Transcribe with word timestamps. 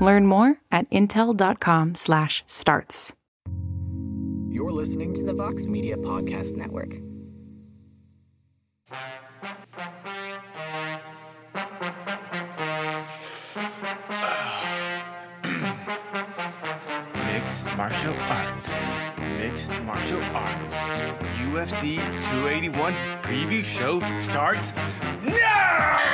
Learn 0.00 0.26
more 0.26 0.56
at 0.70 0.88
intel.com/slash 0.90 2.44
starts. 2.46 3.14
You're 4.50 4.72
listening 4.72 5.14
to 5.14 5.24
the 5.24 5.32
Vox 5.32 5.66
Media 5.66 5.96
Podcast 5.96 6.56
Network. 6.56 6.88
Mixed 17.32 17.76
martial 17.76 18.14
arts. 18.18 18.78
Mixed 19.18 19.82
martial 19.82 20.22
arts. 20.34 20.74
UFC 21.50 21.96
281 21.96 22.92
preview 23.22 23.64
show 23.64 24.00
starts 24.18 24.72
now! 25.24 26.07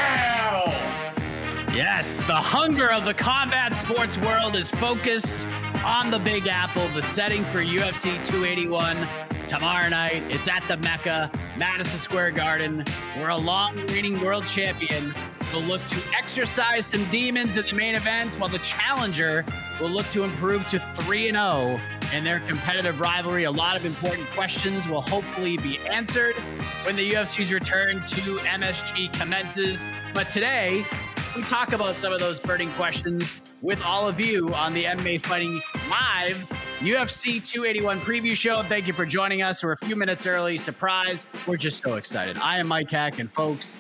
Yes, 1.74 2.20
the 2.20 2.36
hunger 2.36 2.92
of 2.92 3.04
the 3.04 3.14
combat 3.14 3.74
sports 3.74 4.16
world 4.18 4.54
is 4.54 4.70
focused 4.70 5.48
on 5.84 6.12
the 6.12 6.20
Big 6.20 6.46
Apple, 6.46 6.86
the 6.90 7.02
setting 7.02 7.42
for 7.46 7.64
UFC 7.64 8.24
281 8.24 8.96
tomorrow 9.48 9.88
night. 9.88 10.22
It's 10.30 10.46
at 10.46 10.62
the 10.68 10.76
Mecca, 10.76 11.32
Madison 11.58 11.98
Square 11.98 12.30
Garden, 12.30 12.84
where 13.16 13.30
a 13.30 13.36
long 13.36 13.76
reigning 13.88 14.20
world 14.20 14.46
champion 14.46 15.12
will 15.52 15.62
look 15.62 15.84
to 15.86 16.00
exercise 16.16 16.86
some 16.86 17.04
demons 17.06 17.56
in 17.56 17.66
the 17.66 17.74
main 17.74 17.96
event, 17.96 18.36
while 18.36 18.48
the 18.48 18.58
challenger 18.58 19.44
will 19.80 19.90
look 19.90 20.08
to 20.10 20.22
improve 20.22 20.64
to 20.68 20.78
3 20.78 21.32
0 21.32 21.80
in 22.12 22.22
their 22.22 22.38
competitive 22.38 23.00
rivalry. 23.00 23.44
A 23.44 23.50
lot 23.50 23.76
of 23.76 23.84
important 23.84 24.28
questions 24.28 24.86
will 24.86 25.02
hopefully 25.02 25.56
be 25.56 25.78
answered 25.90 26.36
when 26.84 26.94
the 26.94 27.14
UFC's 27.14 27.52
return 27.52 27.96
to 27.96 28.38
MSG 28.38 29.12
commences. 29.12 29.84
But 30.12 30.30
today, 30.30 30.84
we 31.36 31.42
talk 31.42 31.72
about 31.72 31.96
some 31.96 32.12
of 32.12 32.20
those 32.20 32.38
burning 32.38 32.70
questions 32.72 33.40
with 33.60 33.82
all 33.84 34.06
of 34.06 34.20
you 34.20 34.54
on 34.54 34.72
the 34.72 34.84
MMA 34.84 35.20
Fighting 35.20 35.60
Live 35.90 36.46
UFC 36.78 37.44
281 37.44 38.00
preview 38.00 38.36
show. 38.36 38.62
Thank 38.62 38.86
you 38.86 38.92
for 38.92 39.04
joining 39.04 39.42
us. 39.42 39.64
We're 39.64 39.72
a 39.72 39.76
few 39.76 39.96
minutes 39.96 40.26
early. 40.26 40.58
Surprise. 40.58 41.26
We're 41.46 41.56
just 41.56 41.82
so 41.82 41.94
excited. 41.94 42.36
I 42.38 42.58
am 42.58 42.68
Mike 42.68 42.90
Heck, 42.90 43.18
and 43.18 43.30
folks, 43.30 43.76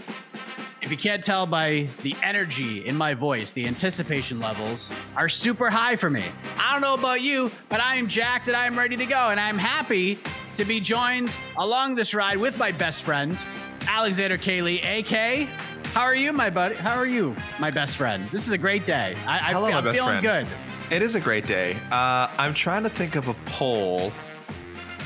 if 0.82 0.90
you 0.90 0.96
can't 0.96 1.22
tell 1.22 1.46
by 1.46 1.86
the 2.02 2.16
energy 2.22 2.84
in 2.86 2.96
my 2.96 3.14
voice, 3.14 3.52
the 3.52 3.66
anticipation 3.66 4.40
levels 4.40 4.90
are 5.14 5.28
super 5.28 5.70
high 5.70 5.94
for 5.94 6.10
me. 6.10 6.24
I 6.58 6.72
don't 6.72 6.82
know 6.82 6.94
about 6.94 7.20
you, 7.20 7.52
but 7.68 7.80
I 7.80 7.94
am 7.94 8.08
jacked 8.08 8.48
and 8.48 8.56
I 8.56 8.66
am 8.66 8.76
ready 8.76 8.96
to 8.96 9.06
go. 9.06 9.28
And 9.30 9.38
I'm 9.38 9.58
happy 9.58 10.18
to 10.56 10.64
be 10.64 10.80
joined 10.80 11.36
along 11.56 11.94
this 11.94 12.14
ride 12.14 12.38
with 12.38 12.58
my 12.58 12.72
best 12.72 13.04
friend, 13.04 13.42
Alexander 13.86 14.38
K. 14.38 14.60
Lee, 14.60 14.80
AK. 14.80 15.48
How 15.94 16.02
are 16.02 16.14
you, 16.16 16.32
my 16.32 16.50
buddy? 16.50 16.74
How 16.74 16.96
are 16.96 17.06
you, 17.06 17.36
my 17.60 17.70
best 17.70 17.96
friend? 17.96 18.28
This 18.30 18.44
is 18.44 18.52
a 18.52 18.58
great 18.58 18.84
day. 18.84 19.14
I, 19.28 19.36
I 19.36 19.52
Hello, 19.52 19.66
feel, 19.66 19.72
my 19.74 19.78
I'm 19.78 19.84
best 19.84 19.96
feeling 19.96 20.20
friend. 20.20 20.48
good. 20.48 20.92
It 20.96 21.02
is 21.02 21.14
a 21.14 21.20
great 21.20 21.46
day. 21.46 21.76
Uh, 21.92 22.26
I'm 22.36 22.52
trying 22.52 22.82
to 22.82 22.90
think 22.90 23.14
of 23.14 23.28
a 23.28 23.34
poll 23.46 24.12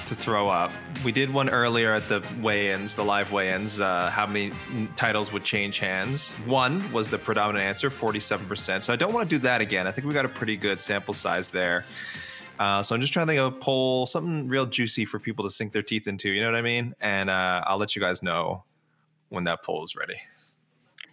to 0.07 0.15
throw 0.15 0.49
up. 0.49 0.73
We 1.05 1.13
did 1.13 1.31
one 1.31 1.51
earlier 1.51 1.93
at 1.93 2.09
the 2.09 2.25
weigh-ins, 2.41 2.95
the 2.95 3.05
live 3.05 3.33
weigh-ins. 3.33 3.83
Uh, 3.83 4.09
how 4.09 4.27
many 4.27 4.51
titles 4.97 5.31
would 5.31 5.45
change 5.45 5.79
hands? 5.79 6.31
One 6.47 6.91
was 6.91 7.11
the 7.11 7.19
predominant 7.19 7.67
answer, 7.67 7.91
47%. 7.91 8.81
So 8.83 8.91
I 8.91 8.97
don't 8.97 9.13
want 9.13 9.29
to 9.29 9.37
do 9.37 9.41
that 9.43 9.61
again. 9.61 9.87
I 9.87 9.93
think 9.93 10.07
we 10.07 10.15
got 10.15 10.25
a 10.25 10.31
pretty 10.31 10.57
good 10.57 10.81
sample 10.81 11.13
size 11.13 11.51
there. 11.51 11.85
Uh, 12.59 12.83
so 12.83 12.95
I'm 12.95 13.03
just 13.03 13.13
trying 13.13 13.27
to 13.27 13.33
think 13.33 13.41
of 13.41 13.55
a 13.55 13.59
poll, 13.59 14.07
something 14.07 14.49
real 14.49 14.65
juicy 14.65 15.05
for 15.05 15.19
people 15.19 15.45
to 15.45 15.51
sink 15.51 15.75
their 15.75 15.83
teeth 15.83 16.09
into. 16.09 16.31
You 16.31 16.41
know 16.41 16.51
what 16.51 16.57
I 16.57 16.63
mean? 16.63 16.95
And 17.03 17.29
uh, 17.29 17.63
I'll 17.67 17.77
let 17.77 17.95
you 17.95 18.01
guys 18.01 18.23
know 18.23 18.65
when 19.29 19.45
that 19.45 19.63
poll 19.63 19.85
is 19.85 19.95
ready. 19.95 20.19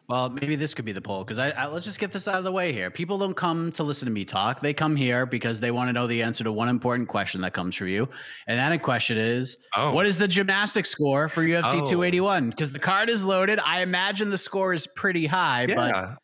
Well, 0.08 0.30
maybe 0.30 0.56
this 0.56 0.76
could 0.76 0.86
be 0.86 0.92
the 0.92 1.02
poll 1.02 1.24
because 1.24 1.40
I, 1.40 1.50
I 1.52 1.66
let's 1.66 1.84
just 1.86 2.00
get 2.00 2.12
this 2.12 2.28
out 2.28 2.36
of 2.36 2.44
the 2.44 2.52
way 2.52 2.72
here. 2.72 2.92
People 2.92 3.18
don't 3.18 3.34
come 3.34 3.72
to 3.72 3.82
listen 3.84 4.06
to 4.06 4.12
me 4.12 4.24
talk; 4.24 4.62
they 4.62 4.72
come 4.74 4.96
here 4.96 5.26
because 5.26 5.60
they 5.60 5.72
want 5.72 5.90
to 5.90 5.94
know 5.94 6.06
the 6.06 6.22
answer 6.22 6.44
to 6.44 6.52
one 6.52 6.70
important 6.70 7.08
question 7.08 7.42
that 7.42 7.54
comes 7.54 7.76
for 7.76 7.88
you, 7.88 8.08
and 8.46 8.60
that 8.60 8.84
question 8.84 9.18
is, 9.18 9.58
Oh. 9.76 9.92
what 9.94 10.06
is 10.06 10.18
the 10.20 10.28
gymnastic 10.28 10.86
score 10.86 11.28
for 11.28 11.42
UFC 11.44 11.82
Oh. 11.82 11.86
281? 11.86 12.52
Because 12.52 12.72
the 12.72 12.78
card 12.80 13.10
is 13.10 13.26
loaded. 13.26 13.60
I 13.66 13.82
imagine 13.82 14.30
the 14.30 14.38
score 14.38 14.74
is 14.76 14.86
pretty 14.86 15.26
high, 15.26 15.66
but 15.66 15.76
Yeah, 15.90 16.16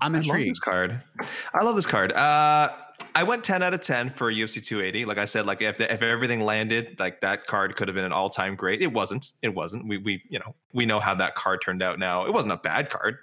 I'm 0.00 0.14
I 0.14 0.18
love 0.18 0.26
intrigued. 0.26 0.50
this 0.50 0.58
card. 0.60 1.00
I 1.54 1.62
love 1.64 1.76
this 1.76 1.86
card. 1.86 2.12
Uh, 2.12 2.70
I 3.14 3.22
went 3.22 3.44
10 3.44 3.62
out 3.62 3.72
of 3.72 3.80
10 3.80 4.10
for 4.10 4.32
UFC 4.32 4.60
280. 4.64 5.04
Like 5.04 5.18
I 5.18 5.24
said, 5.24 5.46
like 5.46 5.62
if, 5.62 5.78
the, 5.78 5.92
if 5.92 6.02
everything 6.02 6.40
landed, 6.40 6.96
like 6.98 7.20
that 7.20 7.46
card 7.46 7.76
could 7.76 7.86
have 7.86 7.94
been 7.94 8.04
an 8.04 8.12
all 8.12 8.30
time 8.30 8.56
great. 8.56 8.82
It 8.82 8.92
wasn't. 8.92 9.30
It 9.42 9.54
wasn't. 9.54 9.86
We 9.86 9.98
we 9.98 10.22
you 10.28 10.40
know 10.40 10.56
we 10.72 10.86
know 10.86 10.98
how 10.98 11.14
that 11.14 11.36
card 11.36 11.60
turned 11.62 11.82
out. 11.84 12.00
Now 12.00 12.26
it 12.26 12.32
wasn't 12.34 12.54
a 12.54 12.56
bad 12.56 12.90
card. 12.90 13.18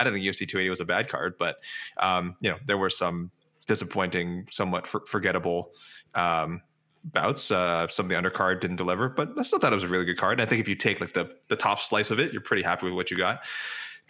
I 0.00 0.04
don't 0.04 0.12
think 0.14 0.24
UFC 0.24 0.48
280 0.48 0.70
was 0.70 0.80
a 0.80 0.84
bad 0.84 1.08
card, 1.08 1.34
but 1.38 1.56
um, 1.98 2.36
you 2.40 2.50
know 2.50 2.56
there 2.66 2.78
were 2.78 2.90
some 2.90 3.30
disappointing, 3.66 4.46
somewhat 4.50 4.86
for, 4.86 5.02
forgettable 5.06 5.70
um, 6.14 6.62
bouts. 7.04 7.50
Uh, 7.50 7.86
some 7.88 8.06
of 8.06 8.10
the 8.10 8.16
undercard 8.16 8.60
didn't 8.60 8.76
deliver, 8.76 9.08
but 9.08 9.30
I 9.38 9.42
still 9.42 9.58
thought 9.58 9.72
it 9.72 9.76
was 9.76 9.84
a 9.84 9.88
really 9.88 10.04
good 10.04 10.18
card. 10.18 10.40
And 10.40 10.42
I 10.42 10.46
think 10.46 10.60
if 10.60 10.68
you 10.68 10.74
take 10.74 11.00
like 11.00 11.12
the 11.12 11.36
the 11.48 11.56
top 11.56 11.80
slice 11.80 12.10
of 12.10 12.18
it, 12.18 12.32
you're 12.32 12.42
pretty 12.42 12.62
happy 12.62 12.86
with 12.86 12.94
what 12.94 13.10
you 13.10 13.16
got. 13.16 13.42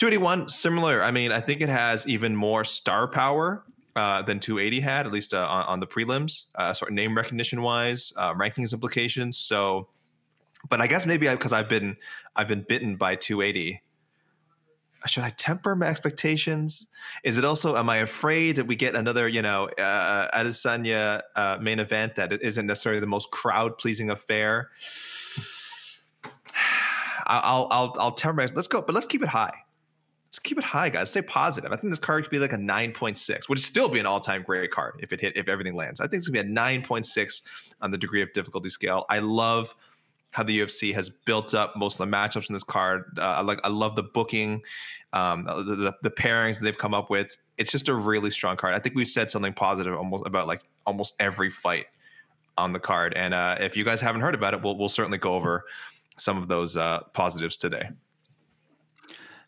281 0.01 0.49
similar 0.49 1.03
i 1.03 1.11
mean 1.11 1.31
i 1.31 1.41
think 1.41 1.61
it 1.61 1.69
has 1.69 2.09
even 2.09 2.35
more 2.35 2.65
star 2.65 3.07
power 3.07 3.65
uh, 3.97 4.23
than 4.23 4.41
280 4.41 4.81
had 4.81 5.05
at 5.05 5.13
least 5.13 5.35
uh, 5.35 5.47
on, 5.47 5.65
on 5.65 5.81
the 5.81 5.87
prelims 5.87 6.47
uh, 6.55 6.73
sort 6.73 6.91
of 6.91 6.95
name 6.95 7.15
recognition 7.15 7.61
wise 7.61 8.13
uh, 8.17 8.33
rankings 8.33 8.73
implications 8.73 9.37
so 9.37 9.89
but 10.71 10.81
i 10.81 10.87
guess 10.87 11.05
maybe 11.05 11.29
because 11.29 11.53
i've 11.53 11.69
been 11.69 11.97
i've 12.35 12.49
been 12.49 12.65
bitten 12.67 12.97
by 12.97 13.15
280 13.15 13.83
should 15.07 15.25
i 15.25 15.31
temper 15.31 15.75
my 15.75 15.87
expectations 15.87 16.87
is 17.25 17.39
it 17.39 17.45
also 17.45 17.77
am 17.77 17.89
i 17.89 17.99
afraid 17.99 18.57
that 18.57 18.67
we 18.67 18.77
get 18.77 18.95
another 18.95 19.27
you 19.27 19.43
know 19.43 19.69
uh, 19.79 20.39
adesanya 20.39 21.23
uh, 21.37 21.59
main 21.61 21.79
event 21.79 22.15
that 22.15 22.33
isn't 22.43 22.67
necessarily 22.67 23.01
the 23.01 23.07
most 23.07 23.31
crowd 23.31 23.77
pleasing 23.79 24.11
affair 24.11 24.71
I'll, 27.27 27.69
I'll, 27.71 27.95
I'll 27.99 28.13
temper. 28.13 28.49
Let's 28.55 28.67
go, 28.67 28.83
but 28.83 28.93
let's 28.95 29.07
keep 29.07 29.23
it 29.23 29.29
high. 29.29 29.55
Let's 30.31 30.39
keep 30.39 30.59
it 30.59 30.65
high, 30.65 30.91
guys. 30.91 31.11
Stay 31.11 31.23
positive. 31.23 31.73
I 31.73 31.77
think 31.77 31.91
this 31.91 31.99
card 31.99 32.23
could 32.23 32.31
be 32.31 32.39
like 32.39 32.53
a 32.53 32.57
9.6, 32.57 33.29
which 33.29 33.49
would 33.49 33.59
still 33.59 33.89
be 33.89 33.99
an 33.99 34.07
all-time 34.07 34.43
great 34.43 34.71
card 34.71 34.95
if 35.01 35.13
it 35.13 35.21
hit, 35.21 35.37
if 35.37 35.49
everything 35.49 35.75
lands. 35.75 36.01
I 36.01 36.05
think 36.05 36.21
it's 36.21 36.29
gonna 36.29 36.45
be 36.45 36.51
a 36.51 36.55
9.6 36.55 37.43
on 37.81 37.91
the 37.91 37.99
degree 37.99 38.23
of 38.23 38.33
difficulty 38.33 38.69
scale. 38.69 39.07
I 39.11 39.19
love 39.19 39.75
how 40.33 40.43
the 40.43 40.61
UFC 40.61 40.95
has 40.95 41.09
built 41.09 41.55
up 41.55 41.77
most 41.77 41.99
of 41.99 42.09
the 42.09 42.17
matchups 42.17 42.49
in 42.49 42.53
this 42.53 42.63
card. 42.63 43.19
Uh, 43.19 43.23
I 43.23 43.41
like, 43.43 43.61
I 43.65 43.69
love 43.69 43.97
the 43.97 44.03
booking, 44.03 44.63
um, 45.13 45.45
the, 45.45 45.77
the, 45.77 45.95
the 46.03 46.11
pairings 46.11 46.59
that 46.59 46.65
they've 46.65 46.79
come 46.79 46.95
up 46.95 47.11
with. 47.11 47.37
It's 47.59 47.73
just 47.73 47.89
a 47.89 47.95
really 47.95 48.31
strong 48.31 48.57
card. 48.57 48.75
I 48.75 48.79
think 48.79 48.95
we've 48.95 49.09
said 49.09 49.31
something 49.31 49.53
positive 49.53 49.95
almost 49.95 50.25
about 50.27 50.47
like 50.47 50.63
almost 50.87 51.15
every 51.19 51.51
fight 51.51 51.87
on 52.57 52.73
the 52.73 52.79
card. 52.79 53.15
And 53.15 53.35
uh, 53.35 53.57
if 53.61 53.77
you 53.77 53.85
guys 53.85 54.01
haven't 54.01 54.21
heard 54.21 54.35
about 54.35 54.55
it, 54.55 54.63
we'll 54.63 54.77
we'll 54.77 54.89
certainly 54.89 55.19
go 55.19 55.35
over 55.35 55.65
some 56.17 56.39
of 56.39 56.49
those 56.49 56.77
uh, 56.77 57.01
positives 57.13 57.57
today. 57.57 57.89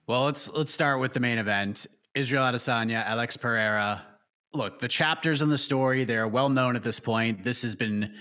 Well, 0.06 0.24
let's 0.24 0.48
let's 0.48 0.74
start 0.74 1.00
with 1.00 1.12
the 1.12 1.20
main 1.20 1.38
event. 1.38 1.86
Israel 2.14 2.44
Adesanya, 2.44 3.04
Alex 3.06 3.36
Pereira. 3.36 4.02
Look, 4.54 4.80
the 4.80 4.88
chapters 4.88 5.40
in 5.40 5.48
the 5.48 5.56
story, 5.56 6.04
they're 6.04 6.28
well 6.28 6.48
known 6.48 6.76
at 6.76 6.82
this 6.82 7.00
point. 7.00 7.42
This 7.42 7.62
has 7.62 7.74
been 7.74 8.14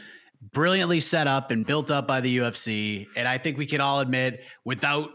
brilliantly 0.53 0.99
set 0.99 1.27
up 1.27 1.51
and 1.51 1.65
built 1.65 1.91
up 1.91 2.07
by 2.07 2.19
the 2.21 2.37
UFC. 2.37 3.07
And 3.15 3.27
I 3.27 3.37
think 3.37 3.57
we 3.57 3.65
can 3.65 3.81
all 3.81 3.99
admit, 3.99 4.41
without 4.65 5.09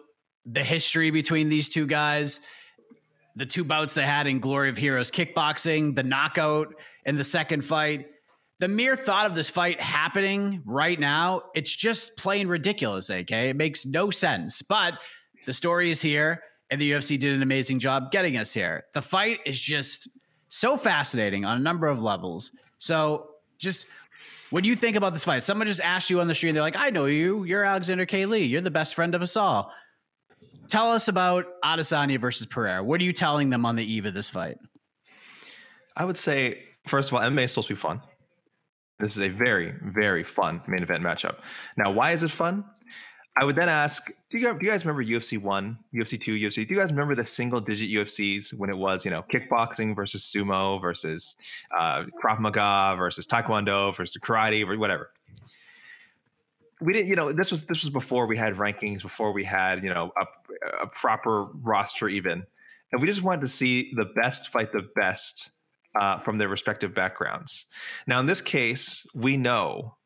the 0.44 0.62
history 0.62 1.11
between 1.11 1.49
these 1.49 1.69
two 1.69 1.87
guys, 1.87 2.40
the 3.34 3.46
two 3.46 3.64
bouts 3.64 3.94
they 3.94 4.06
had 4.06 4.26
in 4.26 4.38
Glory 4.38 4.69
of 4.70 4.76
Heroes 4.76 5.11
kickboxing, 5.11 5.94
the 5.94 6.02
knockout 6.02 6.75
in 7.05 7.17
the 7.17 7.25
second 7.25 7.64
fight. 7.64 8.06
The 8.58 8.69
mere 8.69 8.96
thought 8.96 9.26
of 9.26 9.34
this 9.34 9.50
fight 9.50 9.78
happening 9.78 10.62
right 10.64 10.99
now, 10.99 11.43
it's 11.55 11.75
just 11.75 12.17
plain 12.17 12.49
ridiculous, 12.49 13.11
AK. 13.11 13.31
It 13.31 13.56
makes 13.56 13.84
no 13.84 14.08
sense. 14.08 14.62
But 14.62 14.94
the 15.44 15.52
story 15.52 15.90
is 15.90 16.00
here, 16.00 16.43
and 16.70 16.81
the 16.81 16.93
UFC 16.93 17.19
did 17.19 17.34
an 17.34 17.43
amazing 17.43 17.78
job 17.78 18.11
getting 18.11 18.38
us 18.38 18.52
here. 18.52 18.84
The 18.94 19.02
fight 19.02 19.40
is 19.44 19.61
just 19.61 20.08
so 20.49 20.76
fascinating 20.78 21.44
on 21.44 21.58
a 21.58 21.61
number 21.61 21.87
of 21.87 22.00
levels. 22.00 22.50
So, 22.78 23.32
just 23.58 23.87
when 24.50 24.64
you 24.64 24.76
think 24.76 24.96
about 24.96 25.12
this 25.12 25.25
fight, 25.25 25.43
someone 25.43 25.66
just 25.66 25.81
asked 25.81 26.10
you 26.10 26.20
on 26.20 26.28
the 26.28 26.34
street, 26.34 26.50
and 26.50 26.56
they're 26.56 26.62
like, 26.62 26.76
I 26.76 26.90
know 26.90 27.06
you. 27.06 27.44
You're 27.44 27.64
Alexander 27.64 28.06
K. 28.06 28.26
Lee. 28.26 28.44
You're 28.44 28.60
the 28.60 28.70
best 28.70 28.94
friend 28.94 29.14
of 29.14 29.22
us 29.22 29.37
all. 29.37 29.72
Tell 30.69 30.93
us 30.93 31.08
about 31.08 31.46
Adesanya 31.64 32.20
versus 32.20 32.46
Pereira. 32.46 32.82
What 32.82 33.00
are 33.00 33.04
you 33.04 33.12
telling 33.12 33.50
them 33.50 33.64
on 33.64 33.76
the 33.76 33.84
eve 33.84 34.06
of 34.06 34.14
this 34.14 34.31
fight? 34.31 34.58
I 35.96 36.04
would 36.04 36.19
say, 36.19 36.64
first 36.87 37.08
of 37.08 37.14
all, 37.14 37.20
MMA 37.20 37.44
is 37.44 37.52
supposed 37.52 37.69
to 37.69 37.75
be 37.75 37.81
fun. 37.81 38.02
This 38.98 39.12
is 39.12 39.20
a 39.20 39.28
very, 39.28 39.75
very 39.82 40.25
fun 40.25 40.62
main 40.66 40.82
event 40.82 41.02
matchup. 41.02 41.37
Now, 41.76 41.92
why 41.92 42.12
is 42.12 42.22
it 42.22 42.31
fun? 42.31 42.64
I 43.38 43.44
would 43.44 43.55
then 43.55 43.69
ask, 43.69 44.11
do 44.31 44.38
you, 44.38 44.47
guys, 44.47 44.59
do 44.59 44.65
you 44.65 44.73
guys 44.73 44.87
remember 44.87 45.05
UFC 45.05 45.41
one, 45.41 45.79
UFC 45.94 46.19
two, 46.19 46.37
UFC? 46.37 46.67
Do 46.67 46.75
you 46.75 46.81
guys 46.81 46.91
remember 46.91 47.15
the 47.15 47.27
single 47.27 47.61
digit 47.61 47.91
UFCs 47.91 48.55
when 48.55 48.71
it 48.71 48.79
was, 48.79 49.05
you 49.05 49.11
know, 49.11 49.25
kickboxing 49.31 49.94
versus 49.94 50.23
sumo 50.23 50.81
versus 50.81 51.37
uh, 51.77 52.05
Krav 52.23 52.38
Maga 52.38 52.97
versus 52.97 53.27
Taekwondo 53.27 53.94
versus 53.94 54.17
karate 54.23 54.67
or 54.67 54.79
whatever? 54.79 55.11
We 56.81 56.94
didn't, 56.94 57.09
you 57.09 57.17
know, 57.17 57.31
this 57.33 57.50
was 57.50 57.65
this 57.65 57.83
was 57.83 57.91
before 57.91 58.27
we 58.27 58.38
had 58.38 58.55
rankings, 58.55 59.03
before 59.03 59.33
we 59.33 59.44
had, 59.44 59.83
you 59.83 59.93
know, 59.93 60.12
a, 60.19 60.85
a 60.85 60.87
proper 60.87 61.44
roster 61.62 62.09
even, 62.09 62.47
and 62.93 63.00
we 63.03 63.06
just 63.06 63.23
wanted 63.23 63.43
to 63.43 63.49
see 63.49 63.93
the 63.94 64.06
best 64.06 64.49
fight 64.49 64.73
the 64.73 64.88
best 64.94 65.50
uh, 65.94 66.19
from 66.19 66.38
their 66.38 66.49
respective 66.49 66.94
backgrounds. 66.94 67.67
Now, 68.06 68.21
in 68.21 68.27
this 68.27 68.41
case, 68.41 69.06
we 69.15 69.37
know 69.37 69.97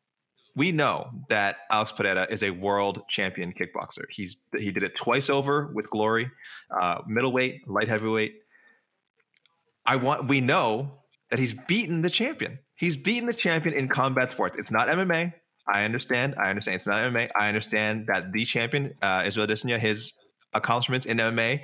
we 0.55 0.71
know 0.71 1.09
that 1.29 1.57
Alex 1.69 1.91
Pereira 1.91 2.27
is 2.29 2.43
a 2.43 2.51
world 2.51 3.03
champion 3.09 3.53
kickboxer. 3.53 4.05
He's 4.09 4.37
he 4.57 4.71
did 4.71 4.83
it 4.83 4.95
twice 4.95 5.29
over 5.29 5.71
with 5.73 5.89
glory, 5.89 6.29
uh, 6.79 7.01
middleweight, 7.07 7.67
light 7.67 7.87
heavyweight. 7.87 8.35
I 9.85 9.95
want 9.95 10.27
we 10.27 10.41
know 10.41 10.99
that 11.29 11.39
he's 11.39 11.53
beaten 11.53 12.01
the 12.01 12.09
champion. 12.09 12.59
He's 12.75 12.97
beaten 12.97 13.27
the 13.27 13.33
champion 13.33 13.75
in 13.75 13.87
combat 13.87 14.31
sports. 14.31 14.55
It's 14.57 14.71
not 14.71 14.87
MMA. 14.87 15.33
I 15.67 15.83
understand. 15.83 16.35
I 16.37 16.49
understand. 16.49 16.75
It's 16.75 16.87
not 16.87 16.97
MMA. 16.97 17.29
I 17.39 17.47
understand 17.47 18.07
that 18.07 18.31
the 18.33 18.43
champion, 18.43 18.95
uh, 19.01 19.23
Israel 19.25 19.47
Adesanya, 19.47 19.77
his 19.77 20.13
accomplishments 20.53 21.05
in 21.05 21.17
MMA 21.17 21.61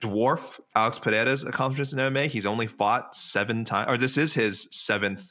dwarf 0.00 0.60
Alex 0.76 0.98
Pereira's 0.98 1.44
accomplishments 1.44 1.92
in 1.92 1.98
MMA. 1.98 2.26
He's 2.26 2.46
only 2.46 2.66
fought 2.66 3.14
seven 3.14 3.64
times, 3.64 3.90
or 3.90 3.96
this 3.96 4.16
is 4.16 4.34
his 4.34 4.68
seventh 4.70 5.30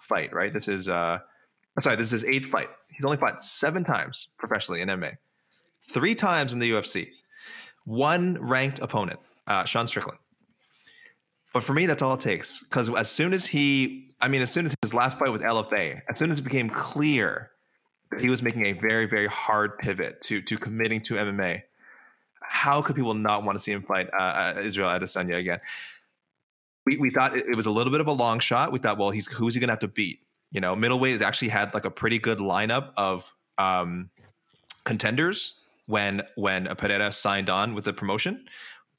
fight, 0.00 0.32
right? 0.32 0.52
This 0.52 0.68
is 0.68 0.88
uh 0.88 1.18
sorry, 1.80 1.96
this 1.96 2.12
is 2.12 2.22
his 2.22 2.24
eighth 2.24 2.46
fight. 2.46 2.68
He's 2.92 3.04
only 3.04 3.16
fought 3.16 3.42
seven 3.42 3.84
times 3.84 4.28
professionally 4.38 4.80
in 4.80 4.88
MMA, 4.88 5.16
three 5.90 6.14
times 6.14 6.52
in 6.52 6.58
the 6.58 6.70
UFC, 6.70 7.10
one 7.84 8.38
ranked 8.40 8.80
opponent, 8.80 9.20
uh, 9.46 9.64
Sean 9.64 9.86
Strickland. 9.86 10.18
But 11.52 11.62
for 11.62 11.74
me, 11.74 11.86
that's 11.86 12.02
all 12.02 12.14
it 12.14 12.20
takes. 12.20 12.62
Because 12.62 12.92
as 12.94 13.10
soon 13.10 13.32
as 13.32 13.46
he, 13.46 14.08
I 14.20 14.28
mean, 14.28 14.42
as 14.42 14.50
soon 14.50 14.66
as 14.66 14.74
his 14.82 14.92
last 14.92 15.18
fight 15.18 15.32
with 15.32 15.42
LFA, 15.42 16.02
as 16.08 16.18
soon 16.18 16.30
as 16.30 16.38
it 16.38 16.42
became 16.42 16.68
clear 16.68 17.50
that 18.10 18.20
he 18.20 18.30
was 18.30 18.42
making 18.42 18.66
a 18.66 18.72
very, 18.72 19.06
very 19.06 19.26
hard 19.26 19.78
pivot 19.78 20.20
to 20.22 20.42
to 20.42 20.58
committing 20.58 21.00
to 21.02 21.14
MMA, 21.14 21.62
how 22.42 22.82
could 22.82 22.96
people 22.96 23.14
not 23.14 23.44
want 23.44 23.58
to 23.58 23.62
see 23.62 23.72
him 23.72 23.82
fight 23.82 24.08
uh, 24.18 24.54
uh 24.56 24.60
Israel 24.62 24.88
Adesanya 24.88 25.36
again? 25.36 25.60
We, 26.86 26.96
we 26.96 27.10
thought 27.10 27.36
it, 27.36 27.46
it 27.46 27.56
was 27.56 27.66
a 27.66 27.70
little 27.70 27.90
bit 27.90 28.00
of 28.00 28.06
a 28.06 28.12
long 28.12 28.40
shot. 28.40 28.72
We 28.72 28.78
thought, 28.78 28.98
well, 28.98 29.10
he's 29.10 29.26
who's 29.26 29.54
he 29.54 29.60
going 29.60 29.68
to 29.68 29.72
have 29.72 29.80
to 29.80 29.88
beat? 29.88 30.20
You 30.50 30.60
know, 30.60 30.74
middleweight 30.74 31.12
has 31.12 31.22
actually 31.22 31.48
had 31.48 31.74
like 31.74 31.84
a 31.84 31.90
pretty 31.90 32.18
good 32.18 32.38
lineup 32.38 32.92
of 32.96 33.32
um, 33.58 34.10
contenders 34.84 35.60
when 35.86 36.22
when 36.36 36.66
Pereira 36.76 37.12
signed 37.12 37.50
on 37.50 37.74
with 37.74 37.84
the 37.84 37.92
promotion. 37.92 38.46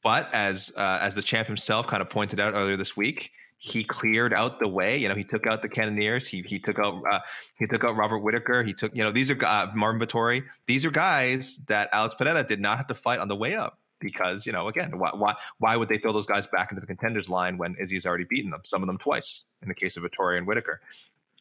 But 0.03 0.33
as 0.33 0.73
uh, 0.77 0.99
as 1.01 1.15
the 1.15 1.21
champ 1.21 1.47
himself 1.47 1.87
kind 1.87 2.01
of 2.01 2.09
pointed 2.09 2.39
out 2.39 2.53
earlier 2.53 2.77
this 2.77 2.95
week, 2.95 3.31
he 3.57 3.83
cleared 3.83 4.33
out 4.33 4.59
the 4.59 4.67
way. 4.67 4.97
You 4.97 5.09
know, 5.09 5.15
he 5.15 5.23
took 5.23 5.45
out 5.45 5.61
the 5.61 5.69
Cannoniers. 5.69 6.27
He 6.27 6.43
he 6.47 6.59
took 6.59 6.79
out 6.79 7.01
uh, 7.09 7.19
he 7.55 7.67
took 7.67 7.83
out 7.83 7.95
Robert 7.95 8.19
Whitaker. 8.19 8.63
He 8.63 8.73
took 8.73 8.95
you 8.95 9.03
know 9.03 9.11
these 9.11 9.29
are 9.29 9.45
uh, 9.45 9.67
Marvin 9.75 9.99
Vettori. 10.01 10.43
These 10.67 10.85
are 10.85 10.91
guys 10.91 11.57
that 11.67 11.89
Alex 11.91 12.15
Pereira 12.15 12.43
did 12.43 12.61
not 12.61 12.77
have 12.77 12.87
to 12.87 12.95
fight 12.95 13.19
on 13.19 13.27
the 13.27 13.35
way 13.35 13.55
up 13.55 13.77
because 13.99 14.45
you 14.45 14.53
know 14.53 14.69
again 14.69 14.97
why 14.97 15.09
why 15.13 15.35
why 15.57 15.75
would 15.75 15.89
they 15.89 15.97
throw 15.97 16.13
those 16.13 16.27
guys 16.27 16.47
back 16.47 16.71
into 16.71 16.79
the 16.79 16.87
contenders 16.87 17.27
line 17.27 17.57
when 17.57 17.75
Izzy's 17.79 18.05
already 18.05 18.25
beaten 18.29 18.51
them? 18.51 18.61
Some 18.63 18.81
of 18.81 18.87
them 18.87 18.97
twice 18.97 19.43
in 19.61 19.67
the 19.67 19.75
case 19.75 19.97
of 19.97 20.03
Vettori 20.03 20.37
and 20.37 20.47
Whitaker 20.47 20.79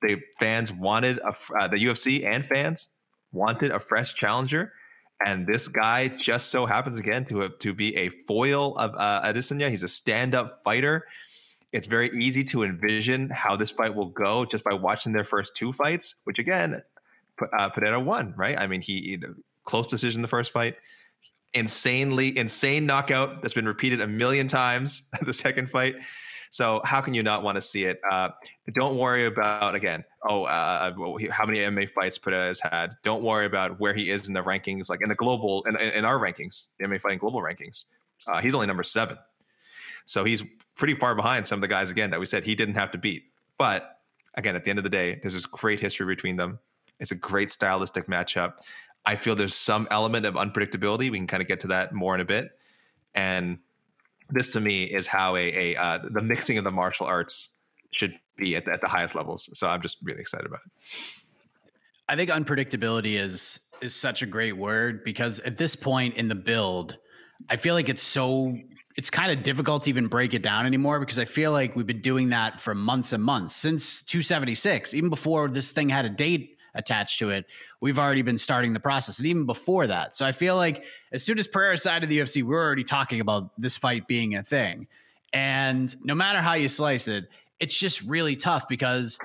the 0.03 0.21
fans 0.39 0.73
wanted 0.73 1.19
a, 1.19 1.35
uh, 1.59 1.69
the 1.69 1.77
UFC 1.77 2.25
and 2.25 2.45
fans 2.45 2.89
wanted 3.33 3.71
a 3.71 3.81
fresh 3.81 4.15
challenger, 4.15 4.73
and 5.25 5.47
this 5.47 5.69
guy 5.69 6.09
just 6.09 6.51
so 6.51 6.67
happens 6.67 6.99
again 6.99 7.25
to 7.27 7.49
to 7.49 7.75
be 7.75 7.97
a 7.97 8.11
foil 8.27 8.77
of 8.77 8.93
uh, 8.97 9.23
Adesanya. 9.23 9.71
He's 9.71 9.83
a 9.83 9.89
stand 9.89 10.35
up 10.35 10.61
fighter. 10.65 11.07
It's 11.73 11.87
very 11.87 12.11
easy 12.19 12.45
to 12.45 12.63
envision 12.63 13.29
how 13.29 13.57
this 13.57 13.71
fight 13.71 13.95
will 13.95 14.09
go 14.09 14.47
just 14.47 14.65
by 14.65 14.73
watching 14.73 15.13
their 15.13 15.25
first 15.25 15.55
two 15.55 15.73
fights, 15.73 16.17
which 16.25 16.39
again, 16.39 16.83
uh, 17.59 17.71
won. 18.01 18.35
Right? 18.37 18.59
I 18.59 18.67
mean, 18.67 18.81
he 18.81 19.19
close 19.65 19.87
decision 19.87 20.23
the 20.23 20.29
first 20.29 20.51
fight, 20.51 20.77
insanely 21.53 22.37
insane 22.37 22.87
knockout 22.87 23.43
that's 23.43 23.55
been 23.55 23.69
repeated 23.69 24.01
a 24.01 24.07
million 24.07 24.47
times. 24.47 25.03
the 25.27 25.33
second 25.33 25.71
fight 25.71 25.97
so 26.51 26.81
how 26.85 27.01
can 27.01 27.15
you 27.15 27.23
not 27.23 27.43
want 27.43 27.57
to 27.57 27.61
see 27.61 27.85
it? 27.85 28.01
Uh, 28.11 28.31
don't 28.75 28.97
worry 28.97 29.27
about 29.27 29.75
again. 29.75 30.05
Oh, 30.29 30.45
uh, 30.45 30.93
how 31.31 31.47
many 31.47 31.59
MMA 31.59 31.91
fights 31.91 32.19
Pereira 32.19 32.47
has 32.47 32.61
had? 32.61 32.97
Don't 33.03 33.23
worry 33.23 33.47
about 33.47 33.79
where 33.81 33.95
he 33.95 34.11
is 34.11 34.29
in 34.29 34.35
the 34.35 34.43
rankings, 34.43 34.89
like 34.89 35.01
in 35.03 35.09
the 35.09 35.15
global 35.15 35.65
in, 35.65 35.77
in 35.77 36.05
our 36.05 36.19
rankings, 36.19 36.67
MMA 36.83 37.01
fighting 37.01 37.19
global 37.19 37.41
rankings. 37.41 37.85
Uh, 38.27 38.41
he's 38.41 38.55
only 38.55 38.67
number 38.67 38.83
seven, 38.83 39.17
so 40.07 40.25
he's 40.25 40.43
pretty 40.77 40.95
far 40.95 41.15
behind 41.15 41.47
some 41.47 41.59
of 41.59 41.61
the 41.61 41.69
guys 41.69 41.91
again 41.91 42.11
that 42.11 42.21
we 42.21 42.27
said 42.27 42.45
he 42.45 42.55
didn't 42.55 42.75
have 42.75 42.91
to 42.93 42.99
beat. 42.99 43.25
But 43.59 43.99
again, 44.35 44.57
at 44.57 44.65
the 44.65 44.71
end 44.71 44.79
of 44.79 44.83
the 44.83 44.91
day, 44.91 45.19
there's 45.23 45.35
this 45.35 45.47
great 45.47 45.81
history 45.81 46.07
between 46.07 46.37
them. 46.37 46.59
It's 47.01 47.11
a 47.11 47.17
great 47.17 47.51
stylistic 47.51 48.07
matchup. 48.07 48.55
I 49.05 49.17
feel 49.17 49.35
there's 49.35 49.55
some 49.55 49.89
element 49.91 50.27
of 50.27 50.35
unpredictability. 50.35 51.11
We 51.11 51.19
can 51.19 51.27
kind 51.27 51.43
of 51.43 51.49
get 51.49 51.61
to 51.61 51.69
that 51.69 51.93
more 51.93 52.15
in 52.15 52.21
a 52.21 52.25
bit. 52.25 52.51
And 53.15 53.59
this 54.31 54.49
to 54.49 54.61
me 54.61 54.85
is 54.85 55.07
how 55.07 55.37
a, 55.37 55.75
a 55.75 55.77
uh, 55.77 55.99
the 56.11 56.23
mixing 56.23 56.59
of 56.59 56.65
the 56.65 56.71
martial 56.71 57.07
arts 57.07 57.61
should 57.93 58.15
be 58.37 58.57
at 58.57 58.65
the, 58.65 58.73
at 58.73 58.81
the 58.81 58.89
highest 58.89 59.15
levels. 59.15 59.49
So 59.59 59.69
I'm 59.69 59.83
just 59.83 59.99
really 60.03 60.21
excited 60.21 60.47
about 60.47 60.61
it. 60.67 60.73
I 62.09 62.17
think 62.17 62.31
unpredictability 62.31 63.19
is 63.19 63.61
is 63.81 63.95
such 63.95 64.23
a 64.23 64.27
great 64.27 64.57
word 64.57 65.05
because 65.05 65.39
at 65.41 65.57
this 65.57 65.77
point 65.77 66.17
in 66.17 66.27
the 66.29 66.35
build, 66.35 66.97
I 67.49 67.57
feel 67.57 67.75
like 67.75 67.89
it's 67.89 68.03
so 68.03 68.57
it's 68.97 69.11
kind 69.11 69.31
of 69.31 69.43
difficult 69.43 69.85
to 69.85 69.91
even 69.91 70.09
break 70.09 70.35
it 70.35 70.43
down 70.43 70.67
anymore 70.67 70.99
because 71.01 71.19
I 71.19 71.25
feel 71.25 71.53
like 71.53 71.77
we've 71.77 71.87
been 71.87 72.01
doing 72.01 72.31
that 72.31 72.61
for 72.61 72.75
months 72.75 73.13
and 73.13 73.23
months 73.23 73.55
since 73.55 74.03
276, 74.03 74.95
even 74.95 75.11
before 75.11 75.49
this 75.49 75.71
thing 75.73 75.89
had 75.89 76.05
a 76.05 76.11
date 76.11 76.58
attached 76.75 77.19
to 77.19 77.31
it, 77.31 77.47
we've 77.81 77.99
already 77.99 78.23
been 78.23 78.39
starting 78.39 78.73
the 78.73 78.81
process. 78.81 79.19
And 79.19 79.27
even 79.27 79.47
before 79.47 79.87
that. 79.87 80.15
So 80.15 80.25
I 80.25 80.33
feel 80.33 80.57
like 80.57 80.85
as 81.13 81.23
soon 81.25 81.39
as 81.39 81.47
Pereira 81.47 81.77
side 81.77 82.03
of 82.03 82.09
the 82.09 82.19
UFC, 82.19 82.43
we're 82.43 82.63
already 82.63 82.85
talking 82.85 83.21
about 83.21 83.51
this 83.61 83.77
fight 83.77 84.07
being 84.07 84.35
a 84.35 84.43
thing. 84.43 84.87
And 85.33 85.95
no 86.05 86.15
matter 86.15 86.41
how 86.41 86.55
you 86.55 86.69
slice 86.69 87.09
it, 87.09 87.29
it's 87.61 87.79
just 87.79 88.03
really 88.03 88.37
tough 88.37 88.69
because 88.69 89.19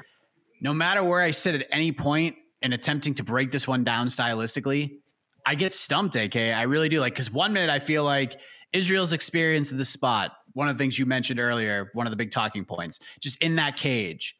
no 0.62 0.73
matter 0.73 1.03
where 1.03 1.21
I 1.21 1.31
sit 1.31 1.55
at 1.55 1.67
any 1.71 1.91
point 1.91 2.35
in 2.62 2.73
attempting 2.73 3.13
to 3.15 3.23
break 3.23 3.51
this 3.51 3.67
one 3.67 3.83
down 3.83 4.07
stylistically, 4.07 4.97
I 5.45 5.55
get 5.55 5.73
stumped, 5.73 6.15
AK. 6.15 6.35
I 6.35 6.63
really 6.63 6.89
do. 6.89 7.00
Like, 7.00 7.13
because 7.13 7.31
one 7.31 7.53
minute 7.53 7.69
I 7.69 7.79
feel 7.79 8.03
like 8.03 8.39
Israel's 8.71 9.13
experience 9.13 9.71
in 9.71 9.77
the 9.77 9.85
spot, 9.85 10.31
one 10.53 10.67
of 10.67 10.77
the 10.77 10.81
things 10.81 10.97
you 10.97 11.05
mentioned 11.05 11.39
earlier, 11.39 11.89
one 11.93 12.07
of 12.07 12.12
the 12.12 12.17
big 12.17 12.31
talking 12.31 12.65
points, 12.65 13.00
just 13.19 13.41
in 13.41 13.55
that 13.57 13.75
cage 13.75 14.35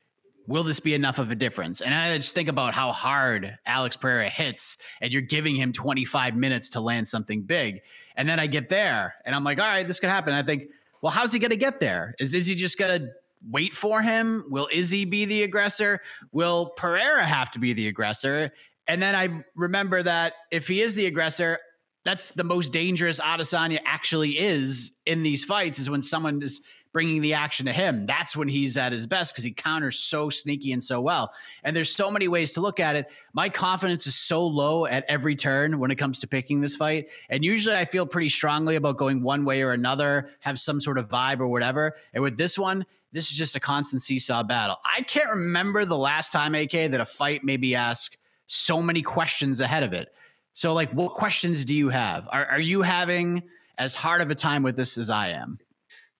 will 0.48 0.64
this 0.64 0.80
be 0.80 0.94
enough 0.94 1.20
of 1.20 1.32
a 1.32 1.36
difference? 1.36 1.82
And 1.82 1.94
I 1.94 2.18
just 2.18 2.36
think 2.36 2.50
about 2.50 2.74
how 2.74 2.92
hard 2.92 3.58
Alex 3.66 3.96
Pereira 3.96 4.30
hits, 4.30 4.78
and 5.02 5.12
you're 5.12 5.22
giving 5.22 5.56
him 5.56 5.72
25 5.72 6.36
minutes 6.36 6.70
to 6.72 6.82
land 6.82 7.08
something 7.08 7.44
big. 7.44 7.82
And 8.16 8.28
then 8.28 8.40
I 8.40 8.48
get 8.48 8.70
there, 8.70 9.16
and 9.26 9.36
I'm 9.36 9.44
like, 9.44 9.60
all 9.60 9.66
right, 9.66 9.88
this 9.88 10.00
could 10.00 10.10
happen. 10.10 10.34
I 10.34 10.44
think, 10.44 10.64
well, 11.02 11.12
how's 11.12 11.34
he 11.34 11.40
going 11.40 11.52
to 11.52 11.58
get 11.58 11.80
there? 11.80 12.16
Is 12.20 12.34
Izzy 12.34 12.56
just 12.56 12.78
going 12.78 13.02
to 13.02 13.08
wait 13.50 13.74
for 13.74 14.02
him? 14.02 14.46
Will 14.50 14.70
Izzy 14.72 15.06
be 15.06 15.26
the 15.26 15.44
aggressor? 15.44 16.02
Will 16.32 16.68
Pereira 16.78 17.26
have 17.26 17.52
to 17.52 17.60
be 17.60 17.74
the 17.74 17.88
aggressor? 17.88 18.52
And 18.88 19.02
then 19.02 19.16
I 19.16 19.44
remember 19.56 20.04
that 20.04 20.34
if 20.52 20.68
he 20.68 20.82
is 20.82 20.96
the 20.96 21.06
aggressor, 21.06 21.60
that's 22.04 22.30
the 22.32 22.44
most 22.44 22.72
dangerous 22.74 23.20
Adesanya 23.20 23.80
actually 23.86 24.38
is 24.38 25.00
in 25.06 25.24
these 25.24 25.46
fights 25.46 25.80
is 25.80 25.90
when 25.90 26.02
someone 26.02 26.42
is 26.42 26.62
bringing 26.94 27.22
the 27.22 27.34
action 27.34 27.66
to 27.66 27.74
him. 27.74 28.06
That's 28.06 28.38
when 28.38 28.48
he's 28.48 28.78
at 28.78 28.92
his 28.92 29.08
best 29.08 29.34
because 29.34 29.44
he 29.44 29.52
counters 29.52 30.00
so 30.00 30.30
sneaky 30.30 30.72
and 30.72 30.84
so 30.84 31.02
well. 31.02 31.34
And 31.64 31.76
there's 31.76 31.94
so 31.94 32.10
many 32.10 32.28
ways 32.28 32.54
to 32.54 32.62
look 32.62 32.80
at 32.80 32.96
it. 32.96 33.08
My 33.34 33.50
confidence 33.50 34.08
is 34.08 34.16
so 34.16 34.46
low 34.46 34.86
at 34.86 35.04
every 35.10 35.36
turn 35.36 35.80
when 35.80 35.92
it 35.92 35.96
comes 35.96 36.20
to 36.20 36.28
picking 36.28 36.62
this 36.62 36.76
fight. 36.76 37.10
And 37.30 37.44
usually 37.44 37.76
I 37.76 37.84
feel 37.84 38.06
pretty 38.06 38.30
strongly 38.30 38.76
about 38.76 38.98
going 38.98 39.24
one 39.24 39.44
way 39.44 39.64
or 39.64 39.72
another, 39.72 40.30
have 40.40 40.60
some 40.60 40.80
sort 40.80 41.00
of 41.00 41.10
vibe 41.10 41.40
or 41.40 41.48
whatever. 41.48 41.98
And 42.14 42.24
with 42.24 42.38
this 42.38 42.58
one, 42.58 42.86
this 43.12 43.32
is 43.32 43.38
just 43.38 43.56
a 43.56 43.60
constant 43.60 44.02
seesaw 44.02 44.44
battle. 44.44 44.78
I 44.86 45.02
can't 45.02 45.30
remember 45.30 45.86
the 45.86 45.98
last 45.98 46.32
time, 46.32 46.56
AK, 46.56 46.72
that 46.72 47.00
a 47.00 47.06
fight 47.06 47.44
maybe 47.44 47.76
asked 47.76 48.18
so 48.48 48.82
many 48.82 49.02
questions 49.02 49.62
ahead 49.62 49.84
of 49.84 49.94
it. 49.94 50.14
So, 50.54 50.74
like, 50.74 50.92
what 50.92 51.14
questions 51.14 51.66
do 51.66 51.76
you 51.76 51.90
have? 51.90 52.28
Are, 52.32 52.46
are 52.46 52.60
you 52.60 52.82
having 52.84 53.44
as 53.78 53.96
hard 53.96 54.22
of 54.22 54.30
a 54.30 54.36
time 54.36 54.62
with 54.62 54.76
this 54.76 54.98
as 54.98 55.10
I 55.10 55.30
am? 55.30 55.58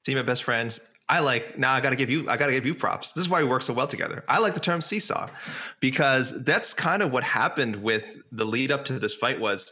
Team 0.04 0.18
of 0.18 0.26
best 0.26 0.44
friends. 0.44 0.80
I 1.10 1.20
like 1.20 1.58
now 1.58 1.74
I 1.74 1.82
gotta 1.82 1.96
give 1.96 2.10
you 2.10 2.30
I 2.30 2.38
gotta 2.38 2.54
give 2.54 2.66
you 2.66 2.74
props. 2.74 3.12
This 3.12 3.24
is 3.24 3.30
why 3.30 3.42
we 3.42 3.50
work 3.50 3.62
so 3.62 3.74
well 3.74 3.88
together. 3.88 4.24
I 4.28 4.40
like 4.40 4.54
the 4.54 4.60
term 4.60 4.82
seesaw 4.82 5.30
because 5.80 6.44
that's 6.44 6.74
kind 6.74 7.02
of 7.02 7.12
what 7.12 7.24
happened 7.24 7.76
with 7.76 8.20
the 8.32 8.46
lead 8.46 8.72
up 8.72 8.86
to 8.86 9.00
this 9.00 9.14
fight 9.14 9.40
was 9.40 9.72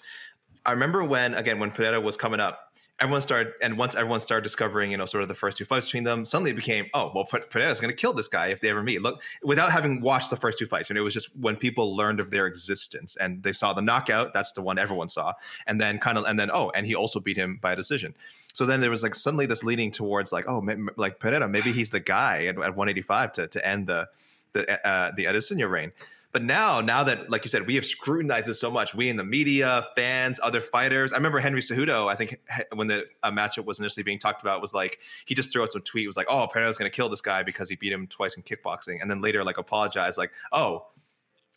I 0.66 0.72
remember 0.72 1.04
when 1.04 1.34
again 1.36 1.60
when 1.60 1.72
Pereira 1.72 2.02
was 2.02 2.18
coming 2.18 2.40
up, 2.40 2.74
everyone 3.02 3.22
started, 3.22 3.54
and 3.62 3.78
once 3.78 3.96
everyone 3.96 4.20
started 4.20 4.44
discovering, 4.44 4.92
you 4.92 4.98
know, 4.98 5.06
sort 5.06 5.24
of 5.24 5.28
the 5.28 5.36
first 5.36 5.58
two 5.58 5.66
fights 5.66 5.88
between 5.88 6.04
them, 6.04 6.24
suddenly 6.24 6.52
it 6.52 6.56
became, 6.56 6.86
oh, 6.94 7.12
well, 7.14 7.26
Pereira's 7.26 7.82
going 7.82 7.90
to 7.92 7.98
kill 7.98 8.14
this 8.14 8.28
guy 8.28 8.48
if 8.48 8.62
they 8.62 8.70
ever 8.70 8.84
meet. 8.84 9.02
Look, 9.02 9.22
without 9.42 9.72
having 9.72 10.02
watched 10.02 10.30
the 10.30 10.36
first 10.36 10.60
two 10.60 10.68
fights, 10.68 10.90
and 10.90 10.98
it 10.98 11.02
was 11.02 11.14
just 11.14 11.36
when 11.36 11.56
people 11.56 11.96
learned 11.96 12.20
of 12.20 12.30
their 12.30 12.46
existence 12.46 13.18
and 13.18 13.42
they 13.42 13.52
saw 13.52 13.74
the 13.74 13.82
knockout. 13.82 14.34
That's 14.34 14.52
the 14.52 14.62
one 14.62 14.78
everyone 14.78 15.10
saw, 15.10 15.34
and 15.66 15.82
then 15.82 15.98
kind 15.98 16.18
of, 16.18 16.26
and 16.26 16.40
then 16.40 16.52
oh, 16.54 16.72
and 16.76 16.86
he 16.86 16.96
also 16.96 17.20
beat 17.20 17.38
him 17.38 17.58
by 17.62 17.74
a 17.74 17.76
decision. 17.76 18.16
So 18.54 18.66
then 18.66 18.82
there 18.82 18.92
was 18.92 19.02
like 19.02 19.16
suddenly 19.16 19.48
this 19.48 19.64
leading 19.64 19.92
towards 19.92 20.32
like, 20.32 20.48
oh, 20.48 20.64
like 20.96 21.20
Pereira, 21.20 21.50
maybe 21.50 21.72
he's 21.72 21.90
the 21.90 22.00
guy 22.00 22.46
at, 22.46 22.56
at 22.58 22.76
185 22.76 23.32
to 23.34 23.48
to 23.48 23.68
end 23.68 23.88
the 23.88 24.08
the 24.54 24.88
uh, 24.88 25.12
the 25.16 25.26
Adesanya 25.26 25.70
reign. 25.70 25.92
But 26.32 26.44
now, 26.44 26.80
now 26.80 27.04
that, 27.04 27.30
like 27.30 27.44
you 27.44 27.50
said, 27.50 27.68
we 27.68 27.76
have 27.76 27.86
scrutinized 27.86 28.48
it 28.48 28.54
so 28.54 28.72
much, 28.72 28.96
we 28.96 29.10
in 29.10 29.18
the 29.18 29.24
media, 29.24 29.88
fans, 29.96 30.40
other 30.42 30.62
fighters. 30.62 31.12
I 31.12 31.18
remember 31.18 31.40
Henry 31.40 31.60
Cejudo, 31.60 32.10
I 32.10 32.16
think 32.16 32.40
when 32.74 32.88
the 32.88 33.06
uh, 33.22 33.32
matchup 33.32 33.66
was 33.66 33.80
initially 33.80 34.04
being 34.04 34.20
talked 34.20 34.42
about, 34.42 34.62
was 34.62 34.74
like, 34.74 35.00
he 35.26 35.36
just 35.36 35.52
threw 35.52 35.62
out 35.62 35.74
some 35.74 35.82
tweet, 35.82 36.08
was 36.08 36.18
like, 36.18 36.28
oh, 36.30 36.48
Pereira's 36.48 36.78
going 36.78 36.90
to 36.90 36.96
kill 36.96 37.10
this 37.10 37.22
guy 37.22 37.44
because 37.44 37.70
he 37.70 37.76
beat 37.76 37.92
him 37.92 38.08
twice 38.08 38.36
in 38.36 38.44
kickboxing. 38.44 39.02
And 39.02 39.12
then 39.12 39.22
later, 39.22 39.44
like, 39.44 39.58
apologized, 39.58 40.18
like, 40.18 40.32
oh, 40.54 40.86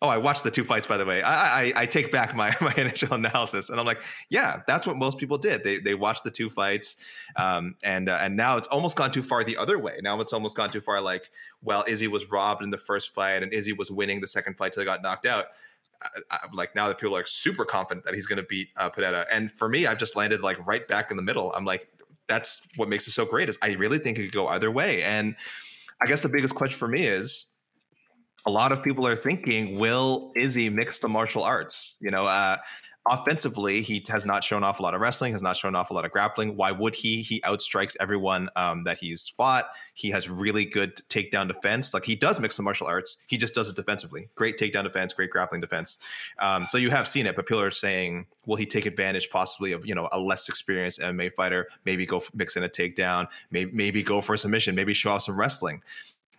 Oh, 0.03 0.09
I 0.09 0.19
watched 0.19 0.45
the 0.45 0.51
two 0.51 0.65
fights, 0.65 0.87
by 0.87 0.99
the 0.99 1.07
way. 1.07 1.23
I, 1.23 1.63
I, 1.63 1.73
I 1.77 1.87
take 1.87 2.11
back 2.13 2.35
my, 2.37 2.55
my 2.61 2.75
initial 2.77 3.15
analysis, 3.15 3.71
and 3.71 3.81
I'm 3.81 3.87
like, 3.87 4.03
yeah, 4.29 4.61
that's 4.67 4.87
what 4.87 4.97
most 4.97 5.19
people 5.19 5.39
did. 5.39 5.65
They 5.65 5.79
they 5.79 5.95
watched 5.95 6.25
the 6.25 6.31
two 6.31 6.51
fights, 6.51 6.97
um, 7.37 7.77
and 7.83 8.09
uh, 8.09 8.19
and 8.21 8.37
now 8.37 8.57
it's 8.57 8.69
almost 8.69 8.97
gone 8.97 9.11
too 9.11 9.23
far 9.23 9.45
the 9.45 9.57
other 9.57 9.79
way. 9.79 10.01
Now 10.03 10.21
it's 10.21 10.33
almost 10.33 10.57
gone 10.57 10.71
too 10.71 10.81
far. 10.81 11.01
Like, 11.01 11.31
well, 11.63 11.85
Izzy 11.87 12.09
was 12.09 12.31
robbed 12.31 12.63
in 12.63 12.71
the 12.71 12.79
first 12.79 13.15
fight, 13.15 13.43
and 13.43 13.53
Izzy 13.53 13.73
was 13.73 13.91
winning 13.91 14.21
the 14.21 14.27
second 14.27 14.57
fight 14.57 14.73
till 14.73 14.83
he 14.83 14.85
got 14.85 15.01
knocked 15.03 15.27
out. 15.27 15.47
I, 16.03 16.09
I, 16.31 16.39
like 16.53 16.75
now 16.75 16.89
that 16.89 16.99
people 16.99 17.17
are 17.17 17.25
super 17.25 17.65
confident 17.65 18.05
that 18.05 18.15
he's 18.15 18.27
going 18.27 18.37
to 18.37 18.43
beat 18.43 18.69
uh, 18.77 18.91
Pereira, 18.91 19.27
and 19.31 19.51
for 19.51 19.69
me, 19.69 19.87
I've 19.87 19.99
just 19.99 20.17
landed 20.17 20.43
like 20.43 20.65
right 20.67 20.87
back 20.87 21.11
in 21.11 21.17
the 21.17 21.23
middle. 21.23 21.53
I'm 21.55 21.65
like, 21.65 21.89
that's 22.29 22.69
what 22.77 22.89
makes 22.89 23.09
it 23.09 23.13
so 23.13 23.25
great. 23.25 23.49
Is 23.49 23.59
I 23.63 23.73
really 23.75 23.99
think 23.99 24.19
it 24.19 24.25
could 24.25 24.33
go 24.33 24.49
either 24.49 24.71
way, 24.71 25.03
and 25.03 25.35
I 26.03 26.07
guess 26.07 26.23
the 26.23 26.29
biggest 26.29 26.55
question 26.55 26.79
for 26.79 26.89
me 26.89 27.07
is 27.07 27.54
a 28.47 28.51
lot 28.51 28.73
of 28.73 28.83
people 28.83 29.07
are 29.07 29.17
thinking, 29.17 29.79
will 29.79 30.33
Izzy 30.37 30.69
mix 30.69 30.99
the 30.99 31.09
martial 31.09 31.43
arts? 31.43 31.97
You 32.01 32.11
know, 32.11 32.27
uh, 32.27 32.59
offensively, 33.07 33.83
he 33.83 34.03
has 34.09 34.25
not 34.25 34.43
shown 34.43 34.65
off 34.65 34.81
a 34.81 34.83
lot 34.83 34.95
of 34.95 35.01
wrestling, 35.01 35.33
has 35.33 35.43
not 35.43 35.57
shown 35.57 35.75
off 35.75 35.91
a 35.91 35.95
lot 35.95 36.05
of 36.05 36.11
grappling. 36.11 36.57
Why 36.57 36.73
would 36.73 36.95
he? 36.95 37.23
He 37.23 37.41
outstrikes 37.43 37.97
everyone 38.01 38.49
um, 38.57 38.85
that 38.85 38.99
he's 38.99 39.29
fought. 39.29 39.67
He 39.95 40.11
has 40.11 40.29
really 40.29 40.65
good 40.65 40.97
takedown 41.09 41.49
defense. 41.49 41.93
Like 41.93 42.05
he 42.05 42.17
does 42.17 42.41
mix 42.41 42.57
the 42.57 42.63
martial 42.63 42.87
arts. 42.87 43.23
He 43.27 43.37
just 43.37 43.55
does 43.55 43.69
it 43.69 43.77
defensively. 43.77 44.29
Great 44.35 44.59
takedown 44.59 44.85
defense, 44.85 45.13
great 45.13 45.31
grappling 45.31 45.61
defense. 45.61 45.99
Um, 46.41 46.67
so 46.67 46.79
you 46.79 46.91
have 46.91 47.07
seen 47.07 47.27
it, 47.27 47.37
but 47.37 47.47
people 47.47 47.61
are 47.61 47.71
saying, 47.71 48.27
will 48.47 48.57
he 48.57 48.67
take 48.67 48.87
advantage 48.87 49.31
possibly 49.31 49.73
of 49.73 49.87
you 49.87 49.95
know 49.95 50.09
a 50.13 50.19
less 50.19 50.49
experienced 50.49 51.01
MMA 51.01 51.33
fighter? 51.35 51.69
Maybe 51.85 52.07
go 52.07 52.23
mix 52.35 52.57
in 52.57 52.65
a 52.65 52.69
takedown. 52.69 53.29
Maybe 53.51 53.71
maybe 53.73 54.03
go 54.03 54.21
for 54.21 54.35
a 54.35 54.39
submission. 54.39 54.75
Maybe 54.75 54.95
show 54.95 55.13
off 55.13 55.23
some 55.23 55.39
wrestling. 55.39 55.83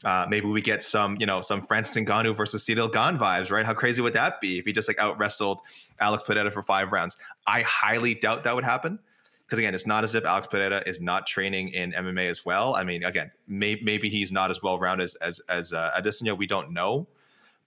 Uh, 0.04 0.26
maybe 0.30 0.48
we 0.48 0.62
get 0.62 0.84
some, 0.84 1.18
you 1.20 1.26
know, 1.26 1.42
some 1.42 1.62
Francis 1.62 1.96
Ngannou 2.04 2.36
versus 2.36 2.64
Ciryl 2.64 2.92
Gane 2.92 3.18
vibes, 3.18 3.50
right? 3.50 3.66
How 3.66 3.74
crazy 3.74 4.02
would 4.02 4.14
that 4.14 4.42
be 4.42 4.60
if 4.60 4.66
he 4.66 4.74
just 4.74 4.88
like 4.88 5.00
out 5.00 5.18
wrestled 5.18 5.62
Alex 6.00 6.24
Pereira 6.24 6.52
for 6.52 6.62
five 6.62 6.92
rounds? 6.92 7.18
I 7.48 7.62
highly 7.62 8.14
doubt 8.14 8.44
that 8.44 8.56
would 8.56 8.66
happen 8.66 9.00
because 9.46 9.60
again, 9.60 9.76
it's 9.76 9.88
not 9.88 10.04
as 10.04 10.16
if 10.16 10.26
Alex 10.26 10.48
Pereira 10.48 10.82
is 10.86 11.02
not 11.02 11.28
training 11.28 11.70
in 11.70 11.92
MMA 11.92 12.30
as 12.30 12.46
well. 12.46 12.76
I 12.76 12.84
mean, 12.84 13.04
again, 13.04 13.32
may, 13.48 13.80
maybe 13.84 14.10
he's 14.10 14.32
not 14.32 14.50
as 14.50 14.62
well 14.62 14.80
rounded 14.80 15.04
as 15.04 15.16
as 15.16 15.40
as 15.50 15.74
uh, 15.74 15.92
Adesanya. 15.98 16.38
We 16.38 16.48
don't 16.48 16.72
know, 16.72 17.08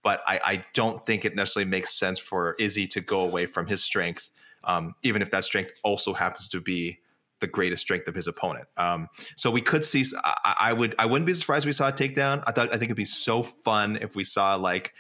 but 0.03 0.21
I, 0.27 0.41
I 0.45 0.65
don't 0.75 1.05
think 1.07 1.25
it 1.25 1.35
necessarily 1.37 1.71
makes 1.71 1.95
sense 1.95 2.19
for 2.19 2.55
Izzy 2.59 2.87
to 2.89 3.01
go 3.01 3.21
away 3.21 3.47
from 3.47 3.67
his 3.67 3.83
strength, 3.83 4.31
um, 4.65 4.95
even 5.03 5.23
if 5.23 5.31
that 5.31 5.45
strength 5.45 5.73
also 5.85 6.13
happens 6.13 6.49
to 6.49 6.61
be 6.61 6.99
the 7.41 7.47
greatest 7.47 7.83
strength 7.83 8.09
of 8.09 8.15
his 8.15 8.27
opponent. 8.27 8.67
Um, 8.77 9.09
so 9.37 9.51
we 9.51 9.61
could 9.61 9.85
see. 9.85 10.05
I, 10.25 10.55
I, 10.61 10.73
would. 10.73 10.95
I 10.99 11.07
wouldn't 11.07 11.27
be 11.27 11.35
surprised 11.35 11.65
if 11.65 11.69
we 11.69 11.73
saw 11.73 11.89
a 11.89 11.93
takedown. 11.93 12.43
I 12.47 12.53
thought. 12.53 12.69
I 12.69 12.73
think 12.73 12.85
it'd 12.85 12.97
be 12.97 13.05
so 13.05 13.43
fun 13.43 13.99
if 14.01 14.17
we 14.17 14.25
saw 14.25 14.55
like. 14.57 14.93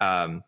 Um, 0.00 0.42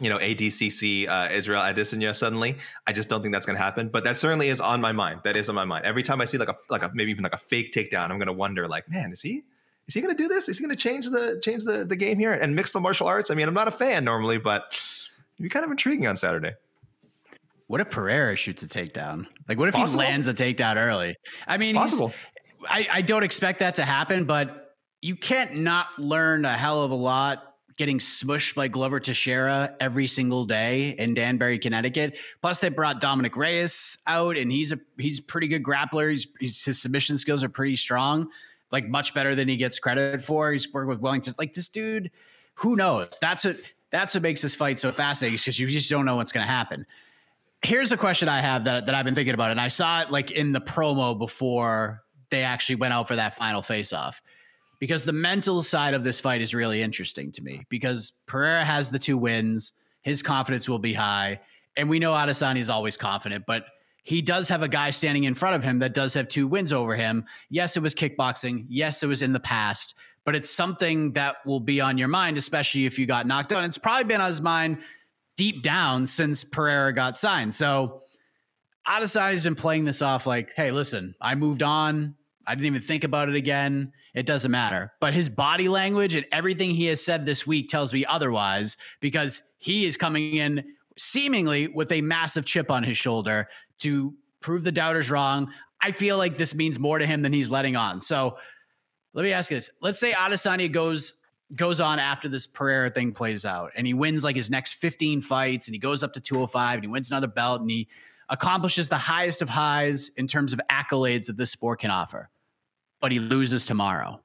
you 0.00 0.08
know, 0.08 0.18
ADCC 0.18 1.06
uh, 1.06 1.28
Israel 1.30 1.60
Adesanya 1.62 2.16
suddenly. 2.16 2.56
I 2.86 2.92
just 2.92 3.08
don't 3.08 3.22
think 3.22 3.34
that's 3.34 3.46
going 3.46 3.56
to 3.56 3.62
happen. 3.62 3.88
But 3.88 4.04
that 4.04 4.16
certainly 4.16 4.48
is 4.48 4.60
on 4.60 4.80
my 4.80 4.90
mind. 4.90 5.20
That 5.24 5.36
is 5.36 5.48
on 5.48 5.54
my 5.54 5.64
mind. 5.64 5.84
Every 5.84 6.02
time 6.02 6.20
I 6.20 6.24
see 6.24 6.38
like 6.38 6.48
a 6.48 6.56
like 6.70 6.82
a 6.82 6.90
maybe 6.94 7.10
even 7.10 7.22
like 7.22 7.34
a 7.34 7.38
fake 7.38 7.72
takedown, 7.72 8.10
I'm 8.10 8.18
going 8.18 8.26
to 8.26 8.32
wonder 8.32 8.66
like, 8.66 8.88
man, 8.88 9.12
is 9.12 9.20
he 9.20 9.42
is 9.86 9.94
he 9.94 10.00
going 10.00 10.14
to 10.14 10.20
do 10.20 10.28
this? 10.28 10.48
Is 10.48 10.58
he 10.58 10.64
going 10.64 10.74
to 10.74 10.82
change 10.82 11.06
the 11.10 11.40
change 11.42 11.64
the 11.64 11.84
the 11.84 11.96
game 11.96 12.18
here 12.18 12.32
and 12.32 12.56
mix 12.56 12.72
the 12.72 12.80
martial 12.80 13.06
arts? 13.06 13.30
I 13.30 13.34
mean, 13.34 13.46
I'm 13.46 13.54
not 13.54 13.68
a 13.68 13.72
fan 13.72 14.04
normally, 14.04 14.38
but 14.38 14.64
it'd 15.36 15.42
be 15.42 15.48
kind 15.48 15.64
of 15.64 15.70
intriguing 15.70 16.06
on 16.06 16.16
Saturday. 16.16 16.52
What 17.72 17.80
if 17.80 17.88
Pereira 17.88 18.36
shoots 18.36 18.62
a 18.62 18.68
takedown? 18.68 19.26
Like, 19.48 19.56
what 19.56 19.66
if 19.66 19.74
Possible. 19.74 20.02
he 20.02 20.06
lands 20.06 20.26
a 20.28 20.34
takedown 20.34 20.76
early? 20.76 21.16
I 21.46 21.56
mean, 21.56 21.74
Possible. 21.74 22.12
I, 22.68 22.86
I 22.92 23.00
don't 23.00 23.22
expect 23.22 23.60
that 23.60 23.74
to 23.76 23.84
happen, 23.86 24.24
but 24.26 24.74
you 25.00 25.16
can't 25.16 25.56
not 25.56 25.86
learn 25.98 26.44
a 26.44 26.52
hell 26.52 26.82
of 26.82 26.90
a 26.90 26.94
lot 26.94 27.54
getting 27.78 27.98
smushed 27.98 28.54
by 28.54 28.68
Glover 28.68 29.00
Teixeira 29.00 29.74
every 29.80 30.06
single 30.06 30.44
day 30.44 30.90
in 30.98 31.14
Danbury, 31.14 31.58
Connecticut. 31.58 32.18
Plus, 32.42 32.58
they 32.58 32.68
brought 32.68 33.00
Dominick 33.00 33.38
Reyes 33.38 33.96
out, 34.06 34.36
and 34.36 34.52
he's 34.52 34.72
a 34.72 34.78
he's 34.98 35.20
a 35.20 35.22
pretty 35.22 35.48
good 35.48 35.62
grappler. 35.62 36.10
He's, 36.10 36.26
he's, 36.40 36.62
his 36.62 36.82
submission 36.82 37.16
skills 37.16 37.42
are 37.42 37.48
pretty 37.48 37.76
strong, 37.76 38.28
like 38.70 38.86
much 38.86 39.14
better 39.14 39.34
than 39.34 39.48
he 39.48 39.56
gets 39.56 39.78
credit 39.78 40.22
for. 40.22 40.52
He's 40.52 40.70
worked 40.74 40.90
with 40.90 41.00
Wellington. 41.00 41.34
Like 41.38 41.54
this 41.54 41.70
dude, 41.70 42.10
who 42.52 42.76
knows? 42.76 43.16
That's 43.22 43.46
what 43.46 43.56
that's 43.90 44.12
what 44.12 44.22
makes 44.22 44.42
this 44.42 44.54
fight 44.54 44.78
so 44.78 44.92
fascinating 44.92 45.38
because 45.38 45.58
you 45.58 45.68
just 45.68 45.88
don't 45.88 46.04
know 46.04 46.16
what's 46.16 46.32
going 46.32 46.46
to 46.46 46.52
happen 46.52 46.84
here's 47.62 47.92
a 47.92 47.96
question 47.96 48.28
I 48.28 48.40
have 48.40 48.64
that, 48.64 48.86
that 48.86 48.94
I've 48.94 49.04
been 49.04 49.14
thinking 49.14 49.34
about, 49.34 49.50
and 49.50 49.60
I 49.60 49.68
saw 49.68 50.02
it 50.02 50.10
like 50.10 50.30
in 50.32 50.52
the 50.52 50.60
promo 50.60 51.16
before 51.16 52.02
they 52.30 52.42
actually 52.42 52.76
went 52.76 52.92
out 52.92 53.08
for 53.08 53.16
that 53.16 53.36
final 53.36 53.62
face 53.62 53.92
off. 53.92 54.20
Because 54.80 55.04
the 55.04 55.12
mental 55.12 55.62
side 55.62 55.94
of 55.94 56.02
this 56.02 56.18
fight 56.18 56.42
is 56.42 56.54
really 56.54 56.82
interesting 56.82 57.30
to 57.32 57.42
me 57.42 57.64
because 57.68 58.12
Pereira 58.26 58.64
has 58.64 58.88
the 58.88 58.98
two 58.98 59.16
wins, 59.16 59.72
his 60.02 60.22
confidence 60.22 60.68
will 60.68 60.80
be 60.80 60.92
high. 60.92 61.40
And 61.76 61.88
we 61.88 62.00
know 62.00 62.12
Adesanya 62.12 62.58
is 62.58 62.68
always 62.68 62.96
confident, 62.96 63.44
but 63.46 63.64
he 64.02 64.20
does 64.20 64.48
have 64.48 64.62
a 64.62 64.68
guy 64.68 64.90
standing 64.90 65.24
in 65.24 65.34
front 65.34 65.54
of 65.54 65.62
him 65.62 65.78
that 65.78 65.94
does 65.94 66.14
have 66.14 66.26
two 66.26 66.48
wins 66.48 66.72
over 66.72 66.96
him. 66.96 67.24
Yes, 67.48 67.76
it 67.76 67.82
was 67.82 67.94
kickboxing. 67.94 68.66
Yes, 68.68 69.04
it 69.04 69.06
was 69.06 69.22
in 69.22 69.32
the 69.32 69.38
past, 69.38 69.94
but 70.24 70.34
it's 70.34 70.50
something 70.50 71.12
that 71.12 71.36
will 71.46 71.60
be 71.60 71.80
on 71.80 71.96
your 71.96 72.08
mind, 72.08 72.36
especially 72.36 72.84
if 72.84 72.98
you 72.98 73.06
got 73.06 73.28
knocked 73.28 73.52
out. 73.52 73.62
It's 73.62 73.78
probably 73.78 74.04
been 74.04 74.20
on 74.20 74.26
his 74.26 74.40
mind 74.40 74.78
deep 75.36 75.62
down 75.62 76.06
since 76.06 76.44
Pereira 76.44 76.92
got 76.92 77.16
signed. 77.16 77.54
So 77.54 78.02
Adesanya's 78.86 79.44
been 79.44 79.54
playing 79.54 79.84
this 79.84 80.02
off 80.02 80.26
like, 80.26 80.52
hey, 80.56 80.70
listen, 80.70 81.14
I 81.20 81.34
moved 81.34 81.62
on. 81.62 82.14
I 82.46 82.54
didn't 82.54 82.66
even 82.66 82.82
think 82.82 83.04
about 83.04 83.28
it 83.28 83.36
again. 83.36 83.92
It 84.14 84.26
doesn't 84.26 84.50
matter. 84.50 84.92
But 85.00 85.14
his 85.14 85.28
body 85.28 85.68
language 85.68 86.14
and 86.14 86.26
everything 86.32 86.70
he 86.70 86.86
has 86.86 87.02
said 87.02 87.24
this 87.24 87.46
week 87.46 87.68
tells 87.68 87.92
me 87.92 88.04
otherwise 88.04 88.76
because 89.00 89.42
he 89.58 89.86
is 89.86 89.96
coming 89.96 90.34
in 90.36 90.64
seemingly 90.98 91.68
with 91.68 91.92
a 91.92 92.00
massive 92.02 92.44
chip 92.44 92.70
on 92.70 92.82
his 92.82 92.98
shoulder 92.98 93.48
to 93.78 94.12
prove 94.40 94.64
the 94.64 94.72
doubters 94.72 95.10
wrong. 95.10 95.50
I 95.80 95.92
feel 95.92 96.18
like 96.18 96.36
this 96.36 96.54
means 96.54 96.78
more 96.78 96.98
to 96.98 97.06
him 97.06 97.22
than 97.22 97.32
he's 97.32 97.48
letting 97.48 97.76
on. 97.76 98.00
So 98.00 98.36
let 99.14 99.22
me 99.22 99.32
ask 99.32 99.50
you 99.50 99.56
this. 99.56 99.70
Let's 99.80 100.00
say 100.00 100.12
Adesanya 100.12 100.70
goes 100.70 101.21
goes 101.54 101.80
on 101.80 101.98
after 101.98 102.28
this 102.28 102.46
Pereira 102.46 102.90
thing 102.90 103.12
plays 103.12 103.44
out 103.44 103.72
and 103.76 103.86
he 103.86 103.94
wins 103.94 104.24
like 104.24 104.36
his 104.36 104.50
next 104.50 104.74
15 104.74 105.20
fights 105.20 105.66
and 105.66 105.74
he 105.74 105.78
goes 105.78 106.02
up 106.02 106.12
to 106.14 106.20
205 106.20 106.76
and 106.76 106.84
he 106.84 106.88
wins 106.88 107.10
another 107.10 107.26
belt 107.26 107.60
and 107.60 107.70
he 107.70 107.88
accomplishes 108.28 108.88
the 108.88 108.96
highest 108.96 109.42
of 109.42 109.48
highs 109.48 110.10
in 110.16 110.26
terms 110.26 110.52
of 110.52 110.60
accolades 110.70 111.26
that 111.26 111.36
this 111.36 111.50
sport 111.50 111.80
can 111.80 111.90
offer. 111.90 112.30
But 113.00 113.12
he 113.12 113.18
loses 113.18 113.66
tomorrow. 113.66 114.20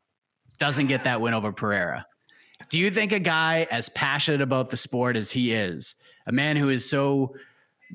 Doesn't 0.57 0.87
get 0.87 1.03
that 1.03 1.19
win 1.19 1.33
over 1.33 1.51
Pereira. 1.51 2.05
Do 2.69 2.79
you 2.79 2.89
think 2.89 3.11
a 3.11 3.19
guy 3.19 3.67
as 3.69 3.89
passionate 3.89 4.41
about 4.41 4.69
the 4.69 4.77
sport 4.77 5.15
as 5.15 5.29
he 5.29 5.53
is, 5.53 5.95
a 6.25 6.31
man 6.31 6.55
who 6.55 6.69
is 6.69 6.89
so 6.89 7.35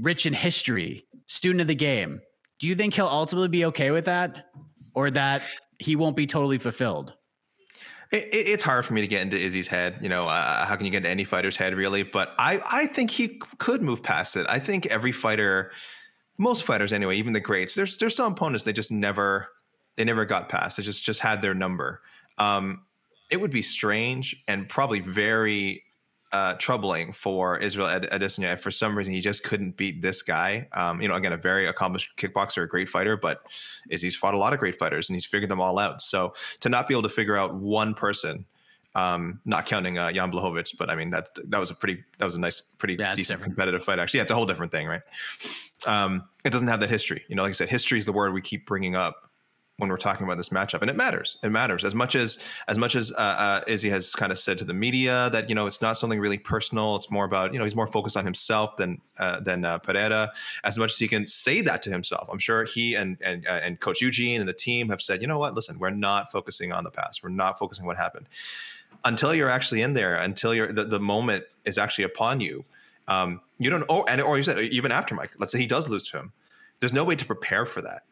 rich 0.00 0.26
in 0.26 0.32
history, 0.32 1.04
student 1.26 1.60
of 1.60 1.66
the 1.66 1.74
game, 1.74 2.20
do 2.58 2.68
you 2.68 2.74
think 2.74 2.94
he'll 2.94 3.06
ultimately 3.06 3.48
be 3.48 3.64
okay 3.66 3.90
with 3.90 4.04
that? 4.04 4.46
Or 4.94 5.10
that 5.10 5.42
he 5.78 5.96
won't 5.96 6.16
be 6.16 6.26
totally 6.26 6.58
fulfilled. 6.58 7.14
It, 8.12 8.26
it, 8.26 8.46
it's 8.48 8.62
hard 8.62 8.84
for 8.84 8.92
me 8.92 9.00
to 9.00 9.06
get 9.06 9.22
into 9.22 9.38
Izzy's 9.38 9.68
head. 9.68 9.98
You 10.00 10.08
know, 10.08 10.26
uh, 10.26 10.66
how 10.66 10.76
can 10.76 10.86
you 10.86 10.92
get 10.92 10.98
into 10.98 11.10
any 11.10 11.24
fighter's 11.24 11.56
head, 11.56 11.74
really? 11.74 12.02
But 12.02 12.34
I, 12.38 12.60
I 12.70 12.86
think 12.86 13.10
he 13.10 13.40
could 13.58 13.82
move 13.82 14.02
past 14.02 14.36
it. 14.36 14.46
I 14.48 14.58
think 14.58 14.86
every 14.86 15.12
fighter, 15.12 15.72
most 16.38 16.64
fighters 16.64 16.92
anyway, 16.92 17.16
even 17.16 17.32
the 17.32 17.40
greats, 17.40 17.74
there's 17.74 17.96
there's 17.96 18.14
some 18.14 18.32
opponents 18.32 18.64
they 18.64 18.72
just 18.72 18.92
never 18.92 19.48
they 19.96 20.04
never 20.04 20.24
got 20.24 20.48
past. 20.48 20.76
They 20.76 20.82
just 20.82 21.02
just 21.04 21.20
had 21.20 21.42
their 21.42 21.54
number. 21.54 22.02
Um, 22.38 22.82
it 23.30 23.40
would 23.40 23.50
be 23.50 23.62
strange 23.62 24.36
and 24.46 24.68
probably 24.68 25.00
very 25.00 25.82
uh, 26.32 26.54
troubling 26.54 27.12
for 27.12 27.58
Israel 27.58 27.86
Ad- 27.86 28.08
Adesanya. 28.10 28.58
For 28.58 28.70
some 28.70 28.96
reason, 28.96 29.12
he 29.12 29.20
just 29.20 29.44
couldn't 29.44 29.76
beat 29.76 30.00
this 30.00 30.22
guy. 30.22 30.68
Um, 30.72 31.02
you 31.02 31.08
know, 31.08 31.14
again, 31.14 31.32
a 31.32 31.36
very 31.36 31.66
accomplished 31.66 32.16
kickboxer, 32.16 32.64
a 32.64 32.66
great 32.66 32.88
fighter, 32.88 33.16
but 33.16 33.42
Izzy's 33.90 34.16
fought 34.16 34.34
a 34.34 34.38
lot 34.38 34.52
of 34.52 34.58
great 34.58 34.78
fighters 34.78 35.08
and 35.08 35.16
he's 35.16 35.26
figured 35.26 35.50
them 35.50 35.60
all 35.60 35.78
out. 35.78 36.00
So 36.00 36.34
to 36.60 36.68
not 36.68 36.88
be 36.88 36.94
able 36.94 37.02
to 37.02 37.10
figure 37.10 37.36
out 37.36 37.54
one 37.54 37.94
person, 37.94 38.46
um, 38.94 39.40
not 39.44 39.66
counting 39.66 39.98
uh, 39.98 40.12
Jan 40.12 40.32
Blachowicz, 40.32 40.76
but 40.76 40.90
I 40.90 40.96
mean 40.96 41.10
that 41.10 41.28
that 41.48 41.58
was 41.58 41.70
a 41.70 41.74
pretty 41.74 42.02
that 42.18 42.24
was 42.24 42.34
a 42.34 42.40
nice, 42.40 42.60
pretty 42.60 42.94
yeah, 42.94 43.14
decent 43.14 43.38
different. 43.40 43.56
competitive 43.56 43.84
fight. 43.84 43.98
Actually, 43.98 44.18
yeah, 44.18 44.22
it's 44.22 44.32
a 44.32 44.34
whole 44.34 44.46
different 44.46 44.72
thing, 44.72 44.86
right? 44.86 45.02
Um, 45.86 46.24
it 46.44 46.50
doesn't 46.50 46.68
have 46.68 46.80
that 46.80 46.90
history. 46.90 47.24
You 47.28 47.36
know, 47.36 47.42
like 47.42 47.50
I 47.50 47.52
said, 47.54 47.68
history 47.68 47.98
is 47.98 48.06
the 48.06 48.12
word 48.12 48.32
we 48.34 48.42
keep 48.42 48.66
bringing 48.66 48.94
up 48.94 49.30
when 49.78 49.88
we're 49.88 49.96
talking 49.96 50.24
about 50.24 50.36
this 50.36 50.50
matchup, 50.50 50.80
and 50.82 50.90
it 50.90 50.96
matters. 50.96 51.38
It 51.42 51.48
matters 51.48 51.84
as 51.84 51.94
much 51.94 52.14
as 52.14 52.42
as 52.68 52.78
much 52.78 52.94
as 52.94 53.10
uh, 53.12 53.14
uh, 53.16 53.60
Izzy 53.66 53.88
has 53.90 54.12
kind 54.12 54.30
of 54.30 54.38
said 54.38 54.58
to 54.58 54.64
the 54.64 54.74
media 54.74 55.30
that 55.32 55.48
you 55.48 55.54
know 55.54 55.66
it's 55.66 55.80
not 55.80 55.96
something 55.96 56.20
really 56.20 56.38
personal. 56.38 56.94
It's 56.96 57.10
more 57.10 57.24
about 57.24 57.52
you 57.52 57.58
know 57.58 57.64
he's 57.64 57.74
more 57.74 57.86
focused 57.86 58.16
on 58.16 58.24
himself 58.24 58.76
than 58.76 59.00
uh, 59.18 59.40
than 59.40 59.64
uh, 59.64 59.78
Pereira. 59.78 60.30
As 60.64 60.78
much 60.78 60.92
as 60.92 60.98
he 60.98 61.08
can 61.08 61.26
say 61.26 61.62
that 61.62 61.82
to 61.82 61.90
himself, 61.90 62.28
I'm 62.30 62.38
sure 62.38 62.64
he 62.64 62.94
and 62.94 63.16
and 63.24 63.46
uh, 63.46 63.60
and 63.62 63.80
Coach 63.80 64.00
Eugene 64.00 64.40
and 64.40 64.48
the 64.48 64.54
team 64.54 64.90
have 64.90 65.00
said, 65.00 65.22
you 65.22 65.26
know 65.26 65.38
what, 65.38 65.54
listen, 65.54 65.78
we're 65.78 65.90
not 65.90 66.30
focusing 66.30 66.72
on 66.72 66.84
the 66.84 66.90
past. 66.90 67.22
We're 67.22 67.30
not 67.30 67.58
focusing 67.58 67.84
on 67.84 67.86
what 67.86 67.96
happened 67.96 68.28
until 69.04 69.34
you're 69.34 69.50
actually 69.50 69.82
in 69.82 69.94
there. 69.94 70.16
Until 70.16 70.54
you're 70.54 70.70
the, 70.70 70.84
the 70.84 71.00
moment 71.00 71.44
is 71.64 71.78
actually 71.78 72.04
upon 72.04 72.40
you. 72.40 72.64
Um, 73.08 73.40
you 73.58 73.70
don't. 73.70 73.84
Oh, 73.88 74.04
and 74.04 74.20
or 74.20 74.36
you 74.36 74.42
said 74.42 74.60
even 74.60 74.92
after 74.92 75.14
Mike. 75.14 75.32
Let's 75.38 75.50
say 75.50 75.58
he 75.58 75.66
does 75.66 75.88
lose 75.88 76.02
to 76.10 76.18
him. 76.18 76.32
There's 76.80 76.92
no 76.92 77.04
way 77.04 77.16
to 77.16 77.24
prepare 77.24 77.64
for 77.64 77.80
that 77.82 78.02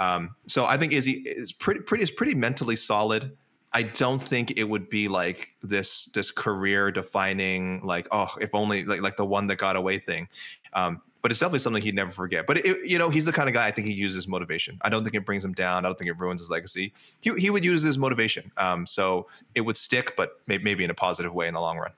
um, 0.00 0.34
so 0.46 0.64
I 0.64 0.76
think 0.78 0.92
Izzy 0.92 1.22
is 1.26 1.52
pretty 1.52 1.80
pretty 1.80 2.02
is 2.02 2.10
pretty 2.10 2.34
mentally 2.34 2.74
solid. 2.74 3.36
I 3.72 3.84
don't 3.84 4.20
think 4.20 4.54
it 4.56 4.64
would 4.64 4.90
be 4.90 5.06
like 5.06 5.52
this 5.62 6.06
this 6.06 6.32
career 6.32 6.90
defining 6.90 7.84
like 7.84 8.08
oh 8.10 8.28
if 8.40 8.52
only 8.54 8.84
like 8.84 9.02
like 9.02 9.16
the 9.16 9.26
one 9.26 9.46
that 9.46 9.56
got 9.56 9.76
away 9.76 9.98
thing. 9.98 10.26
Um, 10.72 11.02
but 11.22 11.30
it's 11.30 11.38
definitely 11.38 11.58
something 11.58 11.82
he'd 11.82 11.94
never 11.94 12.10
forget. 12.10 12.46
But 12.46 12.64
it, 12.64 12.88
you 12.88 12.98
know, 12.98 13.10
he's 13.10 13.26
the 13.26 13.32
kind 13.32 13.46
of 13.46 13.54
guy 13.54 13.66
I 13.66 13.70
think 13.70 13.86
he 13.86 13.92
uses 13.92 14.26
motivation. 14.26 14.78
I 14.80 14.88
don't 14.88 15.04
think 15.04 15.14
it 15.14 15.26
brings 15.26 15.44
him 15.44 15.52
down. 15.52 15.84
I 15.84 15.88
don't 15.88 15.98
think 15.98 16.10
it 16.10 16.18
ruins 16.18 16.40
his 16.40 16.48
legacy. 16.48 16.94
He 17.20 17.32
he 17.34 17.50
would 17.50 17.64
use 17.64 17.82
his 17.82 17.98
motivation. 17.98 18.50
Um, 18.56 18.86
so 18.86 19.28
it 19.54 19.60
would 19.60 19.76
stick, 19.76 20.14
but 20.16 20.38
maybe, 20.48 20.64
maybe 20.64 20.82
in 20.82 20.90
a 20.90 20.94
positive 20.94 21.34
way 21.34 21.46
in 21.46 21.54
the 21.54 21.60
long 21.60 21.76
run. 21.76 21.92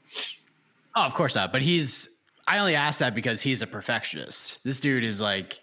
Oh, 0.97 1.03
of 1.03 1.15
course 1.15 1.35
not. 1.37 1.53
But 1.53 1.63
he's. 1.63 2.19
I 2.49 2.59
only 2.59 2.75
ask 2.75 2.99
that 2.99 3.15
because 3.15 3.41
he's 3.41 3.63
a 3.63 3.69
perfectionist. 3.69 4.65
This 4.65 4.81
dude 4.81 5.05
is 5.05 5.21
like 5.21 5.61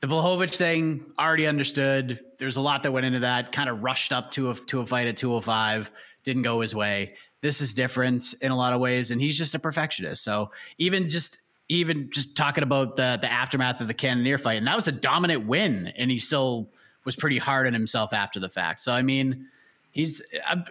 the 0.00 0.06
Blachowicz 0.06 0.56
thing 0.56 1.04
already 1.18 1.46
understood. 1.46 2.20
There's 2.38 2.56
a 2.56 2.60
lot 2.60 2.82
that 2.82 2.92
went 2.92 3.06
into 3.06 3.20
that. 3.20 3.52
Kind 3.52 3.68
of 3.68 3.82
rushed 3.82 4.12
up 4.12 4.30
to 4.32 4.50
a 4.50 4.54
to 4.54 4.80
a 4.80 4.86
fight 4.86 5.06
at 5.06 5.16
205, 5.16 5.90
didn't 6.24 6.42
go 6.42 6.60
his 6.60 6.74
way. 6.74 7.14
This 7.42 7.60
is 7.60 7.74
different 7.74 8.34
in 8.40 8.50
a 8.50 8.56
lot 8.56 8.72
of 8.72 8.80
ways, 8.80 9.10
and 9.10 9.20
he's 9.20 9.36
just 9.36 9.54
a 9.54 9.58
perfectionist. 9.58 10.24
So 10.24 10.50
even 10.78 11.08
just 11.08 11.40
even 11.68 12.10
just 12.10 12.34
talking 12.34 12.64
about 12.64 12.96
the 12.96 13.18
the 13.20 13.30
aftermath 13.30 13.80
of 13.80 13.88
the 13.88 13.94
Cannonier 13.94 14.38
fight, 14.38 14.58
and 14.58 14.66
that 14.66 14.76
was 14.76 14.88
a 14.88 14.92
dominant 14.92 15.46
win, 15.46 15.92
and 15.96 16.10
he 16.10 16.18
still 16.18 16.70
was 17.04 17.14
pretty 17.14 17.38
hard 17.38 17.66
on 17.66 17.72
himself 17.72 18.12
after 18.12 18.40
the 18.40 18.48
fact. 18.48 18.80
So 18.80 18.92
I 18.92 19.02
mean, 19.02 19.48
he's 19.92 20.22
I, 20.46 20.64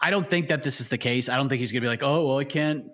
I 0.00 0.10
don't 0.10 0.28
think 0.28 0.48
that 0.48 0.62
this 0.62 0.80
is 0.80 0.88
the 0.88 0.98
case. 0.98 1.28
I 1.28 1.36
don't 1.36 1.48
think 1.48 1.60
he's 1.60 1.70
gonna 1.70 1.80
be 1.80 1.88
like, 1.88 2.02
oh 2.02 2.26
well, 2.26 2.38
I 2.38 2.44
can't 2.44 2.90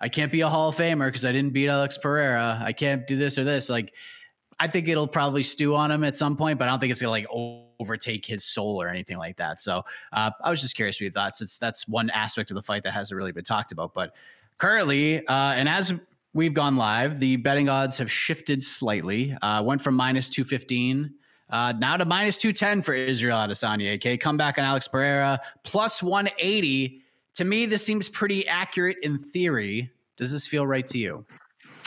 I 0.00 0.08
can't 0.08 0.32
be 0.32 0.40
a 0.40 0.48
Hall 0.48 0.70
of 0.70 0.76
Famer 0.76 1.06
because 1.06 1.24
I 1.24 1.30
didn't 1.30 1.52
beat 1.52 1.68
Alex 1.68 1.98
Pereira. 1.98 2.60
I 2.64 2.72
can't 2.72 3.06
do 3.06 3.16
this 3.16 3.38
or 3.38 3.44
this. 3.44 3.70
Like 3.70 3.92
I 4.60 4.68
think 4.68 4.88
it'll 4.88 5.08
probably 5.08 5.42
stew 5.42 5.74
on 5.74 5.90
him 5.90 6.04
at 6.04 6.16
some 6.16 6.36
point, 6.36 6.58
but 6.58 6.68
I 6.68 6.70
don't 6.70 6.78
think 6.78 6.92
it's 6.92 7.00
gonna 7.00 7.10
like 7.10 7.26
overtake 7.80 8.26
his 8.26 8.44
soul 8.44 8.80
or 8.80 8.88
anything 8.88 9.16
like 9.16 9.38
that. 9.38 9.60
So 9.60 9.82
uh, 10.12 10.30
I 10.44 10.50
was 10.50 10.60
just 10.60 10.76
curious 10.76 10.96
what 10.96 11.06
you 11.06 11.10
thought, 11.10 11.34
since 11.34 11.56
that's 11.56 11.88
one 11.88 12.10
aspect 12.10 12.50
of 12.50 12.56
the 12.56 12.62
fight 12.62 12.82
that 12.84 12.92
hasn't 12.92 13.16
really 13.16 13.32
been 13.32 13.42
talked 13.42 13.72
about. 13.72 13.94
But 13.94 14.14
currently, 14.58 15.26
uh, 15.26 15.54
and 15.54 15.66
as 15.66 15.94
we've 16.34 16.52
gone 16.52 16.76
live, 16.76 17.18
the 17.18 17.36
betting 17.36 17.70
odds 17.70 17.96
have 17.96 18.10
shifted 18.10 18.62
slightly. 18.62 19.34
Uh, 19.40 19.62
went 19.62 19.80
from 19.80 19.94
minus 19.94 20.28
two 20.28 20.44
fifteen. 20.44 21.14
Uh, 21.48 21.72
now 21.78 21.96
to 21.96 22.04
minus 22.04 22.36
210 22.36 22.80
for 22.80 22.94
Israel 22.94 23.36
Adesanya. 23.36 23.96
Okay, 23.96 24.16
come 24.16 24.36
back 24.36 24.56
on 24.56 24.64
Alex 24.64 24.86
Pereira, 24.86 25.40
plus 25.64 26.00
180. 26.00 27.02
To 27.34 27.44
me, 27.44 27.66
this 27.66 27.84
seems 27.84 28.08
pretty 28.08 28.46
accurate 28.46 28.98
in 29.02 29.18
theory. 29.18 29.90
Does 30.16 30.30
this 30.30 30.46
feel 30.46 30.64
right 30.64 30.86
to 30.86 30.98
you? 30.98 31.24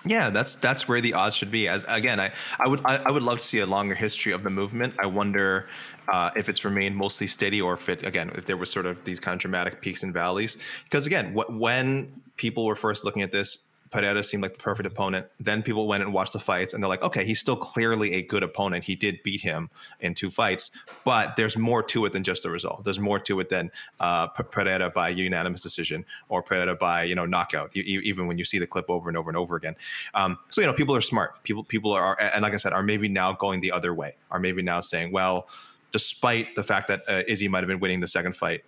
Yeah, 0.05 0.29
that's 0.29 0.55
that's 0.55 0.87
where 0.87 0.99
the 0.99 1.13
odds 1.13 1.35
should 1.35 1.51
be. 1.51 1.67
As 1.67 1.85
again, 1.87 2.19
I, 2.19 2.33
I 2.59 2.67
would 2.67 2.81
I, 2.85 2.97
I 2.97 3.11
would 3.11 3.23
love 3.23 3.39
to 3.39 3.45
see 3.45 3.59
a 3.59 3.65
longer 3.65 3.95
history 3.95 4.33
of 4.33 4.43
the 4.43 4.49
movement. 4.49 4.95
I 4.99 5.05
wonder 5.05 5.67
uh, 6.11 6.31
if 6.35 6.49
it's 6.49 6.65
remained 6.65 6.97
mostly 6.97 7.27
steady 7.27 7.61
or 7.61 7.73
if 7.73 7.87
it 7.87 8.05
again 8.05 8.31
if 8.35 8.45
there 8.45 8.57
was 8.57 8.69
sort 8.69 8.85
of 8.85 9.03
these 9.05 9.19
kind 9.19 9.33
of 9.33 9.39
dramatic 9.39 9.81
peaks 9.81 10.03
and 10.03 10.13
valleys. 10.13 10.57
Because 10.83 11.05
again, 11.05 11.33
what, 11.33 11.53
when 11.53 12.21
people 12.35 12.65
were 12.65 12.75
first 12.75 13.05
looking 13.05 13.21
at 13.21 13.31
this, 13.31 13.69
Pereira 13.93 14.23
seemed 14.23 14.41
like 14.41 14.53
the 14.53 14.59
perfect 14.59 14.87
opponent. 14.87 15.27
Then 15.39 15.61
people 15.61 15.87
went 15.87 16.01
and 16.01 16.11
watched 16.11 16.33
the 16.33 16.39
fights, 16.39 16.73
and 16.73 16.81
they're 16.81 16.89
like, 16.89 17.03
okay, 17.03 17.23
he's 17.23 17.39
still 17.39 17.55
clearly 17.55 18.13
a 18.13 18.23
good 18.23 18.41
opponent. 18.41 18.83
He 18.83 18.95
did 18.95 19.21
beat 19.21 19.41
him 19.41 19.69
in 19.99 20.15
two 20.15 20.31
fights, 20.31 20.71
but 21.03 21.35
there's 21.35 21.55
more 21.55 21.83
to 21.83 22.03
it 22.05 22.11
than 22.11 22.23
just 22.23 22.41
the 22.41 22.49
result. 22.49 22.83
There's 22.83 22.99
more 22.99 23.19
to 23.19 23.39
it 23.39 23.49
than 23.49 23.69
uh, 23.99 24.27
Pereira 24.29 24.89
by 24.89 25.09
unanimous 25.09 25.61
decision 25.61 26.05
or 26.27 26.41
Pereira 26.41 26.75
by 26.75 27.03
you 27.03 27.13
know 27.13 27.27
knockout. 27.27 27.77
even 27.77 28.25
when 28.25 28.39
you 28.39 28.45
see 28.45 28.57
the 28.57 28.65
clip 28.65 28.89
over 28.89 29.09
and 29.09 29.17
over 29.17 29.29
and 29.29 29.37
over 29.37 29.55
again. 29.55 29.75
Um, 30.15 30.39
so 30.49 30.59
you 30.61 30.65
know, 30.65 30.73
people 30.73 30.95
are 30.95 31.01
smart. 31.01 31.43
People 31.43 31.63
people 31.63 31.91
are, 31.91 32.19
and 32.19 32.41
like 32.41 32.55
I 32.55 32.57
said, 32.57 32.73
are 32.73 32.81
maybe 32.81 33.07
now 33.07 33.31
going 33.33 33.61
the 33.61 33.71
other 33.71 33.93
way. 33.93 34.15
Are 34.31 34.39
maybe 34.39 34.63
now 34.63 34.79
saying, 34.79 35.11
well, 35.11 35.47
despite 35.91 36.55
the 36.55 36.63
fact 36.63 36.87
that 36.87 37.03
uh, 37.07 37.21
Izzy 37.27 37.47
might 37.47 37.59
have 37.59 37.67
been 37.67 37.79
winning 37.79 37.99
the 37.99 38.07
second 38.07 38.35
fight, 38.35 38.63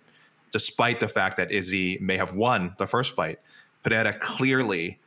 despite 0.52 1.00
the 1.00 1.08
fact 1.08 1.36
that 1.38 1.50
Izzy 1.50 1.98
may 2.00 2.16
have 2.16 2.36
won 2.36 2.76
the 2.78 2.86
first 2.86 3.16
fight, 3.16 3.40
Pereira 3.82 4.12
clearly 4.12 5.00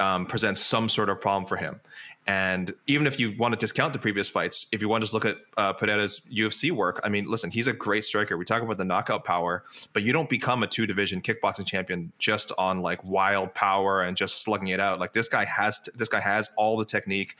um, 0.00 0.26
presents 0.26 0.60
some 0.60 0.88
sort 0.88 1.08
of 1.08 1.20
problem 1.20 1.46
for 1.46 1.56
him. 1.56 1.80
And 2.26 2.72
even 2.86 3.08
if 3.08 3.18
you 3.18 3.36
want 3.36 3.52
to 3.52 3.58
discount 3.58 3.92
the 3.92 3.98
previous 3.98 4.28
fights, 4.28 4.66
if 4.70 4.80
you 4.80 4.88
want 4.88 5.02
to 5.02 5.06
just 5.06 5.14
look 5.14 5.24
at 5.24 5.38
uh, 5.56 5.72
Pereira's 5.72 6.20
UFC 6.32 6.70
work, 6.70 7.00
I 7.02 7.08
mean, 7.08 7.28
listen, 7.28 7.50
he's 7.50 7.66
a 7.66 7.72
great 7.72 8.04
striker. 8.04 8.36
We 8.36 8.44
talk 8.44 8.62
about 8.62 8.78
the 8.78 8.84
knockout 8.84 9.24
power, 9.24 9.64
but 9.92 10.04
you 10.04 10.12
don't 10.12 10.30
become 10.30 10.62
a 10.62 10.68
two 10.68 10.86
division 10.86 11.20
kickboxing 11.20 11.66
champion 11.66 12.12
just 12.18 12.52
on 12.58 12.80
like 12.80 13.02
wild 13.02 13.52
power 13.54 14.02
and 14.02 14.16
just 14.16 14.42
slugging 14.42 14.68
it 14.68 14.78
out. 14.78 15.00
Like 15.00 15.14
this 15.14 15.28
guy 15.28 15.44
has, 15.46 15.80
t- 15.80 15.90
this 15.96 16.08
guy 16.08 16.20
has 16.20 16.48
all 16.56 16.76
the 16.76 16.84
technique. 16.84 17.36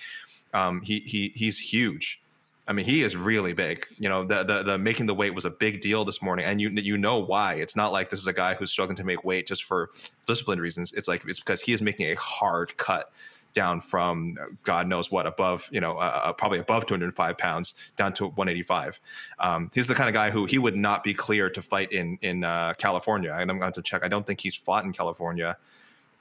Um, 0.52 0.82
he 0.82 1.00
he 1.00 1.32
he's 1.34 1.58
huge. 1.58 2.21
I 2.68 2.72
mean, 2.72 2.84
he 2.84 3.02
is 3.02 3.16
really 3.16 3.52
big. 3.52 3.86
You 3.98 4.08
know, 4.08 4.24
the, 4.24 4.44
the 4.44 4.62
the 4.62 4.78
making 4.78 5.06
the 5.06 5.14
weight 5.14 5.34
was 5.34 5.44
a 5.44 5.50
big 5.50 5.80
deal 5.80 6.04
this 6.04 6.22
morning, 6.22 6.44
and 6.44 6.60
you 6.60 6.70
you 6.70 6.96
know 6.96 7.18
why. 7.18 7.54
It's 7.54 7.74
not 7.74 7.92
like 7.92 8.08
this 8.08 8.20
is 8.20 8.28
a 8.28 8.32
guy 8.32 8.54
who's 8.54 8.70
struggling 8.70 8.96
to 8.96 9.04
make 9.04 9.24
weight 9.24 9.48
just 9.48 9.64
for 9.64 9.90
discipline 10.26 10.60
reasons. 10.60 10.92
It's 10.92 11.08
like 11.08 11.24
it's 11.26 11.40
because 11.40 11.60
he 11.60 11.72
is 11.72 11.82
making 11.82 12.06
a 12.10 12.14
hard 12.14 12.76
cut 12.76 13.12
down 13.52 13.80
from 13.80 14.38
God 14.62 14.86
knows 14.86 15.10
what 15.10 15.26
above, 15.26 15.68
you 15.70 15.80
know, 15.80 15.98
uh, 15.98 16.22
uh 16.24 16.32
probably 16.32 16.58
above 16.58 16.86
205 16.86 17.36
pounds 17.36 17.74
down 17.96 18.12
to 18.14 18.26
185. 18.26 18.98
Um, 19.38 19.70
he's 19.74 19.86
the 19.86 19.94
kind 19.94 20.08
of 20.08 20.14
guy 20.14 20.30
who 20.30 20.46
he 20.46 20.58
would 20.58 20.76
not 20.76 21.04
be 21.04 21.12
clear 21.12 21.50
to 21.50 21.60
fight 21.60 21.92
in 21.92 22.18
in 22.22 22.44
uh, 22.44 22.74
California. 22.78 23.36
And 23.38 23.50
I'm 23.50 23.58
going 23.58 23.72
to 23.72 23.82
check. 23.82 24.04
I 24.04 24.08
don't 24.08 24.26
think 24.26 24.40
he's 24.40 24.54
fought 24.54 24.84
in 24.84 24.92
California. 24.92 25.56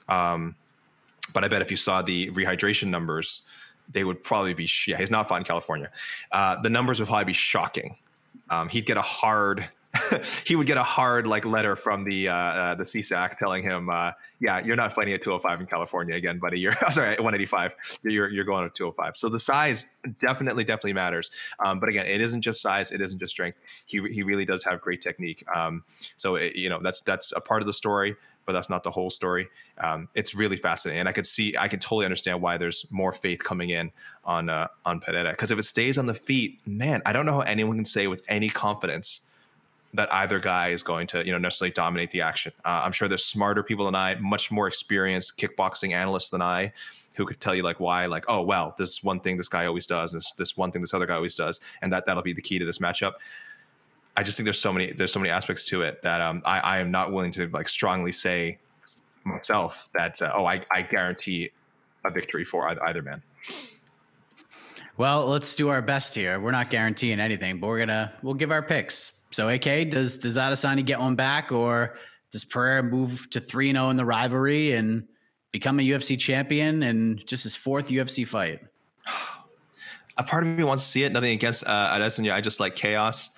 Um, 0.08 0.56
but 1.32 1.44
I 1.44 1.48
bet 1.48 1.62
if 1.62 1.70
you 1.70 1.76
saw 1.76 2.02
the 2.02 2.30
rehydration 2.30 2.88
numbers 2.88 3.42
they 3.92 4.04
would 4.04 4.22
probably 4.22 4.54
be 4.54 4.68
yeah 4.86 4.96
he's 4.96 5.10
not 5.10 5.28
fought 5.28 5.38
in 5.38 5.44
California. 5.44 5.90
Uh, 6.30 6.60
the 6.60 6.70
numbers 6.70 7.00
would 7.00 7.08
probably 7.08 7.26
be 7.26 7.32
shocking. 7.32 7.96
Um, 8.50 8.68
he'd 8.68 8.86
get 8.86 8.96
a 8.96 9.02
hard 9.02 9.68
he 10.46 10.56
would 10.56 10.66
get 10.66 10.78
a 10.78 10.82
hard 10.82 11.26
like 11.26 11.44
letter 11.44 11.76
from 11.76 12.04
the 12.04 12.28
uh, 12.28 12.34
uh, 12.34 12.74
the 12.74 12.84
CSAC 12.84 13.36
telling 13.36 13.62
him, 13.62 13.90
uh, 13.90 14.12
"Yeah, 14.40 14.64
you're 14.64 14.76
not 14.76 14.94
fighting 14.94 15.12
at 15.12 15.22
205 15.22 15.60
in 15.60 15.66
California 15.66 16.14
again, 16.14 16.38
buddy. 16.38 16.58
You're 16.58 16.74
sorry, 16.90 17.10
at 17.10 17.20
185. 17.20 17.74
You're 18.02 18.30
you're 18.30 18.44
going 18.44 18.64
to 18.64 18.74
205." 18.74 19.16
So 19.16 19.28
the 19.28 19.38
size 19.38 19.84
definitely 20.18 20.64
definitely 20.64 20.94
matters. 20.94 21.30
Um, 21.62 21.78
but 21.78 21.90
again, 21.90 22.06
it 22.06 22.22
isn't 22.22 22.40
just 22.40 22.62
size. 22.62 22.90
It 22.90 23.02
isn't 23.02 23.18
just 23.18 23.32
strength. 23.32 23.58
He 23.84 24.00
he 24.10 24.22
really 24.22 24.46
does 24.46 24.64
have 24.64 24.80
great 24.80 25.02
technique. 25.02 25.44
Um, 25.54 25.84
so 26.16 26.36
it, 26.36 26.56
you 26.56 26.70
know 26.70 26.80
that's 26.82 27.02
that's 27.02 27.32
a 27.32 27.40
part 27.40 27.60
of 27.60 27.66
the 27.66 27.74
story 27.74 28.16
but 28.46 28.52
that's 28.52 28.70
not 28.70 28.82
the 28.82 28.90
whole 28.90 29.10
story. 29.10 29.48
Um, 29.78 30.08
it's 30.14 30.34
really 30.34 30.56
fascinating, 30.56 31.00
and 31.00 31.08
I 31.08 31.12
could 31.12 31.26
see, 31.26 31.56
I 31.58 31.68
can 31.68 31.78
totally 31.78 32.04
understand 32.04 32.40
why 32.42 32.56
there's 32.56 32.86
more 32.90 33.12
faith 33.12 33.42
coming 33.42 33.70
in 33.70 33.90
on 34.24 34.48
uh, 34.48 34.68
on 34.84 35.00
Pereira 35.00 35.30
because 35.30 35.50
if 35.50 35.58
it 35.58 35.64
stays 35.64 35.98
on 35.98 36.06
the 36.06 36.14
feet, 36.14 36.60
man, 36.66 37.02
I 37.06 37.12
don't 37.12 37.26
know 37.26 37.34
how 37.34 37.40
anyone 37.40 37.76
can 37.76 37.84
say 37.84 38.06
with 38.06 38.22
any 38.28 38.48
confidence 38.48 39.22
that 39.94 40.12
either 40.12 40.38
guy 40.38 40.68
is 40.68 40.82
going 40.82 41.06
to 41.08 41.24
you 41.24 41.32
know 41.32 41.38
necessarily 41.38 41.72
dominate 41.72 42.10
the 42.10 42.20
action. 42.22 42.52
Uh, 42.64 42.82
I'm 42.84 42.92
sure 42.92 43.08
there's 43.08 43.24
smarter 43.24 43.62
people 43.62 43.84
than 43.84 43.94
I, 43.94 44.14
much 44.16 44.50
more 44.50 44.66
experienced 44.66 45.38
kickboxing 45.38 45.92
analysts 45.92 46.30
than 46.30 46.42
I, 46.42 46.72
who 47.14 47.26
could 47.26 47.40
tell 47.40 47.54
you 47.54 47.62
like 47.62 47.80
why, 47.80 48.06
like 48.06 48.24
oh 48.28 48.42
well, 48.42 48.74
this 48.78 49.02
one 49.02 49.20
thing 49.20 49.36
this 49.36 49.48
guy 49.48 49.66
always 49.66 49.86
does, 49.86 50.12
this 50.12 50.32
this 50.32 50.56
one 50.56 50.70
thing 50.70 50.82
this 50.82 50.94
other 50.94 51.06
guy 51.06 51.16
always 51.16 51.34
does, 51.34 51.60
and 51.82 51.92
that 51.92 52.06
that'll 52.06 52.22
be 52.22 52.32
the 52.32 52.42
key 52.42 52.58
to 52.58 52.64
this 52.64 52.78
matchup. 52.78 53.12
I 54.16 54.22
just 54.22 54.36
think 54.36 54.44
there's 54.44 54.60
so 54.60 54.72
many 54.72 54.92
there's 54.92 55.12
so 55.12 55.20
many 55.20 55.30
aspects 55.30 55.64
to 55.66 55.82
it 55.82 56.02
that 56.02 56.20
um, 56.20 56.42
I, 56.44 56.60
I 56.60 56.78
am 56.78 56.90
not 56.90 57.12
willing 57.12 57.30
to 57.32 57.48
like 57.48 57.68
strongly 57.68 58.12
say 58.12 58.58
myself 59.24 59.88
that 59.94 60.20
uh, 60.20 60.32
oh 60.34 60.44
I, 60.44 60.60
I 60.70 60.82
guarantee 60.82 61.50
a 62.04 62.10
victory 62.10 62.44
for 62.44 62.68
either, 62.68 62.84
either 62.84 63.02
man. 63.02 63.22
Well, 64.98 65.26
let's 65.26 65.54
do 65.54 65.68
our 65.68 65.80
best 65.80 66.14
here. 66.14 66.38
We're 66.40 66.50
not 66.50 66.68
guaranteeing 66.68 67.18
anything, 67.18 67.58
but 67.58 67.68
we're 67.68 67.78
gonna 67.78 68.12
we'll 68.22 68.34
give 68.34 68.50
our 68.50 68.62
picks. 68.62 69.12
So, 69.30 69.48
AK, 69.48 69.90
does 69.90 70.18
does 70.18 70.36
Adesanya 70.36 70.84
get 70.84 71.00
one 71.00 71.16
back, 71.16 71.50
or 71.50 71.96
does 72.30 72.44
Pereira 72.44 72.82
move 72.82 73.28
to 73.30 73.40
three 73.40 73.72
zero 73.72 73.86
oh 73.86 73.90
in 73.90 73.96
the 73.96 74.04
rivalry 74.04 74.72
and 74.72 75.08
become 75.50 75.80
a 75.80 75.82
UFC 75.82 76.18
champion 76.18 76.82
and 76.82 77.26
just 77.26 77.44
his 77.44 77.56
fourth 77.56 77.88
UFC 77.88 78.26
fight? 78.26 78.60
A 80.18 80.22
part 80.22 80.46
of 80.46 80.50
me 80.50 80.62
wants 80.62 80.84
to 80.84 80.90
see 80.90 81.04
it. 81.04 81.12
Nothing 81.12 81.32
against 81.32 81.66
uh, 81.66 81.96
Adesanya. 81.96 82.34
I 82.34 82.42
just 82.42 82.60
like 82.60 82.76
chaos. 82.76 83.30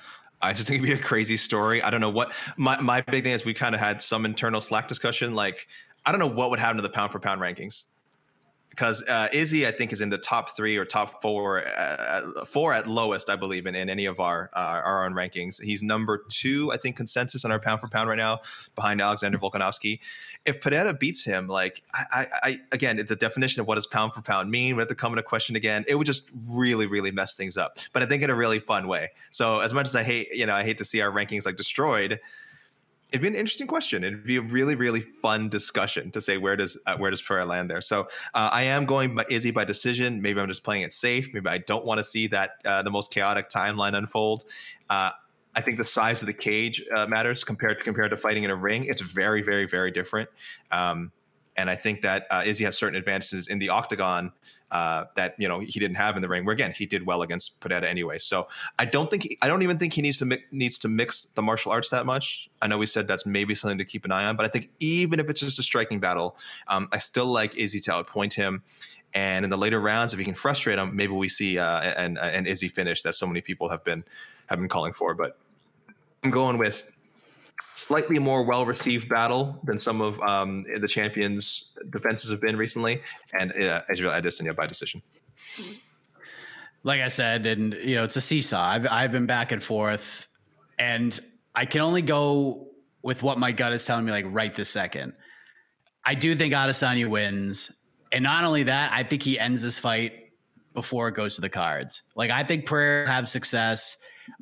I 0.44 0.52
just 0.52 0.68
think 0.68 0.83
it'd 0.83 0.96
be 0.96 1.00
a 1.00 1.04
crazy 1.04 1.37
story. 1.37 1.83
I 1.83 1.90
don't 1.90 2.00
know 2.00 2.11
what 2.11 2.33
my 2.57 2.80
my 2.80 3.00
big 3.00 3.24
thing 3.24 3.33
is. 3.33 3.44
We 3.44 3.54
kind 3.54 3.74
of 3.74 3.80
had 3.80 4.02
some 4.02 4.24
internal 4.24 4.61
Slack 4.61 4.88
discussion. 4.88 5.35
Like, 5.35 5.66
I 6.04 6.12
don't 6.12 6.20
know 6.20 6.26
what 6.26 6.50
would 6.50 6.59
happen 6.59 6.76
to 6.76 6.83
the 6.83 6.90
pound 6.90 7.12
for 7.12 7.18
pound 7.18 7.40
rankings 7.40 7.87
because 8.74 9.04
uh, 9.04 9.28
Izzy, 9.32 9.68
I 9.68 9.70
think, 9.70 9.92
is 9.92 10.00
in 10.00 10.10
the 10.10 10.18
top 10.18 10.56
three 10.56 10.76
or 10.76 10.84
top 10.84 11.22
four, 11.22 11.64
uh, 11.64 12.44
four 12.44 12.72
at 12.72 12.88
lowest, 12.88 13.30
I 13.30 13.37
believe, 13.37 13.66
in, 13.66 13.76
in 13.76 13.88
any 13.88 14.06
of 14.06 14.18
our 14.18 14.50
uh, 14.52 14.80
our 14.84 15.06
own 15.06 15.14
rankings. 15.14 15.62
He's 15.62 15.82
number 15.82 16.24
two, 16.28 16.72
I 16.72 16.76
think, 16.76 16.96
consensus 16.96 17.44
on 17.44 17.52
our 17.52 17.60
pound 17.60 17.80
for 17.80 17.88
pound 17.88 18.08
right 18.08 18.18
now, 18.18 18.40
behind 18.74 19.00
Alexander 19.00 19.38
Volkanovski. 19.38 20.00
If 20.44 20.60
Pereira 20.60 20.92
beats 20.92 21.24
him, 21.24 21.46
like 21.46 21.82
I, 21.94 22.04
I, 22.12 22.26
I 22.42 22.60
again, 22.72 22.98
it's 22.98 23.12
a 23.12 23.16
definition 23.16 23.60
of 23.60 23.68
what 23.68 23.76
does 23.76 23.87
pound 23.87 24.12
for 24.12 24.22
pound 24.22 24.50
mean. 24.50 24.74
We 24.74 24.80
have 24.80 24.88
to 24.88 24.94
come 24.96 25.12
into 25.12 25.22
question 25.22 25.54
again. 25.54 25.84
It 25.87 25.94
would 25.94 26.06
just 26.06 26.32
really, 26.50 26.87
really 26.87 27.12
mess 27.12 27.37
things 27.37 27.56
up. 27.56 27.78
But 27.92 28.02
I 28.02 28.06
think 28.06 28.24
in 28.24 28.30
a 28.30 28.34
really 28.34 28.58
fun 28.58 28.88
way. 28.88 29.10
So 29.30 29.60
as 29.60 29.72
much 29.72 29.87
as 29.87 29.94
I 29.94 30.02
hate, 30.02 30.34
you 30.34 30.46
know, 30.46 30.54
I 30.54 30.64
hate 30.64 30.78
to 30.78 30.84
see 30.84 31.00
our 31.00 31.12
rankings 31.12 31.46
like 31.46 31.56
destroyed 31.56 32.18
it'd 33.14 33.22
be 33.22 33.29
an 33.29 33.37
interesting 33.37 33.68
question. 33.68 34.03
It'd 34.03 34.24
be 34.24 34.38
a 34.38 34.42
really, 34.42 34.74
really 34.74 35.00
fun 35.00 35.48
discussion 35.48 36.11
to 36.11 36.20
say 36.20 36.37
where 36.37 36.57
does 36.57 36.77
uh, 36.85 36.96
where 36.96 37.12
does 37.12 37.22
Pereira 37.22 37.46
land 37.46 37.70
there. 37.70 37.81
So 37.81 38.09
uh, 38.35 38.50
I 38.50 38.64
am 38.64 38.87
going 38.87 39.14
by 39.14 39.24
Izzy 39.31 39.53
by 39.53 39.64
decision. 39.64 40.20
Maybe 40.20 40.40
I'm 40.40 40.48
just 40.48 40.64
playing 40.64 40.83
it 40.83 40.92
safe. 40.92 41.33
Maybe 41.33 41.48
I 41.48 41.59
don't 41.59 41.85
want 41.85 41.98
to 41.98 42.05
see 42.05 42.27
that 42.27 42.57
uh, 42.64 42.83
the 42.83 42.90
most 42.90 43.12
chaotic 43.12 43.48
timeline 43.50 43.96
unfold. 43.96 44.42
Uh, 44.90 45.12
I 45.55 45.61
think 45.61 45.79
the 45.79 45.87
size 45.87 46.22
of 46.22 46.27
the 46.27 46.33
cage 46.33 46.85
uh, 46.96 47.07
matters 47.07 47.44
compared 47.44 47.79
to, 47.79 47.85
compared 47.85 48.11
to 48.11 48.16
fighting 48.16 48.42
in 48.42 48.50
a 48.50 48.57
ring. 48.57 48.87
It's 48.87 49.00
very, 49.00 49.42
very, 49.42 49.68
very 49.68 49.92
different. 49.92 50.29
Um, 50.72 51.12
and 51.57 51.71
I 51.71 51.77
think 51.77 52.03
that 52.03 52.27
uh, 52.31 52.43
Izzy 52.45 52.64
has 52.64 52.77
certain 52.77 52.97
advantages 52.97 53.49
in 53.49 53.59
the 53.59 53.69
octagon 53.69 54.33
uh, 54.71 55.05
that 55.14 55.35
you 55.38 55.47
know 55.47 55.61
he 55.61 55.79
didn't 55.79 55.95
have 55.95 56.17
in 56.17 56.23
the 56.23 56.29
ring. 56.29 56.45
Where 56.45 56.53
again, 56.53 56.73
he 56.73 56.85
did 56.85 57.07
well 57.07 57.23
against 57.23 57.61
Pereira 57.61 57.88
anyway. 57.88 58.19
So 58.19 58.49
I 58.79 58.85
don't 58.85 59.09
think 59.09 59.23
he, 59.23 59.38
I 59.40 59.47
don't 59.47 59.62
even 59.62 59.79
think 59.79 59.93
he 59.93 60.03
needs 60.03 60.19
to 60.19 60.25
mi- 60.25 60.43
needs 60.51 60.79
to 60.81 60.88
mix 60.88 61.27
the 61.27 61.43
martial 61.43 61.71
arts 61.71 61.90
that 61.90 62.07
much. 62.07 62.51
I 62.61 62.67
know 62.67 62.77
we 62.77 62.87
said 62.87 63.07
that's 63.07 63.25
maybe 63.25 63.55
something 63.55 63.79
to 63.79 63.85
keep 63.85 64.05
an 64.05 64.11
eye 64.11 64.25
on, 64.25 64.37
but 64.37 64.45
I 64.45 64.49
think 64.49 64.71
even 64.81 65.21
if 65.21 65.31
it's 65.31 65.40
just 65.40 65.61
a 65.61 65.62
striking 65.62 66.01
battle, 66.01 66.37
um, 66.67 66.88
I 66.90 66.99
still 66.99 67.27
like 67.27 67.57
Izzy 67.57 67.79
to 67.81 67.93
outpoint 67.93 68.35
him. 68.35 68.64
And 69.12 69.45
in 69.45 69.51
the 69.51 69.57
later 69.57 69.81
rounds, 69.81 70.12
if 70.12 70.19
he 70.19 70.25
can 70.25 70.35
frustrate 70.35 70.77
him, 70.77 70.97
maybe 70.97 71.12
we 71.12 71.29
see 71.29 71.57
uh, 71.57 71.81
an, 71.81 72.19
an 72.19 72.47
Izzy 72.47 72.69
finish 72.69 73.03
that 73.03 73.14
so 73.14 73.29
many 73.29 73.40
people 73.40 73.69
have 73.69 73.85
been 73.85 74.05
have 74.47 74.59
been 74.59 74.69
calling 74.69 74.93
for. 74.93 75.14
But 75.14 75.38
I'm 76.25 76.33
going 76.33 76.59
with 76.59 76.90
slightly 77.74 78.18
more 78.18 78.42
well 78.42 78.64
received 78.64 79.08
battle 79.08 79.60
than 79.64 79.78
some 79.78 80.00
of 80.00 80.20
um, 80.20 80.64
the 80.80 80.88
champions' 80.88 81.76
defenses 81.90 82.30
have 82.30 82.40
been 82.40 82.56
recently, 82.56 83.00
and 83.38 83.52
uh, 83.62 83.82
Israel 83.90 84.12
Adesanya 84.12 84.54
by 84.54 84.66
decision. 84.66 85.02
Like 86.82 87.00
I 87.00 87.08
said, 87.08 87.46
and 87.46 87.74
you 87.74 87.96
know, 87.96 88.04
it's 88.04 88.16
a 88.16 88.20
seesaw. 88.20 88.62
I've 88.62 88.87
I've 88.87 89.12
been 89.12 89.26
back 89.26 89.52
and 89.52 89.62
forth, 89.62 90.26
and 90.78 91.18
I 91.54 91.66
can 91.66 91.80
only 91.80 92.02
go 92.02 92.68
with 93.02 93.22
what 93.22 93.38
my 93.38 93.52
gut 93.52 93.72
is 93.72 93.84
telling 93.84 94.04
me, 94.04 94.12
like 94.12 94.26
right 94.28 94.54
this 94.54 94.70
second. 94.70 95.14
I 96.04 96.14
do 96.14 96.34
think 96.34 96.52
Adesanya 96.54 97.08
wins, 97.08 97.70
and 98.12 98.22
not 98.22 98.44
only 98.44 98.62
that, 98.64 98.92
I 98.92 99.02
think 99.02 99.22
he 99.22 99.38
ends 99.38 99.62
this 99.62 99.78
fight 99.78 100.24
before 100.74 101.08
it 101.08 101.14
goes 101.14 101.37
to 101.37 101.40
the 101.40 101.48
cards. 101.48 102.02
Like 102.14 102.30
I 102.30 102.44
think 102.44 102.66
Pereira 102.66 103.08
have 103.08 103.28
success 103.28 103.98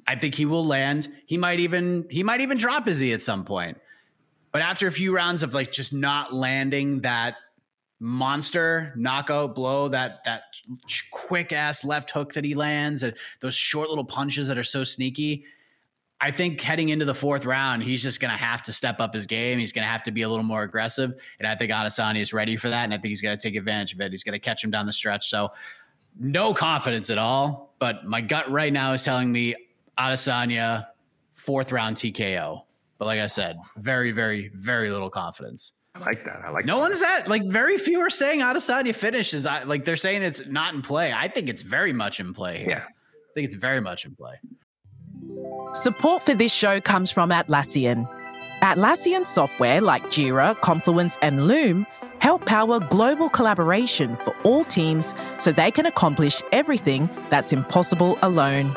I 0.07 0.17
think 0.17 0.35
he 0.35 0.45
will 0.45 0.65
land. 0.65 1.09
He 1.27 1.37
might 1.37 1.61
even 1.61 2.07
he 2.11 2.23
might 2.23 2.41
even 2.41 2.59
drop 2.59 2.89
Izzy 2.89 3.13
at 3.13 3.23
some 3.23 3.45
point. 3.45 3.79
But 4.53 4.63
after 4.63 4.87
a 4.87 4.93
few 4.93 5.15
rounds 5.15 5.43
of 5.43 5.55
like 5.55 5.73
just 5.73 5.93
not 5.93 6.35
landing 6.35 7.01
that 7.01 7.37
monster 8.01 8.93
knockout 8.97 9.55
blow, 9.55 9.89
that 9.89 10.25
that 10.25 10.43
quick 11.11 11.53
ass 11.53 11.85
left 11.85 12.11
hook 12.11 12.35
that 12.35 12.45
he 12.45 12.55
lands, 12.55 13.03
and 13.03 13.15
those 13.41 13.55
short 13.55 13.89
little 13.89 14.05
punches 14.05 14.49
that 14.49 14.59
are 14.59 14.65
so 14.65 14.85
sneaky. 14.85 15.45
I 16.21 16.31
think 16.31 16.61
heading 16.61 16.91
into 16.91 17.05
the 17.05 17.15
fourth 17.15 17.45
round, 17.45 17.83
he's 17.83 18.01
just 18.01 18.21
to 18.31 18.37
have 18.37 18.63
to 18.65 18.73
step 18.73 19.01
up 19.01 19.13
his 19.13 19.27
game. 19.27 19.59
He's 19.59 19.73
to 19.85 19.91
have 19.91 20.05
to 20.05 20.13
be 20.13 20.23
a 20.23 20.29
little 20.29 20.45
more 20.45 20.63
aggressive, 20.63 21.15
and 21.41 21.49
I 21.49 21.57
think 21.57 21.73
Adesanya 21.73 22.21
is 22.21 22.33
ready 22.33 22.57
for 22.57 22.69
that. 22.69 22.85
And 22.85 22.95
I 22.95 22.97
think 22.99 23.09
he's 23.09 23.21
to 23.37 23.43
take 23.43 23.57
advantage 23.57 23.95
of 23.95 24.01
it. 24.01 24.13
He's 24.13 24.23
to 24.35 24.39
catch 24.39 24.63
him 24.63 24.71
down 24.71 24.87
the 24.87 24.93
stretch. 24.93 25.29
So, 25.29 25.51
no 26.21 26.55
confidence 26.55 27.11
at 27.11 27.19
all. 27.19 27.75
But 27.79 28.05
my 28.05 28.21
gut 28.21 28.51
right 28.51 28.73
now 28.73 28.93
is 28.93 29.03
telling 29.03 29.33
me 29.33 29.57
Adesanya, 29.99 30.87
fourth 31.35 31.73
round 31.73 31.97
TKO. 31.97 32.63
But 32.99 33.07
like 33.07 33.21
I 33.21 33.27
said, 33.27 33.57
very, 33.77 34.13
very, 34.13 34.51
very 34.55 34.91
little 34.91 35.11
confidence. 35.11 35.73
I 35.95 35.99
like 35.99 36.25
that. 36.25 36.43
I 36.45 36.51
like. 36.51 36.65
No 36.65 36.77
that. 36.77 36.83
one's 36.83 37.01
that 37.01 37.29
like 37.29 37.45
very 37.45 37.77
few 37.77 38.01
are 38.01 38.11
saying 38.11 38.41
Adesanya 38.41 38.95
finishes. 38.95 39.45
I 39.45 39.65
like 39.65 39.85
they're 39.85 39.97
saying 39.97 40.23
it's 40.23 40.47
not 40.47 40.75
in 40.75 40.83
play. 40.83 41.13
I 41.13 41.29
think 41.29 41.49
it's 41.49 41.63
very 41.63 41.93
much 41.93 42.21
in 42.21 42.33
play. 42.33 42.59
Here. 42.59 42.69
Yeah, 42.71 42.85
I 42.85 43.33
think 43.35 43.47
it's 43.47 43.55
very 43.55 43.81
much 43.81 44.07
in 44.07 44.15
play. 44.15 44.35
Support 45.75 46.23
for 46.23 46.35
this 46.35 46.53
show 46.53 46.81
comes 46.81 47.11
from 47.11 47.31
Atlassian. 47.31 48.09
Atlassian 48.63 49.27
software 49.27 49.81
like 49.81 50.05
Jira, 50.05 50.59
Confluence, 50.61 51.19
and 51.21 51.47
Loom 51.47 51.87
help 52.21 52.47
power 52.47 52.79
global 52.79 53.29
collaboration 53.29 54.15
for 54.15 54.35
all 54.45 54.65
teams 54.65 55.15
so 55.39 55.51
they 55.51 55.73
can 55.73 55.87
accomplish 55.87 56.41
everything 56.53 57.11
that's 57.29 57.53
impossible 57.53 58.17
alone. 58.23 58.77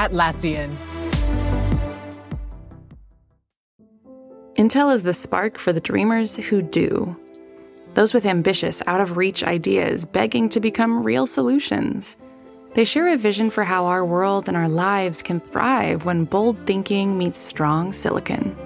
Atlassian. 0.00 0.74
Intel 4.54 4.94
is 4.94 5.02
the 5.02 5.12
spark 5.12 5.58
for 5.58 5.74
the 5.74 5.80
dreamers 5.80 6.38
who 6.38 6.62
do. 6.62 7.14
Those 7.92 8.14
with 8.14 8.24
ambitious, 8.24 8.82
out 8.86 9.02
of 9.02 9.18
reach 9.18 9.44
ideas 9.44 10.06
begging 10.06 10.48
to 10.50 10.58
become 10.58 11.02
real 11.02 11.26
solutions. 11.26 12.16
They 12.72 12.86
share 12.86 13.08
a 13.08 13.18
vision 13.18 13.50
for 13.50 13.62
how 13.62 13.84
our 13.88 14.02
world 14.02 14.48
and 14.48 14.56
our 14.56 14.70
lives 14.70 15.22
can 15.22 15.38
thrive 15.38 16.06
when 16.06 16.24
bold 16.24 16.56
thinking 16.64 17.18
meets 17.18 17.38
strong 17.38 17.92
silicon. 17.92 18.56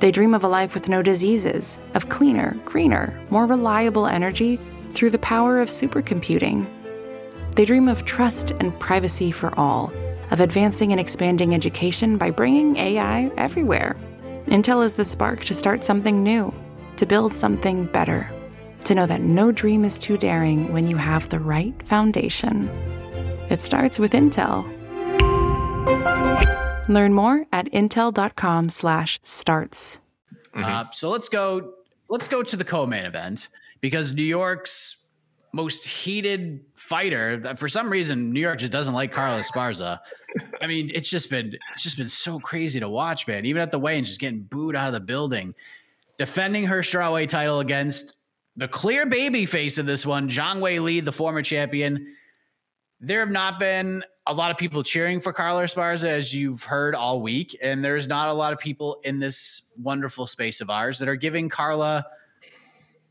They 0.00 0.10
dream 0.10 0.34
of 0.34 0.42
a 0.42 0.48
life 0.48 0.74
with 0.74 0.88
no 0.88 1.00
diseases, 1.00 1.78
of 1.94 2.08
cleaner, 2.08 2.58
greener, 2.64 3.16
more 3.30 3.46
reliable 3.46 4.08
energy 4.08 4.58
through 4.90 5.10
the 5.10 5.18
power 5.20 5.60
of 5.60 5.68
supercomputing. 5.68 6.66
They 7.54 7.64
dream 7.64 7.86
of 7.86 8.04
trust 8.04 8.50
and 8.50 8.76
privacy 8.80 9.30
for 9.30 9.56
all 9.56 9.92
of 10.30 10.40
advancing 10.40 10.92
and 10.92 11.00
expanding 11.00 11.54
education 11.54 12.18
by 12.18 12.30
bringing 12.30 12.76
AI 12.76 13.30
everywhere. 13.36 13.96
Intel 14.46 14.84
is 14.84 14.92
the 14.94 15.04
spark 15.04 15.44
to 15.44 15.54
start 15.54 15.84
something 15.84 16.22
new, 16.22 16.54
to 16.96 17.06
build 17.06 17.34
something 17.34 17.86
better, 17.86 18.30
to 18.84 18.94
know 18.94 19.06
that 19.06 19.20
no 19.20 19.50
dream 19.50 19.84
is 19.84 19.98
too 19.98 20.16
daring 20.16 20.72
when 20.72 20.86
you 20.86 20.96
have 20.96 21.28
the 21.28 21.40
right 21.40 21.82
foundation. 21.82 22.68
It 23.50 23.60
starts 23.60 23.98
with 23.98 24.12
Intel. 24.12 24.64
Learn 26.88 27.12
more 27.12 27.44
at 27.52 27.66
intel.com/starts. 27.72 30.00
Uh, 30.54 30.84
so 30.92 31.10
let's 31.10 31.28
go. 31.28 31.72
Let's 32.08 32.28
go 32.28 32.42
to 32.42 32.56
the 32.56 32.64
co-main 32.64 33.04
event 33.04 33.48
because 33.80 34.14
New 34.14 34.22
York's 34.22 35.05
most 35.56 35.86
heated 35.86 36.60
fighter. 36.74 37.54
For 37.56 37.68
some 37.68 37.90
reason, 37.90 38.30
New 38.30 38.40
York 38.40 38.58
just 38.58 38.70
doesn't 38.70 38.92
like 38.92 39.10
Carla 39.12 39.40
Esparza. 39.40 39.98
I 40.60 40.66
mean, 40.66 40.90
it's 40.94 41.08
just 41.08 41.30
been 41.30 41.56
it's 41.72 41.82
just 41.82 41.96
been 41.96 42.08
so 42.08 42.38
crazy 42.38 42.78
to 42.78 42.88
watch, 42.88 43.26
man. 43.26 43.46
Even 43.46 43.62
at 43.62 43.70
the 43.70 43.78
weigh-in, 43.78 44.04
just 44.04 44.20
getting 44.20 44.42
booed 44.42 44.76
out 44.76 44.88
of 44.88 44.92
the 44.92 45.00
building, 45.00 45.54
defending 46.18 46.66
her 46.66 46.80
strawweight 46.80 47.28
title 47.28 47.60
against 47.60 48.16
the 48.56 48.68
clear 48.68 49.06
baby 49.06 49.46
face 49.46 49.78
of 49.78 49.86
this 49.86 50.04
one, 50.06 50.28
Zhang 50.28 50.60
Wei 50.60 50.78
Li, 50.78 51.00
the 51.00 51.12
former 51.12 51.42
champion. 51.42 52.14
There 53.00 53.20
have 53.20 53.30
not 53.30 53.58
been 53.58 54.02
a 54.26 54.34
lot 54.34 54.50
of 54.50 54.56
people 54.56 54.82
cheering 54.82 55.20
for 55.20 55.32
Carla 55.32 55.64
Esparza, 55.64 56.08
as 56.08 56.34
you've 56.34 56.62
heard 56.62 56.94
all 56.94 57.20
week, 57.20 57.56
and 57.62 57.84
there's 57.84 58.08
not 58.08 58.28
a 58.28 58.32
lot 58.32 58.52
of 58.52 58.58
people 58.58 59.00
in 59.04 59.18
this 59.20 59.72
wonderful 59.78 60.26
space 60.26 60.60
of 60.60 60.68
ours 60.68 60.98
that 60.98 61.08
are 61.08 61.16
giving 61.16 61.48
Carla 61.48 62.06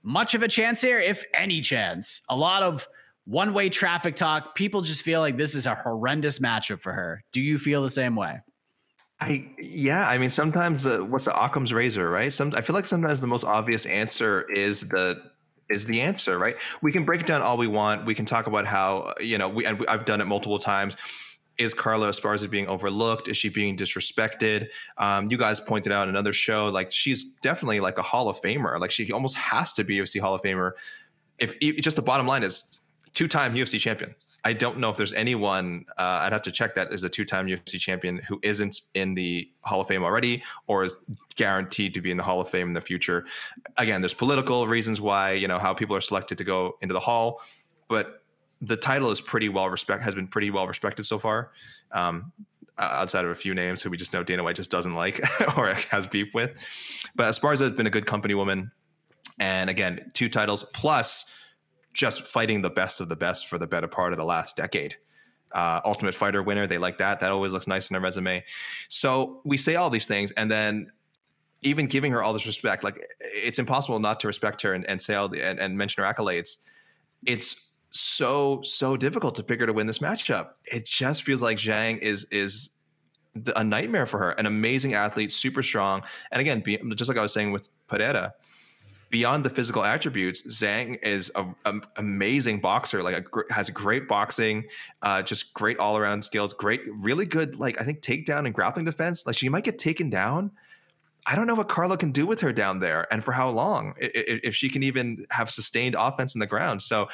much 0.05 0.35
of 0.35 0.43
a 0.43 0.47
chance 0.47 0.81
here, 0.81 0.99
if 0.99 1.25
any 1.33 1.59
chance. 1.59 2.21
A 2.29 2.37
lot 2.37 2.63
of 2.63 2.87
one 3.25 3.53
way 3.53 3.69
traffic 3.69 4.15
talk. 4.15 4.55
People 4.55 4.81
just 4.81 5.01
feel 5.01 5.19
like 5.19 5.35
this 5.35 5.55
is 5.55 5.65
a 5.65 5.75
horrendous 5.75 6.39
matchup 6.39 6.79
for 6.79 6.93
her. 6.93 7.23
Do 7.33 7.41
you 7.41 7.57
feel 7.57 7.81
the 7.83 7.89
same 7.89 8.15
way? 8.15 8.39
I 9.19 9.49
yeah, 9.59 10.07
I 10.07 10.17
mean 10.17 10.29
sometimes 10.29 10.85
uh, 10.85 10.99
what's 10.99 11.25
the 11.25 11.43
Occam's 11.43 11.73
razor, 11.73 12.09
right? 12.09 12.31
Some 12.31 12.53
I 12.55 12.61
feel 12.61 12.75
like 12.75 12.85
sometimes 12.85 13.21
the 13.21 13.27
most 13.27 13.45
obvious 13.45 13.85
answer 13.85 14.45
is 14.51 14.89
the 14.89 15.21
is 15.69 15.85
the 15.85 16.01
answer, 16.01 16.37
right? 16.37 16.55
We 16.81 16.91
can 16.91 17.05
break 17.05 17.25
down 17.25 17.41
all 17.41 17.57
we 17.57 17.67
want. 17.67 18.05
We 18.05 18.13
can 18.13 18.25
talk 18.25 18.47
about 18.47 18.65
how 18.65 19.13
you 19.19 19.37
know 19.37 19.49
we 19.49 19.65
and 19.65 19.83
I've 19.87 20.05
done 20.05 20.21
it 20.21 20.25
multiple 20.25 20.59
times. 20.59 20.97
Is 21.57 21.73
Carla 21.73 22.09
Esparza 22.09 22.49
being 22.49 22.67
overlooked? 22.67 23.27
Is 23.27 23.37
she 23.37 23.49
being 23.49 23.77
disrespected? 23.77 24.67
Um, 24.97 25.29
you 25.29 25.37
guys 25.37 25.59
pointed 25.59 25.91
out 25.91 26.03
in 26.03 26.09
another 26.09 26.33
show, 26.33 26.67
like 26.67 26.91
she's 26.91 27.23
definitely 27.41 27.79
like 27.79 27.97
a 27.97 28.01
Hall 28.01 28.29
of 28.29 28.39
Famer. 28.41 28.79
Like 28.79 28.91
she 28.91 29.11
almost 29.11 29.35
has 29.35 29.73
to 29.73 29.83
be 29.83 29.97
UFC 29.97 30.19
Hall 30.19 30.35
of 30.35 30.41
Famer. 30.41 30.71
If, 31.39 31.59
just 31.59 31.95
the 31.95 32.01
bottom 32.01 32.27
line 32.27 32.43
is 32.43 32.79
two-time 33.13 33.55
UFC 33.55 33.79
champion. 33.79 34.15
I 34.43 34.53
don't 34.53 34.77
know 34.77 34.91
if 34.91 34.97
there's 34.97 35.13
anyone. 35.13 35.85
Uh, 35.97 36.19
I'd 36.21 36.31
have 36.31 36.43
to 36.43 36.51
check 36.51 36.75
that 36.75 36.91
as 36.93 37.03
a 37.03 37.09
two-time 37.09 37.47
UFC 37.47 37.79
champion 37.79 38.17
who 38.27 38.39
isn't 38.43 38.79
in 38.93 39.15
the 39.15 39.49
Hall 39.63 39.81
of 39.81 39.87
Fame 39.87 40.03
already, 40.03 40.43
or 40.67 40.83
is 40.83 40.95
guaranteed 41.35 41.95
to 41.95 42.01
be 42.01 42.11
in 42.11 42.17
the 42.17 42.23
Hall 42.23 42.39
of 42.39 42.47
Fame 42.47 42.67
in 42.67 42.73
the 42.75 42.81
future. 42.81 43.25
Again, 43.77 44.01
there's 44.01 44.13
political 44.13 44.67
reasons 44.67 45.01
why 45.01 45.31
you 45.31 45.47
know 45.47 45.57
how 45.57 45.73
people 45.73 45.95
are 45.95 46.01
selected 46.01 46.37
to 46.37 46.43
go 46.43 46.77
into 46.81 46.93
the 46.93 46.99
Hall, 46.99 47.41
but 47.87 48.21
the 48.61 48.77
title 48.77 49.11
is 49.11 49.21
pretty 49.21 49.49
well 49.49 49.69
respect 49.69 50.03
has 50.03 50.15
been 50.15 50.27
pretty 50.27 50.49
well 50.49 50.67
respected 50.67 51.05
so 51.05 51.17
far. 51.17 51.51
Um, 51.91 52.31
outside 52.77 53.23
of 53.23 53.31
a 53.31 53.35
few 53.35 53.53
names 53.53 53.81
who 53.81 53.89
we 53.89 53.95
just 53.95 54.11
know 54.11 54.21
Dana 54.23 54.43
White 54.43 54.57
just 54.57 54.69
doesn't 54.69 54.95
like 54.95 55.21
or 55.57 55.73
has 55.73 56.07
beef 56.07 56.33
with, 56.33 56.51
but 57.15 57.27
as 57.27 57.37
far 57.37 57.53
Esparza 57.53 57.61
has 57.61 57.73
been 57.73 57.87
a 57.87 57.91
good 57.91 58.05
company 58.05 58.33
woman, 58.33 58.71
and 59.39 59.69
again, 59.69 60.09
two 60.13 60.29
titles 60.29 60.63
plus 60.73 61.33
just 61.93 62.25
fighting 62.27 62.61
the 62.61 62.69
best 62.69 62.99
of 62.99 63.09
the 63.09 63.15
best 63.15 63.47
for 63.47 63.57
the 63.57 63.67
better 63.67 63.87
part 63.87 64.11
of 64.11 64.17
the 64.17 64.25
last 64.25 64.57
decade. 64.57 64.95
Uh, 65.53 65.79
Ultimate 65.85 66.13
Fighter 66.13 66.43
winner, 66.43 66.67
they 66.67 66.77
like 66.77 66.97
that. 66.97 67.21
That 67.21 67.31
always 67.31 67.53
looks 67.53 67.67
nice 67.67 67.89
in 67.89 67.95
a 67.95 67.99
resume. 68.01 68.43
So 68.89 69.41
we 69.45 69.55
say 69.55 69.75
all 69.75 69.89
these 69.89 70.05
things, 70.05 70.31
and 70.31 70.51
then 70.51 70.87
even 71.61 71.87
giving 71.87 72.11
her 72.11 72.21
all 72.21 72.33
this 72.33 72.45
respect, 72.45 72.83
like 72.83 73.07
it's 73.21 73.57
impossible 73.57 73.99
not 73.99 74.19
to 74.19 74.27
respect 74.27 74.61
her 74.61 74.73
and, 74.73 74.85
and 74.89 75.01
say 75.01 75.15
all 75.15 75.29
the 75.29 75.41
and, 75.41 75.59
and 75.59 75.77
mention 75.77 76.03
her 76.03 76.13
accolades. 76.13 76.57
It's 77.25 77.64
so 77.95 78.61
so 78.63 78.97
difficult 78.97 79.35
to 79.35 79.43
pick 79.43 79.61
her 79.61 79.65
to 79.65 79.73
win 79.73 79.87
this 79.87 79.99
matchup. 79.99 80.49
It 80.65 80.85
just 80.85 81.23
feels 81.23 81.41
like 81.41 81.57
Zhang 81.57 81.99
is 81.99 82.25
is 82.25 82.71
a 83.55 83.63
nightmare 83.63 84.05
for 84.05 84.17
her. 84.17 84.31
An 84.31 84.45
amazing 84.45 84.93
athlete, 84.93 85.31
super 85.31 85.63
strong, 85.63 86.03
and 86.31 86.41
again, 86.41 86.59
be, 86.59 86.77
just 86.95 87.07
like 87.07 87.17
I 87.17 87.21
was 87.21 87.33
saying 87.33 87.51
with 87.51 87.69
Pereira, 87.87 88.33
beyond 89.09 89.45
the 89.45 89.49
physical 89.49 89.83
attributes, 89.85 90.45
Zhang 90.47 90.99
is 91.03 91.31
an 91.65 91.83
amazing 91.95 92.59
boxer. 92.59 93.01
Like 93.01 93.27
a, 93.33 93.53
has 93.53 93.69
great 93.69 94.09
boxing, 94.09 94.65
uh, 95.01 95.21
just 95.21 95.53
great 95.53 95.77
all 95.77 95.95
around 95.95 96.21
skills. 96.21 96.51
Great, 96.51 96.81
really 96.87 97.25
good. 97.25 97.55
Like 97.55 97.79
I 97.79 97.85
think 97.85 98.01
takedown 98.01 98.45
and 98.45 98.53
grappling 98.53 98.85
defense. 98.85 99.25
Like 99.25 99.37
she 99.37 99.47
might 99.47 99.63
get 99.63 99.77
taken 99.77 100.09
down. 100.09 100.51
I 101.27 101.35
don't 101.35 101.47
know 101.47 101.55
what 101.55 101.69
Carla 101.69 101.97
can 101.97 102.11
do 102.11 102.27
with 102.27 102.41
her 102.41 102.51
down 102.51 102.79
there 102.79 103.07
and 103.11 103.23
for 103.23 103.31
how 103.31 103.49
long. 103.49 103.95
If 103.97 104.53
she 104.53 104.69
can 104.69 104.83
even 104.83 105.25
have 105.31 105.49
sustained 105.49 105.95
offense 105.97 106.35
in 106.35 106.39
the 106.39 106.47
ground. 106.47 106.81
So. 106.81 107.07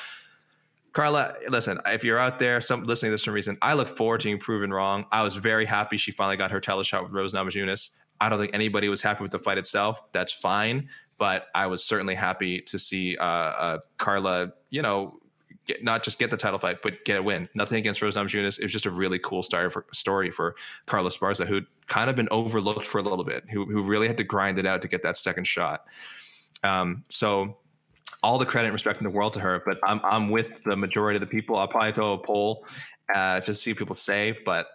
Carla, 0.94 1.36
listen, 1.50 1.80
if 1.86 2.04
you're 2.04 2.18
out 2.18 2.38
there, 2.40 2.60
some 2.60 2.84
listening 2.84 3.10
to 3.10 3.14
this 3.14 3.24
for 3.24 3.32
reason, 3.32 3.58
I 3.62 3.74
look 3.74 3.96
forward 3.96 4.20
to 4.22 4.26
being 4.26 4.40
proven 4.40 4.74
wrong. 4.74 5.06
I 5.12 5.24
was 5.24 5.36
very 5.36 5.66
happy 5.66 5.98
she 5.98 6.12
finally 6.12 6.38
got 6.38 6.52
her 6.52 6.60
title 6.60 6.84
shot 6.84 7.04
with 7.04 7.14
Rose 7.14 7.34
Namajunas. 7.34 7.92
I 8.20 8.30
don't 8.30 8.40
think 8.40 8.54
anybody 8.54 8.90
was 8.90 9.02
happy 9.02 9.24
with 9.24 9.32
the 9.32 9.40
fight 9.40 9.58
itself. 9.58 10.02
That's 10.12 10.32
fine 10.32 10.90
but 11.22 11.50
I 11.54 11.68
was 11.68 11.84
certainly 11.84 12.16
happy 12.16 12.62
to 12.62 12.80
see 12.80 13.16
uh, 13.16 13.24
uh, 13.24 13.78
Carla, 14.00 14.54
you 14.72 14.82
know, 14.82 15.20
get, 15.68 15.84
not 15.84 16.02
just 16.02 16.18
get 16.18 16.32
the 16.32 16.36
title 16.36 16.58
fight, 16.58 16.82
but 16.82 17.06
get 17.06 17.16
a 17.16 17.22
win. 17.22 17.48
Nothing 17.54 17.78
against 17.78 18.02
Rose 18.02 18.16
Namajunas. 18.16 18.58
It 18.58 18.64
was 18.64 18.72
just 18.72 18.88
a 18.88 18.90
really 18.90 19.20
cool 19.20 19.44
story 19.44 19.70
for, 19.70 19.86
story 19.94 20.32
for 20.32 20.56
Carla 20.88 21.12
Esparza, 21.12 21.46
who'd 21.46 21.68
kind 21.86 22.10
of 22.10 22.16
been 22.16 22.28
overlooked 22.32 22.88
for 22.88 22.98
a 22.98 23.04
little 23.04 23.24
bit, 23.24 23.44
who, 23.52 23.68
who 23.68 23.84
really 23.84 24.08
had 24.08 24.18
to 24.18 24.24
grind 24.24 24.58
it 24.58 24.66
out 24.66 24.82
to 24.82 24.88
get 24.88 25.04
that 25.04 25.16
second 25.16 25.44
shot. 25.44 25.86
Um, 26.64 27.04
so 27.08 27.58
all 28.24 28.38
the 28.38 28.46
credit 28.46 28.68
and 28.68 28.74
respect 28.74 29.00
in 29.00 29.04
the 29.04 29.10
world 29.10 29.34
to 29.34 29.40
her, 29.40 29.62
but 29.66 29.78
I'm, 29.84 30.00
I'm 30.04 30.30
with 30.30 30.64
the 30.64 30.78
majority 30.78 31.18
of 31.18 31.22
the 31.22 31.28
people. 31.28 31.58
I'll 31.58 31.68
probably 31.68 31.92
throw 31.92 32.14
a 32.14 32.18
poll 32.18 32.66
uh, 33.14 33.42
to 33.42 33.56
see 33.56 33.72
what 33.72 33.80
people 33.80 33.96
say, 33.96 34.38
but 34.46 34.68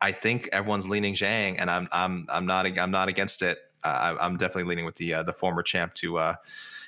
I 0.00 0.12
think 0.12 0.48
everyone's 0.52 0.88
leaning 0.88 1.14
Zhang, 1.14 1.56
and 1.58 1.70
I'm 1.70 1.88
I'm 1.92 2.26
I'm 2.28 2.46
not 2.46 2.66
I'm 2.78 2.90
not 2.90 3.08
against 3.08 3.42
it 3.42 3.58
uh, 3.82 4.16
I'm 4.20 4.36
definitely 4.36 4.64
leaning 4.64 4.84
with 4.84 4.96
the 4.96 5.14
uh, 5.14 5.22
the 5.22 5.32
former 5.32 5.62
champ 5.62 5.94
to 5.94 6.18
uh, 6.18 6.34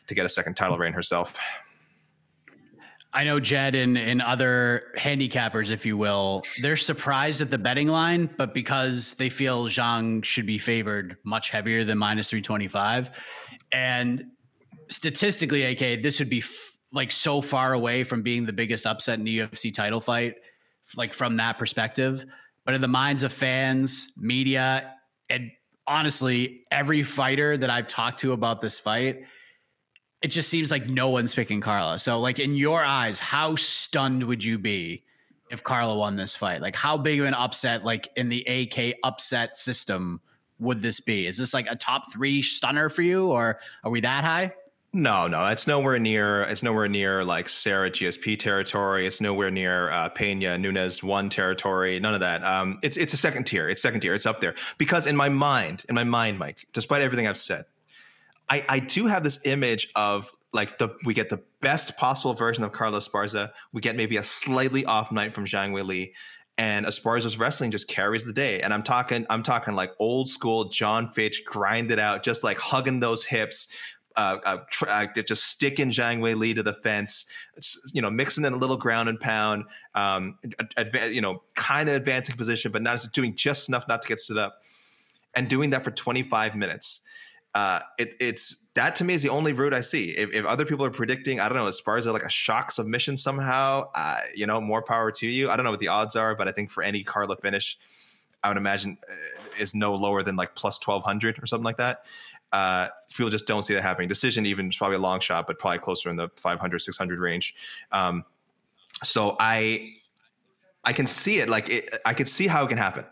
to 0.07 0.15
get 0.15 0.27
a 0.27 0.29
second 0.29 0.55
title 0.55 0.79
reign 0.79 0.93
herself. 0.93 1.39
I 3.15 3.25
know 3.25 3.41
Jed 3.41 3.75
and, 3.75 3.99
and 3.99 4.23
other 4.23 4.85
handicappers, 4.97 5.71
if 5.71 5.85
you 5.85 5.99
will, 5.99 6.45
they're 6.63 6.79
surprised 6.79 7.43
at 7.43 7.51
the 7.51 7.59
betting 7.59 7.89
line, 7.89 8.31
but 8.39 8.55
because 8.55 9.13
they 9.15 9.29
feel 9.29 9.67
Zhang 9.67 10.25
should 10.25 10.47
be 10.47 10.57
favored 10.57 11.19
much 11.23 11.51
heavier 11.51 11.85
than 11.85 11.99
minus 11.99 12.31
325. 12.31 13.11
And 13.71 14.31
statistically, 14.89 15.63
AK, 15.65 16.03
this 16.03 16.19
would 16.19 16.29
be 16.29 16.39
f- 16.39 16.79
like 16.93 17.11
so 17.11 17.41
far 17.41 17.73
away 17.73 18.05
from 18.05 18.23
being 18.23 18.45
the 18.45 18.53
biggest 18.53 18.87
upset 18.87 19.19
in 19.19 19.25
the 19.25 19.39
UFC 19.39 19.73
title 19.73 20.01
fight, 20.01 20.35
like 20.97 21.15
from 21.15 21.37
that 21.39 21.59
perspective. 21.59 22.25
But 22.65 22.75
in 22.75 22.81
the 22.81 22.89
minds 22.89 23.23
of 23.23 23.33
fans, 23.33 24.13
media, 24.17 24.95
and 25.29 25.51
honestly, 25.87 26.65
every 26.71 27.03
fighter 27.03 27.57
that 27.57 27.71
I've 27.71 27.89
talked 27.89 28.21
to 28.21 28.33
about 28.33 28.61
this 28.61 28.79
fight, 28.79 29.25
it 30.23 30.29
just 30.29 30.49
seems 30.49 30.71
like 30.71 30.87
no 30.87 31.09
one's 31.09 31.35
picking 31.35 31.61
Carla. 31.61 31.99
So, 31.99 32.21
like 32.21 32.39
in 32.39 32.55
your 32.55 32.85
eyes, 32.85 33.19
how 33.19 33.57
stunned 33.57 34.23
would 34.25 34.45
you 34.45 34.59
be 34.59 35.03
if 35.51 35.63
Carla 35.65 35.97
won 35.97 36.17
this 36.17 36.37
fight? 36.37 36.61
Like, 36.61 36.77
how 36.77 36.97
big 36.97 37.21
of 37.21 37.27
an 37.27 37.35
upset, 37.35 37.85
like 37.85 38.09
in 38.17 38.29
the 38.29 38.43
AK 38.45 38.99
upset 39.03 39.57
system, 39.57 40.21
would 40.61 40.81
this 40.81 41.01
be? 41.01 41.27
Is 41.27 41.39
this 41.39 41.53
like 41.53 41.67
a 41.69 41.75
top 41.75 42.13
three 42.13 42.41
stunner 42.41 42.89
for 42.89 43.03
you, 43.03 43.27
or 43.27 43.59
are 43.83 43.91
we 43.91 44.01
that 44.01 44.23
high? 44.23 44.55
No, 44.95 45.27
no, 45.27 45.47
it's 45.47 45.67
nowhere 45.67 45.99
near. 45.99 46.43
It's 46.43 46.63
nowhere 46.63 46.87
near 46.87 47.25
like 47.25 47.49
Serra 47.49 47.91
GSP 47.91 48.39
territory. 48.39 49.07
It's 49.07 49.23
nowhere 49.23 49.51
near 49.51 49.91
uh, 49.91 50.11
Pena 50.11 50.59
Nunes 50.59 51.03
one 51.03 51.31
territory. 51.31 51.99
None 51.99 52.13
of 52.13 52.21
that. 52.21 52.45
Um, 52.45 52.79
it's 52.83 52.99
it's 52.99 53.15
a 53.15 53.17
second 53.17 53.45
tier. 53.45 53.71
It's 53.71 53.81
second 53.81 54.03
tier. 54.03 54.15
It's 54.15 54.27
up 54.27 54.43
there 54.43 54.55
because 54.77 55.07
in 55.07 55.17
my 55.17 55.31
mind, 55.31 55.87
in 55.89 55.95
my 55.95 56.05
mind, 56.05 56.39
Mike, 56.39 56.67
despite 56.75 57.01
everything 57.01 57.27
I've 57.27 57.39
said, 57.39 57.65
I 58.51 58.65
I 58.69 58.79
do 58.81 59.07
have 59.07 59.25
this 59.25 59.41
image 59.47 59.89
of 59.97 60.31
like 60.53 60.77
the 60.77 60.95
we 61.07 61.15
get 61.15 61.31
the 61.31 61.41
best 61.63 61.97
possible 61.97 62.35
version 62.35 62.63
of 62.63 62.73
Carla 62.73 62.99
Esparza. 62.99 63.51
We 63.73 63.81
get 63.81 63.97
maybe 63.97 64.19
a 64.19 64.23
slightly 64.23 64.85
off 64.85 65.11
night 65.11 65.35
from 65.35 65.47
Zhang 65.47 65.73
Wei 65.73 65.81
Li, 65.81 66.15
and 66.59 66.85
Esparza's 66.85 67.39
wrestling 67.39 67.71
just 67.71 67.89
carries 67.89 68.25
the 68.25 68.33
day. 68.33 68.61
And 68.61 68.75
I'm 68.75 68.83
talking, 68.83 69.27
I'm 69.31 69.43
talking 69.43 69.75
like 69.75 69.93
old 69.99 70.29
school 70.29 70.69
Jon 70.69 71.11
Fitch, 71.13 71.45
grind 71.45 71.91
it 71.91 71.99
out, 71.99 72.23
just 72.23 72.45
like 72.45 72.59
hugging 72.59 73.01
those 73.01 73.25
hips, 73.25 73.69
uh, 74.17 74.39
uh, 74.45 74.59
uh, 74.89 75.07
just 75.23 75.45
sticking 75.45 75.91
Zhang 75.91 76.21
Wei 76.21 76.35
Li 76.35 76.55
to 76.55 76.63
the 76.63 76.75
fence, 76.75 77.27
you 77.93 78.03
know, 78.03 78.11
mixing 78.11 78.45
in 78.45 78.53
a 78.53 78.57
little 78.57 78.77
ground 78.77 79.09
and 79.09 79.19
pound, 79.21 79.65
um, 79.95 80.39
adva- 80.77 81.13
you 81.13 81.21
know, 81.21 81.43
kind 81.55 81.89
of 81.89 81.97
advancing 81.97 82.37
position, 82.37 82.73
but 82.73 82.83
not 82.83 83.05
doing 83.13 83.35
just 83.35 83.69
enough 83.69 83.87
not 83.89 84.03
to 84.03 84.09
get 84.09 84.21
stood 84.21 84.39
up, 84.39 84.63
and 85.35 85.49
doing 85.49 85.71
that 85.71 85.85
for 85.85 85.91
25 85.91 86.55
minutes. 86.55 87.01
Uh, 87.55 87.81
it, 87.99 88.15
it's 88.19 88.69
that 88.75 88.95
to 88.97 89.05
me 89.05 89.13
is 89.13 89.23
the 89.23 89.29
only 89.29 89.53
route 89.53 89.75
I 89.75 89.83
see. 89.83 90.11
If, 90.11 90.33
if, 90.33 90.47
other 90.47 90.65
people 90.65 90.87
are 90.87 90.91
predicting, 90.91 91.39
I 91.39 91.51
don't 91.51 91.59
know, 91.59 91.67
as 91.67 91.81
far 91.81 91.99
as 91.99 92.07
like 92.07 92.23
a 92.23 92.31
shock 92.31 92.71
submission 92.71 93.15
somehow, 93.15 93.91
uh, 93.95 94.21
you 94.35 94.47
know, 94.47 94.59
more 94.59 94.81
power 94.83 95.11
to 95.13 95.29
you. 95.29 95.51
I 95.51 95.57
don't 95.57 95.65
know 95.65 95.71
what 95.71 95.81
the 95.81 95.89
odds 95.89 96.17
are, 96.17 96.35
but 96.35 96.49
I 96.49 96.53
think 96.53 96.71
for 96.71 96.83
any 96.83 97.03
Carla 97.03 97.37
finish, 97.37 97.79
I 98.43 98.49
would 98.49 98.57
imagine 98.57 98.97
uh, 99.09 99.15
is 99.61 99.75
no 99.75 99.95
lower 99.95 100.23
than 100.23 100.37
like 100.37 100.55
plus 100.55 100.85
1200 100.85 101.43
or 101.43 101.47
something 101.47 101.65
like 101.65 101.77
that. 101.77 102.05
Uh, 102.53 102.89
people 103.15 103.31
just 103.31 103.47
don't 103.47 103.63
see 103.63 103.75
that 103.75 103.83
happening. 103.83 104.09
Decision 104.09 104.45
even 104.47 104.69
is 104.69 104.77
probably 104.77 104.97
a 104.97 105.01
long 105.01 105.21
shot, 105.21 105.47
but 105.47 105.59
probably 105.59 105.79
closer 105.79 106.11
in 106.11 106.17
the 106.17 106.29
500, 106.37 106.79
600 106.79 107.19
range. 107.19 107.55
Um, 107.91 108.25
so 109.03 109.37
I, 109.41 109.95
I 110.85 110.93
can 110.93 111.07
see 111.07 111.39
it. 111.39 111.49
Like 111.49 111.71
it, 111.71 111.95
I 112.05 112.15
can 112.15 112.27
see 112.27 112.47
how 112.47 112.65
it 112.65 112.69
can 112.69 112.79
happen. 112.79 113.05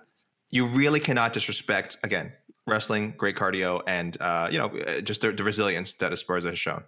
you 0.50 0.66
really 0.66 1.00
cannot 1.00 1.33
disrespect 1.33 1.96
again 2.03 2.33
wrestling, 2.66 3.14
great 3.16 3.37
cardio, 3.37 3.83
and 3.87 4.16
uh, 4.20 4.48
you 4.50 4.59
know 4.59 4.66
uh, 4.66 5.00
just 5.00 5.20
the, 5.20 5.33
the 5.33 5.44
resilience 5.44 5.92
that 5.94 6.12
Esparza 6.12 6.48
has 6.48 6.59
shown. 6.59 6.85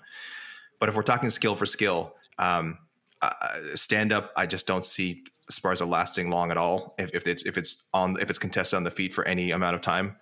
But 0.79 0.89
if 0.89 0.97
we're 0.97 1.03
talking 1.03 1.29
skill 1.31 1.55
for 1.55 1.67
skill, 1.67 2.15
um, 2.39 2.79
uh, 3.21 3.31
stand 3.75 4.13
up, 4.13 4.33
I 4.37 4.47
just 4.47 4.67
don't 4.67 4.85
see 4.85 5.25
Esparza 5.51 5.87
lasting 5.87 6.31
long 6.31 6.51
at 6.51 6.57
all. 6.57 6.95
If, 6.99 7.15
if 7.15 7.27
it's 7.27 7.45
if 7.45 7.59
it's 7.59 7.89
on 7.93 8.19
if 8.21 8.31
it's 8.31 8.39
contested 8.39 8.77
on 8.77 8.85
the 8.85 8.91
feet 8.91 9.15
for 9.15 9.27
any 9.27 9.51
amount 9.51 9.75
of 9.75 9.81
time, 9.81 10.17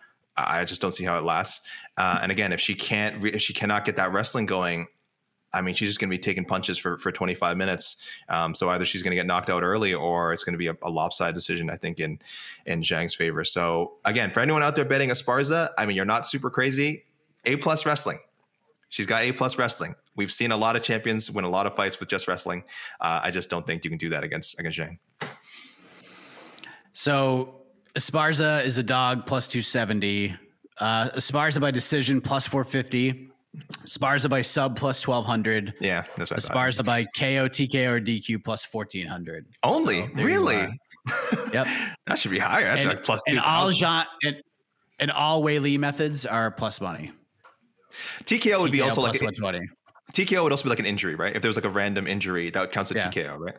I 0.48 0.64
just 0.64 0.80
don't 0.80 0.92
see 0.92 1.04
how 1.04 1.18
it 1.18 1.24
lasts. 1.24 1.66
Uh, 1.96 2.18
and 2.22 2.32
again, 2.32 2.52
if 2.52 2.60
she 2.60 2.74
can't 2.74 3.24
if 3.24 3.42
she 3.42 3.52
cannot 3.52 3.84
get 3.84 3.96
that 3.96 4.12
wrestling 4.12 4.46
going, 4.46 4.86
I 5.52 5.62
mean, 5.62 5.74
she's 5.74 5.88
just 5.88 6.00
going 6.00 6.08
to 6.08 6.14
be 6.14 6.18
taking 6.18 6.44
punches 6.44 6.78
for 6.78 6.98
for 6.98 7.10
25 7.10 7.56
minutes. 7.56 7.96
Um, 8.28 8.54
so 8.54 8.70
either 8.70 8.84
she's 8.84 9.02
going 9.02 9.10
to 9.10 9.16
get 9.16 9.26
knocked 9.26 9.50
out 9.50 9.62
early, 9.62 9.94
or 9.94 10.32
it's 10.32 10.44
going 10.44 10.54
to 10.54 10.58
be 10.58 10.68
a, 10.68 10.76
a, 10.82 10.90
lopsided 10.90 11.34
decision. 11.34 11.70
I 11.70 11.76
think 11.76 11.98
in 11.98 12.20
in 12.66 12.82
Zhang's 12.82 13.14
favor. 13.14 13.44
So 13.44 13.94
again, 14.04 14.30
for 14.30 14.40
anyone 14.40 14.62
out 14.62 14.76
there 14.76 14.84
betting 14.84 15.10
Esparza, 15.10 15.70
I 15.76 15.86
mean, 15.86 15.96
you're 15.96 16.04
not 16.04 16.26
super 16.26 16.50
crazy. 16.50 17.04
A 17.44 17.56
plus 17.56 17.86
wrestling. 17.86 18.18
She's 18.90 19.06
got 19.06 19.22
A 19.22 19.32
plus 19.32 19.58
wrestling. 19.58 19.94
We've 20.16 20.32
seen 20.32 20.52
a 20.52 20.56
lot 20.56 20.76
of 20.76 20.82
champions 20.82 21.30
win 21.30 21.44
a 21.44 21.48
lot 21.48 21.66
of 21.66 21.76
fights 21.76 21.98
with 22.00 22.08
just 22.08 22.28
wrestling. 22.28 22.64
Uh, 23.00 23.20
I 23.22 23.30
just 23.30 23.48
don't 23.48 23.66
think 23.66 23.84
you 23.84 23.90
can 23.90 23.98
do 23.98 24.10
that 24.10 24.24
against 24.24 24.58
against 24.58 24.78
Zhang. 24.78 24.98
So 26.92 27.59
Esparza 27.98 28.64
is 28.64 28.78
a 28.78 28.82
dog 28.82 29.26
plus 29.26 29.48
270. 29.48 30.34
Uh, 30.78 31.08
Esparza 31.10 31.60
by 31.60 31.70
decision 31.70 32.20
plus 32.20 32.46
450. 32.46 33.30
Sparza 33.84 34.30
by 34.30 34.42
sub 34.42 34.76
plus 34.76 35.06
1200. 35.06 35.74
Yeah, 35.80 36.04
that's 36.16 36.30
what 36.30 36.40
Sparza 36.40 36.84
by 36.84 37.04
KO, 37.16 37.48
TKO, 37.48 37.90
or 37.90 38.00
DQ 38.00 38.44
plus 38.44 38.66
1400. 38.70 39.46
Only? 39.62 40.08
So 40.16 40.22
really? 40.22 40.68
yep. 41.52 41.66
that 42.06 42.18
should 42.18 42.30
be 42.30 42.38
higher. 42.38 42.64
That's 42.64 42.80
and, 42.80 42.90
like 42.90 43.02
plus 43.02 43.20
And 43.26 43.40
all, 43.40 43.70
Jean, 43.70 44.04
and, 44.24 44.36
and 45.00 45.10
all 45.10 45.42
Weili 45.42 45.78
methods 45.78 46.24
are 46.24 46.50
plus 46.52 46.80
money. 46.80 47.10
TKO 48.24 48.60
would 48.60 48.70
TKO 48.70 48.72
be 48.72 48.80
also 48.82 49.00
like 49.00 49.20
120. 49.20 49.60
TKO 50.12 50.42
would 50.44 50.52
also 50.52 50.64
be 50.64 50.70
like 50.70 50.78
an 50.78 50.86
injury, 50.86 51.16
right? 51.16 51.34
If 51.34 51.42
there 51.42 51.48
was 51.48 51.56
like 51.56 51.64
a 51.64 51.70
random 51.70 52.06
injury, 52.06 52.50
that 52.50 52.70
counts 52.70 52.92
as 52.92 52.98
yeah. 52.98 53.10
TKO, 53.10 53.38
right? 53.38 53.56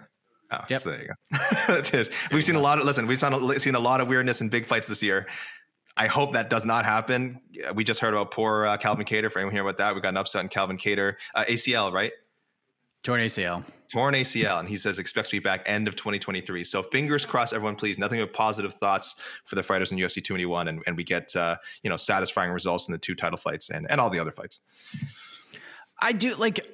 Oh, 0.51 0.59
yep. 0.69 0.81
so 0.81 0.91
there 0.91 1.01
you 1.01 1.07
go. 1.07 2.03
we've 2.31 2.43
seen 2.43 2.55
a 2.55 2.59
lot 2.59 2.77
of 2.77 2.85
listen. 2.85 3.07
We've 3.07 3.19
seen 3.19 3.75
a 3.75 3.79
lot 3.79 4.01
of 4.01 4.07
weirdness 4.07 4.41
in 4.41 4.49
big 4.49 4.65
fights 4.65 4.87
this 4.87 5.01
year. 5.01 5.27
I 5.97 6.07
hope 6.07 6.33
that 6.33 6.49
does 6.49 6.65
not 6.65 6.85
happen. 6.85 7.41
We 7.75 7.83
just 7.83 7.99
heard 7.99 8.13
about 8.13 8.31
poor 8.31 8.65
uh, 8.65 8.77
Calvin 8.77 9.05
Kattar. 9.05 9.31
For 9.31 9.39
anyone 9.39 9.53
here 9.53 9.61
about 9.61 9.77
that, 9.77 9.95
we 9.95 10.01
got 10.01 10.09
an 10.09 10.17
upset 10.17 10.41
in 10.41 10.49
Calvin 10.49 10.77
Kattar, 10.77 11.15
uh, 11.35 11.45
ACL, 11.45 11.91
right? 11.91 12.11
Torn 13.03 13.19
ACL. 13.21 13.65
Torn 13.91 14.13
ACL, 14.13 14.59
and 14.59 14.69
he 14.69 14.77
says 14.77 14.99
expects 14.99 15.29
to 15.29 15.35
be 15.35 15.39
back 15.39 15.63
end 15.65 15.87
of 15.87 15.95
2023. 15.95 16.63
So 16.63 16.81
fingers 16.81 17.25
crossed, 17.25 17.53
everyone. 17.53 17.75
Please, 17.75 17.97
nothing 17.97 18.19
but 18.19 18.31
positive 18.31 18.73
thoughts 18.73 19.15
for 19.43 19.55
the 19.55 19.63
fighters 19.63 19.91
in 19.91 19.97
UFC 19.97 20.23
281, 20.23 20.67
and, 20.69 20.81
and 20.87 20.95
we 20.95 21.03
get 21.03 21.35
uh, 21.35 21.57
you 21.83 21.89
know 21.89 21.97
satisfying 21.97 22.51
results 22.51 22.87
in 22.87 22.93
the 22.93 22.97
two 22.97 23.15
title 23.15 23.37
fights 23.37 23.69
and 23.69 23.89
and 23.89 23.99
all 23.99 24.09
the 24.09 24.19
other 24.19 24.31
fights. 24.31 24.61
I 25.99 26.13
do 26.13 26.35
like 26.35 26.65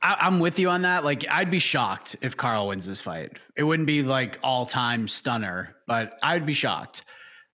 I, 0.00 0.26
am 0.26 0.38
with 0.38 0.58
you 0.58 0.70
on 0.70 0.82
that. 0.82 1.04
Like, 1.04 1.26
I'd 1.28 1.50
be 1.50 1.58
shocked 1.58 2.16
if 2.22 2.36
Carl 2.36 2.68
wins 2.68 2.86
this 2.86 3.02
fight. 3.02 3.38
It 3.56 3.64
wouldn't 3.64 3.86
be 3.86 4.02
like 4.02 4.38
all 4.42 4.64
time 4.64 5.08
stunner, 5.08 5.76
but 5.86 6.18
I'd 6.22 6.46
be 6.46 6.54
shocked 6.54 7.04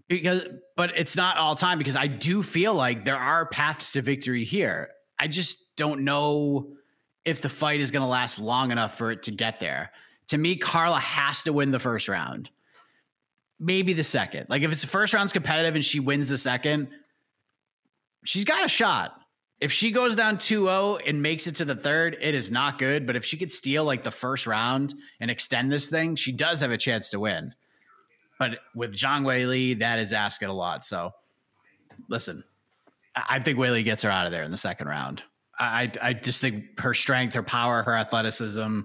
because. 0.08 0.42
But 0.76 0.96
it's 0.96 1.16
not 1.16 1.36
all 1.36 1.54
time 1.54 1.78
because 1.78 1.96
I 1.96 2.08
do 2.08 2.42
feel 2.42 2.74
like 2.74 3.04
there 3.04 3.16
are 3.16 3.46
paths 3.46 3.92
to 3.92 4.02
victory 4.02 4.44
here. 4.44 4.90
I 5.18 5.28
just 5.28 5.76
don't 5.76 6.02
know 6.02 6.74
if 7.24 7.40
the 7.40 7.48
fight 7.48 7.80
is 7.80 7.90
going 7.92 8.02
to 8.02 8.08
last 8.08 8.38
long 8.38 8.72
enough 8.72 8.98
for 8.98 9.12
it 9.12 9.22
to 9.24 9.30
get 9.30 9.60
there. 9.60 9.92
To 10.28 10.38
me, 10.38 10.56
Carla 10.56 10.98
has 10.98 11.44
to 11.44 11.52
win 11.52 11.70
the 11.70 11.78
first 11.78 12.08
round, 12.08 12.50
maybe 13.60 13.92
the 13.92 14.02
second. 14.02 14.46
Like, 14.48 14.62
if 14.62 14.72
it's 14.72 14.82
the 14.82 14.88
first 14.88 15.14
round's 15.14 15.32
competitive 15.32 15.76
and 15.76 15.84
she 15.84 16.00
wins 16.00 16.28
the 16.28 16.38
second, 16.38 16.88
she's 18.24 18.44
got 18.44 18.64
a 18.64 18.68
shot 18.68 19.23
if 19.60 19.72
she 19.72 19.90
goes 19.90 20.16
down 20.16 20.36
2-0 20.36 21.00
and 21.06 21.22
makes 21.22 21.46
it 21.46 21.54
to 21.56 21.64
the 21.64 21.74
third, 21.76 22.16
it 22.20 22.34
is 22.34 22.50
not 22.50 22.78
good. 22.78 23.06
But 23.06 23.16
if 23.16 23.24
she 23.24 23.36
could 23.36 23.52
steal 23.52 23.84
like 23.84 24.02
the 24.02 24.10
first 24.10 24.46
round 24.46 24.94
and 25.20 25.30
extend 25.30 25.72
this 25.72 25.88
thing, 25.88 26.16
she 26.16 26.32
does 26.32 26.60
have 26.60 26.70
a 26.70 26.76
chance 26.76 27.10
to 27.10 27.20
win. 27.20 27.54
But 28.38 28.58
with 28.74 28.94
Zhang 28.94 29.22
Weili, 29.22 29.78
that 29.78 29.98
is 29.98 30.12
asking 30.12 30.48
a 30.48 30.52
lot. 30.52 30.84
So 30.84 31.12
listen, 32.08 32.42
I 33.14 33.38
think 33.38 33.58
Weili 33.58 33.84
gets 33.84 34.02
her 34.02 34.10
out 34.10 34.26
of 34.26 34.32
there 34.32 34.42
in 34.42 34.50
the 34.50 34.56
second 34.56 34.88
round. 34.88 35.22
I, 35.58 35.90
I 36.02 36.12
just 36.14 36.40
think 36.40 36.80
her 36.80 36.94
strength, 36.94 37.32
her 37.34 37.42
power, 37.42 37.82
her 37.84 37.94
athleticism, 37.94 38.80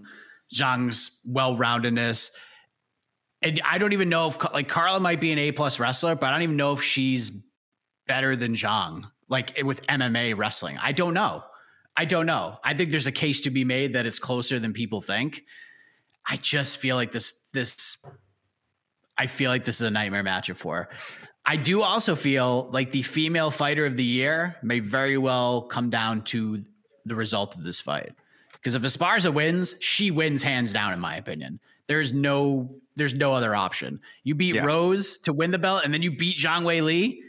Zhang's 0.53 1.21
well-roundedness. 1.25 2.29
And 3.41 3.59
I 3.65 3.79
don't 3.79 3.93
even 3.93 4.07
know 4.07 4.27
if 4.27 4.53
like 4.53 4.67
Carla 4.67 4.99
might 4.99 5.19
be 5.19 5.31
an 5.31 5.39
A 5.39 5.51
plus 5.51 5.79
wrestler, 5.79 6.13
but 6.13 6.27
I 6.27 6.31
don't 6.31 6.43
even 6.43 6.57
know 6.57 6.73
if 6.73 6.83
she's 6.83 7.31
better 8.07 8.35
than 8.35 8.53
Zhang 8.53 9.05
like 9.29 9.57
eh, 9.57 9.61
with 9.63 9.85
MMA 9.87 10.37
wrestling. 10.37 10.77
I 10.81 10.91
don't 10.91 11.13
know. 11.13 11.43
I 11.95 12.05
don't 12.05 12.25
know. 12.25 12.57
I 12.63 12.73
think 12.73 12.91
there's 12.91 13.07
a 13.07 13.11
case 13.11 13.41
to 13.41 13.49
be 13.49 13.63
made 13.63 13.93
that 13.93 14.05
it's 14.05 14.19
closer 14.19 14.59
than 14.59 14.73
people 14.73 15.01
think. 15.01 15.43
I 16.25 16.37
just 16.37 16.77
feel 16.77 16.95
like 16.95 17.11
this 17.11 17.45
this 17.53 18.05
I 19.17 19.27
feel 19.27 19.51
like 19.51 19.65
this 19.65 19.75
is 19.75 19.87
a 19.87 19.91
nightmare 19.91 20.23
matchup 20.23 20.57
for 20.57 20.75
her. 20.77 20.89
I 21.45 21.55
do 21.55 21.81
also 21.81 22.15
feel 22.15 22.69
like 22.71 22.91
the 22.91 23.01
female 23.01 23.51
fighter 23.51 23.85
of 23.85 23.97
the 23.97 24.03
year 24.03 24.55
may 24.61 24.79
very 24.79 25.17
well 25.17 25.63
come 25.63 25.89
down 25.89 26.23
to 26.25 26.63
the 27.05 27.15
result 27.15 27.55
of 27.55 27.63
this 27.63 27.81
fight. 27.81 28.13
Because 28.53 28.75
if 28.75 28.83
Esparza 28.83 29.33
wins, 29.33 29.75
she 29.79 30.11
wins 30.11 30.43
hands 30.43 30.71
down, 30.71 30.93
in 30.93 30.99
my 30.99 31.15
opinion. 31.15 31.59
There's 31.87 32.13
no 32.13 32.69
there's 32.95 33.13
no 33.13 33.33
other 33.33 33.55
option. 33.55 33.99
You 34.23 34.35
beat 34.35 34.55
yes. 34.55 34.65
Rose 34.65 35.17
to 35.19 35.33
win 35.33 35.51
the 35.51 35.57
belt, 35.57 35.83
and 35.83 35.93
then 35.93 36.01
you 36.01 36.15
beat 36.15 36.37
Zhang 36.37 36.63
Weili 36.63 37.19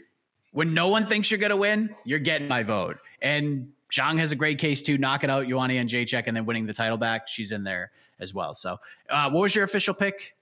when 0.51 0.73
no 0.73 0.87
one 0.87 1.05
thinks 1.05 1.31
you're 1.31 1.39
going 1.39 1.51
to 1.51 1.57
win, 1.57 1.95
you're 2.03 2.19
getting 2.19 2.47
my 2.47 2.63
vote. 2.63 2.97
And 3.21 3.69
Zhang 3.91 4.17
has 4.19 4.31
a 4.31 4.35
great 4.35 4.59
case 4.59 4.81
too, 4.81 4.97
knocking 4.97 5.29
out 5.29 5.47
Joanna 5.47 5.73
Jędrzejczyk 5.73 6.23
and 6.27 6.35
then 6.35 6.45
winning 6.45 6.65
the 6.65 6.73
title 6.73 6.97
back. 6.97 7.27
She's 7.27 7.51
in 7.51 7.63
there 7.63 7.91
as 8.19 8.33
well. 8.33 8.53
So, 8.53 8.77
uh, 9.09 9.29
what 9.29 9.41
was 9.41 9.55
your 9.55 9.65
official 9.65 9.93
pick? 9.93 10.35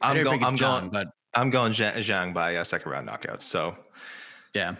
I'm, 0.00 0.22
go- 0.22 0.32
I'm 0.32 0.56
Zhang, 0.56 0.58
going, 0.58 0.90
but 0.90 1.08
I'm 1.34 1.50
going 1.50 1.72
Zhang 1.72 2.34
by 2.34 2.52
a 2.52 2.64
second 2.64 2.90
round 2.90 3.06
knockout. 3.06 3.42
So, 3.42 3.76
yeah, 4.52 4.74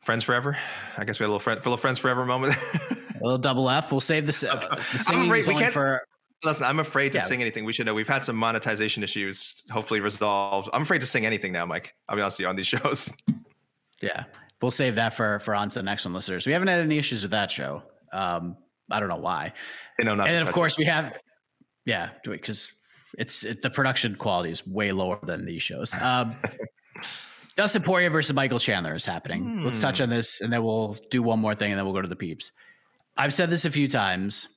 friends 0.00 0.24
forever. 0.24 0.56
I 0.96 1.04
guess 1.04 1.18
we 1.18 1.24
had 1.24 1.28
a 1.28 1.32
little 1.32 1.40
friend, 1.40 1.58
a 1.58 1.62
little 1.62 1.76
friends 1.76 1.98
forever 1.98 2.24
moment. 2.24 2.56
a 2.80 3.22
little 3.22 3.38
double 3.38 3.68
F. 3.68 3.90
We'll 3.90 4.00
save 4.00 4.26
the, 4.26 4.52
uh, 4.70 4.76
the 4.92 4.98
singing 4.98 5.34
is 5.34 5.48
only 5.48 5.66
for. 5.66 6.06
Listen, 6.42 6.66
I'm 6.66 6.78
afraid 6.78 7.12
to 7.12 7.18
yeah. 7.18 7.24
sing 7.24 7.40
anything. 7.40 7.64
We 7.64 7.72
should 7.72 7.86
know 7.86 7.94
we've 7.94 8.06
had 8.06 8.22
some 8.22 8.36
monetization 8.36 9.02
issues, 9.02 9.64
hopefully 9.70 10.00
resolved. 10.00 10.68
I'm 10.74 10.82
afraid 10.82 11.00
to 11.00 11.06
sing 11.06 11.24
anything 11.24 11.52
now, 11.52 11.64
Mike. 11.64 11.94
I'll 12.06 12.16
be 12.16 12.22
honest 12.22 12.38
with 12.38 12.44
you 12.44 12.48
on 12.48 12.56
these 12.56 12.66
shows. 12.66 13.16
Yeah, 14.04 14.24
we'll 14.60 14.70
save 14.70 14.94
that 14.96 15.14
for 15.14 15.40
for 15.40 15.54
on 15.54 15.68
to 15.68 15.74
the 15.74 15.82
next 15.82 16.04
one, 16.04 16.14
listeners. 16.14 16.46
We 16.46 16.52
haven't 16.52 16.68
had 16.68 16.80
any 16.80 16.98
issues 16.98 17.22
with 17.22 17.32
that 17.32 17.50
show. 17.50 17.82
Um, 18.12 18.56
I 18.90 19.00
don't 19.00 19.08
know 19.08 19.16
why. 19.16 19.52
You 19.98 20.04
know, 20.04 20.12
and 20.12 20.20
then 20.20 20.42
of 20.42 20.52
course 20.52 20.76
we 20.76 20.84
have, 20.84 21.12
yeah, 21.86 22.10
because 22.24 22.72
it's 23.18 23.44
it, 23.44 23.62
the 23.62 23.70
production 23.70 24.16
quality 24.16 24.50
is 24.50 24.66
way 24.66 24.92
lower 24.92 25.18
than 25.22 25.44
these 25.44 25.62
shows. 25.62 25.94
Um, 25.94 26.36
Dustin 27.56 27.82
Poirier 27.82 28.10
versus 28.10 28.34
Michael 28.34 28.58
Chandler 28.58 28.94
is 28.94 29.04
happening. 29.04 29.44
Hmm. 29.44 29.64
Let's 29.64 29.80
touch 29.80 30.00
on 30.00 30.10
this, 30.10 30.40
and 30.40 30.52
then 30.52 30.64
we'll 30.64 30.96
do 31.10 31.22
one 31.22 31.38
more 31.38 31.54
thing, 31.54 31.70
and 31.70 31.78
then 31.78 31.84
we'll 31.84 31.94
go 31.94 32.02
to 32.02 32.08
the 32.08 32.16
peeps. 32.16 32.50
I've 33.16 33.32
said 33.32 33.50
this 33.50 33.64
a 33.64 33.70
few 33.70 33.86
times. 33.86 34.48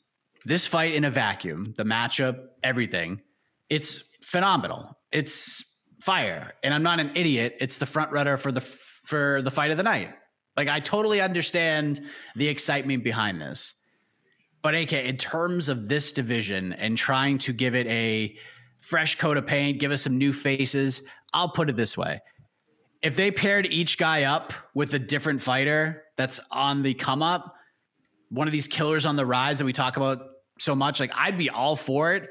This 0.46 0.66
fight 0.66 0.94
in 0.94 1.04
a 1.04 1.12
vacuum, 1.12 1.74
the 1.78 1.84
matchup, 1.84 2.40
everything, 2.64 3.22
it's 3.70 4.04
phenomenal. 4.24 4.98
It's 5.12 5.80
fire, 6.02 6.54
and 6.64 6.74
I'm 6.74 6.84
not 6.84 7.00
an 7.00 7.12
idiot. 7.16 7.58
It's 7.60 7.78
the 7.78 7.86
front 7.86 8.12
runner 8.12 8.38
for 8.38 8.52
the 8.52 8.62
for 9.08 9.42
the 9.42 9.50
fight 9.50 9.72
of 9.72 9.78
the 9.78 9.84
night. 9.84 10.14
Like 10.58 10.68
I 10.68 10.82
totally 10.82 11.22
understand 11.22 12.02
the 12.36 12.50
excitement 12.50 13.06
behind 13.06 13.40
this. 13.40 13.74
But 14.62 14.76
AK, 14.76 14.92
in 14.92 15.16
terms 15.16 15.70
of 15.70 15.88
this 15.88 16.12
division 16.12 16.74
and 16.74 16.98
trying 16.98 17.38
to 17.40 17.54
give 17.54 17.74
it 17.74 17.88
a 17.88 18.36
fresh 18.82 19.18
coat 19.18 19.38
of 19.38 19.48
paint, 19.48 19.80
give 19.80 19.92
us 19.92 20.02
some 20.02 20.18
new 20.18 20.34
faces, 20.34 21.04
I'll 21.34 21.48
put 21.48 21.70
it 21.70 21.78
this 21.78 21.98
way. 21.98 22.20
If 23.02 23.16
they 23.16 23.32
paired 23.32 23.66
each 23.68 23.98
guy 23.98 24.24
up 24.24 24.52
with 24.74 24.94
a 24.94 25.00
different 25.00 25.42
fighter 25.42 26.04
that's 26.18 26.42
on 26.52 26.84
the 26.84 26.94
come 26.94 27.24
up, 27.24 27.56
one 28.30 28.46
of 28.46 28.52
these 28.52 28.68
killers 28.68 29.06
on 29.06 29.16
the 29.16 29.26
rise 29.26 29.60
that 29.60 29.66
we 29.66 29.72
talk 29.72 29.96
about 29.96 30.20
so 30.60 30.76
much, 30.76 31.00
like 31.00 31.12
I'd 31.16 31.38
be 31.38 31.50
all 31.50 31.78
for 31.78 32.14
it. 32.14 32.28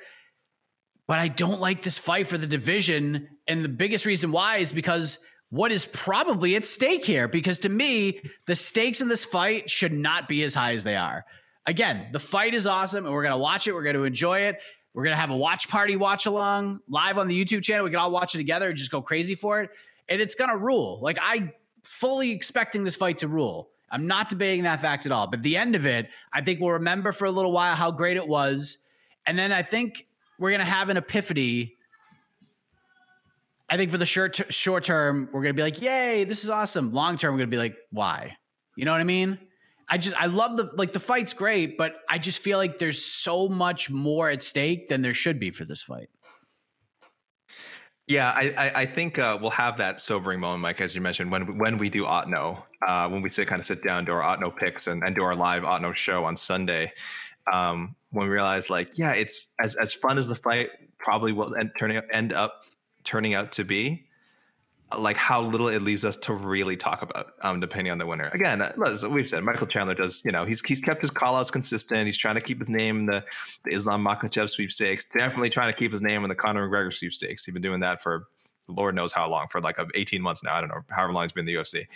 But 1.07 1.21
I 1.21 1.29
don't 1.29 1.61
like 1.61 1.81
this 1.81 1.97
fight 1.97 2.27
for 2.27 2.37
the 2.37 2.47
division. 2.47 3.29
And 3.49 3.65
the 3.65 3.71
biggest 3.71 4.05
reason 4.05 4.31
why 4.31 4.59
is 4.59 4.73
because 4.73 5.17
what 5.51 5.71
is 5.71 5.87
probably 5.87 6.57
at 6.57 6.65
stake 6.65 7.05
here 7.05 7.29
because 7.29 7.59
to 7.61 7.69
me, 7.69 8.21
the 8.47 8.55
stakes 8.55 9.01
in 9.01 9.09
this 9.09 9.25
fight 9.25 9.71
should 9.71 9.93
not 9.93 10.29
be 10.29 10.43
as 10.43 10.55
high 10.55 10.73
as 10.75 10.85
they 10.85 10.97
are. 10.97 11.25
Again, 11.67 12.09
the 12.13 12.19
fight 12.19 12.55
is 12.55 12.67
awesome 12.67 13.07
and 13.07 13.15
we're 13.15 13.23
going 13.23 13.35
to 13.35 13.39
watch 13.39 13.67
it. 13.67 13.75
We're 13.75 13.83
going 13.83 13.97
to 13.97 14.05
enjoy 14.05 14.41
it. 14.41 14.59
We're 14.95 15.05
going 15.05 15.15
to 15.15 15.21
have 15.21 15.31
a 15.31 15.37
watch 15.37 15.69
party 15.69 15.97
watch 15.97 16.27
along 16.27 16.81
live 16.89 17.19
on 17.19 17.29
the 17.29 17.45
YouTube 17.45 17.63
channel. 17.63 17.85
We 17.85 17.91
can 17.91 17.99
all 17.99 18.11
watch 18.11 18.35
it 18.35 18.39
together 18.39 18.69
and 18.69 18.79
just 18.79 18.91
go 18.91 19.03
crazy 19.03 19.35
for 19.35 19.61
it. 19.61 19.71
And 20.09 20.21
it's 20.21 20.35
going 20.35 20.51
to 20.51 20.57
rule. 20.57 21.01
Like, 21.03 21.19
I 21.21 21.53
fully 21.85 22.31
expecting 22.31 22.83
this 22.83 22.97
fight 22.97 23.19
to 23.19 23.29
rule. 23.29 23.69
I'm 23.91 24.07
not 24.07 24.29
debating 24.29 24.65
that 24.65 24.81
fact 24.81 25.07
at 25.07 25.13
all. 25.13 25.27
But 25.27 25.43
the 25.43 25.57
end 25.57 25.77
of 25.77 25.87
it, 25.87 26.09
I 26.33 26.41
think 26.41 26.61
we'll 26.61 26.73
remember 26.73 27.13
for 27.13 27.27
a 27.27 27.31
little 27.31 27.53
while 27.53 27.75
how 27.75 27.91
great 27.91 28.17
it 28.17 28.27
was. 28.27 28.79
And 29.27 29.39
then 29.39 29.53
I 29.53 29.63
think 29.63 30.07
we're 30.39 30.51
going 30.51 30.61
to 30.61 30.65
have 30.65 30.89
an 30.89 30.97
epiphany 30.97 31.76
I 33.69 33.77
think 33.77 33.91
for 33.91 33.99
the 33.99 34.07
short 34.07 34.35
ter- 34.35 34.51
short 34.51 34.85
term, 34.85 35.29
we're 35.33 35.43
gonna 35.43 35.55
be 35.55 35.63
like, 35.63 35.81
"Yay, 35.81 36.25
this 36.25 36.45
is 36.45 36.51
awesome." 36.51 36.93
Long 36.93 37.17
term, 37.19 37.35
we're 37.35 37.39
gonna 37.39 37.51
be 37.51 37.59
like, 37.59 37.77
"Why?" 37.91 38.37
You 38.77 38.85
know 38.85 38.93
what 38.93 39.01
I 39.01 39.05
mean? 39.05 39.39
I 39.89 39.99
just 39.99 40.21
I 40.21 40.27
love 40.27 40.57
the 40.57 40.71
like 40.77 40.93
the 40.93 41.01
fight's 41.01 41.33
great, 41.33 41.79
but 41.79 41.97
I 42.09 42.19
just 42.19 42.41
feel 42.41 42.59
like 42.59 42.79
there's 42.79 43.05
so 43.05 43.49
much 43.49 43.91
more 43.91 44.31
at 44.31 44.43
stake 44.43 44.89
than 44.89 45.03
there 45.03 45.15
should 45.15 45.39
be 45.39 45.51
for 45.51 45.65
this 45.65 45.83
fight. 45.83 46.09
Yeah, 48.09 48.31
I, 48.31 48.55
I, 48.57 48.73
I 48.83 48.87
think 48.87 49.19
uh, 49.19 49.37
we'll 49.41 49.51
have 49.51 49.79
that 49.79 50.01
sobering 50.01 50.39
moment, 50.39 50.63
Mike, 50.63 50.81
as 50.81 50.95
you 50.95 51.01
mentioned, 51.01 51.31
when 51.31 51.59
when 51.59 51.79
we 51.79 51.91
do 51.91 52.05
Otno, 52.05 52.63
uh, 52.87 53.09
when 53.09 53.21
we 53.21 53.29
sit 53.29 53.49
kind 53.49 53.59
of 53.59 53.67
sit 53.67 53.83
down, 53.83 54.05
do 54.05 54.13
our 54.13 54.37
Otno 54.37 54.57
picks, 54.57 54.87
and, 54.87 55.03
and 55.05 55.15
do 55.15 55.23
our 55.25 55.35
live 55.35 55.65
Otno 55.65 55.95
show 55.97 56.25
on 56.25 56.37
Sunday. 56.37 56.93
Um, 57.53 57.97
when 58.11 58.27
we 58.27 58.33
realize, 58.33 58.71
like, 58.71 58.97
yeah, 58.97 59.13
it's 59.13 59.55
as 59.61 59.75
as 59.77 59.93
fun 59.93 60.19
as 60.19 60.29
the 60.29 60.37
fight 60.37 60.71
probably 60.99 61.33
will 61.33 61.55
end, 61.57 61.73
turning 61.79 62.01
end 62.13 62.33
up 62.33 62.63
turning 63.07 63.33
out 63.33 63.53
to 63.53 63.65
be 63.65 64.07
like 64.97 65.17
how 65.17 65.43
little 65.43 65.69
it 65.69 65.83
leaves 65.83 66.05
us 66.05 66.17
to 66.17 66.33
really 66.33 66.77
talk 66.77 67.03
about, 67.03 67.33
um, 67.43 67.59
depending 67.59 67.91
on 67.91 67.99
the 67.99 68.07
winner. 68.07 68.31
Again, 68.33 68.63
uh, 68.63 68.73
as 68.87 69.05
we've 69.05 69.29
said, 69.29 69.43
Michael 69.43 69.67
Chandler 69.67 69.95
does, 69.95 70.25
you 70.25 70.31
know, 70.31 70.45
he's 70.45 70.65
he's 70.65 70.81
kept 70.81 71.01
his 71.01 71.11
call 71.11 71.35
outs 71.35 71.51
consistent. 71.51 72.07
He's 72.07 72.19
trying 72.19 72.37
to 72.37 72.41
keep 72.41 72.59
his 72.59 72.69
name 72.69 73.01
in 73.01 73.07
the, 73.07 73.25
the 73.65 73.75
Islam 73.75 74.05
Makhachev 74.05 74.49
sweepstakes. 74.49 75.05
Definitely 75.05 75.51
trying 75.51 75.73
to 75.73 75.77
keep 75.77 75.93
his 75.93 76.03
name 76.03 76.23
in 76.25 76.29
the 76.29 76.37
Conor 76.37 76.69
McGregor 76.69 76.93
sweepstakes. 76.93 77.45
He's 77.45 77.53
been 77.53 77.63
doing 77.63 77.81
that 77.81 78.01
for 78.01 78.29
Lord 78.69 78.95
knows 78.95 79.13
how 79.13 79.29
long, 79.29 79.47
for 79.49 79.61
like 79.61 79.79
18 79.95 80.21
months 80.21 80.43
now. 80.43 80.55
I 80.55 80.61
don't 80.61 80.69
know, 80.69 80.85
however 80.91 81.13
long 81.13 81.25
he's 81.25 81.33
been 81.33 81.49
in 81.49 81.55
the 81.55 81.61
UFC, 81.61 81.87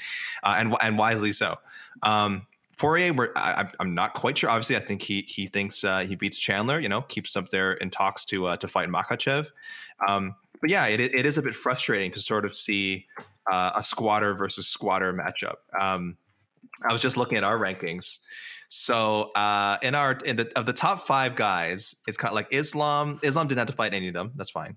uh, 0.42 0.56
and 0.58 0.74
and 0.80 0.98
wisely 0.98 1.32
so. 1.32 1.56
Um, 2.02 2.46
Poirier, 2.76 3.30
I, 3.36 3.68
am 3.78 3.94
not 3.94 4.14
quite 4.14 4.38
sure. 4.38 4.48
Obviously, 4.48 4.76
I 4.76 4.80
think 4.80 5.02
he 5.02 5.22
he 5.22 5.46
thinks 5.46 5.84
uh, 5.84 6.00
he 6.00 6.14
beats 6.14 6.38
Chandler. 6.38 6.80
You 6.80 6.88
know, 6.88 7.02
keeps 7.02 7.36
up 7.36 7.48
there 7.50 7.74
in 7.74 7.90
talks 7.90 8.24
to 8.26 8.46
uh, 8.46 8.56
to 8.56 8.66
fight 8.66 8.88
Makhachev. 8.88 9.50
Um, 10.06 10.34
but 10.60 10.70
yeah, 10.70 10.86
it, 10.86 11.00
it 11.00 11.26
is 11.26 11.38
a 11.38 11.42
bit 11.42 11.54
frustrating 11.54 12.12
to 12.12 12.20
sort 12.20 12.44
of 12.44 12.54
see 12.54 13.06
uh, 13.50 13.72
a 13.74 13.82
squatter 13.82 14.34
versus 14.34 14.66
squatter 14.66 15.12
matchup. 15.12 15.56
Um, 15.78 16.16
I 16.88 16.92
was 16.92 17.02
just 17.02 17.16
looking 17.16 17.38
at 17.38 17.44
our 17.44 17.58
rankings. 17.58 18.20
So 18.68 19.32
uh, 19.32 19.78
in 19.82 19.94
our 19.94 20.12
in 20.24 20.36
the 20.36 20.52
of 20.56 20.64
the 20.66 20.72
top 20.72 21.06
five 21.06 21.34
guys, 21.34 21.96
it's 22.06 22.16
kind 22.16 22.30
of 22.30 22.36
like 22.36 22.48
Islam. 22.52 23.18
Islam 23.22 23.48
didn't 23.48 23.58
have 23.58 23.68
to 23.68 23.74
fight 23.74 23.94
any 23.94 24.08
of 24.08 24.14
them. 24.14 24.32
That's 24.36 24.50
fine, 24.50 24.76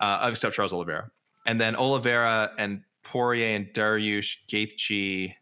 uh, 0.00 0.28
except 0.30 0.56
Charles 0.56 0.72
Oliveira. 0.72 1.10
And 1.46 1.60
then 1.60 1.76
Oliveira 1.76 2.52
and 2.58 2.82
Poirier 3.02 3.56
and 3.56 3.66
Dariush, 3.66 4.38
Gaethje. 4.48 5.34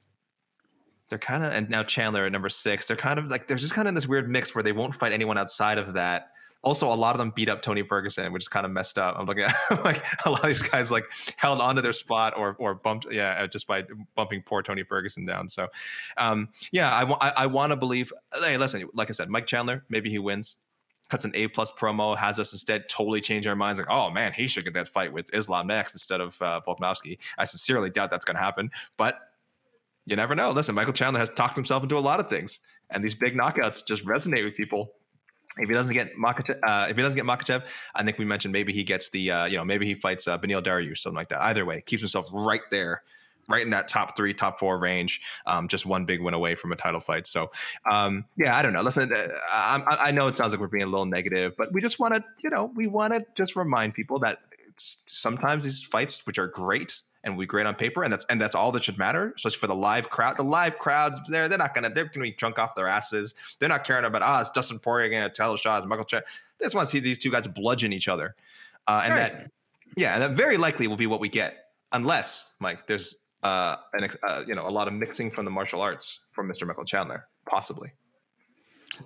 They're 1.08 1.18
kind 1.18 1.44
of 1.44 1.52
and 1.52 1.70
now 1.70 1.84
Chandler 1.84 2.26
at 2.26 2.32
number 2.32 2.48
six. 2.48 2.86
They're 2.86 2.96
kind 2.96 3.18
of 3.18 3.28
like 3.28 3.46
they're 3.46 3.56
just 3.56 3.74
kind 3.74 3.86
of 3.86 3.90
in 3.90 3.94
this 3.94 4.08
weird 4.08 4.28
mix 4.28 4.54
where 4.54 4.62
they 4.64 4.72
won't 4.72 4.94
fight 4.94 5.12
anyone 5.12 5.38
outside 5.38 5.78
of 5.78 5.94
that. 5.94 6.32
Also, 6.62 6.92
a 6.92 6.94
lot 6.94 7.14
of 7.14 7.18
them 7.18 7.32
beat 7.34 7.48
up 7.48 7.62
Tony 7.62 7.82
Ferguson, 7.82 8.32
which 8.32 8.44
is 8.44 8.48
kind 8.48 8.66
of 8.66 8.72
messed 8.72 8.98
up. 8.98 9.14
I'm 9.18 9.26
looking 9.26 9.44
at 9.44 9.54
like 9.84 10.02
a 10.26 10.30
lot 10.30 10.40
of 10.40 10.46
these 10.46 10.62
guys 10.62 10.90
like 10.90 11.04
held 11.36 11.60
onto 11.60 11.80
their 11.80 11.92
spot 11.92 12.36
or 12.36 12.56
or 12.58 12.74
bumped, 12.74 13.06
yeah, 13.10 13.38
uh, 13.40 13.46
just 13.46 13.66
by 13.66 13.84
bumping 14.16 14.42
poor 14.42 14.62
Tony 14.62 14.82
Ferguson 14.82 15.24
down. 15.24 15.48
So, 15.48 15.68
um, 16.16 16.48
yeah, 16.72 16.92
I, 16.92 17.28
I, 17.28 17.32
I 17.36 17.46
want 17.46 17.70
to 17.70 17.76
believe. 17.76 18.12
Hey, 18.42 18.56
listen, 18.56 18.88
like 18.92 19.08
I 19.08 19.12
said, 19.12 19.30
Mike 19.30 19.46
Chandler, 19.46 19.84
maybe 19.88 20.10
he 20.10 20.18
wins 20.18 20.56
cuts 21.08 21.24
an 21.24 21.32
A 21.34 21.48
plus 21.48 21.70
promo, 21.70 22.16
has 22.16 22.38
us 22.38 22.52
instead 22.52 22.88
totally 22.88 23.20
change 23.20 23.46
our 23.46 23.56
minds. 23.56 23.78
Like, 23.78 23.88
oh 23.90 24.10
man, 24.10 24.32
he 24.32 24.46
should 24.46 24.64
get 24.64 24.74
that 24.74 24.88
fight 24.88 25.12
with 25.12 25.32
Islam 25.32 25.66
next 25.66 25.94
instead 25.94 26.20
of 26.20 26.40
uh, 26.42 26.60
Volkanovski. 26.66 27.18
I 27.38 27.44
sincerely 27.44 27.90
doubt 27.90 28.10
that's 28.10 28.24
going 28.24 28.36
to 28.36 28.42
happen, 28.42 28.70
but 28.96 29.18
you 30.06 30.16
never 30.16 30.34
know. 30.34 30.52
Listen, 30.52 30.74
Michael 30.74 30.92
Chandler 30.92 31.20
has 31.20 31.30
talked 31.30 31.56
himself 31.56 31.82
into 31.82 31.96
a 31.96 32.00
lot 32.00 32.20
of 32.20 32.28
things, 32.28 32.60
and 32.90 33.02
these 33.02 33.14
big 33.14 33.34
knockouts 33.34 33.86
just 33.86 34.04
resonate 34.04 34.44
with 34.44 34.56
people. 34.56 34.92
If 35.58 35.68
he 35.68 35.74
doesn't 35.74 35.94
get 35.94 36.16
Makhachev, 36.16 36.58
uh, 36.62 36.86
if 36.88 36.96
he 36.96 37.02
doesn't 37.02 37.16
get 37.16 37.26
Makhachev, 37.26 37.64
I 37.94 38.02
think 38.04 38.18
we 38.18 38.24
mentioned 38.24 38.52
maybe 38.52 38.72
he 38.72 38.84
gets 38.84 39.10
the, 39.10 39.30
uh, 39.30 39.44
you 39.46 39.56
know, 39.56 39.64
maybe 39.64 39.86
he 39.86 39.94
fights 39.94 40.28
uh, 40.28 40.38
Beneil 40.38 40.62
Dariush, 40.62 40.98
something 40.98 41.16
like 41.16 41.28
that. 41.30 41.42
Either 41.42 41.64
way, 41.64 41.80
keeps 41.80 42.02
himself 42.02 42.26
right 42.32 42.60
there, 42.70 43.02
right 43.48 43.62
in 43.62 43.70
that 43.70 43.88
top 43.88 44.16
three, 44.16 44.34
top 44.34 44.58
four 44.58 44.78
range. 44.78 45.20
Um, 45.46 45.68
just 45.68 45.86
one 45.86 46.04
big 46.04 46.20
win 46.20 46.34
away 46.34 46.54
from 46.54 46.72
a 46.72 46.76
title 46.76 47.00
fight. 47.00 47.26
So, 47.26 47.50
um, 47.90 48.24
yeah, 48.36 48.56
I 48.56 48.62
don't 48.62 48.72
know. 48.72 48.82
Listen, 48.82 49.12
uh, 49.12 49.28
I, 49.50 49.96
I 50.08 50.10
know 50.10 50.28
it 50.28 50.36
sounds 50.36 50.52
like 50.52 50.60
we're 50.60 50.68
being 50.68 50.84
a 50.84 50.86
little 50.86 51.06
negative, 51.06 51.54
but 51.56 51.72
we 51.72 51.80
just 51.80 51.98
want 51.98 52.14
to, 52.14 52.24
you 52.42 52.50
know, 52.50 52.70
we 52.74 52.86
want 52.86 53.14
to 53.14 53.24
just 53.36 53.56
remind 53.56 53.94
people 53.94 54.18
that 54.20 54.38
sometimes 54.76 55.64
these 55.64 55.82
fights, 55.82 56.26
which 56.26 56.38
are 56.38 56.46
great, 56.46 57.00
and 57.28 57.36
we 57.38 57.46
great 57.46 57.66
on 57.66 57.74
paper, 57.74 58.02
and 58.02 58.12
that's 58.12 58.24
and 58.28 58.40
that's 58.40 58.54
all 58.54 58.72
that 58.72 58.82
should 58.82 58.98
matter. 58.98 59.32
Especially 59.36 59.58
for 59.58 59.66
the 59.68 59.74
live 59.74 60.10
crowd. 60.10 60.36
The 60.36 60.42
live 60.42 60.78
crowds, 60.78 61.20
they're 61.28 61.48
they're 61.48 61.58
not 61.58 61.74
gonna 61.74 61.90
they're 61.90 62.06
gonna 62.06 62.24
be 62.24 62.32
drunk 62.32 62.58
off 62.58 62.74
their 62.74 62.88
asses. 62.88 63.34
They're 63.58 63.68
not 63.68 63.84
caring 63.84 64.04
about 64.04 64.22
ah, 64.22 64.40
it's 64.40 64.50
Dustin 64.50 64.78
Poirier 64.78 65.08
gonna 65.08 65.30
tell 65.30 65.56
Shaw, 65.56 65.80
Michael 65.86 66.04
Chen. 66.04 66.22
They 66.58 66.64
just 66.64 66.74
want 66.74 66.86
to 66.86 66.90
see 66.90 66.98
these 66.98 67.18
two 67.18 67.30
guys 67.30 67.46
bludgeon 67.46 67.92
each 67.92 68.08
other, 68.08 68.34
uh, 68.88 69.02
and 69.04 69.14
right. 69.14 69.32
that 69.32 69.50
yeah, 69.96 70.14
and 70.14 70.22
that 70.22 70.32
very 70.32 70.56
likely 70.56 70.88
will 70.88 70.96
be 70.96 71.06
what 71.06 71.20
we 71.20 71.28
get, 71.28 71.66
unless 71.92 72.56
Mike 72.60 72.86
there's 72.86 73.16
uh, 73.42 73.76
an 73.92 74.08
uh, 74.26 74.42
you 74.46 74.54
know 74.54 74.66
a 74.66 74.70
lot 74.70 74.88
of 74.88 74.94
mixing 74.94 75.30
from 75.30 75.44
the 75.44 75.50
martial 75.50 75.80
arts 75.80 76.26
from 76.32 76.48
Mr. 76.48 76.66
Michael 76.66 76.84
Chandler, 76.84 77.28
possibly. 77.48 77.92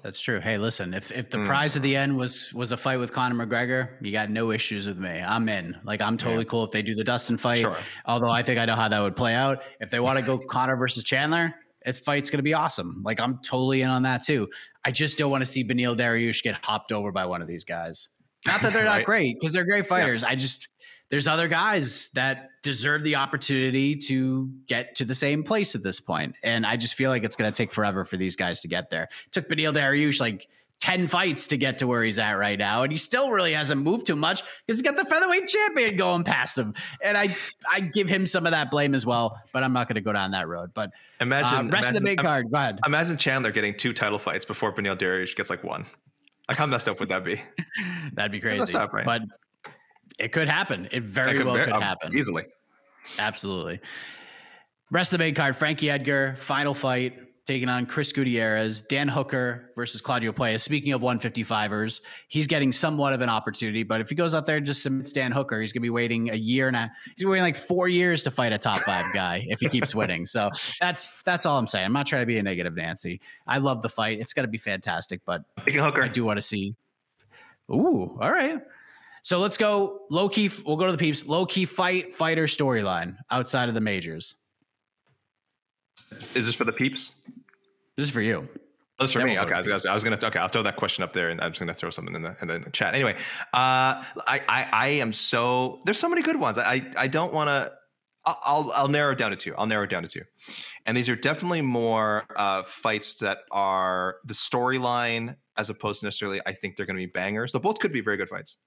That's 0.03 0.21
true. 0.21 0.41
Hey, 0.41 0.59
listen, 0.59 0.95
if 0.95 1.13
if 1.13 1.31
the 1.31 1.39
mm. 1.39 1.47
prize 1.47 1.77
at 1.77 1.83
the 1.83 1.97
end 1.97 2.17
was 2.17 2.53
was 2.55 2.73
a 2.73 2.77
fight 2.77 2.99
with 2.99 3.13
Conor 3.13 3.47
McGregor, 3.47 3.91
you 4.01 4.13
got 4.13 4.31
no 4.31 4.51
issues 4.51 4.87
with 4.87 4.99
me. 4.99 5.21
I'm 5.21 5.49
in. 5.49 5.79
Like 5.85 6.01
I'm 6.01 6.17
totally 6.17 6.45
yeah. 6.45 6.51
cool 6.51 6.65
if 6.65 6.71
they 6.71 6.83
do 6.83 6.95
the 6.95 7.05
Dustin 7.05 7.37
fight. 7.37 7.59
Sure. 7.59 7.77
Although 8.07 8.31
I 8.31 8.43
think 8.43 8.59
I 8.59 8.65
know 8.65 8.77
how 8.77 8.89
that 8.89 9.01
would 9.01 9.17
play 9.17 9.35
out. 9.35 9.59
If 9.81 9.91
they 9.91 10.01
want 10.01 10.19
to 10.19 10.25
go 10.25 10.39
Conor 10.39 10.77
versus 10.77 11.05
Chandler, 11.05 11.55
it 11.85 11.97
fight's 11.97 12.31
gonna 12.31 12.43
be 12.43 12.55
awesome. 12.55 13.03
Like 13.05 13.21
I'm 13.21 13.39
totally 13.39 13.83
in 13.83 13.91
on 13.91 14.03
that 14.03 14.23
too. 14.23 14.49
I 14.85 14.91
just 14.91 15.19
don't 15.19 15.31
want 15.31 15.43
to 15.43 15.47
see 15.47 15.65
Beneil 15.65 15.97
Dariush 15.97 16.43
get 16.43 16.57
hopped 16.65 16.93
over 16.93 17.13
by 17.13 17.27
one 17.27 17.43
of 17.43 17.49
these 17.49 17.65
guys. 17.65 18.09
Not 18.47 18.63
that 18.63 18.73
they're 18.73 18.83
right. 18.85 18.99
not 18.99 19.05
great 19.05 19.39
because 19.39 19.53
they're 19.53 19.65
great 19.65 19.87
fighters. 19.87 20.23
Yeah. 20.23 20.29
I 20.29 20.35
just 20.35 20.69
there's 21.13 21.29
other 21.29 21.47
guys 21.47 22.09
that 22.15 22.49
deserve 22.63 23.05
the 23.05 23.17
opportunity 23.17 23.95
to 23.95 24.51
get 24.67 24.95
to 24.95 25.05
the 25.05 25.15
same 25.15 25.45
place 25.45 25.75
at 25.75 25.83
this 25.83 26.01
point. 26.01 26.35
And 26.43 26.65
I 26.65 26.75
just 26.77 26.95
feel 26.95 27.11
like 27.11 27.23
it's 27.23 27.37
going 27.37 27.53
to 27.53 27.57
take 27.57 27.71
forever 27.71 28.03
for 28.03 28.17
these 28.17 28.35
guys 28.35 28.63
to 28.63 28.69
get 28.69 28.89
there. 28.89 29.11
It 29.27 29.33
took 29.33 29.47
Beneil 29.47 29.75
Dariush 29.75 30.21
like 30.21 30.49
10 30.81 31.07
fights 31.09 31.47
to 31.49 31.59
get 31.59 31.77
to 31.79 31.87
where 31.87 32.03
he's 32.03 32.19
at 32.19 32.33
right 32.33 32.59
now. 32.59 32.83
And 32.83 32.91
he 32.91 32.97
still 32.97 33.31
really 33.31 33.53
hasn't 33.53 33.83
moved 33.83 34.07
too 34.07 34.17
much 34.17 34.43
because 34.43 34.81
he's 34.81 34.83
got 34.83 34.97
the 34.97 35.05
featherweight 35.05 35.49
champion 35.49 35.97
going 35.97 36.25
past 36.25 36.57
him. 36.57 36.73
And 37.05 37.19
I 37.19 37.37
I 37.71 37.81
give 37.81 38.09
him 38.09 38.25
some 38.25 38.47
of 38.47 38.53
that 38.53 38.71
blame 38.71 38.95
as 38.95 39.05
well, 39.05 39.39
but 39.53 39.63
I'm 39.63 39.75
not 39.75 39.89
going 39.89 39.97
to 39.97 40.01
go 40.01 40.15
down 40.15 40.31
that 40.31 40.49
road. 40.49 40.71
But 40.73 40.93
imagine 41.21 41.47
uh, 41.47 41.73
rest 41.73 41.89
imagine, 41.89 41.89
of 41.89 41.95
the 41.95 42.01
big 42.01 42.23
card. 42.23 42.51
Go 42.51 42.57
ahead. 42.57 42.79
Imagine 42.87 43.19
Chandler 43.19 43.53
getting 43.53 43.77
two 43.77 43.93
title 43.93 44.19
fights 44.19 44.47
before 44.47 44.73
Beneil 44.73 44.97
Dariush 44.97 45.37
gets 45.37 45.51
like 45.51 45.63
one. 45.63 45.85
Like 46.49 46.57
how 46.57 46.65
messed 46.65 46.89
up 46.89 47.01
would 47.01 47.11
that 47.11 47.23
be? 47.23 47.39
That'd 48.15 48.33
be 48.33 48.41
crazy. 48.41 48.75
Up, 48.75 48.95
right? 48.95 49.05
But 49.05 49.23
it 50.19 50.33
could 50.33 50.49
happen. 50.49 50.89
It 50.91 51.05
very 51.05 51.37
could 51.37 51.47
well 51.47 51.57
could 51.57 51.73
um, 51.73 51.83
happen. 51.83 52.17
Easily. 52.17 52.45
Absolutely. 53.19 53.81
Rest 54.91 55.13
of 55.13 55.19
the 55.19 55.25
main 55.25 55.35
card 55.35 55.57
Frankie 55.57 55.91
Edgar, 55.91 56.37
final 56.39 56.75
fight, 56.75 57.19
taking 57.47 57.69
on 57.69 57.87
Chris 57.87 58.13
Gutierrez, 58.13 58.83
Dan 58.83 59.09
Hooker 59.09 59.71
versus 59.75 60.01
Claudio 60.01 60.33
Puelles. 60.33 60.61
Speaking 60.61 60.93
of 60.93 61.01
155ers, 61.01 62.01
he's 62.29 62.47
getting 62.47 62.71
somewhat 62.71 63.13
of 63.13 63.21
an 63.21 63.29
opportunity, 63.29 63.83
but 63.83 64.01
if 64.01 64.09
he 64.09 64.15
goes 64.15 64.35
out 64.35 64.47
there 64.47 64.59
and 64.59 64.67
just 64.67 64.83
submits 64.83 65.13
Dan 65.13 65.33
Hooker, 65.33 65.61
he's 65.61 65.73
going 65.73 65.81
to 65.81 65.87
be 65.87 65.91
waiting 65.91 66.31
a 66.31 66.37
year 66.37 66.69
and 66.69 66.77
a 66.77 66.91
he's 67.17 67.27
waiting 67.27 67.43
like 67.43 67.57
four 67.57 67.89
years 67.89 68.23
to 68.25 68.31
fight 68.31 68.53
a 68.53 68.59
top 68.59 68.81
five 68.81 69.07
guy 69.15 69.45
if 69.49 69.61
he 69.61 69.69
keeps 69.69 69.95
winning. 69.95 70.25
So 70.27 70.51
that's 70.81 71.15
that's 71.25 71.47
all 71.47 71.59
I'm 71.59 71.67
saying. 71.67 71.87
I'm 71.87 71.93
not 71.93 72.07
trying 72.07 72.23
to 72.23 72.27
be 72.27 72.39
a 72.39 72.43
negative 72.43 72.77
Nancy. 72.77 73.21
I 73.47 73.59
love 73.59 73.83
the 73.83 73.89
fight. 73.89 74.21
It's 74.21 74.33
going 74.33 74.45
to 74.45 74.51
be 74.51 74.59
fantastic, 74.59 75.21
but 75.25 75.43
Hooker. 75.67 76.03
I 76.03 76.09
do 76.09 76.25
want 76.25 76.37
to 76.37 76.43
see. 76.43 76.77
Ooh, 77.71 78.19
all 78.21 78.31
right. 78.31 78.61
So 79.23 79.39
let's 79.39 79.57
go 79.57 80.01
low 80.11 80.29
key. 80.29 80.51
We'll 80.67 80.77
go 80.77 80.87
to 80.87 80.93
the 80.93 80.99
peeps. 80.99 81.27
Low 81.27 81.47
key 81.47 81.65
fight 81.65 82.13
fighter 82.13 82.45
storyline 82.45 83.17
outside 83.31 83.69
of 83.69 83.75
the 83.75 83.81
majors. 83.81 84.35
Is 86.11 86.47
this 86.47 86.55
for 86.55 86.65
the 86.65 86.73
peeps? 86.73 87.27
This 87.97 88.07
is 88.07 88.11
for 88.11 88.21
you. 88.21 88.49
Oh, 88.99 89.05
this 89.05 89.11
is 89.11 89.15
for 89.15 89.25
me. 89.25 89.39
Okay, 89.39 89.55
I 89.55 89.59
was, 89.61 89.87
I 89.87 89.95
was, 89.95 90.05
gonna. 90.05 90.19
Okay, 90.23 90.39
I'll 90.39 90.49
throw 90.49 90.63
that 90.63 90.77
question 90.77 91.05
up 91.05 91.13
there, 91.13 91.31
and 91.31 91.41
I'm 91.41 91.53
just 91.53 91.61
gonna 91.61 91.73
throw 91.73 91.91
something 91.91 92.15
in 92.15 92.23
the 92.23 92.37
in 92.43 92.49
the 92.49 92.71
chat. 92.71 92.95
Anyway, 92.95 93.15
uh, 93.15 94.03
I, 94.27 94.41
I 94.49 94.69
I 94.73 94.89
am 94.89 95.13
so 95.13 95.81
there's 95.85 95.99
so 95.99 96.09
many 96.09 96.23
good 96.23 96.37
ones. 96.37 96.59
I 96.59 96.85
I 96.97 97.09
don't 97.09 97.33
want 97.33 97.49
to. 97.49 97.73
I'll 98.25 98.71
I'll 98.75 98.89
narrow 98.89 99.13
it 99.13 99.19
down 99.19 99.31
to 99.31 99.37
two. 99.37 99.55
I'll 99.57 99.67
narrow 99.67 99.85
it 99.85 99.91
down 99.91 100.03
to 100.03 100.09
two, 100.09 100.23
and 100.87 100.97
these 100.97 101.09
are 101.09 101.17
definitely 101.17 101.63
more 101.63 102.25
uh, 102.37 102.63
fights 102.65 103.17
that 103.17 103.39
are 103.51 104.17
the 104.25 104.35
storyline 104.35 105.37
as 105.57 105.71
opposed 105.71 106.01
to 106.01 106.07
necessarily. 106.07 106.41
I 106.47 106.53
think 106.53 106.77
they're 106.77 106.87
going 106.87 106.97
to 106.97 107.03
be 107.03 107.11
bangers. 107.11 107.53
Though 107.53 107.59
both 107.59 107.79
could 107.79 107.93
be 107.93 108.01
very 108.01 108.17
good 108.17 108.29
fights. 108.29 108.59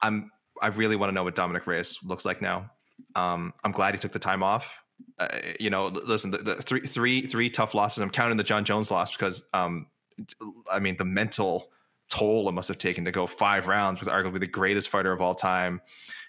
I'm 0.00 0.30
I 0.62 0.68
really 0.68 0.96
want 0.96 1.10
to 1.10 1.14
know 1.14 1.24
what 1.24 1.34
Dominick 1.34 1.66
Reyes 1.66 1.98
looks 2.02 2.24
like 2.24 2.40
now. 2.40 2.70
Um, 3.14 3.52
I'm 3.64 3.72
glad 3.72 3.94
he 3.94 4.00
took 4.00 4.12
the 4.12 4.18
time 4.18 4.42
off. 4.42 4.82
Uh, 5.18 5.28
you 5.60 5.68
know, 5.70 5.88
listen, 5.88 6.30
the, 6.30 6.38
the, 6.38 6.54
three 6.56 6.80
three 6.80 7.26
three 7.26 7.50
tough 7.50 7.74
losses. 7.74 8.02
I'm 8.02 8.10
counting 8.10 8.36
the 8.36 8.44
Jon 8.44 8.64
Jones 8.64 8.90
loss 8.90 9.12
because 9.12 9.44
um, 9.52 9.86
I 10.70 10.78
mean 10.78 10.96
the 10.96 11.04
mental 11.04 11.70
toll 12.08 12.48
it 12.48 12.52
must 12.52 12.68
have 12.68 12.78
taken 12.78 13.04
to 13.04 13.10
go 13.10 13.26
five 13.26 13.66
rounds 13.66 14.00
with 14.00 14.08
arguably 14.08 14.40
the 14.40 14.46
greatest 14.46 14.88
fighter 14.88 15.12
of 15.12 15.20
all 15.20 15.34
time. 15.34 15.80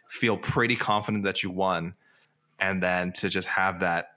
Feel 0.09 0.37
pretty 0.37 0.75
confident 0.75 1.23
that 1.23 1.43
you 1.43 1.51
won, 1.51 1.95
and 2.59 2.81
then 2.81 3.11
to 3.13 3.29
just 3.29 3.47
have 3.47 3.79
that 3.81 4.09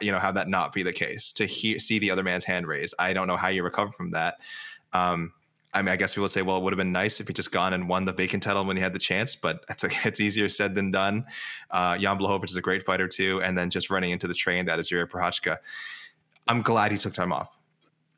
you 0.00 0.12
know 0.12 0.18
have 0.18 0.34
that 0.34 0.48
not 0.48 0.72
be 0.72 0.82
the 0.82 0.92
case 0.92 1.32
to 1.32 1.46
hear, 1.46 1.78
see 1.78 1.98
the 1.98 2.10
other 2.10 2.22
man's 2.22 2.44
hand 2.44 2.66
raised 2.66 2.94
i 2.98 3.12
don't 3.12 3.26
know 3.26 3.36
how 3.36 3.48
you 3.48 3.62
recover 3.62 3.92
from 3.92 4.10
that 4.10 4.36
um, 4.92 5.32
I 5.76 5.82
mean, 5.82 5.92
I 5.92 5.96
guess 5.96 6.14
people 6.14 6.22
would 6.22 6.30
say, 6.30 6.40
well, 6.40 6.56
it 6.56 6.62
would 6.62 6.72
have 6.72 6.78
been 6.78 6.90
nice 6.90 7.20
if 7.20 7.28
he 7.28 7.34
just 7.34 7.52
gone 7.52 7.74
and 7.74 7.86
won 7.86 8.06
the 8.06 8.12
vacant 8.12 8.42
title 8.42 8.64
when 8.64 8.78
he 8.78 8.82
had 8.82 8.94
the 8.94 8.98
chance, 8.98 9.36
but 9.36 9.62
it's 9.68 9.82
like 9.82 9.94
it's 10.06 10.20
easier 10.20 10.48
said 10.48 10.74
than 10.74 10.90
done. 10.90 11.26
Uh, 11.70 11.98
Jan 11.98 12.18
Blachowicz 12.18 12.50
is 12.50 12.56
a 12.56 12.62
great 12.62 12.82
fighter 12.82 13.06
too, 13.06 13.42
and 13.42 13.56
then 13.56 13.68
just 13.68 13.90
running 13.90 14.10
into 14.10 14.26
the 14.26 14.34
train 14.34 14.64
that 14.66 14.78
is 14.78 14.88
Jiri 14.88 15.06
Prochazka. 15.06 15.58
I'm 16.48 16.62
glad 16.62 16.92
he 16.92 16.98
took 16.98 17.12
time 17.12 17.32
off. 17.32 17.50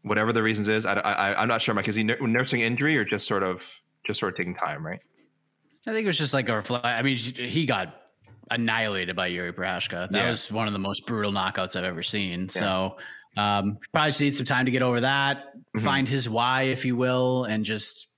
Whatever 0.03 0.33
the 0.33 0.43
reasons 0.43 0.69
is, 0.69 0.87
I, 0.87 0.95
I, 0.95 1.43
I'm 1.43 1.49
not 1.49 1.61
sure, 1.61 1.75
Mike. 1.75 1.89
Is 1.89 1.97
he 1.97 2.05
nursing 2.05 2.61
injury 2.61 2.97
or 2.97 3.05
just 3.05 3.27
sort 3.27 3.43
of 3.43 3.69
just 4.07 4.21
sort 4.21 4.33
of 4.33 4.37
taking 4.37 4.55
time, 4.55 4.87
right? 4.87 5.01
I 5.87 5.91
think 5.91 6.05
it 6.05 6.07
was 6.07 6.19
just 6.19 6.35
like 6.35 6.49
a 6.49 6.55
reflect. 6.55 6.85
I 6.85 7.03
mean, 7.03 7.17
he 7.17 7.67
got 7.67 8.03
annihilated 8.53 9.17
by 9.17 9.31
Jiri 9.31 9.53
Prochazka. 9.53 10.11
That 10.11 10.13
yeah. 10.13 10.31
was 10.31 10.53
one 10.53 10.69
of 10.69 10.73
the 10.73 10.79
most 10.79 11.07
brutal 11.07 11.33
knockouts 11.33 11.75
I've 11.75 11.85
ever 11.85 12.05
seen. 12.05 12.43
Yeah. 12.43 12.47
So 12.49 12.97
um, 13.37 13.79
probably 13.93 14.11
just 14.11 14.20
needs 14.20 14.37
some 14.37 14.47
time 14.47 14.66
to 14.66 14.70
get 14.70 14.83
over 14.83 15.01
that, 15.01 15.55
mm-hmm. 15.55 15.85
find 15.85 16.09
his 16.09 16.29
why, 16.29 16.62
if 16.62 16.85
you 16.85 16.97
will, 16.97 17.45
and 17.45 17.64
just 17.64 18.09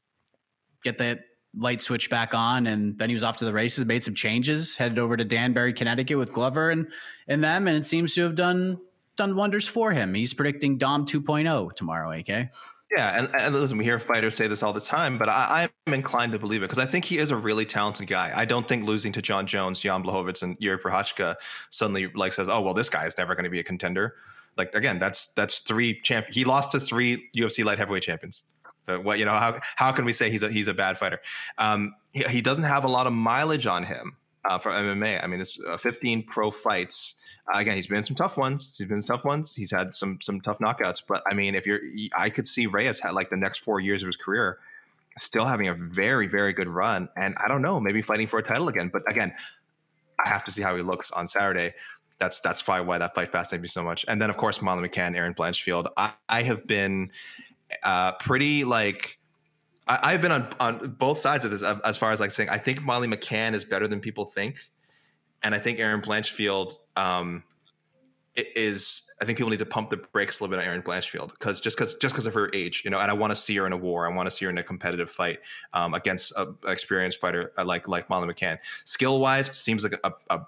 get 0.83 0.99
that 0.99 1.21
light 1.57 1.83
switch 1.83 2.09
back 2.11 2.35
on. 2.35 2.67
And 2.67 2.97
then 2.97 3.09
he 3.09 3.15
was 3.15 3.25
off 3.25 3.37
to 3.39 3.45
the 3.45 3.53
races, 3.53 3.85
made 3.85 4.05
some 4.05 4.15
changes, 4.15 4.77
headed 4.77 4.99
over 4.99 5.17
to 5.17 5.25
Danbury, 5.25 5.73
Connecticut 5.73 6.19
with 6.19 6.33
Glover 6.33 6.71
and 6.71 6.89
and 7.29 7.43
them, 7.43 7.69
and 7.69 7.77
it 7.77 7.87
seems 7.87 8.15
to 8.15 8.23
have 8.23 8.35
done 8.35 8.79
done 9.17 9.37
wonders 9.37 9.67
for 9.67 9.93
him. 9.93 10.15
He's 10.15 10.33
predicting 10.33 10.79
Dom 10.79 11.05
2.0 11.05 11.75
tomorrow, 11.75 12.11
AK. 12.13 12.51
Yeah, 12.97 13.19
and, 13.19 13.31
and 13.41 13.55
listen, 13.55 13.79
we 13.79 13.85
hear 13.85 14.01
fighters 14.01 14.35
say 14.35 14.49
this 14.49 14.65
all 14.65 14.73
the 14.73 14.81
time, 14.81 15.17
but 15.17 15.29
I, 15.29 15.69
am 15.87 15.95
inclined 15.95 16.33
to 16.33 16.41
believe 16.41 16.63
it 16.63 16.67
because 16.67 16.81
I 16.81 16.87
think 16.87 17.05
he 17.05 17.19
is 17.19 17.31
a 17.31 17.37
really 17.37 17.65
talented 17.65 18.09
guy. 18.09 18.33
I 18.35 18.45
don't 18.45 18.67
think 18.67 18.85
losing 18.85 19.13
to 19.13 19.23
Jon 19.23 19.47
Jones, 19.47 19.79
Jan 19.79 20.03
Blachowicz, 20.03 20.43
and 20.43 20.59
Jiri 20.59 20.81
Prochazka 20.81 21.37
suddenly 21.71 22.11
like 22.17 22.33
says, 22.33 22.49
"Oh, 22.49 22.61
well, 22.63 22.75
this 22.75 22.89
guy 22.89 23.07
is 23.07 23.17
never 23.17 23.37
going 23.37 23.45
to 23.45 23.51
be 23.51 23.61
a 23.61 23.65
contender." 23.65 24.17
Like 24.57 24.75
again, 24.75 24.99
that's 24.99 25.33
that's 25.35 25.59
three 25.59 26.01
champ. 26.03 26.27
He 26.31 26.45
lost 26.45 26.73
to 26.73 26.81
three 26.81 27.29
UFC 27.37 27.65
light 27.65 27.79
heavyweight 27.79 28.03
champions. 28.03 28.43
What 28.87 29.19
you 29.19 29.25
know, 29.25 29.33
how 29.33 29.61
how 29.77 29.93
can 29.93 30.05
we 30.05 30.13
say 30.13 30.31
he's 30.31 30.43
a 30.43 30.51
he's 30.51 30.69
a 30.69 30.75
bad 30.75 30.99
fighter? 30.99 31.21
Um, 31.59 31.95
he, 32.13 32.25
he 32.25 32.41
doesn't 32.41 32.65
have 32.65 32.85
a 32.85 32.89
lot 32.89 33.07
of 33.07 33.13
mileage 33.13 33.67
on 33.67 33.85
him 33.85 34.17
uh, 34.45 34.59
for 34.59 34.71
MMA. 34.71 35.23
I 35.23 35.27
mean, 35.27 35.39
this 35.39 35.63
uh, 35.65 35.77
15 35.77 36.25
pro 36.25 36.51
fights. 36.51 37.17
Uh, 37.53 37.59
again, 37.59 37.77
he's 37.77 37.87
been 37.87 37.99
in 37.99 38.05
some 38.05 38.17
tough 38.17 38.37
ones. 38.37 38.75
He's 38.77 38.87
been 38.87 38.99
in 38.99 39.03
tough 39.03 39.25
ones. 39.25 39.55
He's 39.55 39.71
had 39.71 39.95
some 39.95 40.21
some 40.21 40.41
tough 40.41 40.59
knockouts. 40.59 41.03
But 41.07 41.23
I 41.31 41.35
mean, 41.35 41.55
if 41.55 41.67
you're, 41.67 41.81
I 42.17 42.31
could 42.31 42.47
see 42.47 42.67
Reyes 42.67 43.01
had 43.01 43.13
like 43.13 43.31
the 43.31 43.37
next 43.37 43.61
four 43.61 43.81
years 43.81 44.03
of 44.03 44.07
his 44.07 44.17
career 44.17 44.59
still 45.19 45.45
having 45.45 45.69
a 45.69 45.75
very 45.75 46.27
very 46.27 46.53
good 46.53 46.69
run, 46.69 47.09
and 47.17 47.35
I 47.39 47.49
don't 47.49 47.63
know, 47.63 47.81
maybe 47.81 48.03
fighting 48.03 48.27
for 48.27 48.39
a 48.39 48.43
title 48.43 48.69
again. 48.69 48.91
But 48.93 49.03
again, 49.11 49.33
I 50.25 50.29
have 50.29 50.45
to 50.45 50.51
see 50.51 50.63
how 50.63 50.77
he 50.77 50.83
looks 50.83 51.11
on 51.11 51.27
Saturday 51.27 51.75
that's 52.21 52.39
that's 52.41 52.63
probably 52.63 52.87
why 52.87 52.99
that 52.99 53.15
fight 53.15 53.33
fascinated 53.33 53.63
me 53.63 53.69
so 53.69 53.83
much. 53.83 54.05
And 54.07 54.23
then 54.23 54.31
of 54.31 54.37
course 54.37 54.63
Molly 54.63 54.89
McCann, 54.89 55.17
Erin 55.17 55.35
Blanchfield. 55.35 55.91
I, 55.97 56.13
I 56.29 56.43
have 56.43 56.67
been 56.67 57.11
uh, 57.83 58.13
pretty 58.13 58.63
like 58.63 59.19
I, 59.89 60.13
have 60.13 60.23
been 60.23 60.33
on 60.33 60.49
on 60.61 60.97
both 60.99 61.19
sides 61.19 61.45
of 61.45 61.51
this 61.51 61.63
as 61.63 61.97
far 61.97 62.13
as 62.13 62.21
like 62.21 62.31
saying 62.31 62.49
I 62.49 62.59
think 62.59 62.83
Molly 62.83 63.09
McCann 63.09 63.55
is 63.55 63.65
better 63.65 63.89
than 63.89 63.99
people 64.01 64.25
think, 64.25 64.59
and 65.43 65.55
I 65.55 65.59
think 65.59 65.81
Erin 65.81 66.01
Blanchfield 66.01 66.75
um, 66.97 67.43
is. 68.37 69.07
I 69.21 69.27
think 69.27 69.37
people 69.37 69.51
need 69.51 69.59
to 69.59 69.67
pump 69.67 69.91
the 69.91 69.99
brakes 69.99 70.41
a 70.41 70.43
little 70.43 70.57
bit 70.57 70.63
on 70.63 70.69
Erin 70.69 70.83
Blanchfield 70.83 71.31
because 71.31 71.61
just 71.61 71.77
because 71.77 71.95
just 71.95 72.15
because 72.15 72.27
of 72.27 72.35
her 72.35 72.51
age, 72.55 72.83
you 72.85 72.91
know, 72.91 73.01
and 73.01 73.11
I 73.11 73.15
want 73.15 73.33
to 73.33 73.35
see 73.35 73.57
her 73.57 73.67
in 73.67 73.73
a 73.73 73.77
war. 73.77 74.11
I 74.11 74.15
want 74.15 74.27
to 74.27 74.31
see 74.31 74.45
her 74.45 74.51
in 74.51 74.59
a 74.59 74.63
competitive 74.63 75.11
fight 75.11 75.41
um, 75.73 75.95
against 75.95 76.33
an 76.37 76.57
experienced 76.67 77.21
fighter 77.21 77.53
uh, 77.59 77.65
like 77.65 77.89
like 77.89 78.09
Molly 78.09 78.33
McCann. 78.33 78.59
Skill 78.85 79.21
wise, 79.21 79.55
seems 79.57 79.83
like 79.83 79.99
a, 80.05 80.13
a 80.31 80.41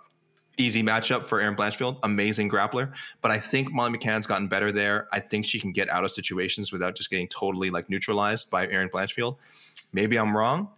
easy 0.58 0.82
matchup 0.82 1.26
for 1.26 1.40
Erin 1.40 1.56
Blanchfield. 1.56 1.98
Amazing 2.02 2.50
grappler, 2.50 2.92
but 3.20 3.30
I 3.30 3.38
think 3.38 3.72
Molly 3.72 3.96
McCann's 3.96 4.26
gotten 4.26 4.48
better 4.48 4.70
there. 4.70 5.08
I 5.12 5.20
think 5.20 5.44
she 5.44 5.58
can 5.58 5.72
get 5.72 5.88
out 5.88 6.04
of 6.04 6.10
situations 6.10 6.72
without 6.72 6.94
just 6.94 7.10
getting 7.10 7.28
totally 7.28 7.70
like 7.70 7.88
neutralized 7.88 8.50
by 8.50 8.66
Erin 8.66 8.88
Blanchfield. 8.88 9.36
Maybe 9.92 10.18
I'm 10.18 10.36
wrong. 10.36 10.68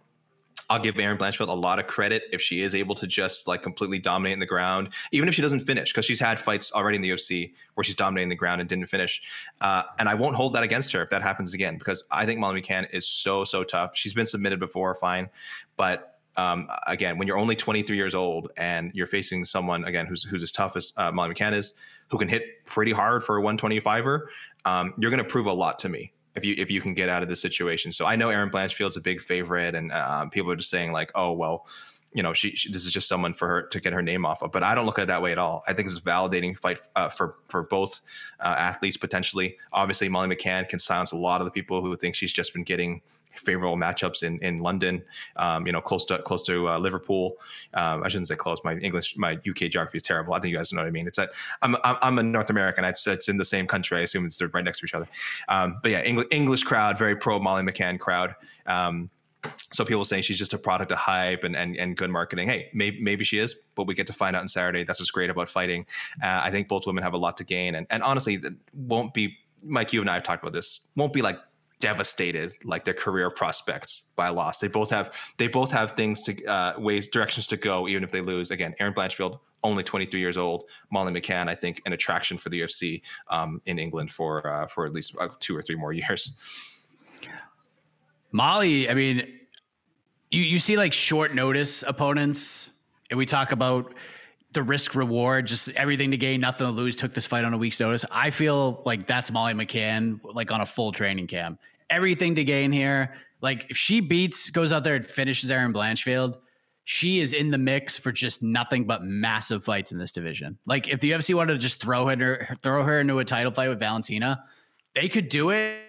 I'll 0.69 0.79
give 0.79 0.97
Erin 0.97 1.17
Blanchfield 1.17 1.49
a 1.49 1.53
lot 1.53 1.77
of 1.77 1.85
credit 1.85 2.23
if 2.31 2.41
she 2.41 2.61
is 2.61 2.73
able 2.73 2.95
to 2.95 3.05
just 3.05 3.47
like 3.47 3.61
completely 3.61 3.99
dominate 3.99 4.33
in 4.33 4.39
the 4.39 4.45
ground, 4.47 4.89
even 5.11 5.29
if 5.29 5.35
she 5.35 5.41
doesn't 5.41 5.59
finish, 5.59 5.91
because 5.91 6.05
she's 6.05 6.19
had 6.19 6.39
fights 6.39 6.71
already 6.73 6.95
in 6.95 7.01
the 7.01 7.09
UFC 7.09 7.53
where 7.75 7.83
she's 7.83 7.95
dominating 7.95 8.29
the 8.29 8.35
ground 8.35 8.61
and 8.61 8.69
didn't 8.69 8.87
finish. 8.87 9.21
Uh, 9.61 9.83
and 9.99 10.09
I 10.09 10.15
won't 10.15 10.35
hold 10.35 10.53
that 10.53 10.63
against 10.63 10.91
her 10.93 11.03
if 11.03 11.09
that 11.11 11.21
happens 11.21 11.53
again, 11.53 11.77
because 11.77 12.03
I 12.09 12.25
think 12.25 12.39
Molly 12.39 12.61
McCann 12.61 12.87
is 12.91 13.07
so 13.07 13.43
so 13.43 13.63
tough. 13.63 13.91
She's 13.93 14.13
been 14.13 14.25
submitted 14.25 14.59
before, 14.59 14.95
fine, 14.95 15.29
but 15.77 16.14
um, 16.37 16.67
again, 16.87 17.17
when 17.17 17.27
you're 17.27 17.37
only 17.37 17.55
23 17.55 17.95
years 17.95 18.13
old 18.13 18.51
and 18.57 18.91
you're 18.93 19.07
facing 19.07 19.45
someone 19.45 19.85
again 19.85 20.05
who's 20.05 20.23
who's 20.23 20.43
as 20.43 20.51
tough 20.51 20.75
as 20.75 20.93
uh, 20.97 21.11
Molly 21.11 21.33
McCann 21.33 21.53
is, 21.53 21.73
who 22.09 22.17
can 22.17 22.27
hit 22.27 22.65
pretty 22.65 22.91
hard 22.91 23.23
for 23.23 23.37
a 23.37 23.41
125er, 23.41 24.25
um, 24.65 24.93
you're 24.97 25.11
going 25.11 25.23
to 25.23 25.29
prove 25.29 25.45
a 25.45 25.53
lot 25.53 25.79
to 25.79 25.89
me 25.89 26.11
if 26.35 26.43
you 26.43 26.55
if 26.57 26.69
you 26.69 26.81
can 26.81 26.93
get 26.93 27.09
out 27.09 27.23
of 27.23 27.29
this 27.29 27.41
situation. 27.41 27.91
So 27.91 28.05
I 28.05 28.15
know 28.15 28.29
Erin 28.29 28.49
Blanchfield's 28.49 28.97
a 28.97 29.01
big 29.01 29.21
favorite, 29.21 29.75
and 29.75 29.91
um, 29.91 30.29
people 30.29 30.51
are 30.51 30.55
just 30.55 30.69
saying 30.69 30.91
like, 30.91 31.11
oh 31.15 31.31
well, 31.31 31.65
you 32.13 32.23
know, 32.23 32.33
she, 32.33 32.51
she, 32.51 32.71
this 32.71 32.85
is 32.85 32.93
just 32.93 33.09
someone 33.09 33.33
for 33.33 33.47
her 33.47 33.63
to 33.63 33.79
get 33.79 33.91
her 33.91 34.01
name 34.01 34.25
off 34.25 34.41
of. 34.41 34.51
But 34.51 34.63
I 34.63 34.73
don't 34.73 34.85
look 34.85 34.97
at 34.99 35.03
it 35.03 35.07
that 35.07 35.21
way 35.21 35.33
at 35.33 35.37
all. 35.37 35.63
I 35.67 35.73
think 35.73 35.89
it's 35.89 35.99
a 35.99 36.01
validating 36.01 36.57
fight 36.57 36.79
uh, 36.95 37.09
for 37.09 37.35
for 37.47 37.63
both 37.63 38.01
uh, 38.39 38.55
athletes 38.57 38.97
potentially. 38.97 39.57
Obviously, 39.73 40.09
Molly 40.09 40.33
McCann 40.33 40.67
can 40.67 40.79
silence 40.79 41.11
a 41.11 41.17
lot 41.17 41.41
of 41.41 41.45
the 41.45 41.51
people 41.51 41.81
who 41.81 41.95
think 41.95 42.15
she's 42.15 42.33
just 42.33 42.53
been 42.53 42.63
getting 42.63 43.01
favorable 43.37 43.77
matchups 43.77 44.23
in 44.23 44.39
in 44.39 44.59
London. 44.59 45.03
Um, 45.35 45.65
you 45.65 45.73
know, 45.73 45.81
close 45.81 46.05
to 46.05 46.19
close 46.19 46.43
to 46.43 46.69
uh, 46.69 46.77
Liverpool. 46.77 47.37
Um, 47.73 48.03
I 48.03 48.07
shouldn't 48.07 48.27
say 48.27 48.35
close. 48.35 48.59
My 48.63 48.75
English, 48.77 49.17
my 49.17 49.33
UK 49.33 49.69
geography 49.69 49.97
is 49.97 50.03
terrible. 50.03 50.33
I 50.33 50.39
think 50.39 50.51
you 50.51 50.57
guys 50.57 50.71
know 50.73 50.81
what 50.81 50.87
I 50.87 50.91
mean. 50.91 51.07
It's 51.07 51.17
that 51.17 51.31
I'm, 51.61 51.75
I'm 51.83 52.17
a 52.19 52.23
North 52.23 52.49
American. 52.49 52.83
It's 52.85 53.05
it's 53.07 53.29
in 53.29 53.37
the 53.37 53.45
same 53.45 53.67
country. 53.67 53.97
I 53.97 54.01
assume 54.01 54.25
it's 54.25 54.41
right 54.41 54.63
next 54.63 54.79
to 54.79 54.85
each 54.85 54.93
other. 54.93 55.07
Um, 55.49 55.79
but 55.81 55.91
yeah, 55.91 56.01
English 56.01 56.27
English 56.31 56.63
crowd, 56.63 56.97
very 56.97 57.15
pro 57.15 57.39
Molly 57.39 57.63
McCann 57.63 57.99
crowd. 57.99 58.35
Um, 58.65 59.09
so 59.71 59.85
people 59.85 60.05
saying 60.05 60.23
she's 60.23 60.37
just 60.37 60.53
a 60.53 60.57
product 60.57 60.91
of 60.91 60.97
hype 60.97 61.43
and, 61.43 61.55
and, 61.55 61.75
and 61.77 61.97
good 61.97 62.09
marketing. 62.09 62.47
Hey, 62.47 62.69
maybe, 62.73 62.99
maybe 63.01 63.23
she 63.23 63.37
is, 63.37 63.53
but 63.75 63.87
we 63.87 63.93
get 63.93 64.07
to 64.07 64.13
find 64.13 64.35
out 64.35 64.41
on 64.41 64.47
Saturday. 64.47 64.83
That's 64.83 64.99
what's 64.99 65.11
great 65.11 65.29
about 65.29 65.49
fighting. 65.49 65.85
Uh, 66.21 66.41
I 66.43 66.51
think 66.51 66.67
both 66.67 66.87
women 66.87 67.03
have 67.03 67.13
a 67.13 67.17
lot 67.17 67.37
to 67.37 67.43
gain. 67.43 67.75
And, 67.75 67.87
and 67.89 68.01
honestly, 68.03 68.41
won't 68.73 69.13
be, 69.13 69.37
Mike, 69.63 69.93
you 69.93 70.01
and 70.01 70.09
I 70.09 70.15
have 70.15 70.23
talked 70.23 70.43
about 70.43 70.53
this, 70.53 70.87
won't 70.95 71.13
be 71.13 71.21
like 71.21 71.39
devastated 71.79 72.53
like 72.63 72.85
their 72.85 72.93
career 72.93 73.29
prospects 73.29 74.11
by 74.15 74.29
loss. 74.29 74.59
They 74.59 74.67
both 74.67 74.89
have 74.89 75.13
they 75.37 75.47
both 75.47 75.71
have 75.71 75.91
things 75.91 76.23
to 76.23 76.45
uh, 76.45 76.73
ways 76.77 77.07
directions 77.07 77.47
to 77.47 77.57
go 77.57 77.87
even 77.87 78.03
if 78.03 78.11
they 78.11 78.21
lose. 78.21 78.51
Again, 78.51 78.75
Erin 78.79 78.93
Blanchfield 78.93 79.39
only 79.63 79.83
23 79.83 80.19
years 80.19 80.37
old. 80.37 80.65
Molly 80.91 81.11
McCann, 81.11 81.49
I 81.49 81.55
think, 81.55 81.81
an 81.85 81.93
attraction 81.93 82.37
for 82.37 82.49
the 82.49 82.61
UFC 82.61 83.01
um, 83.29 83.61
in 83.65 83.79
England 83.79 84.11
for 84.11 84.47
uh, 84.47 84.67
for 84.67 84.85
at 84.85 84.93
least 84.93 85.15
uh, 85.19 85.29
two 85.39 85.57
or 85.57 85.61
three 85.61 85.75
more 85.75 85.91
years. 86.01 86.37
Molly, 88.31 88.89
I 88.89 88.93
mean, 88.93 89.39
you 90.31 90.43
you 90.43 90.59
see 90.59 90.77
like 90.77 90.93
short 90.93 91.33
notice 91.33 91.83
opponents, 91.83 92.71
and 93.09 93.17
we 93.17 93.25
talk 93.25 93.51
about 93.51 93.93
the 94.55 94.63
risk 94.63 94.95
reward, 94.95 95.45
just 95.45 95.69
everything 95.75 96.09
to 96.09 96.17
gain, 96.17 96.39
nothing 96.39 96.65
to 96.65 96.71
lose. 96.71 96.95
Took 96.95 97.13
this 97.13 97.27
fight 97.27 97.45
on 97.45 97.53
a 97.53 97.57
week's 97.57 97.79
notice. 97.79 98.03
I 98.09 98.31
feel 98.31 98.81
like 98.85 99.05
that's 99.05 99.31
Molly 99.31 99.53
McCann, 99.53 100.19
like 100.23 100.51
on 100.51 100.61
a 100.61 100.65
full 100.65 100.91
training 100.91 101.27
camp. 101.27 101.59
Everything 101.91 102.33
to 102.35 102.43
gain 102.43 102.71
here. 102.71 103.13
Like 103.41 103.67
if 103.69 103.77
she 103.77 103.99
beats, 103.99 104.49
goes 104.49 104.73
out 104.73 104.83
there 104.83 104.95
and 104.95 105.05
finishes 105.05 105.51
Erin 105.51 105.71
Blanchfield, 105.71 106.37
she 106.85 107.19
is 107.19 107.33
in 107.33 107.51
the 107.51 107.57
mix 107.57 107.97
for 107.97 108.11
just 108.11 108.41
nothing 108.41 108.85
but 108.85 109.03
massive 109.03 109.63
fights 109.63 109.91
in 109.91 109.99
this 109.99 110.11
division. 110.11 110.57
Like 110.65 110.87
if 110.87 110.99
the 110.99 111.11
UFC 111.11 111.35
wanted 111.35 111.53
to 111.53 111.59
just 111.59 111.79
throw 111.79 112.07
her, 112.07 112.57
throw 112.63 112.83
her 112.83 112.99
into 112.99 113.19
a 113.19 113.25
title 113.25 113.51
fight 113.51 113.69
with 113.69 113.79
Valentina, 113.79 114.43
they 114.95 115.09
could 115.09 115.29
do 115.29 115.51
it, 115.51 115.81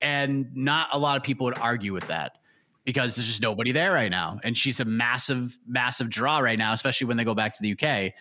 and 0.00 0.46
not 0.56 0.88
a 0.92 0.98
lot 0.98 1.16
of 1.16 1.22
people 1.22 1.44
would 1.44 1.58
argue 1.58 1.92
with 1.92 2.08
that 2.08 2.38
because 2.84 3.14
there's 3.14 3.28
just 3.28 3.42
nobody 3.42 3.72
there 3.72 3.92
right 3.92 4.10
now. 4.10 4.40
And 4.42 4.56
she's 4.56 4.80
a 4.80 4.84
massive, 4.84 5.58
massive 5.66 6.08
draw 6.08 6.38
right 6.40 6.58
now, 6.58 6.72
especially 6.72 7.06
when 7.06 7.16
they 7.16 7.24
go 7.24 7.34
back 7.34 7.54
to 7.54 7.62
the 7.62 7.72
UK. 7.72 8.12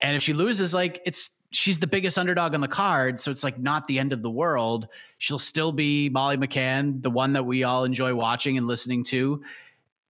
And 0.00 0.16
if 0.16 0.22
she 0.22 0.32
loses, 0.32 0.72
like 0.72 1.02
it's 1.04 1.30
she's 1.50 1.78
the 1.78 1.86
biggest 1.86 2.16
underdog 2.16 2.54
on 2.54 2.60
the 2.60 2.68
card, 2.68 3.20
so 3.20 3.30
it's 3.30 3.44
like 3.44 3.58
not 3.58 3.86
the 3.86 3.98
end 3.98 4.12
of 4.12 4.22
the 4.22 4.30
world. 4.30 4.88
She'll 5.18 5.38
still 5.38 5.72
be 5.72 6.08
Molly 6.08 6.36
McCann, 6.36 7.02
the 7.02 7.10
one 7.10 7.34
that 7.34 7.44
we 7.44 7.64
all 7.64 7.84
enjoy 7.84 8.14
watching 8.14 8.56
and 8.56 8.66
listening 8.66 9.04
to. 9.04 9.42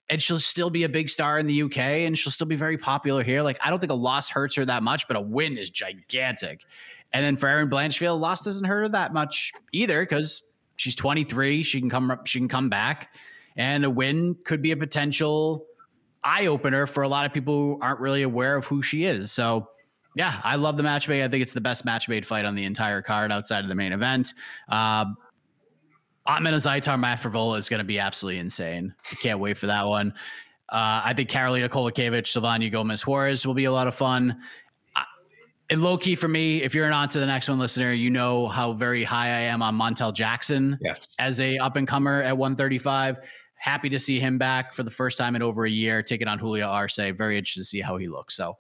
And 0.09 0.20
she'll 0.20 0.41
still 0.41 0.70
be 0.70 0.82
a 0.82 0.88
big 0.88 1.09
star 1.09 1.38
in 1.38 1.47
the 1.47 1.62
UK 1.62 1.78
and 1.78 2.18
she'll 2.18 2.32
still 2.32 2.47
be 2.47 2.57
very 2.57 2.76
popular 2.76 3.22
here. 3.22 3.43
Like, 3.43 3.59
I 3.61 3.70
don't 3.70 3.78
think 3.78 3.93
a 3.93 3.97
loss 3.97 4.28
hurts 4.28 4.57
her 4.57 4.64
that 4.64 4.82
much, 4.82 5.07
but 5.07 5.16
a 5.16 5.20
win 5.20 5.57
is 5.57 5.70
gigantic. 5.70 6.64
And 7.12 7.24
then 7.24 7.36
for 7.36 7.49
Erin 7.49 7.70
Blanchfield, 7.70 8.18
loss 8.18 8.43
doesn't 8.43 8.64
hurt 8.64 8.82
her 8.82 8.88
that 8.88 9.12
much 9.12 9.53
either 9.72 10.03
because 10.03 10.43
she's 10.74 10.97
23. 10.97 11.62
She 11.62 11.80
can 11.80 11.91
come 11.91 12.18
she 12.24 12.41
can 12.41 12.49
come 12.49 12.68
back 12.68 13.11
and 13.61 13.85
a 13.85 13.91
win 13.91 14.35
could 14.45 14.63
be 14.63 14.71
a 14.71 14.77
potential 14.77 15.67
eye 16.25 16.47
opener 16.47 16.87
for 16.87 17.03
a 17.03 17.09
lot 17.09 17.27
of 17.27 17.33
people 17.33 17.55
who 17.55 17.79
aren't 17.83 18.01
really 18.01 18.23
aware 18.23 18.57
of 18.57 18.65
who 18.67 18.83
she 18.83 19.05
is. 19.05 19.31
So, 19.31 19.69
yeah, 20.17 20.41
I 20.43 20.57
love 20.57 20.77
the 20.77 20.83
match 20.83 21.09
made. 21.09 21.23
I 21.23 21.29
think 21.29 21.43
it's 21.43 21.53
the 21.53 21.61
best 21.61 21.85
match 21.85 22.09
made 22.09 22.27
fight 22.27 22.45
on 22.45 22.55
the 22.55 22.65
entire 22.65 23.03
card 23.03 23.31
outside 23.31 23.63
of 23.63 23.69
the 23.69 23.75
main 23.75 23.93
event. 23.93 24.33
Uh, 24.69 25.05
Otman 26.27 26.55
Azaitar 26.55 26.99
Matt 26.99 27.21
Frevola 27.21 27.59
is 27.59 27.69
going 27.69 27.79
to 27.79 27.85
be 27.85 27.99
absolutely 27.99 28.39
insane. 28.41 28.95
I 29.11 29.15
can't 29.17 29.39
wait 29.41 29.57
for 29.57 29.67
that 29.67 29.87
one. 29.87 30.15
Uh, 30.69 31.03
I 31.05 31.15
think 31.15 31.29
Karolina 31.31 31.69
Kowalkiewicz, 31.69 32.29
Silvana 32.29 32.71
Gomez 32.71 33.03
Juarez 33.07 33.47
will 33.47 33.55
be 33.55 33.65
a 33.65 33.73
lot 33.73 33.87
of 33.89 33.95
fun. 33.95 34.41
and 35.71 35.83
low 35.83 35.97
key 35.97 36.15
for 36.17 36.29
me, 36.29 36.63
if 36.63 36.75
you're 36.75 36.87
an 36.87 36.93
on 36.93 37.09
to 37.09 37.19
the 37.21 37.27
next 37.27 37.49
one 37.49 37.59
listener, 37.59 37.93
you 37.93 38.11
know 38.11 38.49
how 38.49 38.73
very 38.73 39.03
high 39.05 39.29
I 39.29 39.41
am 39.43 39.63
on 39.63 39.77
Montel 39.77 40.13
Jackson 40.13 40.77
Yes. 40.81 41.15
as 41.19 41.41
a 41.41 41.59
up 41.59 41.77
and 41.77 41.87
comer 41.89 42.23
at 42.23 42.37
135. 42.37 43.19
Happy 43.61 43.91
to 43.91 43.99
see 43.99 44.19
him 44.19 44.39
back 44.39 44.73
for 44.73 44.83
the 44.83 44.91
first 44.91 45.19
time 45.19 45.37
in 45.37 45.43
over 45.43 45.67
a 45.67 45.71
year, 45.71 46.03
taking 46.03 46.29
on 46.29 46.39
Julio 46.39 46.67
Arce. 46.67 46.97
Very 46.97 47.37
interested 47.37 47.61
to 47.61 47.65
see 47.65 47.81
how 47.81 47.99
he 47.99 48.09
looks. 48.09 48.35
So 48.35 48.57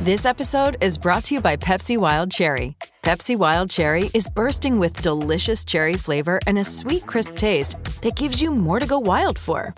This 0.00 0.24
episode 0.24 0.76
is 0.80 0.98
brought 0.98 1.24
to 1.26 1.36
you 1.36 1.40
by 1.40 1.56
Pepsi 1.56 1.96
Wild 1.96 2.32
Cherry. 2.32 2.76
Pepsi 3.04 3.36
Wild 3.36 3.70
Cherry 3.70 4.10
is 4.14 4.28
bursting 4.28 4.80
with 4.80 5.00
delicious 5.00 5.64
cherry 5.64 5.94
flavor 5.94 6.40
and 6.48 6.58
a 6.58 6.64
sweet, 6.64 7.06
crisp 7.06 7.36
taste 7.36 7.76
that 8.02 8.16
gives 8.16 8.42
you 8.42 8.50
more 8.50 8.80
to 8.80 8.86
go 8.86 8.98
wild 8.98 9.38
for. 9.38 9.72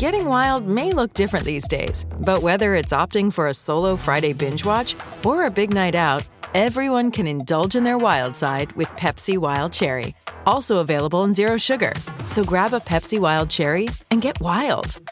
Getting 0.00 0.24
wild 0.24 0.66
may 0.66 0.92
look 0.92 1.12
different 1.12 1.44
these 1.44 1.68
days, 1.68 2.06
but 2.20 2.40
whether 2.40 2.74
it's 2.74 2.90
opting 2.90 3.30
for 3.30 3.48
a 3.48 3.52
solo 3.52 3.96
Friday 3.96 4.32
binge 4.32 4.64
watch 4.64 4.96
or 5.26 5.44
a 5.44 5.50
big 5.50 5.74
night 5.74 5.94
out, 5.94 6.24
everyone 6.54 7.10
can 7.10 7.26
indulge 7.26 7.74
in 7.74 7.84
their 7.84 7.98
wild 7.98 8.34
side 8.34 8.72
with 8.72 8.88
Pepsi 8.96 9.36
Wild 9.36 9.74
Cherry. 9.74 10.14
Also 10.46 10.78
available 10.78 11.22
in 11.24 11.34
Zero 11.34 11.58
Sugar. 11.58 11.92
So 12.24 12.42
grab 12.42 12.72
a 12.72 12.80
Pepsi 12.80 13.18
Wild 13.18 13.50
Cherry 13.50 13.88
and 14.10 14.22
get 14.22 14.40
wild. 14.40 15.02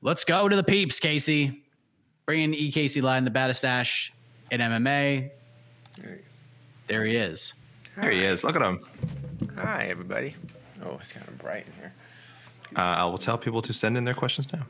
let's 0.00 0.22
go 0.22 0.48
to 0.48 0.54
the 0.54 0.62
peeps, 0.62 1.00
Casey. 1.00 1.64
Bringing 2.26 2.54
E. 2.54 2.70
Casey 2.70 3.00
Line, 3.00 3.24
the 3.24 3.32
Badastash 3.32 4.10
in 4.52 4.60
MMA. 4.60 5.30
There 6.86 7.04
he 7.04 7.16
is. 7.16 7.54
There 8.00 8.12
he 8.12 8.24
is. 8.24 8.44
Look 8.44 8.54
at 8.54 8.62
him. 8.62 8.86
Hi, 9.56 9.86
everybody. 9.86 10.36
Oh, 10.84 10.98
it's 11.00 11.10
kind 11.10 11.26
of 11.26 11.38
bright 11.38 11.66
in 11.66 11.72
here. 11.72 11.92
Uh, 12.76 12.80
I 12.80 13.04
will 13.04 13.18
tell 13.18 13.38
people 13.38 13.62
to 13.62 13.72
send 13.72 13.96
in 13.96 14.04
their 14.04 14.14
questions 14.14 14.52
now. 14.52 14.66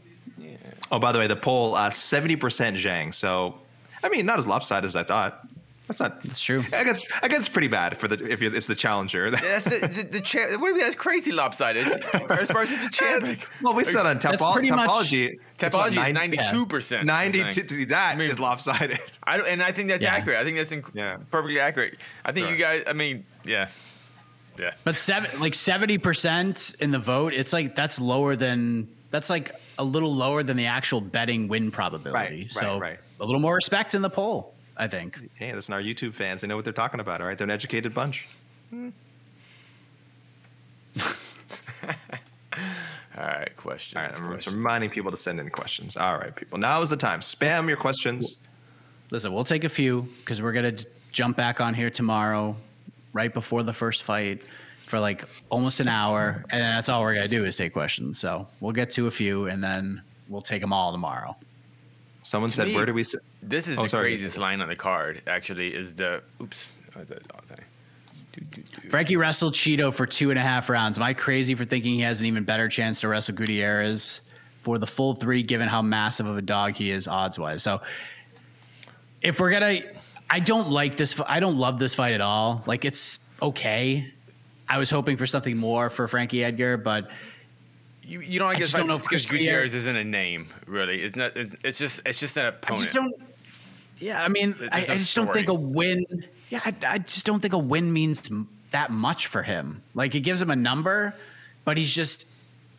Oh, 0.93 0.99
by 0.99 1.13
the 1.13 1.19
way, 1.19 1.27
the 1.27 1.37
poll 1.37 1.75
uh, 1.75 1.91
seventy 1.91 2.37
percent 2.37 2.77
Zhang. 2.77 3.13
So, 3.15 3.55
I 4.03 4.09
mean, 4.09 4.27
not 4.27 4.39
as 4.39 4.47
lopsided 4.47 4.85
as 4.85 4.97
I 4.97 5.03
thought. 5.03 5.47
That's 5.89 6.01
not. 6.01 6.23
That's 6.23 6.41
true. 6.43 6.63
I 6.73 6.83
guess. 6.85 7.03
I 7.23 7.29
guess 7.29 7.41
it's 7.41 7.49
pretty 7.49 7.69
bad 7.69 7.99
for 7.99 8.09
the 8.09 8.15
if 8.31 8.41
it's 8.43 8.67
the 8.67 8.75
challenger. 8.75 9.31
That's 9.31 9.65
the, 9.65 9.87
the, 9.87 10.03
the 10.13 10.21
chair. 10.21 10.51
What 10.53 10.61
do 10.61 10.67
you 10.69 10.75
mean? 10.75 10.83
That's 10.85 10.95
crazy 10.95 11.31
lopsided. 11.33 11.87
As 12.31 12.51
far 12.51 12.63
as 12.63 12.71
the 12.71 12.89
chair. 12.91 13.21
well, 13.63 13.75
we 13.75 13.85
said 13.85 14.07
on 14.07 14.19
That's 14.19 14.39
topo- 14.39 14.53
pretty 14.55 14.71
much- 14.71 14.89
Tapology. 14.89 15.39
it's 15.61 15.75
what, 15.75 15.89
Tapology 15.89 15.89
is 15.91 15.95
nine- 15.97 16.15
ninety-two 16.15 16.67
percent. 16.67 17.05
Ninety. 17.07 17.43
That 17.87 18.19
is 18.21 18.39
lopsided. 18.41 18.99
I 19.25 19.37
don't, 19.37 19.47
and 19.49 19.63
I 19.63 19.73
think 19.73 19.89
that's 19.89 20.03
Yeah. 20.03 20.15
accurate. 20.15 20.39
I 20.39 20.45
think 20.45 20.57
that's 20.57 20.71
inc- 20.71 20.95
Yeah. 20.95 21.19
perfectly 21.31 21.61
accurate. 21.61 21.99
I 22.25 22.33
think 22.33 22.49
you 22.51 22.57
guys. 22.57 22.85
I 22.87 22.95
mean, 22.95 23.27
yeah, 23.45 23.69
yeah. 24.59 24.73
But 24.85 24.95
seven, 24.95 25.41
like 25.41 25.55
seventy 25.55 25.99
percent 25.99 26.75
in 26.81 26.91
the 26.91 26.99
vote, 26.99 27.35
it's 27.35 27.53
like 27.53 27.75
that's 27.75 28.01
lower 28.01 28.37
than 28.37 28.89
that's 29.11 29.31
like 29.31 29.55
a 29.79 29.85
little 29.85 30.15
lower 30.15 30.43
than 30.43 30.57
the 30.57 30.67
actual 30.67 31.01
betting 31.01 31.49
win 31.49 31.71
probability. 31.71 32.43
Right, 32.43 32.53
so 32.53 32.73
right, 32.73 32.81
right. 32.81 32.99
a 33.21 33.25
little 33.25 33.41
more 33.41 33.55
respect 33.55 33.95
in 33.95 34.03
the 34.03 34.11
poll, 34.11 34.55
I 34.77 34.89
think. 34.89 35.19
Hey, 35.35 35.53
listen, 35.53 35.75
our 35.75 35.81
YouTube 35.81 36.15
fans, 36.15 36.41
they 36.41 36.49
know 36.49 36.57
what 36.57 36.65
they're 36.65 36.73
talking 36.73 37.01
about. 37.01 37.21
All 37.21 37.27
right, 37.27 37.37
they're 37.37 37.47
an 37.47 37.51
educated 37.51 37.95
bunch. 37.95 38.29
Hmm. 38.71 38.91
All 43.17 43.25
right, 43.25 43.57
question. 43.57 43.99
All 43.99 44.05
right, 44.05 44.21
I'm 44.21 44.35
just 44.35 44.49
reminding 44.49 44.91
people 44.91 45.11
to 45.11 45.17
send 45.17 45.39
in 45.39 45.51
questions. 45.51 45.97
All 45.97 46.19
right, 46.19 46.35
people, 46.35 46.59
now 46.59 46.81
is 46.83 46.89
the 46.89 46.97
time. 46.97 47.21
Spam 47.21 47.69
your 47.69 47.77
questions. 47.77 48.39
Listen, 49.11 49.33
we'll 49.33 49.45
take 49.45 49.65
a 49.65 49.69
few 49.69 50.09
because 50.21 50.43
we're 50.43 50.53
gonna 50.53 50.73
j- 50.73 50.87
jump 51.13 51.37
back 51.37 51.61
on 51.61 51.75
here 51.75 51.91
tomorrow, 51.91 52.57
right 53.15 53.33
before 53.33 53.63
the 53.63 53.73
first 53.73 54.03
fight, 54.03 54.43
for 54.83 55.01
like 55.01 55.25
almost 55.49 55.81
an 55.81 55.89
hour, 55.89 56.45
and 56.51 56.61
that's 56.61 56.91
all 56.91 57.01
we're 57.01 57.15
gonna 57.15 57.27
do 57.29 57.47
is 57.47 57.57
take 57.57 57.73
questions. 57.73 58.19
So 58.19 58.47
we'll 58.61 58.73
get 58.73 58.91
to 58.93 59.07
a 59.07 59.11
few, 59.11 59.47
and 59.47 59.65
then 59.65 60.03
we'll 60.29 60.43
take 60.43 60.61
them 60.61 60.75
all 60.75 60.93
tomorrow. 60.93 61.35
Someone 62.21 62.51
said, 62.51 62.69
me- 62.69 62.75
"Where 62.75 62.85
do 62.85 62.93
we?" 62.93 63.03
Sit? 63.05 63.21
This 63.43 63.67
is 63.69 63.79
Oh, 63.79 63.85
the 63.85 63.89
sorry. 63.89 64.11
craziest 64.11 64.37
line 64.39 64.61
on 64.61 64.69
the 64.69 64.77
card. 64.77 65.23
Actually, 65.27 65.75
is 65.75 65.95
the 65.95 66.23
oops. 66.43 66.71
Oh, 66.97 67.01
is 67.01 67.11
oh. 67.11 67.55
Frankie 68.89 69.17
wrestled 69.17 69.55
Chito 69.55 69.93
for 69.95 70.07
two 70.07 70.31
and 70.31 70.39
a 70.39 70.43
half 70.43 70.69
rounds. 70.69 70.99
Am 70.99 71.05
I 71.05 71.13
crazy 71.15 71.55
for 71.55 71.65
thinking 71.65 71.95
he 71.95 72.01
has 72.01 72.21
an 72.21 72.27
even 72.27 72.43
better 72.45 72.69
chance 72.69 73.01
to 73.01 73.09
wrestle 73.09 73.35
Gutierrez 73.35 74.33
for 74.63 74.79
the 74.79 74.87
full 74.87 75.15
three, 75.15 75.43
given 75.43 75.69
how 75.69 75.83
massive 75.83 76.27
of 76.27 76.37
a 76.37 76.43
dog 76.43 76.75
he 76.75 76.91
is 76.91 77.07
odds 77.07 77.39
wise? 77.39 77.63
So, 77.63 77.81
if 79.23 79.39
we're 79.41 79.51
gonna, 79.51 79.81
I 80.35 80.41
don't 80.41 80.69
like 80.69 80.97
this. 80.97 81.15
I 81.29 81.39
don't 81.39 81.59
love 81.59 81.79
this 81.79 81.95
fight 81.95 82.13
at 82.13 82.21
all. 82.21 82.65
Like 82.67 82.85
it's 82.85 83.21
okay. 83.41 84.11
I 84.69 84.79
was 84.79 84.91
hoping 84.91 85.17
for 85.17 85.29
something 85.29 85.57
more 85.57 85.91
for 85.91 86.09
Frankie 86.09 86.43
Edgar, 86.43 86.77
but 86.77 87.09
You, 88.03 88.21
you 88.21 88.41
don't 88.41 88.51
I 88.51 88.55
get 88.55 88.63
just 88.63 88.75
don't 88.75 88.89
know 88.89 88.97
if 88.97 89.03
because 89.03 89.27
Gutierrez 89.27 89.77
isn't 89.77 89.97
a 89.97 90.03
name, 90.03 90.49
really. 90.67 91.03
It's 91.03 91.15
not. 91.15 91.37
It's 91.37 91.79
just. 91.79 92.01
It's 92.05 92.19
just 92.19 92.37
an 92.37 92.47
I 92.47 92.49
opponent. 92.49 92.81
just 92.81 92.93
don't. 92.95 93.15
Yeah, 93.99 94.25
I 94.25 94.27
mean, 94.27 94.57
I, 94.73 94.79
I 94.79 94.81
no 94.81 94.97
just 94.97 95.15
don't 95.15 95.33
think 95.33 95.49
a 95.49 95.55
win. 95.55 96.05
Yeah, 96.51 96.61
I, 96.65 96.75
I 96.85 96.99
just 96.99 97.25
don't 97.27 97.39
think 97.41 97.55
a 97.55 97.59
win 97.59 97.93
means 97.93 98.29
that 98.73 98.91
much 98.91 99.29
for 99.29 99.45
him. 99.45 99.83
Like 99.95 100.17
it 100.17 100.21
gives 100.21 100.43
him 100.43 100.51
a 100.51 100.57
number, 100.57 101.15
but 101.65 101.79
he's 101.79 101.95
just. 101.95 102.27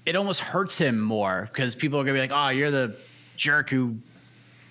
It 0.05 0.17
almost 0.17 0.41
hurts 0.41 0.77
him 0.77 0.99
more 0.99 1.49
because 1.53 1.73
people 1.73 1.99
are 2.01 2.03
gonna 2.03 2.15
be 2.15 2.19
like, 2.19 2.31
"Oh, 2.33 2.49
you're 2.49 2.69
the 2.69 2.97
jerk 3.37 3.69
who 3.69 3.95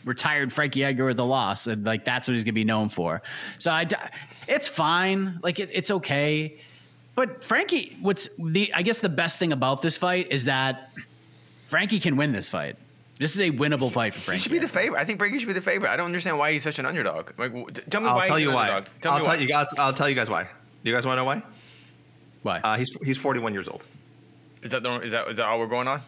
retired 0.04 0.52
Frankie 0.52 0.84
Edgar 0.84 1.06
with 1.06 1.16
the 1.16 1.24
loss," 1.24 1.66
and 1.66 1.84
like 1.84 2.04
that's 2.04 2.28
what 2.28 2.34
he's 2.34 2.44
gonna 2.44 2.52
be 2.52 2.64
known 2.64 2.88
for. 2.88 3.22
So 3.58 3.70
I, 3.70 3.86
it's 4.48 4.68
fine. 4.68 5.38
Like 5.42 5.58
it, 5.60 5.70
it's 5.72 5.90
okay. 5.90 6.58
But 7.14 7.44
Frankie, 7.44 7.96
what's 8.00 8.28
the? 8.38 8.72
I 8.74 8.82
guess 8.82 8.98
the 8.98 9.08
best 9.08 9.38
thing 9.38 9.52
about 9.52 9.82
this 9.82 9.96
fight 9.96 10.28
is 10.30 10.44
that 10.46 10.90
Frankie 11.64 12.00
can 12.00 12.16
win 12.16 12.32
this 12.32 12.48
fight. 12.48 12.76
This 13.18 13.34
is 13.34 13.40
a 13.40 13.50
winnable 13.52 13.92
fight 13.92 14.12
for 14.12 14.18
He 14.18 14.24
Frankie. 14.24 14.42
should 14.42 14.52
be 14.52 14.58
the 14.58 14.66
favorite. 14.68 14.98
I 14.98 15.04
think 15.04 15.20
Frankie 15.20 15.38
should 15.38 15.46
be 15.46 15.52
the 15.54 15.60
favorite. 15.60 15.90
I 15.90 15.96
don't 15.96 16.06
understand 16.06 16.36
why 16.36 16.50
he's 16.50 16.64
such 16.64 16.80
an 16.80 16.86
underdog. 16.86 17.30
Like, 17.38 17.52
tell 17.88 18.00
me 18.00 18.08
I'll 18.08 18.16
why 18.16 18.26
tell 18.26 18.36
he's 18.36 18.42
you 18.44 18.50
an 18.50 18.56
why. 18.56 18.68
underdog. 18.70 18.88
Tell 19.00 19.12
I'll 19.12 19.18
me 19.20 19.24
tell 19.24 19.34
why. 19.36 19.40
you. 19.40 19.54
I'll, 19.54 19.66
I'll 19.78 19.92
tell 19.92 20.08
you 20.08 20.16
guys 20.16 20.28
why. 20.28 20.42
Do 20.42 20.90
you 20.90 20.92
guys 20.92 21.06
want 21.06 21.16
to 21.16 21.20
know 21.20 21.24
why? 21.24 21.42
Why? 22.42 22.58
Uh, 22.58 22.76
he's 22.76 22.92
he's 23.04 23.16
41 23.16 23.54
years 23.54 23.68
old. 23.68 23.84
Is 24.62 24.72
that 24.72 24.82
the, 24.82 24.98
is 25.00 25.12
that 25.12 25.28
is 25.28 25.36
that 25.36 25.46
all 25.46 25.60
we're 25.60 25.68
going 25.68 25.86
on? 25.86 26.02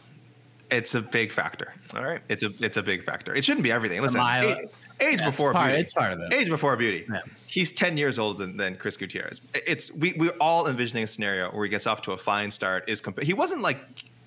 It's 0.70 0.94
a 0.94 1.00
big 1.00 1.30
factor. 1.30 1.72
All 1.94 2.02
right. 2.04 2.20
It's 2.28 2.42
a 2.42 2.50
it's 2.60 2.76
a 2.76 2.82
big 2.82 3.04
factor. 3.04 3.34
It 3.34 3.44
shouldn't 3.44 3.62
be 3.64 3.70
everything. 3.72 4.00
Listen, 4.02 4.18
mile- 4.20 4.44
age, 4.44 4.58
age 5.00 5.20
Yeah, 5.20 5.26
before 5.30 5.52
part- 5.52 5.68
beauty. 5.68 5.82
it's 5.82 5.92
part 5.92 6.12
of 6.12 6.20
it. 6.20 6.32
Age 6.34 6.48
before 6.48 6.74
beauty. 6.76 7.06
Yeah. 7.10 7.20
He's 7.46 7.70
10 7.72 7.96
years 7.96 8.18
older 8.18 8.38
than, 8.44 8.56
than 8.56 8.76
Chris 8.76 8.96
Gutierrez. 8.96 9.42
It's 9.54 9.94
we 9.94 10.14
we're 10.18 10.30
all 10.40 10.66
envisioning 10.68 11.04
a 11.04 11.06
scenario 11.06 11.50
where 11.50 11.64
he 11.64 11.70
gets 11.70 11.86
off 11.86 12.02
to 12.02 12.12
a 12.12 12.18
fine 12.18 12.50
start. 12.50 12.88
Is 12.88 13.00
comp- 13.00 13.22
he 13.22 13.32
wasn't 13.32 13.62
like 13.62 13.78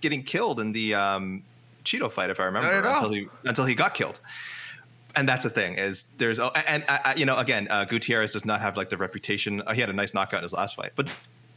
getting 0.01 0.23
killed 0.23 0.59
in 0.61 0.71
the 0.71 0.95
um, 0.95 1.43
Chito 1.83 2.09
fight, 2.09 2.29
if 2.29 2.39
I 2.39 2.45
remember, 2.45 2.67
Not 2.71 2.75
at 2.77 2.85
all. 2.85 2.95
until 3.05 3.11
he 3.11 3.27
until 3.43 3.65
he 3.65 3.75
got 3.75 3.93
killed. 3.93 4.19
And 5.15 5.27
that's 5.27 5.43
the 5.43 5.49
thing 5.49 5.73
is 5.77 6.03
there's 6.17 6.39
oh, 6.39 6.51
and, 6.55 6.83
and 6.89 6.99
uh, 7.03 7.13
you 7.17 7.25
know 7.25 7.37
again 7.37 7.67
uh, 7.69 7.83
Gutierrez 7.83 8.31
does 8.31 8.45
not 8.45 8.61
have 8.61 8.77
like 8.77 8.89
the 8.89 8.97
reputation. 8.97 9.61
Uh, 9.67 9.73
he 9.73 9.81
had 9.81 9.89
a 9.89 9.93
nice 9.93 10.13
knockout 10.13 10.37
in 10.39 10.43
his 10.43 10.53
last 10.53 10.75
fight, 10.75 10.91
but 10.95 11.13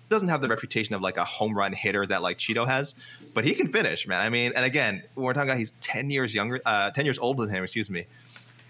doesn't 0.08 0.28
have 0.28 0.42
the 0.42 0.48
reputation 0.48 0.94
of 0.94 1.00
like 1.02 1.16
a 1.16 1.24
home 1.24 1.56
run 1.56 1.72
hitter 1.72 2.04
that 2.06 2.22
like 2.22 2.36
Chito 2.38 2.66
has. 2.66 2.94
But 3.34 3.44
he 3.44 3.54
can 3.54 3.68
finish, 3.68 4.06
man. 4.06 4.20
I 4.20 4.28
mean, 4.28 4.52
and 4.54 4.64
again, 4.64 5.02
when 5.14 5.24
we're 5.24 5.32
talking 5.32 5.48
about 5.48 5.58
he's 5.58 5.72
ten 5.80 6.10
years 6.10 6.34
younger, 6.34 6.60
uh, 6.66 6.90
ten 6.90 7.04
years 7.04 7.18
older 7.18 7.46
than 7.46 7.54
him. 7.54 7.62
Excuse 7.62 7.90
me. 7.90 8.06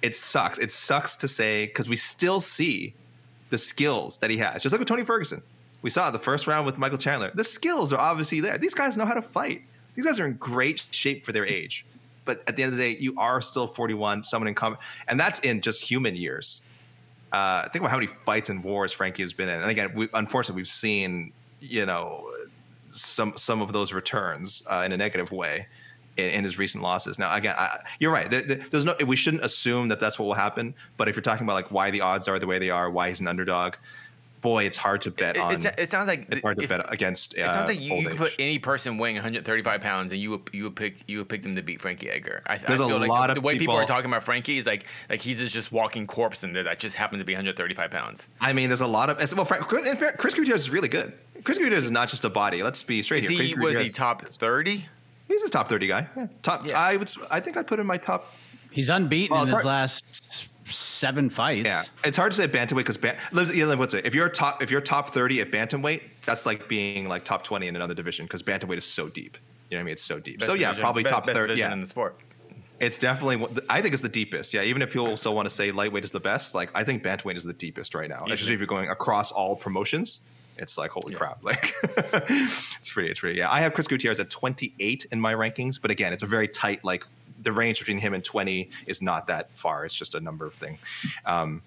It 0.03 0.17
sucks. 0.17 0.59
It 0.59 0.73
sucks 0.73 1.17
to 1.17 1.29
say 1.29 1.67
because 1.67 1.89
we 1.89 1.97
still 1.97 2.41
see 2.41 2.95
the 3.51 3.59
skills 3.59 4.17
that 4.19 4.31
he 4.31 4.37
has. 4.39 4.63
Just 4.63 4.73
like 4.73 4.81
with 4.81 4.89
Tony 4.89 5.05
Ferguson, 5.05 5.43
we 5.83 5.91
saw 5.91 6.11
the 6.11 6.19
first 6.19 6.47
round 6.47 6.67
with 6.67 6.79
Michael 6.79 6.99
Chandler. 6.99 7.31
The 7.35 7.45
skills 7.45 7.93
are 7.93 8.01
obviously 8.01 8.41
there. 8.41 8.59
These 8.59 8.75
guys 8.75 8.97
know 8.97 9.05
how 9.05 9.15
to 9.15 9.23
fight. 9.23 9.63
These 9.95 10.07
guys 10.07 10.19
are 10.19 10.27
in 10.27 10.35
great 10.35 10.87
shape 10.91 11.25
for 11.25 11.33
their 11.33 11.47
age. 11.47 11.85
But 12.25 12.43
at 12.47 12.57
the 12.57 12.63
end 12.63 12.73
of 12.73 12.79
the 12.79 12.95
day, 12.95 12.99
you 13.01 13.15
are 13.19 13.41
still 13.41 13.67
41, 13.67 14.23
someone 14.23 14.49
in 14.49 14.55
common, 14.55 14.79
and 15.09 15.19
that's 15.19 15.41
in 15.41 15.61
just 15.61 15.83
human 15.83 16.15
years. 16.15 16.63
Uh, 17.33 17.63
think 17.69 17.77
about 17.83 17.91
how 17.91 17.97
many 17.97 18.09
fights 18.25 18.49
and 18.49 18.63
wars 18.63 18.93
Frankie 18.93 19.23
has 19.23 19.33
been 19.33 19.49
in. 19.49 19.61
And 19.61 19.71
again, 19.71 19.93
we, 19.95 20.09
unfortunately, 20.15 20.61
we've 20.61 20.69
seen 20.69 21.33
you 21.63 21.87
know 21.87 22.29
some 22.93 23.33
some 23.37 23.61
of 23.63 23.73
those 23.73 23.93
returns 23.93 24.63
uh, 24.71 24.83
in 24.87 24.93
a 24.93 24.97
negative 24.97 25.33
way 25.33 25.67
in, 26.17 26.31
in 26.31 26.45
his 26.45 26.59
recent 26.59 26.83
losses. 26.83 27.19
Now, 27.19 27.35
again, 27.35 27.55
I, 27.59 27.79
you're 27.99 28.13
right. 28.13 28.31
There, 28.31 28.43
there- 28.43 28.57
there's 28.71 28.85
no 28.85 28.95
we 29.07 29.17
shouldn't 29.17 29.45
assume 29.45 29.89
that 29.89 29.99
that's 30.01 30.19
what 30.19 30.27
will 30.27 30.35
happen. 30.35 30.75
But 30.97 31.09
if 31.09 31.17
you're 31.17 31.23
talking 31.23 31.45
about 31.47 31.55
like 31.55 31.71
why 31.71 31.91
the 31.91 32.01
odds 32.01 32.29
are 32.29 32.39
the 32.39 32.47
way 32.47 32.59
they 32.59 32.71
are, 32.71 32.91
why 32.91 33.09
he's 33.09 33.21
an 33.21 33.29
underdog, 33.29 33.75
boy, 34.43 34.65
it's 34.65 34.77
hard 34.77 35.01
to 35.03 35.11
bet 35.11 35.37
It, 35.37 35.41
on. 35.41 35.55
it, 35.55 35.75
it 35.79 35.91
sounds 35.91 36.09
like 36.09 36.27
it's 36.31 36.43
hard 36.43 36.59
to 36.59 36.65
if- 36.65 36.69
bet 36.69 36.93
against. 36.93 37.39
It 37.39 37.43
uh, 37.43 37.55
sounds 37.55 37.69
like 37.71 37.81
you, 37.81 37.95
you 37.95 38.09
could 38.09 38.19
put 38.19 38.35
any 38.39 38.59
person 38.59 38.99
weighing 38.99 39.17
135 39.17 39.81
pounds, 39.81 40.13
and 40.13 40.21
you 40.21 40.31
would 40.33 40.43
you 40.53 40.65
would 40.65 40.77
pick 40.77 40.97
you 41.09 41.19
would 41.19 41.29
pick 41.31 41.43
them 41.43 41.55
to 41.55 41.63
beat 41.63 41.81
Frankie 41.81 42.11
Edgar. 42.11 42.43
I, 42.47 42.59
There's 42.59 42.81
I 42.81 42.85
a 42.85 42.89
feel 42.89 42.99
like 42.99 43.09
lot 43.09 43.29
the, 43.29 43.33
of 43.33 43.35
the 43.37 43.41
way 43.41 43.55
people, 43.55 43.73
people- 43.75 43.77
are 43.77 43.87
talking 43.87 44.11
about 44.11 44.23
Frankie 44.23 44.59
is 44.59 44.67
like 44.67 44.85
like 45.09 45.23
he's 45.23 45.39
just 45.51 45.73
walking 45.73 46.07
corpse 46.07 46.45
in 46.45 46.53
there 46.53 46.65
that 46.65 46.79
just 46.79 46.97
happened 46.97 47.21
to 47.21 47.25
be 47.25 47.33
135 47.33 47.91
pounds. 47.91 48.29
I 48.41 48.53
mean, 48.53 48.69
there's 48.69 48.83
a 48.83 48.87
lot 48.87 49.09
of 49.09 49.33
well. 49.37 49.47
Frank, 49.47 49.73
in 49.87 49.97
fact, 49.97 50.19
Chris 50.19 50.35
Gutierrez 50.35 50.61
is 50.63 50.71
really 50.71 50.89
good. 50.89 51.15
Chris 51.45 51.57
Gutierrez 51.59 51.85
is 51.85 51.91
not 51.91 52.09
just 52.09 52.25
a 52.25 52.31
body. 52.31 52.63
Let's 52.63 52.83
be 52.83 53.03
straight 53.03 53.25
Is 53.25 53.31
here. 53.31 53.43
he 53.43 53.53
Chris 53.55 53.77
was 53.77 53.85
he 53.87 53.89
top 53.89 54.23
30? 54.23 54.85
He's 55.29 55.43
a 55.45 55.49
top 55.49 55.69
30 55.69 55.87
guy. 55.87 56.07
Yeah. 56.17 56.27
Top. 56.43 56.67
Yeah. 56.67 56.79
I 56.79 56.97
would. 56.97 57.09
s- 57.09 57.17
I 57.31 57.41
think 57.41 57.57
I'd 57.57 57.67
put 57.67 57.79
him 57.79 57.85
in 57.85 57.87
my 57.87 57.97
top. 57.97 58.33
He's 58.71 58.91
unbeaten 58.91 59.35
Well, 59.35 59.45
in 59.45 59.55
his 59.55 59.65
last 59.65 60.47
seven 60.71 61.31
fights. 61.31 61.65
Yeah, 61.65 61.83
it's 62.05 62.17
hard 62.19 62.33
to 62.33 62.37
say 62.37 62.49
bantamweight 62.49 62.77
because 62.77 62.97
ban- 62.97 63.17
what's 63.33 63.95
it? 63.95 64.07
If 64.07 64.15
you're 64.15 64.29
top, 64.29 64.63
if 64.63 64.71
you're 64.71 64.81
top 64.81 65.13
30 65.13 65.41
at 65.41 65.51
bantamweight, 65.51 66.03
that's 66.27 66.47
like 66.47 66.69
being 66.69 67.09
like 67.09 67.25
top 67.25 67.45
20 67.45 67.67
in 67.69 67.77
another 67.77 67.95
division 67.95 68.27
because 68.27 68.43
bantamweight 68.43 68.79
is 68.79 68.85
so 68.85 69.09
deep. 69.09 69.37
You 69.71 69.77
know 69.77 69.81
what 69.81 69.83
I 69.83 69.85
mean? 69.87 69.93
It's 69.93 70.03
so 70.03 70.19
deep. 70.21 70.41
Best 70.41 70.49
so 70.51 70.55
yeah, 70.55 70.69
division- 70.69 70.83
probably 70.83 71.03
be- 71.05 71.11
top 71.11 71.27
best 71.27 71.37
30. 71.39 71.55
Yeah, 71.55 71.73
in 71.73 71.81
the 71.81 71.87
sport. 71.87 72.19
it's 72.81 72.99
definitely. 72.99 73.63
I 73.71 73.81
think 73.83 73.93
it's 73.95 74.03
the 74.03 74.09
deepest. 74.09 74.53
Yeah, 74.55 74.63
even 74.63 74.83
if 74.83 74.91
people 74.93 75.17
still 75.17 75.35
want 75.35 75.47
to 75.47 75.55
say 75.55 75.73
lightweight 75.73 76.05
is 76.05 76.11
the 76.13 76.21
best, 76.21 76.55
like 76.55 76.71
I 76.75 76.85
think 76.85 77.03
bantamweight 77.03 77.37
is 77.37 77.45
the 77.45 77.53
deepest 77.55 77.95
right 77.95 78.09
now. 78.11 78.25
Especially 78.27 78.55
if 78.55 78.61
you're 78.61 78.67
going 78.67 78.89
across 78.91 79.33
all 79.33 79.57
promotions. 79.57 80.21
It's 80.59 80.77
like 80.77 80.91
holy 80.91 81.15
crap! 81.15 81.43
Like 81.43 81.73
it's 81.83 82.91
pretty. 82.91 83.09
It's 83.09 83.21
pretty. 83.21 83.39
Yeah, 83.39 83.51
I 83.51 83.61
have 83.63 83.73
Chris 83.73 83.87
Gutierrez 83.87 84.21
at 84.21 84.29
28 84.29 85.07
in 85.11 85.19
my 85.21 85.33
rankings, 85.33 85.81
but 85.81 85.91
again, 85.91 86.13
it's 86.13 86.23
a 86.23 86.27
very 86.27 86.47
tight. 86.47 86.85
Like 86.85 87.05
the 87.43 87.53
range 87.53 87.79
between 87.79 87.99
him 87.99 88.15
and 88.15 88.23
20 88.25 88.71
is 88.87 89.03
not 89.03 89.27
that 89.27 89.57
far. 89.57 89.85
It's 89.85 89.95
just 89.95 90.15
a 90.15 90.21
number 90.21 90.49
thing. 90.51 90.79
Um, 91.27 91.63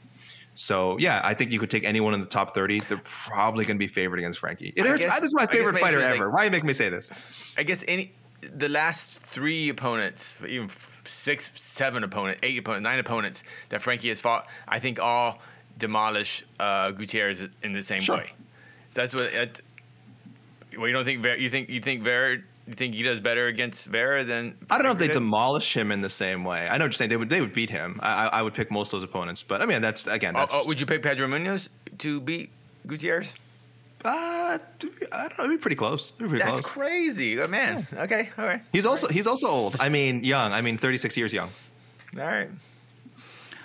so 0.54 0.98
yeah, 0.98 1.20
I 1.24 1.34
think 1.34 1.52
you 1.52 1.60
could 1.60 1.70
take 1.70 1.84
anyone 1.84 2.14
in 2.14 2.22
the 2.22 2.26
top 2.26 2.56
30. 2.56 2.80
They're 2.82 3.02
probably 3.04 3.66
going 3.66 3.78
to 3.78 3.80
be 3.80 3.92
favored 3.92 4.20
against 4.20 4.40
Frankie. 4.40 4.74
It 4.76 4.84
guess- 4.84 5.02
this 5.20 5.30
is 5.30 5.36
my 5.36 5.46
favorite 5.46 5.78
fighter 5.80 6.00
like- 6.00 6.16
ever. 6.16 6.30
Why 6.30 6.42
are 6.42 6.46
you 6.46 6.52
making 6.52 6.68
me 6.68 6.74
say 6.74 6.90
this? 6.90 7.12
I 7.58 7.64
guess 7.64 7.84
any 7.88 8.14
the 8.42 8.70
last 8.70 9.12
three 9.12 9.70
opponents, 9.70 10.38
even 10.48 10.70
six, 11.04 11.52
seven 11.56 12.04
opponent, 12.04 12.38
eight 12.44 12.58
opponent, 12.60 12.84
nine 12.84 13.00
opponents 13.00 13.44
that 13.70 13.82
Frankie 13.82 14.10
has 14.10 14.20
fought, 14.22 14.48
I 14.68 14.80
think 14.80 15.00
all 15.00 15.40
demolish 15.78 16.46
uh, 16.60 16.92
Gutierrez 16.92 17.44
in 17.64 17.74
the 17.74 17.82
same 17.84 18.02
Sure. 18.02 18.18
way. 18.18 18.34
That's 18.94 19.14
what. 19.16 19.32
Well, 20.78 20.88
you 20.88 20.94
don't 20.94 21.06
think 21.06 21.22
Ver, 21.24 21.36
you 21.38 21.50
think 21.50 21.70
you 21.70 21.80
think 21.82 22.04
Vera 22.04 22.38
you 22.68 22.74
think 22.74 22.95
he 22.95 23.03
does 23.03 23.20
better 23.20 23.47
against 23.47 23.86
Vera 23.86 24.24
than 24.24 24.55
I 24.70 24.78
don't 24.78 24.86
know 24.86 24.91
if 24.91 24.97
they 24.97 25.07
did? 25.07 25.13
demolish 25.13 25.76
him 25.78 25.91
in 25.91 26.01
the 26.01 26.09
same 26.09 26.43
way. 26.43 26.68
I 26.68 26.78
know 26.78 26.86
what 26.86 26.88
you're 26.88 26.91
saying. 26.93 27.09
They 27.09 27.18
would 27.18 27.30
they 27.30 27.41
would 27.41 27.53
beat 27.53 27.70
him. 27.70 27.99
I, 28.01 28.26
I 28.26 28.39
I 28.39 28.41
would 28.41 28.53
pick 28.53 28.72
most 28.72 28.91
of 28.93 28.99
those 29.01 29.07
opponents, 29.09 29.43
but 29.43 29.61
I 29.61 29.66
mean 29.66 29.82
that's 29.82 30.07
again 30.07 30.36
Oh, 30.36 30.39
that's. 30.39 30.55
oh, 30.55 30.63
would 30.68 30.80
you 30.80 30.86
pick 30.86 31.03
Pedro 31.03 31.28
Munhoz 31.28 31.70
to 31.99 32.20
beat 32.22 32.49
Gutierrez? 32.88 33.36
uh, 34.03 34.09
I 34.11 34.59
don't 34.80 35.01
know. 35.38 35.43
It'd 35.45 35.49
be 35.49 35.57
pretty 35.57 35.76
close. 35.76 36.11
Be 36.11 36.26
pretty 36.28 36.43
That's 36.45 36.59
close. 36.59 36.66
crazy, 36.68 37.39
oh, 37.41 37.47
man. 37.47 37.88
Okay, 37.93 38.30
all 38.38 38.45
right, 38.45 38.61
He's 38.72 38.86
also 38.86 39.07
he's 39.07 39.26
also 39.28 39.47
old. 39.47 39.76
I 39.80 39.89
mean, 39.89 40.24
young. 40.24 40.51
I 40.53 40.61
mean, 40.61 40.78
36 40.78 41.18
years 41.18 41.34
young. 41.34 41.49
all 42.16 42.24
right. 42.26 42.49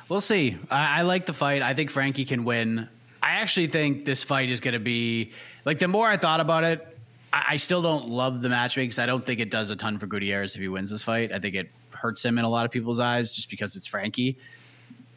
We'll 0.09 0.21
see. 0.21 0.57
I, 0.71 1.01
I 1.01 1.03
like 1.03 1.27
the 1.27 1.33
fight. 1.33 1.63
I 1.63 1.75
think 1.75 1.91
Frankie 1.91 2.25
can 2.25 2.45
win. 2.45 2.89
I 3.23 3.33
actually 3.33 3.69
think 3.69 4.05
this 4.05 4.23
fight 4.25 4.49
is 4.51 4.61
going 4.61 4.73
to 4.75 4.81
be 4.81 5.33
like 5.65 5.79
the 5.79 5.89
more 5.89 6.09
I 6.09 6.17
thought 6.17 6.41
about 6.41 6.65
it, 6.65 6.90
I, 7.33 7.45
I 7.51 7.57
still 7.57 7.83
don't 7.83 8.09
love 8.09 8.43
the 8.43 8.49
matchmaking 8.49 8.89
because 8.89 8.99
I 8.99 9.07
don't 9.07 9.25
think 9.25 9.41
it 9.41 9.51
does 9.51 9.71
a 9.71 9.77
ton 9.77 9.99
for 9.99 10.07
Gutierrez 10.07 10.55
if 10.55 10.61
he 10.61 10.69
wins 10.69 10.91
this 10.91 11.03
fight. 11.03 11.33
I 11.33 11.39
think 11.39 11.55
it 11.55 11.71
hurts 11.91 12.25
him 12.25 12.39
in 12.39 12.45
a 12.45 12.49
lot 12.49 12.65
of 12.65 12.71
people's 12.71 13.01
eyes 13.01 13.33
just 13.33 13.51
because 13.51 13.77
it's 13.77 13.87
Frankie. 13.87 14.37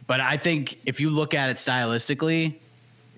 But 0.05 0.20
I 0.20 0.38
think 0.38 0.80
if 0.86 0.99
you 0.99 1.09
look 1.09 1.34
at 1.34 1.49
it 1.49 1.57
stylistically, 1.57 2.55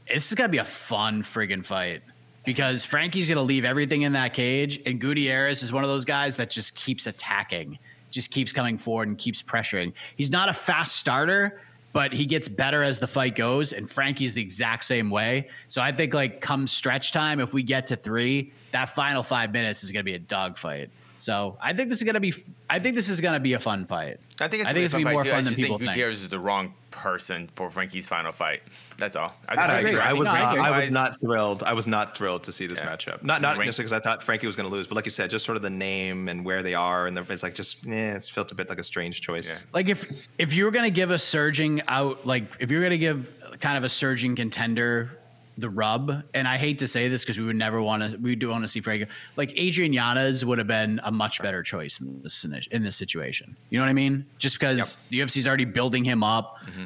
this 0.07 0.27
is 0.27 0.35
going 0.35 0.47
to 0.47 0.51
be 0.51 0.59
a 0.59 0.65
fun 0.65 1.23
friggin' 1.23 1.65
fight 1.65 2.01
because 2.43 2.85
Frankie's 2.85 3.27
going 3.27 3.37
to 3.37 3.43
leave 3.43 3.65
everything 3.65 4.03
in 4.03 4.13
that 4.13 4.33
cage, 4.33 4.79
and 4.85 5.01
Gutierrez 5.01 5.63
is 5.63 5.73
one 5.73 5.83
of 5.83 5.89
those 5.89 6.05
guys 6.05 6.35
that 6.35 6.51
just 6.51 6.75
keeps 6.75 7.07
attacking, 7.07 7.79
just 8.11 8.29
keeps 8.29 8.53
coming 8.53 8.77
forward 8.77 9.07
and 9.07 9.17
keeps 9.17 9.41
pressuring. 9.41 9.93
He's 10.15 10.31
not 10.31 10.47
a 10.47 10.53
fast 10.53 10.97
starter, 10.97 11.59
but 11.95 12.11
he 12.11 12.25
gets 12.25 12.49
better 12.49 12.83
as 12.83 12.99
the 12.99 13.07
fight 13.07 13.35
goes, 13.35 13.71
and 13.71 13.89
Frankie's 13.89 14.33
the 14.33 14.41
exact 14.41 14.83
same 14.83 15.09
way. 15.09 15.47
So 15.69 15.81
I 15.81 15.93
think 15.93 16.13
like 16.13 16.41
come 16.41 16.67
stretch 16.67 17.13
time, 17.13 17.39
if 17.39 17.53
we 17.53 17.63
get 17.63 17.87
to 17.87 17.95
three, 17.95 18.51
that 18.73 18.89
final 18.89 19.23
five 19.23 19.53
minutes 19.53 19.81
is 19.81 19.91
going 19.91 20.01
to 20.01 20.03
be 20.03 20.13
a 20.13 20.19
dogfight. 20.19 20.89
So 21.17 21.57
I 21.61 21.73
think 21.73 21.89
this 21.89 21.99
is 21.99 22.03
going 22.03 22.15
to 22.15 22.19
be. 22.19 22.33
I 22.69 22.79
think 22.79 22.95
this 22.95 23.09
is 23.09 23.21
going 23.21 23.33
to 23.35 23.39
be 23.39 23.53
a 23.53 23.59
fun 23.59 23.85
fight. 23.85 24.19
I 24.39 24.47
think 24.47 24.61
it's, 24.61 24.69
I 24.69 24.73
think 24.73 24.83
it's 24.85 24.93
gonna 24.93 25.03
gonna 25.05 25.11
be 25.11 25.15
more 25.15 25.23
too. 25.23 25.29
fun 25.29 25.39
I 25.39 25.41
than 25.41 25.49
just 25.53 25.57
people 25.57 25.77
think 25.77 25.91
think. 25.91 25.95
Gutierrez 25.95 26.23
is 26.23 26.29
the 26.29 26.39
wrong 26.39 26.73
person 26.91 27.49
for 27.55 27.69
Frankie's 27.69 28.07
final 28.07 28.31
fight. 28.31 28.61
That's 28.97 29.15
all. 29.15 29.33
I, 29.47 29.55
That 29.55 29.69
I, 29.69 29.77
agree. 29.79 29.89
agree. 29.91 30.01
I 30.01 30.09
I 30.09 30.13
was 30.13 30.27
no, 30.27 30.33
not. 30.35 30.53
agree. 30.53 30.65
I 30.65 30.75
was 30.77 30.91
not 30.91 31.19
thrilled. 31.21 31.63
I 31.63 31.73
was 31.73 31.87
not 31.87 32.17
thrilled 32.17 32.43
to 32.45 32.51
see 32.51 32.67
this 32.67 32.79
Yeah. 32.79 32.87
matchup. 32.95 33.23
Not 33.23 33.41
not 33.41 33.57
Rank- 33.57 33.67
necessarily 33.67 33.87
because 33.89 33.91
I 33.93 33.99
thought 33.99 34.23
Frankie 34.23 34.47
was 34.47 34.55
going 34.55 34.69
to 34.69 34.73
lose, 34.75 34.87
but 34.87 34.95
like 34.95 35.05
you 35.05 35.11
said, 35.11 35.29
just 35.29 35.45
sort 35.45 35.55
of 35.55 35.61
the 35.61 35.69
name 35.69 36.27
and 36.27 36.43
where 36.43 36.63
they 36.63 36.73
are, 36.73 37.07
and 37.07 37.15
the, 37.15 37.21
it's 37.29 37.43
like 37.43 37.55
just 37.55 37.85
yeah, 37.85 38.15
it's 38.15 38.27
felt 38.29 38.51
a 38.51 38.55
bit 38.55 38.67
like 38.69 38.79
a 38.79 38.83
strange 38.83 39.21
choice. 39.21 39.47
Yeah. 39.47 39.57
Like 39.73 39.87
if 39.89 40.05
if 40.37 40.53
you 40.53 40.65
were 40.65 40.71
gonna 40.71 40.89
give 40.89 41.11
a 41.11 41.17
surging 41.19 41.81
out, 41.87 42.25
like 42.27 42.43
if 42.59 42.71
you 42.71 42.77
were 42.77 42.83
gonna 42.83 42.97
give 42.97 43.31
kind 43.61 43.77
of 43.77 43.83
a 43.85 43.89
surging 43.89 44.35
contender 44.35 45.17
the 45.57 45.69
rub, 45.69 46.23
and 46.33 46.47
I 46.47 46.57
hate 46.57 46.79
to 46.79 46.87
say 46.87 47.07
this 47.07 47.23
because 47.23 47.37
we 47.37 47.45
would 47.45 47.55
never 47.55 47.81
want 47.81 48.11
to, 48.11 48.17
we 48.17 48.35
do 48.35 48.49
want 48.49 48.63
to 48.63 48.67
see 48.67 48.81
Frankie. 48.81 49.09
Like 49.37 49.53
Adrian 49.55 49.93
Yanez 49.93 50.43
would 50.43 50.57
have 50.57 50.67
been 50.67 50.99
a 51.03 51.11
much 51.11 51.41
better 51.41 51.63
choice 51.63 51.99
in 51.99 52.21
this 52.21 52.45
in 52.71 52.83
this 52.83 52.95
situation. 52.95 53.55
You 53.69 53.79
know 53.79 53.85
what 53.85 53.89
I 53.89 53.93
mean? 53.93 54.25
Just 54.37 54.59
because 54.59 54.97
the 55.09 55.19
UFC's 55.19 55.47
already 55.47 55.65
building 55.65 56.03
him 56.03 56.23
up, 56.23 56.57
mm-hmm. 56.65 56.85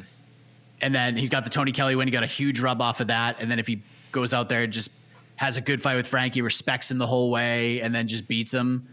and 0.80 0.94
then 0.94 1.16
he's 1.16 1.28
got 1.28 1.44
the 1.44 1.50
Tony 1.50 1.72
Kelley 1.72 1.96
win. 1.96 2.06
He 2.06 2.12
got 2.12 2.22
a 2.22 2.26
huge 2.28 2.60
rub 2.60 2.80
off 2.80 3.00
of 3.00 3.08
that, 3.08 3.40
and 3.40 3.50
then 3.50 3.58
if 3.58 3.66
he 3.66 3.82
goes 4.12 4.32
out 4.32 4.48
there 4.48 4.62
and 4.62 4.72
just 4.72 4.90
has 5.36 5.56
a 5.56 5.60
good 5.60 5.82
fight 5.82 5.96
with 5.96 6.06
Frankie, 6.06 6.42
respects 6.42 6.90
him 6.90 6.98
the 6.98 7.06
whole 7.06 7.30
way, 7.30 7.80
and 7.80 7.94
then 7.94 8.06
just 8.06 8.28
beats 8.28 8.54
him, 8.54 8.86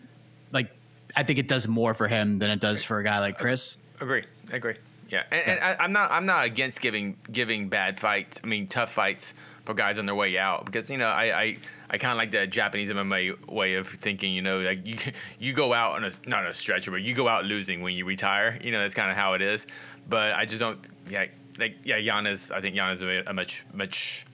like 0.51 0.71
I 1.15 1.23
think 1.23 1.37
it 1.37 1.47
does 1.47 1.67
more 1.67 1.93
for 1.93 2.07
him 2.07 2.39
than 2.39 2.49
it 2.49 2.59
does 2.59 2.83
for 2.83 2.97
a 2.97 3.03
guy 3.03 3.19
like 3.19 3.37
Chris. 3.37 3.77
Agree. 4.01 4.23
Agree. 4.51 4.75
Yeah, 5.09 5.23
and, 5.31 5.47
and 5.47 5.59
I, 5.61 5.83
I'm 5.83 5.93
not. 5.93 6.11
I'm 6.11 6.25
not 6.25 6.45
against 6.45 6.81
giving 6.81 7.17
giving 7.31 7.69
bad 7.69 7.99
fights. 7.99 8.41
I 8.43 8.47
mean, 8.47 8.67
tough 8.67 8.91
fights 8.91 9.33
for 9.67 9.73
guys 9.73 9.99
on 9.99 10.05
their 10.05 10.15
way 10.15 10.37
out 10.37 10.65
because 10.65 10.89
you 10.89 10.97
know 10.97 11.09
I 11.09 11.41
I, 11.41 11.57
I 11.89 11.97
kind 11.97 12.13
of 12.13 12.17
like 12.17 12.31
the 12.31 12.47
Japanese 12.47 12.89
MMA 12.89 13.47
way 13.49 13.73
of 13.75 13.87
thinking. 13.89 14.31
You 14.33 14.41
know, 14.41 14.61
like 14.61 14.85
you 14.87 14.95
you 15.37 15.51
go 15.53 15.73
out 15.73 15.97
on 15.97 16.05
a 16.05 16.11
not 16.25 16.47
a 16.47 16.53
stretcher, 16.53 16.89
but 16.89 17.01
you 17.01 17.13
go 17.13 17.27
out 17.27 17.43
losing 17.43 17.81
when 17.81 17.93
you 17.93 18.05
retire. 18.05 18.57
You 18.63 18.71
know, 18.71 18.79
that's 18.79 18.93
kind 18.95 19.11
of 19.11 19.17
how 19.17 19.33
it 19.33 19.41
is. 19.41 19.67
But 20.07 20.33
I 20.33 20.45
just 20.45 20.61
don't. 20.61 20.79
Yeah, 21.09 21.25
like 21.59 21.75
yeah, 21.83 21.97
Yanez. 21.97 22.49
I 22.49 22.61
think 22.61 22.75
Yanez 22.75 23.03
is 23.03 23.27
a, 23.27 23.33
much 23.33 23.65
much 23.73 24.25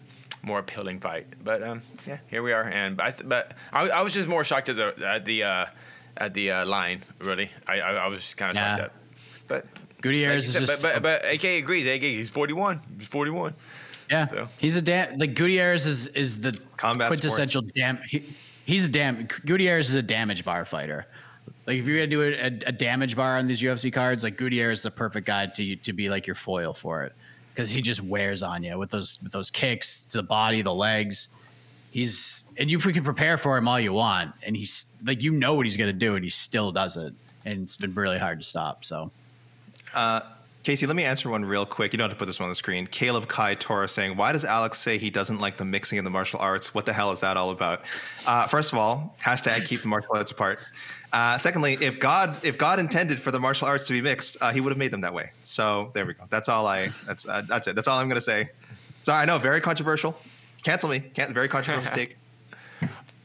more 0.44 0.60
appealing 0.60 1.00
fight. 1.00 1.26
But 1.44 1.64
um, 1.64 1.82
yeah, 2.06 2.20
here 2.30 2.44
we 2.44 2.54
are. 2.54 2.64
And 2.64 2.96
but 2.96 3.06
I, 3.06 3.24
but 3.24 3.52
I, 3.74 3.90
I 3.90 4.02
was 4.04 4.14
just 4.14 4.28
more 4.28 4.44
shocked 4.44 4.70
at 4.70 4.76
the 4.76 4.94
at 5.04 5.26
the 5.26 5.44
uh, 5.44 5.66
at 6.16 6.36
the 6.36 6.52
uh, 6.52 6.66
line. 6.68 7.02
Really, 7.20 7.50
I 7.68 7.80
I, 7.80 7.92
I 7.94 8.08
was 8.08 8.20
just 8.20 8.38
kind 8.38 8.52
of 8.52 8.58
shocked 8.58 8.78
Yeah. 8.78 8.86
at. 8.86 8.92
But 9.48 9.66
Gutierrez 10.04 10.48
like 10.48 10.60
you 10.60 10.64
is 10.64 10.70
just, 10.70 10.82
but, 10.84 11.02
but, 11.02 11.24
but 11.24 11.34
AK 11.34 11.44
agrees. 11.64 11.88
AK, 11.88 12.02
he's 12.02 12.30
41. 12.30 12.82
He's 13.00 13.08
41. 13.08 13.54
Yeah, 14.14 14.28
so. 14.28 14.48
he's 14.60 14.76
a 14.76 14.82
damn. 14.82 15.18
Like 15.18 15.34
Gutierrez 15.34 15.86
is 15.86 16.08
is 16.08 16.40
the 16.40 16.58
Combat 16.78 17.08
quintessential 17.08 17.62
dam. 17.62 18.00
He, 18.08 18.24
he's 18.66 18.86
a 18.86 18.90
damn. 18.90 19.28
Gutierrez 19.46 19.90
is 19.90 19.96
a 19.96 20.02
damage 20.02 20.46
bar 20.46 20.66
fighter. 20.66 21.08
Like 21.66 21.78
if 21.78 21.86
you're 21.86 21.98
gonna 21.98 22.08
do 22.08 22.22
a, 22.22 22.34
a, 22.34 22.52
a 22.68 22.72
damage 22.72 23.16
bar 23.16 23.38
on 23.38 23.48
these 23.48 23.62
UFC 23.62 23.92
cards, 23.92 24.24
like 24.24 24.38
Gutierrez 24.38 24.80
is 24.80 24.84
the 24.84 24.92
perfect 24.92 25.26
guy 25.26 25.48
to 25.48 25.76
to 25.76 25.94
be 25.94 26.10
like 26.10 26.28
your 26.28 26.36
foil 26.36 26.74
for 26.74 27.04
it 27.04 27.14
because 27.54 27.70
he 27.70 27.82
just 27.82 28.02
wears 28.02 28.44
on 28.44 28.64
you 28.64 28.78
with 28.78 28.92
those 28.92 29.20
with 29.24 29.32
those 29.32 29.50
kicks 29.50 30.04
to 30.04 30.18
the 30.18 30.24
body, 30.24 30.62
the 30.62 30.74
legs. 30.74 31.30
He's 31.92 32.44
and 32.58 32.70
you 32.70 32.78
if 32.78 32.86
we 32.86 32.94
can 32.94 33.04
prepare 33.04 33.38
for 33.38 33.58
him 33.58 33.68
all 33.68 33.80
you 33.80 33.94
want, 33.94 34.32
and 34.44 34.56
he's 34.56 34.94
like 35.06 35.22
you 35.24 35.32
know 35.32 35.56
what 35.56 35.66
he's 35.66 35.78
gonna 35.78 35.92
do, 35.92 36.16
and 36.16 36.24
he 36.24 36.30
still 36.30 36.72
does 36.72 36.98
it, 36.98 37.14
and 37.46 37.64
it's 37.64 37.76
been 37.76 37.94
really 37.96 38.20
hard 38.20 38.40
to 38.40 38.46
stop. 38.46 38.86
So. 38.86 39.12
Uh, 39.94 40.22
Casey, 40.64 40.88
let 40.88 40.96
me 40.96 41.04
answer 41.04 41.30
one 41.30 41.44
real 41.44 41.66
quick. 41.66 41.92
You 41.92 41.98
don't 41.98 42.10
have 42.10 42.18
to 42.18 42.20
put 42.20 42.26
this 42.26 42.40
one 42.40 42.46
on 42.46 42.52
the 42.52 42.56
screen. 42.56 42.88
Caleb 42.88 43.28
Kai 43.28 43.56
Torres 43.56 43.92
saying, 43.92 44.16
Why 44.16 44.32
does 44.32 44.46
Alex 44.46 44.80
say 44.80 44.98
he 44.98 45.10
doesn't 45.10 45.40
like 45.40 45.58
the 45.58 45.66
mixing 45.66 45.98
of 45.98 46.06
the 46.06 46.10
martial 46.10 46.40
arts? 46.40 46.74
What 46.74 46.86
the 46.86 46.94
hell 46.94 47.12
is 47.12 47.20
that 47.20 47.36
all 47.36 47.50
about? 47.50 47.82
Uh, 48.26 48.48
first 48.48 48.72
of 48.72 48.80
all, 48.80 49.14
hashtag 49.22 49.68
keep 49.68 49.82
the 49.82 49.90
martial 49.90 50.16
arts 50.16 50.32
apart. 50.32 50.60
Uh, 51.12 51.38
secondly, 51.38 51.78
if 51.82 52.00
God 52.00 52.44
if 52.46 52.58
God 52.58 52.80
intended 52.80 53.20
for 53.20 53.30
the 53.30 53.40
martial 53.40 53.68
arts 53.68 53.84
to 53.86 53.94
be 53.94 54.02
mixed, 54.02 54.38
uh, 54.40 54.52
he 54.52 54.62
would 54.62 54.72
have 54.72 54.78
made 54.78 54.90
them 54.92 55.02
that 55.02 55.14
way. 55.14 55.32
So 55.44 55.92
there 55.94 56.06
we 56.06 56.14
go. 56.14 56.24
That's 56.30 56.48
all 56.48 56.66
I 56.66 56.92
that's 57.06 57.28
uh, 57.28 57.44
that's 57.48 57.68
it. 57.68 57.76
That's 57.76 57.88
all 57.90 58.00
I'm 58.00 58.08
gonna 58.08 58.22
say. 58.22 58.50
Sorry, 59.04 59.22
I 59.22 59.26
know, 59.26 59.38
very 59.38 59.60
controversial. 59.60 60.18
Cancel 60.64 60.90
me. 60.90 61.02
Can't 61.02 61.32
very 61.34 61.50
controversial 61.50 61.92
take. 61.96 62.16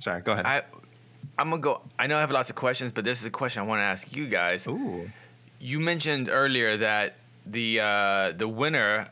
Sorry, 0.01 0.20
go 0.22 0.32
ahead. 0.32 0.45
I, 0.45 0.62
I'm 1.39 1.51
gonna 1.51 1.62
go. 1.62 1.82
I 1.99 2.09
know 2.09 2.16
I 2.16 2.20
have 2.20 2.32
lots 2.32 2.51
of 2.51 2.57
questions, 2.57 2.91
but 2.91 3.05
this 3.05 3.20
is 3.20 3.26
a 3.26 3.30
question 3.30 3.62
I 3.62 3.66
want 3.66 3.78
to 3.78 3.84
ask 3.84 4.14
you 4.14 4.26
guys. 4.26 4.66
Ooh. 4.66 5.09
You 5.61 5.80
mentioned 5.80 6.28
earlier 6.28 6.76
that 6.76 7.14
the 7.51 7.80
uh, 7.80 8.32
the 8.32 8.49
winner, 8.49 9.09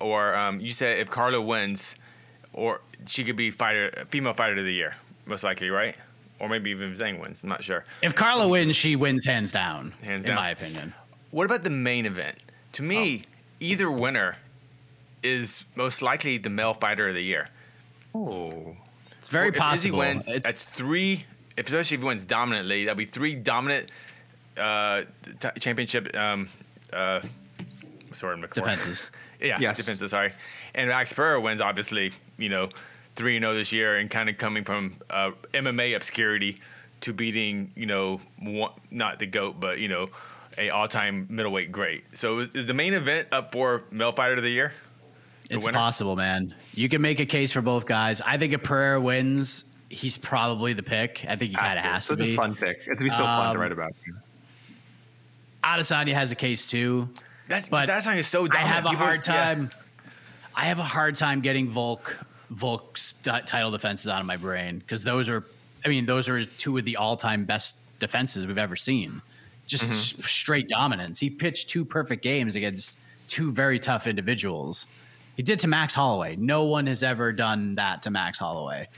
or 0.00 0.34
um, 0.34 0.60
you 0.60 0.70
said 0.70 0.98
if 0.98 1.10
Carla 1.10 1.40
wins, 1.40 1.94
or 2.52 2.80
she 3.06 3.24
could 3.24 3.36
be 3.36 3.50
fighter 3.50 4.04
female 4.08 4.34
fighter 4.34 4.58
of 4.58 4.64
the 4.64 4.72
year, 4.72 4.94
most 5.26 5.42
likely, 5.44 5.70
right? 5.70 5.94
Or 6.38 6.48
maybe 6.48 6.70
even 6.70 6.92
Zhang 6.92 7.20
wins. 7.20 7.42
I'm 7.42 7.48
not 7.48 7.62
sure. 7.64 7.84
If 8.02 8.14
Carla 8.14 8.46
wins, 8.48 8.76
she 8.76 8.94
wins 8.96 9.24
hands 9.24 9.52
down. 9.52 9.92
Hands 10.02 10.24
in 10.24 10.28
down. 10.30 10.36
my 10.36 10.50
opinion. 10.50 10.92
What 11.30 11.44
about 11.46 11.62
the 11.64 11.70
main 11.70 12.04
event? 12.06 12.36
To 12.72 12.82
me, 12.82 13.22
Oh. 13.24 13.30
either 13.60 13.90
winner 13.90 14.36
is 15.22 15.64
most 15.74 16.02
likely 16.02 16.36
the 16.36 16.50
male 16.50 16.74
fighter 16.74 17.08
of 17.08 17.14
the 17.14 17.22
year. 17.22 17.48
Oh. 18.14 18.76
It's 19.18 19.28
very 19.30 19.50
possible. 19.50 20.00
If 20.02 20.08
Izzy 20.08 20.14
wins, 20.24 20.28
It's- 20.28 20.44
that's 20.44 20.64
three. 20.64 21.24
If 21.56 21.66
especially 21.68 21.94
if 21.96 22.00
he 22.02 22.06
wins 22.06 22.24
dominantly, 22.26 22.84
that'd 22.84 22.98
be 22.98 23.06
three 23.06 23.34
dominant 23.34 23.90
uh, 24.58 25.02
t- 25.40 25.48
championship. 25.58 26.14
Um, 26.14 26.48
uh, 26.92 27.20
sorry, 28.16 28.34
I'm 28.34 28.40
looking 28.40 28.62
for- 28.62 28.68
Defenses. 28.68 29.10
yeah, 29.40 29.58
Yes. 29.60 29.76
defenses. 29.76 30.10
Sorry, 30.10 30.32
and 30.74 30.88
Max 30.88 31.12
Pereira 31.12 31.40
wins 31.40 31.60
obviously. 31.60 32.12
You 32.38 32.48
know, 32.48 32.68
three 33.14 33.36
and 33.36 33.42
zero 33.44 33.54
this 33.54 33.72
year, 33.72 33.96
and 33.96 34.10
kind 34.10 34.28
of 34.28 34.36
coming 34.38 34.64
from 34.64 34.96
uh, 35.10 35.30
MMA 35.54 35.94
obscurity 35.96 36.60
to 37.02 37.12
beating 37.12 37.72
you 37.74 37.86
know 37.86 38.20
one, 38.38 38.72
not 38.90 39.18
the 39.18 39.26
goat, 39.26 39.60
but 39.60 39.78
you 39.78 39.88
know 39.88 40.08
a 40.58 40.70
all 40.70 40.88
time 40.88 41.26
middleweight 41.30 41.70
great. 41.72 42.04
So 42.14 42.40
is, 42.40 42.48
is 42.54 42.66
the 42.66 42.74
main 42.74 42.94
event 42.94 43.28
up 43.32 43.52
for 43.52 43.84
male 43.90 44.12
fighter 44.12 44.34
of 44.34 44.42
the 44.42 44.50
year? 44.50 44.72
The 45.48 45.56
it's 45.56 45.66
winner? 45.66 45.78
possible, 45.78 46.16
man. 46.16 46.54
You 46.74 46.88
can 46.88 47.00
make 47.00 47.20
a 47.20 47.26
case 47.26 47.52
for 47.52 47.60
both 47.62 47.86
guys. 47.86 48.20
I 48.20 48.36
think 48.36 48.52
if 48.52 48.62
Pereira 48.62 49.00
wins, 49.00 49.64
he's 49.90 50.18
probably 50.18 50.72
the 50.72 50.82
pick. 50.82 51.24
I 51.28 51.36
think 51.36 51.50
he 51.52 51.56
kind 51.56 51.78
of 51.78 51.84
has 51.84 52.04
Such 52.06 52.18
to 52.18 52.24
be. 52.24 52.32
a 52.32 52.36
fun 52.36 52.54
pick. 52.56 52.80
It'd 52.86 52.98
be 52.98 53.10
so 53.10 53.22
fun 53.24 53.44
to 53.46 53.50
Um, 53.52 53.62
write 53.62 53.72
about. 53.72 53.94
Adesanya 55.64 56.12
has 56.14 56.30
a 56.32 56.34
case 56.34 56.66
too. 56.68 57.08
That's 57.48 57.68
But 57.68 57.86
that 57.86 58.04
song 58.04 58.16
is 58.16 58.26
so 58.26 58.48
I 58.50 58.58
have 58.58 58.84
a 58.86 58.90
People- 58.90 59.04
hard 59.06 59.26
yeah. 59.26 59.32
time. 59.54 59.70
I 60.54 60.64
have 60.66 60.78
a 60.78 60.84
hard 60.84 61.16
time 61.16 61.40
getting 61.40 61.68
Volk 61.68 62.18
Volk's 62.50 63.12
title 63.22 63.70
defenses 63.70 64.08
out 64.08 64.20
of 64.20 64.26
my 64.26 64.36
brain 64.36 64.78
because 64.78 65.02
those 65.04 65.28
are, 65.28 65.44
I 65.84 65.88
mean, 65.88 66.06
those 66.06 66.28
are 66.28 66.44
two 66.44 66.78
of 66.78 66.84
the 66.84 66.96
all-time 66.96 67.44
best 67.44 67.76
defenses 67.98 68.46
we've 68.46 68.56
ever 68.58 68.76
seen. 68.76 69.20
Just 69.66 69.84
Mm-hmm. 69.90 70.20
straight 70.22 70.68
dominance. 70.68 71.18
He 71.18 71.28
pitched 71.28 71.68
two 71.70 71.84
perfect 71.84 72.22
games 72.22 72.54
against 72.54 72.98
two 73.26 73.50
very 73.52 73.78
tough 73.80 74.06
individuals. 74.06 74.86
He 75.36 75.42
did 75.42 75.58
to 75.58 75.68
Max 75.68 75.92
Holloway. 75.94 76.36
No 76.36 76.64
one 76.64 76.86
has 76.86 77.02
ever 77.02 77.32
done 77.32 77.74
that 77.74 78.02
to 78.04 78.10
Max 78.10 78.38
Holloway, 78.38 78.88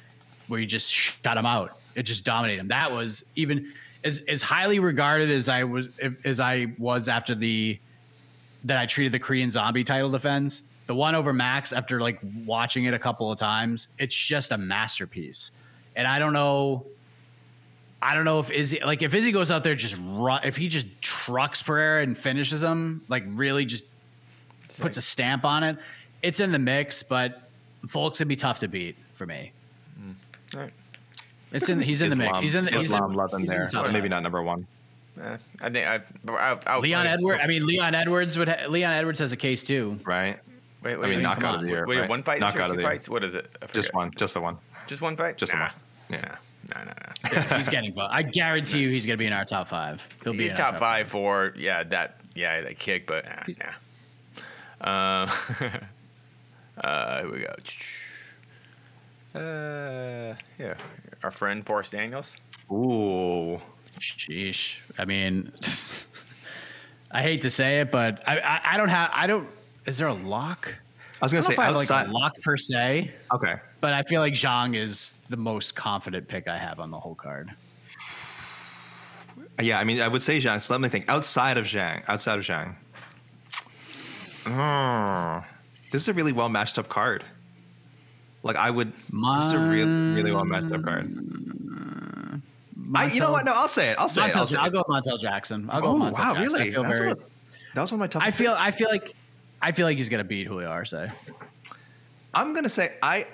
where 0.49 0.61
you 0.61 0.67
just 0.67 0.91
shut 0.93 1.37
him 1.37 1.47
out. 1.47 1.79
It 1.95 2.03
just 2.03 2.25
dominated 2.25 2.61
him. 2.61 2.69
That 2.69 2.93
was 2.93 3.25
even 3.35 3.73
as 4.05 4.21
as 4.29 4.43
highly 4.43 4.79
regarded 4.79 5.31
as 5.31 5.49
I 5.49 5.65
was 5.65 5.89
as 6.25 6.39
I 6.39 6.67
was 6.79 7.09
after 7.09 7.35
the 7.35 7.79
that 8.69 8.79
I 8.79 8.87
treated 8.87 9.13
the 9.13 9.19
Korean 9.19 9.51
Zombie 9.51 9.83
title 9.83 10.11
defense. 10.11 10.63
The 10.87 10.95
one 10.95 11.15
over 11.15 11.33
Max, 11.33 11.73
after 11.73 12.01
like 12.01 12.19
watching 12.47 12.85
it 12.85 12.95
a 12.95 12.99
couple 12.99 13.31
of 13.31 13.39
times, 13.39 13.89
it's 13.99 14.15
just 14.15 14.53
a 14.53 14.59
masterpiece. 14.59 15.51
And 15.97 16.07
I 16.07 16.19
don't 16.19 16.33
know, 16.33 16.87
I 18.01 18.15
don't 18.15 18.25
know 18.25 18.39
if 18.39 18.51
Izzy 18.51 18.81
like 18.85 19.03
if 19.03 19.15
Izzy 19.15 19.33
goes 19.33 19.51
out 19.51 19.65
there 19.65 19.75
just 19.75 19.97
run, 20.01 20.41
if 20.45 20.57
he 20.57 20.69
just 20.69 20.87
trucks 21.03 21.63
Pereira 21.63 22.03
and 22.03 22.17
finishes 22.17 22.63
him, 22.63 23.03
like 23.09 23.25
really 23.29 23.65
just 23.65 23.85
puts 24.79 24.97
a 24.97 25.03
stamp 25.03 25.45
on 25.45 25.63
it. 25.63 25.77
It's 26.23 26.41
in 26.41 26.53
the 26.53 26.59
mix, 26.59 27.03
but 27.03 27.51
Volk's 27.85 28.19
gonna 28.19 28.27
be 28.27 28.37
tough 28.37 28.61
to 28.61 28.69
beat 28.69 28.97
for 29.15 29.27
me. 29.27 29.53
Mm. 30.01 30.15
All 30.55 30.61
right. 30.61 30.73
It's 31.53 31.69
in. 31.69 31.81
He's 31.81 32.03
in 32.03 32.11
the 32.11 32.17
mix. 32.17 32.39
He's 32.41 32.55
in. 32.55 32.67
The, 32.67 32.73
he's 32.73 32.81
in, 32.81 32.85
Islam 32.85 33.13
love 33.15 33.33
in 33.33 33.41
he's 33.41 33.51
in 33.51 33.59
there. 33.59 33.67
the 33.67 33.73
top 33.73 33.93
Maybe 33.93 34.09
not 34.09 34.23
number 34.23 34.43
one. 34.43 34.67
Eh, 35.21 35.37
I 35.61 35.71
think 35.71 35.87
I, 35.87 36.01
I, 36.33 36.59
I 36.67 36.79
Leon 36.79 37.07
Edwards. 37.07 37.41
I 37.43 37.47
mean, 37.47 37.67
Leon 37.67 37.95
Edwards 37.95 38.39
would. 38.39 38.49
Ha- 38.49 38.67
Leon 38.69 38.93
Edwards 38.93 39.19
has 39.21 39.33
a 39.33 39.37
case 39.37 39.65
too. 39.65 39.99
Right? 40.05 40.39
Wait, 40.83 40.97
wait, 40.97 41.07
I 41.07 41.09
mean, 41.09 41.19
wait, 41.19 41.23
knockout 41.23 41.57
of 41.57 41.63
the 41.63 41.69
year. 41.69 41.87
Wait, 41.87 41.99
right? 42.01 42.09
one 42.09 42.23
fight? 42.23 42.41
Knockout 42.41 42.69
Two 42.69 42.75
of 42.75 42.77
the 42.77 42.83
year. 42.83 42.91
fights? 42.91 43.09
What 43.09 43.25
is 43.25 43.35
it? 43.35 43.51
Just 43.73 43.89
forget. 43.89 43.95
one. 43.95 44.11
Just 44.17 44.35
the 44.35 44.41
one. 44.41 44.59
Just 44.87 45.03
one 45.03 45.17
fight? 45.17 45.37
Just 45.37 45.53
the 45.53 45.59
one. 45.59 45.71
Yeah. 46.09 46.37
No, 46.75 46.81
no, 46.81 46.93
nah, 47.33 47.49
nah. 47.49 47.57
He's 47.57 47.69
getting. 47.69 47.95
I 47.99 48.23
guarantee 48.23 48.81
you, 48.81 48.91
he's 48.91 49.07
going 49.07 49.15
to 49.15 49.19
be 49.19 49.27
in 49.27 49.33
our 49.33 49.45
top 49.45 49.69
five. 49.69 50.07
He'll 50.23 50.33
be 50.33 50.43
He's 50.43 50.51
in 50.51 50.57
top 50.57 50.75
our 50.75 50.81
five 50.81 51.09
for 51.09 51.53
yeah 51.57 51.83
that 51.85 52.21
yeah 52.35 52.61
that 52.61 52.79
kick, 52.79 53.07
but 53.07 53.25
nah. 53.25 53.55
nah. 53.59 53.73
Uh, 54.81 55.31
uh, 56.81 57.21
here 57.23 57.33
we 57.33 57.39
go. 57.41 57.55
Uh, 59.39 60.35
yeah, 60.59 60.75
our 61.23 61.31
friend 61.31 61.65
Forrest 61.65 61.93
Daniels. 61.93 62.37
Ooh. 62.71 63.61
Sheesh. 64.01 64.79
I 64.99 65.05
mean, 65.05 65.53
I 67.11 67.23
hate 67.23 67.43
to 67.43 67.51
say 67.51 67.81
it, 67.81 67.91
but 67.91 68.27
I, 68.29 68.39
I, 68.39 68.61
I 68.75 68.77
don't 68.77 68.89
have. 68.89 69.11
I 69.13 69.27
don't. 69.27 69.49
Is 69.87 69.97
there 69.97 70.09
a 70.09 70.15
lock? 70.15 70.75
I 71.21 71.25
was 71.25 71.33
gonna 71.33 71.43
say 71.43 71.55
know 71.55 71.63
I 71.63 71.67
have 71.67 71.75
outside. 71.77 72.03
like 72.03 72.09
a 72.09 72.13
lock 72.13 72.41
per 72.43 72.57
se, 72.57 73.11
okay. 73.33 73.57
but 73.81 73.93
I 73.93 74.03
feel 74.05 74.21
like 74.21 74.35
Zhang 74.35 74.77
is 74.77 75.15
the 75.29 75.37
most 75.37 75.75
confident 75.75 76.29
pick 76.29 76.47
I 76.47 76.57
have 76.57 76.79
on 76.79 76.91
the 76.91 76.99
whole 76.99 77.17
card. 77.17 77.51
Yeah, 79.61 79.81
I 79.81 79.85
mean, 79.85 80.01
I 80.01 80.07
would 80.07 80.23
say 80.23 80.39
Zhang. 80.39 80.61
So 80.61 80.75
let 80.75 80.81
me 80.81 80.89
think. 80.89 81.07
Outside 81.09 81.57
of 81.57 81.65
Zhang, 81.65 82.05
outside 82.07 82.39
of 82.39 82.45
Zhang, 82.45 82.77
Oh, 84.51 85.45
this 85.91 86.03
is 86.03 86.09
a 86.09 86.13
really 86.13 86.33
well 86.33 86.49
matched 86.49 86.79
up 86.79 86.89
card. 86.89 87.25
Like 88.43 88.57
I 88.57 88.71
would. 88.71 88.93
This 88.93 89.47
is 89.47 89.53
a 89.53 89.59
really, 89.59 89.91
really 90.15 90.33
well 90.33 90.45
matched 90.45 90.73
up 90.73 90.85
card. 90.85 91.13
I, 92.95 93.07
you 93.07 93.21
know 93.21 93.33
what? 93.33 93.45
No, 93.45 93.53
I'll 93.53 93.69
say 93.69 93.91
it. 93.91 93.99
I'll 93.99 94.09
say 94.09 94.23
it. 94.29 94.37
I'll, 94.37 94.45
Montel, 94.45 94.49
say 94.49 94.57
I'll 94.59 94.71
go 94.71 94.85
with 94.87 95.05
Montel 95.05 95.19
Jackson. 95.21 95.69
I'll 95.71 95.81
go 95.81 95.89
Oh, 95.89 95.93
with 95.93 96.01
Montel 96.01 96.13
wow, 96.19 96.35
Jackson. 96.35 96.43
really? 96.43 96.71
That's 96.71 96.99
very. 96.99 97.09
what- 97.11 97.31
that 97.75 97.83
was 97.83 97.93
one 97.93 97.99
of 97.99 98.01
my 98.01 98.07
top. 98.07 98.23
I 98.23 98.31
feel. 98.31 98.53
picks. 98.53 98.63
I 98.63 98.71
feel 98.71 98.89
like. 98.89 99.15
I 99.61 99.73
feel 99.73 99.87
like 99.87 99.99
he's 99.99 100.09
gonna 100.09 100.25
beat 100.25 100.47
Julio 100.47 100.69
Arce. 100.69 100.95
I'm 102.35 102.55
gonna 102.55 102.69
say 102.69 102.93
I. 103.03 103.27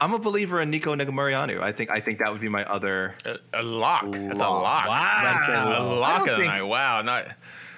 I'm 0.00 0.12
a 0.12 0.18
believer 0.18 0.60
in 0.60 0.70
Nico 0.70 0.94
Negumereanu. 0.94 1.60
I 1.60 1.72
think 1.72 1.90
I 1.90 2.00
think 2.00 2.18
that 2.18 2.30
would 2.30 2.40
be 2.40 2.48
my 2.48 2.64
other. 2.64 3.14
A, 3.24 3.60
a 3.60 3.62
lock. 3.62 4.04
That's 4.12 4.16
a 4.34 4.34
Lock. 4.34 4.62
lock. 4.62 4.86
Wow. 4.86 5.76
A 5.78 5.94
lock 5.98 6.20
of 6.20 6.26
the 6.26 6.34
think- 6.36 6.46
night. 6.46 6.62
Wow. 6.62 7.02
Not. 7.02 7.26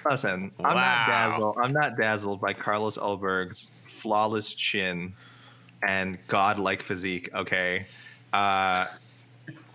Listen, 0.09 0.51
I'm 0.59 0.63
not 0.63 0.75
Wow. 0.75 1.05
dazzled. 1.07 1.57
I'm 1.61 1.71
not 1.73 1.97
dazzled 1.97 2.41
by 2.41 2.53
Carlos 2.53 2.97
Ulberg's 2.97 3.71
flawless 3.87 4.53
chin 4.53 5.13
and 5.87 6.17
godlike 6.27 6.81
physique. 6.81 7.29
Okay, 7.33 7.85
uh, 8.33 8.85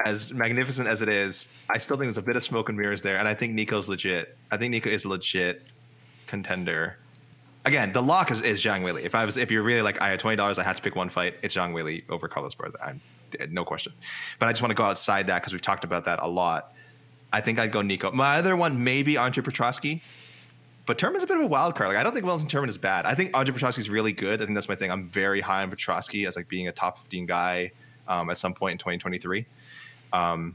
as 0.05 0.33
magnificent 0.33 0.89
as 0.89 1.03
it 1.03 1.09
is, 1.09 1.49
I 1.71 1.79
still 1.79 1.97
think 1.97 2.07
there's 2.07 2.19
a 2.19 2.23
bit 2.23 2.37
of 2.37 2.45
smoke 2.45 2.69
and 2.69 2.79
mirrors 2.79 3.03
there, 3.03 3.17
and 3.17 3.29
I 3.29 3.35
think 3.35 3.55
Nico's 3.55 3.89
legit. 3.89 4.37
I 4.51 4.57
think 4.57 4.71
Nico 4.71 4.91
is 4.91 5.05
a 5.05 5.09
legit 5.09 5.63
contender. 6.27 6.99
Again, 7.65 7.93
the 7.93 8.03
lock 8.03 8.31
is, 8.31 8.43
is 8.43 8.63
Zhang 8.63 8.83
Weili. 8.83 9.03
If 9.03 9.15
I 9.15 9.25
was, 9.25 9.37
if 9.37 9.51
you're 9.51 9.63
really 9.63 9.83
like, 9.83 10.01
I 10.01 10.09
had 10.09 10.21
twenty 10.21 10.37
dollars, 10.37 10.59
I 10.59 10.65
had 10.65 10.77
to 10.77 10.83
pick 10.83 10.97
one 10.97 11.09
fight. 11.09 11.37
It's 11.43 11.55
Zhang 11.55 11.73
Weili 11.73 12.05
over 12.09 12.29
Carla 12.29 12.49
Esparza. 12.49 12.75
I'm 12.85 13.01
no 13.51 13.65
question. 13.65 13.93
But 14.39 14.49
I 14.49 14.53
just 14.53 14.63
want 14.63 14.71
to 14.71 14.77
go 14.77 14.85
outside 14.85 15.27
that 15.27 15.41
because 15.41 15.53
we've 15.53 15.63
talked 15.63 15.85
about 15.85 16.05
that 16.05 16.21
a 16.23 16.29
lot. 16.29 16.73
I 17.33 17.41
think 17.41 17.59
I'd 17.59 17.73
go 17.73 17.83
Nico. 17.83 18.13
My 18.13 18.37
other 18.37 18.57
one, 18.57 18.85
maybe 18.85 19.17
Andre 19.17 19.43
Petroski. 19.43 20.01
But 20.87 20.99
Turman's 20.99 21.23
a 21.23 21.27
bit 21.27 21.39
of 21.39 21.43
a 21.43 21.47
wild 21.47 21.75
card. 21.75 21.89
Like 21.89 21.99
I 21.99 22.03
don't 22.03 22.13
think 22.13 22.27
Wellington 22.27 22.49
Turman 22.49 22.69
is 22.69 22.77
bad. 22.77 23.07
I 23.07 23.15
think 23.15 23.31
Andre 23.35 23.55
Petroski 23.55 23.79
is 23.79 23.89
really 23.89 24.13
good. 24.13 24.43
I 24.43 24.45
think 24.45 24.55
that's 24.55 24.69
my 24.69 24.75
thing. 24.75 24.91
I'm 24.91 25.09
very 25.09 25.41
high 25.41 25.63
on 25.63 25.71
Petroski 25.71 26.29
as 26.29 26.37
like 26.37 26.49
being 26.49 26.69
a 26.69 26.73
top 26.73 26.99
15 26.99 27.27
guy 27.27 27.73
um, 28.07 28.29
at 28.31 28.37
some 28.37 28.53
point 28.53 28.73
in 28.73 28.79
2023. 28.79 29.47
Um, 30.15 30.55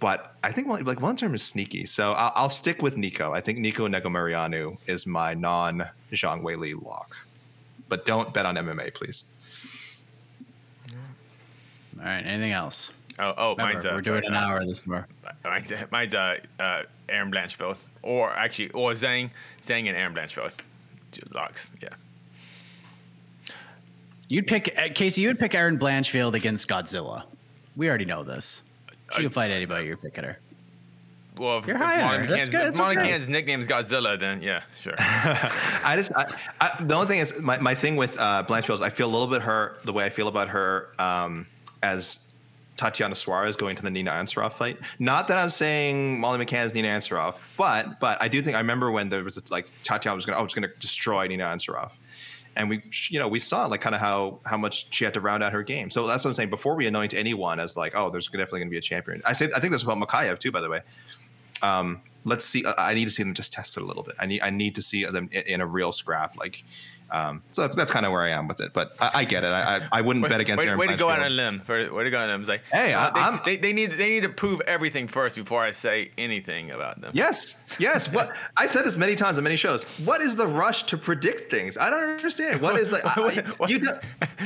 but 0.00 0.34
I 0.42 0.52
think 0.52 0.68
like 0.68 1.00
Wellington 1.00 1.30
Turman 1.30 1.34
is 1.34 1.42
sneaky. 1.42 1.86
So 1.86 2.12
I'll, 2.12 2.32
I'll 2.34 2.48
stick 2.48 2.82
with 2.82 2.96
Nico. 2.96 3.32
I 3.32 3.40
think 3.40 3.58
Nico 3.58 3.86
Negumereanu 3.88 4.76
is 4.86 5.06
my 5.06 5.34
non 5.34 5.88
Zhang 6.12 6.42
Wei 6.42 6.56
Li 6.56 6.74
lock. 6.74 7.16
But 7.88 8.04
don't 8.04 8.32
bet 8.34 8.46
on 8.46 8.56
MMA, 8.56 8.94
please. 8.94 9.24
All 11.98 12.04
right. 12.04 12.26
Anything 12.26 12.52
else? 12.52 12.90
Oh, 13.18 13.32
oh 13.36 13.50
Remember, 13.52 13.74
mine's 13.74 13.86
uh, 13.86 13.90
we're 13.94 14.00
doing 14.02 14.22
sorry, 14.24 14.26
an 14.26 14.34
uh, 14.34 14.46
hour 14.46 14.66
this 14.66 14.86
more. 14.86 15.06
Mine's, 15.44 15.72
mine's 15.90 16.14
uh, 16.14 16.36
uh, 16.60 16.82
Erin 17.08 17.30
Blanchfield, 17.30 17.76
or 18.02 18.30
actually, 18.32 18.70
or 18.70 18.92
Zhang, 18.92 19.30
Zhang 19.62 19.88
and 19.88 19.96
Erin 19.96 20.12
Blanchfield, 20.12 20.52
locks. 21.32 21.70
Yeah. 21.82 21.88
You'd 24.28 24.46
pick 24.46 24.76
uh, 24.78 24.88
Casey. 24.94 25.22
You 25.22 25.28
would 25.28 25.38
pick 25.38 25.54
Erin 25.54 25.78
Blanchfield 25.78 26.34
against 26.34 26.68
Godzilla. 26.68 27.22
We 27.76 27.88
already 27.88 28.04
know 28.04 28.24
this. 28.24 28.62
She 29.14 29.22
can 29.22 29.30
fight 29.30 29.50
anybody. 29.50 29.86
You're 29.86 29.96
picking 29.96 30.24
her. 30.24 30.38
Well, 31.38 31.58
if, 31.58 31.66
You're 31.66 31.76
if 31.76 31.82
high 31.82 32.00
on 32.00 32.06
Molly 32.06 32.18
her. 32.18 32.26
That's 32.26 32.32
McCann's, 32.32 32.48
good. 32.48 32.60
if 32.60 32.64
That's 32.64 32.78
Molly 32.78 32.98
okay. 32.98 33.10
McCann's 33.10 33.28
nickname 33.28 33.60
is 33.60 33.66
Godzilla, 33.66 34.18
then 34.18 34.40
yeah, 34.40 34.62
sure. 34.78 34.94
I 34.98 35.92
just 35.96 36.12
I, 36.16 36.24
I, 36.60 36.82
the 36.82 36.94
only 36.94 37.06
thing 37.06 37.18
is 37.20 37.38
my, 37.40 37.58
my 37.58 37.74
thing 37.74 37.96
with 37.96 38.18
uh, 38.18 38.44
Blanchfield 38.48 38.74
is 38.74 38.82
I 38.82 38.90
feel 38.90 39.08
a 39.08 39.12
little 39.12 39.26
bit 39.26 39.42
hurt 39.42 39.80
the 39.84 39.92
way 39.92 40.04
I 40.04 40.08
feel 40.08 40.28
about 40.28 40.48
her 40.48 40.88
um, 40.98 41.46
as 41.82 42.26
Tatiana 42.76 43.14
Suarez 43.14 43.56
going 43.56 43.76
to 43.76 43.82
the 43.82 43.90
Nina 43.90 44.10
Ansaroff 44.10 44.54
fight. 44.54 44.78
Not 44.98 45.28
that 45.28 45.38
I'm 45.38 45.48
saying 45.48 46.20
Molly 46.20 46.44
McCann 46.44 46.64
is 46.64 46.74
Nina 46.74 46.88
Ansaroff, 46.88 47.36
but 47.56 48.00
but 48.00 48.20
I 48.22 48.28
do 48.28 48.40
think 48.40 48.56
I 48.56 48.60
remember 48.60 48.90
when 48.90 49.10
there 49.10 49.22
was 49.22 49.38
like 49.50 49.70
Tatiana 49.82 50.14
was 50.14 50.24
going 50.24 50.34
to 50.34 50.40
oh 50.40 50.44
was 50.44 50.54
going 50.54 50.68
to 50.68 50.74
destroy 50.78 51.26
Nina 51.26 51.44
Ansaroff. 51.44 51.92
And 52.56 52.70
we, 52.70 52.82
you 53.10 53.18
know, 53.18 53.28
we 53.28 53.38
saw 53.38 53.66
like 53.66 53.82
kind 53.82 53.94
of 53.94 54.00
how 54.00 54.40
how 54.44 54.56
much 54.56 54.86
she 54.90 55.04
had 55.04 55.14
to 55.14 55.20
round 55.20 55.42
out 55.42 55.52
her 55.52 55.62
game. 55.62 55.90
So 55.90 56.06
that's 56.06 56.24
what 56.24 56.30
I'm 56.30 56.34
saying. 56.34 56.50
Before 56.50 56.74
we 56.74 56.86
anoint 56.86 57.14
anyone 57.14 57.60
as 57.60 57.76
like, 57.76 57.94
oh, 57.94 58.10
there's 58.10 58.28
definitely 58.28 58.60
going 58.60 58.68
to 58.68 58.72
be 58.72 58.78
a 58.78 58.82
champion. 58.82 59.22
I 59.24 59.34
say 59.34 59.48
I 59.54 59.60
think 59.60 59.72
that's 59.72 59.82
about 59.82 59.98
Mokaev 59.98 60.38
too, 60.38 60.50
by 60.50 60.60
the 60.60 60.70
way. 60.70 60.80
Um, 61.62 62.00
let's 62.24 62.44
see. 62.44 62.64
I 62.78 62.94
need 62.94 63.04
to 63.04 63.10
see 63.10 63.22
them 63.22 63.34
just 63.34 63.52
test 63.52 63.76
it 63.76 63.82
a 63.82 63.86
little 63.86 64.02
bit. 64.02 64.14
I 64.18 64.26
need 64.26 64.40
I 64.40 64.50
need 64.50 64.74
to 64.76 64.82
see 64.82 65.04
them 65.04 65.28
in, 65.32 65.42
in 65.42 65.60
a 65.60 65.66
real 65.66 65.92
scrap. 65.92 66.36
Like, 66.36 66.64
um, 67.10 67.42
so 67.52 67.62
that's 67.62 67.76
that's 67.76 67.92
kind 67.92 68.04
of 68.04 68.12
where 68.12 68.22
I 68.22 68.30
am 68.30 68.48
with 68.48 68.60
it. 68.60 68.72
But 68.72 68.92
I, 69.00 69.10
I 69.14 69.24
get 69.24 69.44
it. 69.44 69.48
I 69.48 69.76
I, 69.76 69.88
I 69.92 70.00
wouldn't 70.00 70.28
bet 70.28 70.40
against 70.40 70.60
way, 70.64 70.68
Aaron 70.68 70.78
way 70.78 70.86
to 70.88 70.96
go 70.96 71.08
out 71.08 71.20
on 71.20 71.26
a 71.26 71.30
limb. 71.30 71.60
For, 71.60 71.92
way 71.92 72.04
to 72.04 72.10
go 72.10 72.18
on 72.18 72.28
a 72.28 72.32
limb. 72.32 72.40
It's 72.40 72.48
like, 72.48 72.62
Hey, 72.72 72.94
I- 72.94 73.10
they, 73.10 73.20
I'm- 73.20 73.40
they, 73.44 73.56
they 73.56 73.72
need 73.72 73.92
they 73.92 74.08
need 74.08 74.22
to 74.24 74.28
prove 74.28 74.60
everything 74.62 75.06
first 75.08 75.36
before 75.36 75.62
I 75.62 75.70
say 75.70 76.10
anything 76.18 76.70
about 76.70 77.00
them. 77.00 77.12
Yes, 77.14 77.56
yes. 77.78 78.12
What 78.12 78.34
I 78.56 78.66
said 78.66 78.84
this 78.84 78.96
many 78.96 79.14
times 79.14 79.38
on 79.38 79.44
many 79.44 79.56
shows. 79.56 79.84
What 80.04 80.20
is 80.20 80.34
the 80.36 80.46
rush 80.46 80.82
to 80.84 80.96
predict 80.98 81.50
things? 81.50 81.78
I 81.78 81.90
don't 81.90 82.02
understand. 82.02 82.60
What 82.60 82.76
is 82.76 82.92
like? 82.92 83.04
I- 83.16 83.66
you 83.68 83.78
don't, 83.78 83.98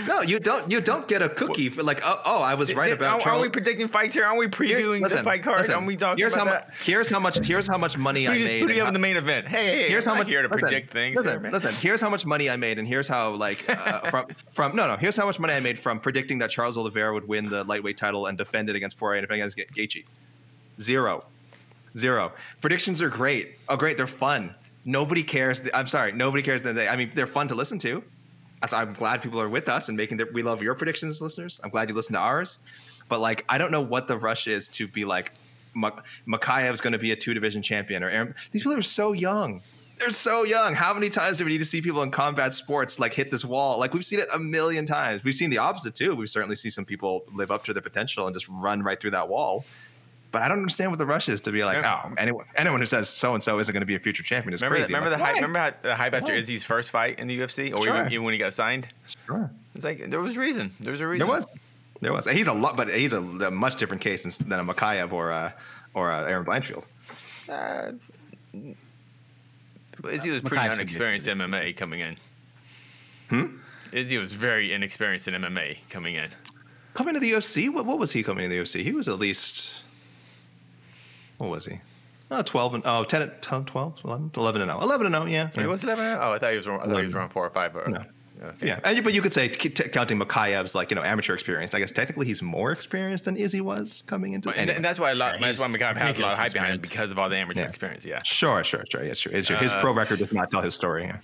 no, 0.06 0.22
you 0.22 0.38
don't. 0.38 0.70
You 0.70 0.80
don't 0.80 1.08
get 1.08 1.22
a 1.22 1.28
cookie 1.28 1.68
for 1.68 1.82
like. 1.82 2.00
Oh, 2.04 2.20
oh 2.24 2.42
I 2.42 2.54
was 2.54 2.74
right 2.74 2.92
about. 2.92 3.10
Aren't, 3.10 3.22
Charles. 3.22 3.40
aren't 3.40 3.50
we 3.50 3.52
predicting 3.52 3.88
fights 3.88 4.14
here? 4.14 4.24
Aren't 4.24 4.38
we 4.38 4.46
previewing 4.46 5.08
the 5.08 5.22
fight 5.22 5.42
card? 5.42 5.58
listen, 5.58 5.74
Aren't 5.74 5.86
we 5.86 5.96
talking 5.96 6.18
here's 6.18 6.34
about 6.34 6.46
how 6.46 6.52
that? 6.52 6.68
much. 6.68 6.80
Here's 6.82 7.10
how 7.10 7.18
much. 7.18 7.46
Here's 7.46 7.66
how 7.66 7.78
much 7.78 7.98
money 7.98 8.28
I 8.28 8.32
made. 8.32 8.60
who 8.60 8.68
do 8.68 8.74
you 8.74 8.80
have 8.80 8.88
in 8.88 8.94
the 8.94 9.00
main 9.00 9.16
event? 9.16 9.48
Hey, 9.48 9.66
hey, 9.66 9.82
hey 9.82 9.88
here's 9.88 10.06
I'm 10.06 10.14
how 10.14 10.20
much 10.20 10.28
here 10.28 10.42
to 10.42 10.48
listen, 10.48 10.60
predict 10.60 10.92
things. 10.92 11.16
Listen, 11.16 11.42
here, 11.42 11.50
listen. 11.52 11.74
Here's 11.74 12.00
how 12.00 12.08
much 12.08 12.24
money 12.24 12.48
I 12.48 12.56
made, 12.56 12.78
and 12.78 12.86
here's 12.86 13.08
how 13.08 13.30
like 13.30 13.68
uh, 13.68 14.00
from 14.10 14.26
from 14.52 14.76
no 14.76 14.86
no. 14.86 14.96
Here's 14.96 15.16
how 15.16 15.26
much 15.26 15.38
money 15.38 15.54
I 15.54 15.60
made 15.60 15.78
from 15.78 16.00
predicting 16.00 16.38
that 16.38 16.50
Charles 16.50 16.78
Oliveira 16.78 17.12
would 17.12 17.26
win 17.26 17.48
the 17.48 17.64
lightweight 17.64 17.96
title 17.96 18.26
and 18.26 18.38
defend 18.38 18.70
it 18.70 18.76
against 18.76 18.96
Poirier 18.96 19.18
and 19.18 19.28
defend 19.28 19.40
it 19.40 19.56
against 19.56 19.74
Gaethje. 19.74 20.04
Zero, 20.80 21.24
zero. 21.96 22.32
Predictions 22.60 23.02
are 23.02 23.08
great. 23.08 23.56
Oh, 23.68 23.76
great. 23.76 23.96
They're 23.96 24.06
fun. 24.06 24.54
Nobody 24.84 25.22
cares. 25.22 25.60
I'm 25.74 25.86
sorry. 25.86 26.12
Nobody 26.12 26.42
cares. 26.42 26.62
That 26.62 26.74
they, 26.74 26.88
I 26.88 26.96
mean, 26.96 27.10
they're 27.14 27.26
fun 27.26 27.48
to 27.48 27.54
listen 27.54 27.78
to. 27.80 28.02
That's, 28.60 28.72
I'm 28.72 28.92
glad 28.92 29.22
people 29.22 29.40
are 29.40 29.48
with 29.48 29.68
us 29.68 29.88
and 29.88 29.96
making. 29.96 30.18
Their, 30.18 30.28
we 30.32 30.42
love 30.42 30.62
your 30.62 30.74
predictions, 30.74 31.20
listeners. 31.22 31.60
I'm 31.64 31.70
glad 31.70 31.88
you 31.88 31.94
listen 31.94 32.14
to 32.14 32.20
ours. 32.20 32.58
But 33.08 33.20
like, 33.20 33.44
I 33.48 33.58
don't 33.58 33.72
know 33.72 33.80
what 33.80 34.06
the 34.06 34.18
rush 34.18 34.46
is 34.46 34.68
to 34.68 34.86
be 34.86 35.04
like. 35.04 35.32
Mak- 35.74 36.04
Mokaev's 36.26 36.80
going 36.80 36.92
to 36.92 36.98
be 36.98 37.12
a 37.12 37.16
two 37.16 37.32
division 37.32 37.62
champion, 37.62 38.02
or 38.02 38.10
Erin, 38.10 38.34
these 38.50 38.62
people 38.62 38.76
are 38.76 38.82
so 38.82 39.12
young. 39.12 39.62
They're 39.98 40.10
so 40.10 40.44
young. 40.44 40.74
How 40.74 40.94
many 40.94 41.10
times 41.10 41.36
do 41.36 41.44
we 41.44 41.52
need 41.52 41.58
to 41.58 41.64
see 41.64 41.82
people 41.82 42.02
in 42.02 42.10
combat 42.10 42.54
sports 42.54 42.98
like 42.98 43.12
hit 43.12 43.30
this 43.30 43.44
wall? 43.44 43.78
Like 43.78 43.92
we've 43.92 44.04
seen 44.04 44.18
it 44.18 44.28
a 44.34 44.38
million 44.38 44.86
times. 44.86 45.22
We've 45.22 45.34
seen 45.34 45.50
the 45.50 45.58
opposite 45.58 45.94
too. 45.94 46.14
We've 46.14 46.30
certainly 46.30 46.56
seen 46.56 46.70
some 46.70 46.86
people 46.86 47.24
live 47.34 47.50
up 47.50 47.64
to 47.64 47.74
their 47.74 47.82
potential 47.82 48.26
and 48.26 48.34
just 48.34 48.48
run 48.48 48.82
right 48.82 48.98
through 48.98 49.10
that 49.10 49.28
wall. 49.28 49.64
But 50.32 50.42
I 50.42 50.48
don't 50.48 50.58
understand 50.58 50.92
what 50.92 50.98
the 50.98 51.06
rush 51.06 51.28
is 51.28 51.40
to 51.42 51.50
be 51.50 51.64
like, 51.64 51.78
Yeah. 51.78 52.02
oh, 52.04 52.12
anyone 52.16 52.44
anyone 52.54 52.78
who 52.80 52.86
says 52.86 53.08
so 53.08 53.34
and 53.34 53.42
so 53.42 53.58
isn't 53.58 53.72
going 53.72 53.80
to 53.80 53.86
be 53.86 53.96
a 53.96 53.98
future 53.98 54.22
champion 54.22 54.54
is 54.54 54.62
Remember, 54.62 54.76
crazy. 54.76 54.92
the, 54.92 54.98
remember 54.98 55.14
I'm 55.14 55.18
the 55.20 55.24
hype? 55.24 55.34
Remember 55.36 55.58
how, 55.58 55.70
the 55.82 55.96
hype 55.96 56.14
after 56.14 56.32
Why? 56.32 56.38
Izzy's 56.38 56.64
first 56.64 56.90
fight 56.90 57.18
in 57.18 57.26
the 57.26 57.38
UFC, 57.40 57.74
or 57.76 57.82
Sure. 57.82 57.94
even, 57.96 58.12
even 58.12 58.24
when 58.24 58.32
he 58.32 58.38
got 58.38 58.52
signed? 58.52 58.86
Sure. 59.26 59.50
It's 59.74 59.84
like 59.84 60.08
there 60.08 60.20
was 60.20 60.36
reason. 60.38 60.70
There's 60.78 61.00
a 61.00 61.08
reason. 61.08 61.26
There 61.26 61.36
was, 61.36 61.52
there 62.00 62.12
was. 62.12 62.26
He's 62.26 62.46
a 62.48 62.52
lot, 62.52 62.76
but 62.76 62.88
he's 62.90 63.12
a, 63.12 63.20
a 63.20 63.50
much 63.50 63.76
different 63.76 64.02
case 64.02 64.22
than, 64.36 64.48
than 64.48 64.60
a 64.60 64.64
Mokaev 64.74 65.12
or 65.12 65.30
a, 65.30 65.52
or 65.94 66.10
a 66.10 66.30
Erin 66.30 66.44
Blanchfield. 66.44 66.84
Uh, 67.48 67.92
Izzy 70.08 70.30
was 70.30 70.42
pretty 70.42 70.56
Mokaev's 70.56 70.68
a 70.78 70.80
unexperienced 70.80 71.28
in 71.28 71.38
MMA 71.38 71.76
coming 71.76 72.00
in. 72.00 72.16
Hmm. 73.28 73.44
Izzy 73.92 74.16
was 74.18 74.32
very 74.32 74.72
inexperienced 74.72 75.28
in 75.28 75.34
MMA 75.34 75.78
coming 75.90 76.14
in. 76.14 76.30
Coming 76.94 77.14
to 77.14 77.20
the 77.20 77.32
UFC, 77.32 77.72
what, 77.72 77.84
what 77.84 77.98
was 77.98 78.12
he 78.12 78.22
coming 78.22 78.48
to 78.48 78.54
the 78.56 78.62
UFC? 78.62 78.82
He 78.82 78.92
was 78.92 79.08
at 79.08 79.18
least, 79.18 79.82
what 81.40 81.50
was 81.50 81.64
he? 81.64 81.80
Oh, 82.30 82.42
12 82.42 82.74
and, 82.74 82.82
oh, 82.86 83.02
10, 83.04 83.22
and- 83.22 83.32
12, 83.42 83.66
12, 83.66 84.00
11, 84.04 84.30
11 84.36 84.62
and 84.62 84.70
0. 84.70 84.80
11 84.80 85.06
and 85.06 85.14
0, 85.14 85.24
yeah. 85.26 85.48
He 85.54 85.66
was 85.66 85.82
11. 85.82 86.04
Oh, 86.20 86.32
I 86.32 86.38
thought 86.38 86.50
he 86.52 86.56
was. 86.58 86.68
I 86.68 86.76
thought 86.78 86.98
he 87.00 87.06
was 87.06 87.14
around 87.14 87.30
four 87.30 87.44
or 87.44 87.50
five. 87.50 87.74
Or, 87.74 87.88
No. 87.88 88.04
Okay. 88.42 88.68
Yeah, 88.68 88.80
and, 88.84 88.96
you- 88.96 89.02
but 89.02 89.12
you 89.12 89.20
could 89.20 89.34
say 89.34 89.50
k- 89.50 89.68
t- 89.68 89.88
counting 89.90 90.18
Mokaev's 90.18 90.74
like 90.74 90.90
you 90.90 90.94
know 90.94 91.02
amateur 91.02 91.34
experience. 91.34 91.74
I 91.74 91.78
guess 91.78 91.90
technically 91.90 92.24
he's 92.26 92.40
more 92.40 92.72
experienced 92.72 93.24
than 93.26 93.36
Izzy 93.36 93.60
was 93.60 94.02
coming 94.06 94.32
into. 94.32 94.48
But- 94.48 94.52
And, 94.56 94.62
anyway. 94.62 94.76
and 94.76 94.84
that's 94.84 94.98
why 94.98 95.10
a 95.10 95.14
lot. 95.14 95.34
Yeah, 95.40 95.46
that's 95.46 95.60
why 95.60 95.68
he's 95.68 95.76
Mokaev 95.76 95.96
has 95.96 96.18
a 96.18 96.22
lot 96.22 96.32
of 96.32 96.38
hype 96.38 96.52
behind 96.54 96.74
him 96.76 96.80
because 96.80 97.10
of 97.10 97.18
all 97.18 97.28
the 97.28 97.36
amateur 97.36 97.60
Yeah. 97.62 97.68
experience. 97.68 98.04
Yeah. 98.06 98.22
sure, 98.22 98.64
sure, 98.64 98.84
sure. 98.90 99.04
Yes, 99.04 99.18
true. 99.18 99.32
His, 99.32 99.48
his 99.48 99.72
pro 99.74 99.92
record 99.92 100.20
does 100.20 100.32
not 100.32 100.50
tell 100.50 100.62
his 100.62 100.74
story. 100.74 101.02
Yeah. 101.04 101.18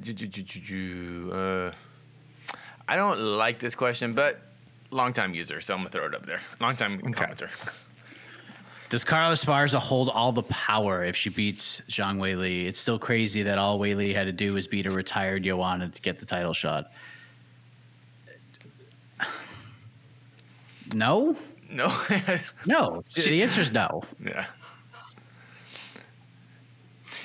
Do, 0.00 0.12
do, 0.14 0.26
do, 0.26 0.42
do, 0.42 0.60
do, 0.60 1.32
Uh, 1.32 1.72
I 2.88 2.96
don't 2.96 3.18
like 3.20 3.58
this 3.58 3.74
question, 3.74 4.14
but 4.14 4.40
long 4.90 5.12
time 5.12 5.34
user, 5.34 5.60
so 5.60 5.74
I'm 5.74 5.80
gonna 5.80 5.90
throw 5.90 6.06
it 6.06 6.14
up 6.14 6.24
there. 6.24 6.40
Long 6.60 6.76
time 6.76 6.98
commenter. 7.02 7.50
Does 8.90 9.04
Carla 9.04 9.34
Esparza 9.34 9.78
hold 9.78 10.08
all 10.08 10.32
the 10.32 10.42
power 10.44 11.04
if 11.04 11.14
she 11.14 11.28
beats 11.28 11.82
Zhang 11.88 12.16
Weili? 12.16 12.66
It's 12.66 12.80
still 12.80 12.98
crazy 12.98 13.42
that 13.42 13.58
all 13.58 13.78
Weili 13.78 14.14
had 14.14 14.24
to 14.24 14.32
do 14.32 14.54
was 14.54 14.66
beat 14.66 14.86
a 14.86 14.90
retired 14.90 15.44
Joanna 15.44 15.90
to 15.90 16.00
get 16.00 16.18
the 16.18 16.26
title 16.26 16.54
shot. 16.54 16.90
No, 20.94 21.36
No. 21.70 21.94
no. 22.66 23.04
the 23.14 23.42
answer 23.42 23.60
is 23.60 23.72
no. 23.72 24.02
yeah. 24.24 24.46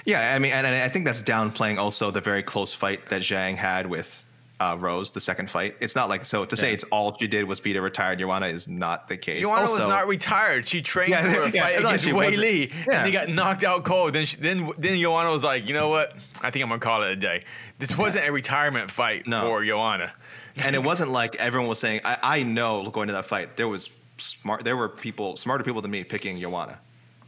Yeah, 0.05 0.35
I 0.35 0.39
mean, 0.39 0.51
and, 0.51 0.67
and 0.67 0.75
I 0.75 0.89
think 0.89 1.05
that's 1.05 1.23
downplaying 1.23 1.77
also 1.77 2.11
the 2.11 2.19
very 2.19 2.43
close 2.43 2.73
fight 2.73 3.05
that 3.07 3.21
Zhang 3.21 3.55
had 3.55 3.87
with 3.87 4.22
uh, 4.71 4.75
Rose, 4.77 5.11
the 5.11 5.19
second 5.19 5.49
fight. 5.51 5.75
It's 5.79 5.95
not 5.95 6.09
like 6.09 6.25
so 6.25 6.45
to 6.45 6.55
say 6.55 6.67
Yeah. 6.67 6.73
it's 6.75 6.83
all 6.85 7.15
she 7.19 7.27
did 7.27 7.43
was 7.45 7.59
beat 7.59 7.75
a 7.75 7.81
retired 7.81 8.19
Joanna 8.19 8.47
is 8.47 8.67
not 8.67 9.07
the 9.07 9.17
case. 9.17 9.41
Joanna 9.43 9.61
also, 9.61 9.79
was 9.81 9.89
not 9.89 10.07
retired. 10.07 10.67
She 10.67 10.81
trained 10.81 11.11
Yeah, 11.11 11.33
for 11.33 11.41
a 11.43 11.49
yeah, 11.53 11.61
fight 11.63 11.79
against 11.79 12.11
Wei 12.11 12.69
Yeah. 12.87 12.97
and 12.97 13.07
they 13.07 13.11
got 13.11 13.29
knocked 13.29 13.63
out 13.63 13.83
cold. 13.83 14.13
Then, 14.13 14.25
she, 14.25 14.37
then, 14.37 14.71
then 14.77 14.99
Joanna 14.99 15.31
was 15.31 15.43
like, 15.43 15.67
you 15.67 15.73
know 15.73 15.89
what? 15.89 16.15
I 16.41 16.51
think 16.51 16.63
I'm 16.63 16.69
gonna 16.69 16.79
call 16.79 17.03
it 17.03 17.11
a 17.11 17.15
day. 17.15 17.43
This 17.79 17.97
wasn't 17.97 18.25
a 18.27 18.31
retirement 18.31 18.89
fight 18.91 19.27
No. 19.27 19.41
for 19.41 19.65
Joanna. 19.65 20.13
and 20.55 20.75
it 20.75 20.83
wasn't 20.91 21.11
like 21.11 21.35
everyone 21.35 21.67
was 21.67 21.79
saying. 21.79 22.01
I, 22.05 22.17
I 22.21 22.43
know 22.43 22.89
going 22.89 23.07
to 23.07 23.13
that 23.13 23.25
fight, 23.25 23.57
there 23.57 23.67
was 23.67 23.89
smart. 24.17 24.63
There 24.63 24.77
were 24.77 24.89
people, 24.89 25.35
smarter 25.37 25.63
people 25.63 25.81
than 25.81 25.91
me, 25.91 26.03
picking 26.03 26.39
Joanna 26.39 26.79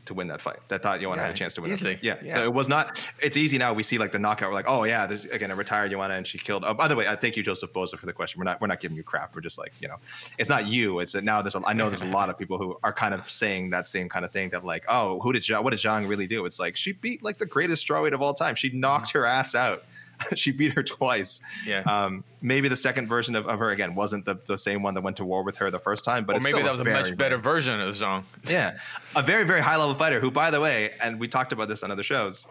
to 0.06 0.14
win 0.14 0.28
that 0.28 0.42
fight. 0.42 0.58
That 0.70 0.82
thought 0.84 1.00
Joanna 1.02 1.22
had 1.22 1.28
Yeah, 1.30 1.34
a 1.34 1.38
chance 1.38 1.54
to 1.56 1.62
win. 1.62 1.72
easily. 1.72 2.00
Yeah. 2.02 2.16
Yeah. 2.24 2.36
So 2.36 2.44
it 2.44 2.54
was 2.54 2.68
not. 2.70 3.02
It's 3.22 3.38
easy 3.38 3.58
now. 3.58 3.74
We 3.74 3.84
see 3.84 3.98
like 3.98 4.12
the 4.12 4.20
knockout. 4.20 4.50
We're 4.50 4.56
like, 4.56 4.70
oh 4.70 4.84
yeah, 4.84 5.06
there's 5.08 5.26
again 5.26 5.52
a 5.52 5.56
retired 5.56 5.92
Joanna, 5.92 6.16
and 6.16 6.26
she 6.28 6.38
killed. 6.38 6.64
Oh, 6.66 6.74
by 6.74 6.88
the 6.88 6.96
way, 6.96 7.08
I 7.08 7.16
thank 7.16 7.36
you, 7.38 7.44
Joseph 7.44 7.74
Boza, 7.74 7.98
for 7.98 8.06
the 8.06 8.14
question. 8.14 8.40
We're 8.40 8.46
not 8.46 8.62
we're 8.62 8.68
not 8.68 8.80
giving 8.80 8.98
you 8.98 9.04
crap. 9.04 9.36
We're 9.36 9.42
just 9.42 9.58
like 9.58 9.74
you 9.82 9.88
know, 9.88 9.98
it's 10.38 10.50
not 10.50 10.68
you. 10.68 11.00
It's 11.00 11.14
that 11.14 11.24
now 11.24 11.42
there's 11.42 11.56
a, 11.56 11.62
I 11.66 11.74
know 11.74 11.90
there's 11.90 12.02
a 12.02 12.06
lot 12.06 12.30
of 12.30 12.38
people 12.38 12.58
who 12.58 12.78
are 12.84 12.94
kind 12.94 13.14
of 13.14 13.30
saying 13.30 13.72
that 13.72 13.88
same 13.88 14.10
kind 14.10 14.26
of 14.26 14.32
thing. 14.32 14.50
That 14.50 14.64
like, 14.66 14.86
oh, 14.90 15.20
who 15.22 15.34
did 15.34 15.42
Zhang, 15.42 15.64
what 15.64 15.72
did 15.72 15.80
Zhang 15.80 16.08
really 16.08 16.28
do? 16.28 16.46
It's 16.46 16.60
like 16.60 16.76
she 16.78 16.92
beat 16.94 17.24
like 17.24 17.38
the 17.38 17.46
greatest 17.46 17.88
strawweight 17.88 18.14
of 18.14 18.22
all 18.22 18.34
time. 18.34 18.56
She 18.56 18.70
knocked 18.70 19.12
her 19.12 19.26
ass 19.26 19.56
out. 19.56 19.84
she 20.36 20.52
beat 20.52 20.74
her 20.74 20.84
twice. 20.84 21.42
Yeah. 21.66 21.80
Um, 21.82 22.24
maybe 22.42 22.68
the 22.68 22.76
second 22.76 23.08
version 23.08 23.36
of, 23.36 23.48
of 23.48 23.60
her 23.60 23.72
again 23.72 23.96
wasn't 23.96 24.26
the, 24.26 24.40
the 24.46 24.58
same 24.58 24.84
one 24.84 24.94
that 24.94 25.02
went 25.02 25.18
to 25.18 25.26
war 25.26 25.44
with 25.44 25.56
her 25.58 25.72
the 25.72 25.80
first 25.80 26.06
time, 26.06 26.26
but 26.26 26.42
maybe 26.44 26.62
that 26.62 26.72
was 26.72 26.80
a 26.80 26.84
much 26.84 27.16
better 27.18 27.38
version 27.38 27.80
of 27.80 27.88
the 27.88 27.94
song. 27.94 28.26
yeah, 28.48 28.78
a 29.16 29.24
very 29.24 29.44
very 29.44 29.62
high 29.62 29.78
level 29.78 29.96
fighter 29.96 30.20
who, 30.20 30.32
by 30.32 30.52
the 30.52 30.60
way, 30.60 30.92
and 31.02 31.20
we 31.20 31.28
talked 31.28 31.52
about 31.52 31.68
this 31.68 31.84
on 31.84 31.92
other 31.92 32.04
shows. 32.04 32.48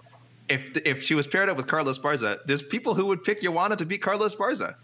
If 0.49 0.77
if 0.87 1.03
she 1.03 1.15
was 1.15 1.27
paired 1.27 1.49
up 1.49 1.57
with 1.57 1.67
Carla 1.67 1.93
Esparza, 1.93 2.39
there's 2.47 2.63
people 2.63 2.95
who 2.95 3.07
would 3.07 3.23
pick 3.23 3.43
Joanna 3.43 3.77
to 3.77 3.87
beat 3.87 4.03
Carla 4.03 4.27
Esparza. 4.29 4.75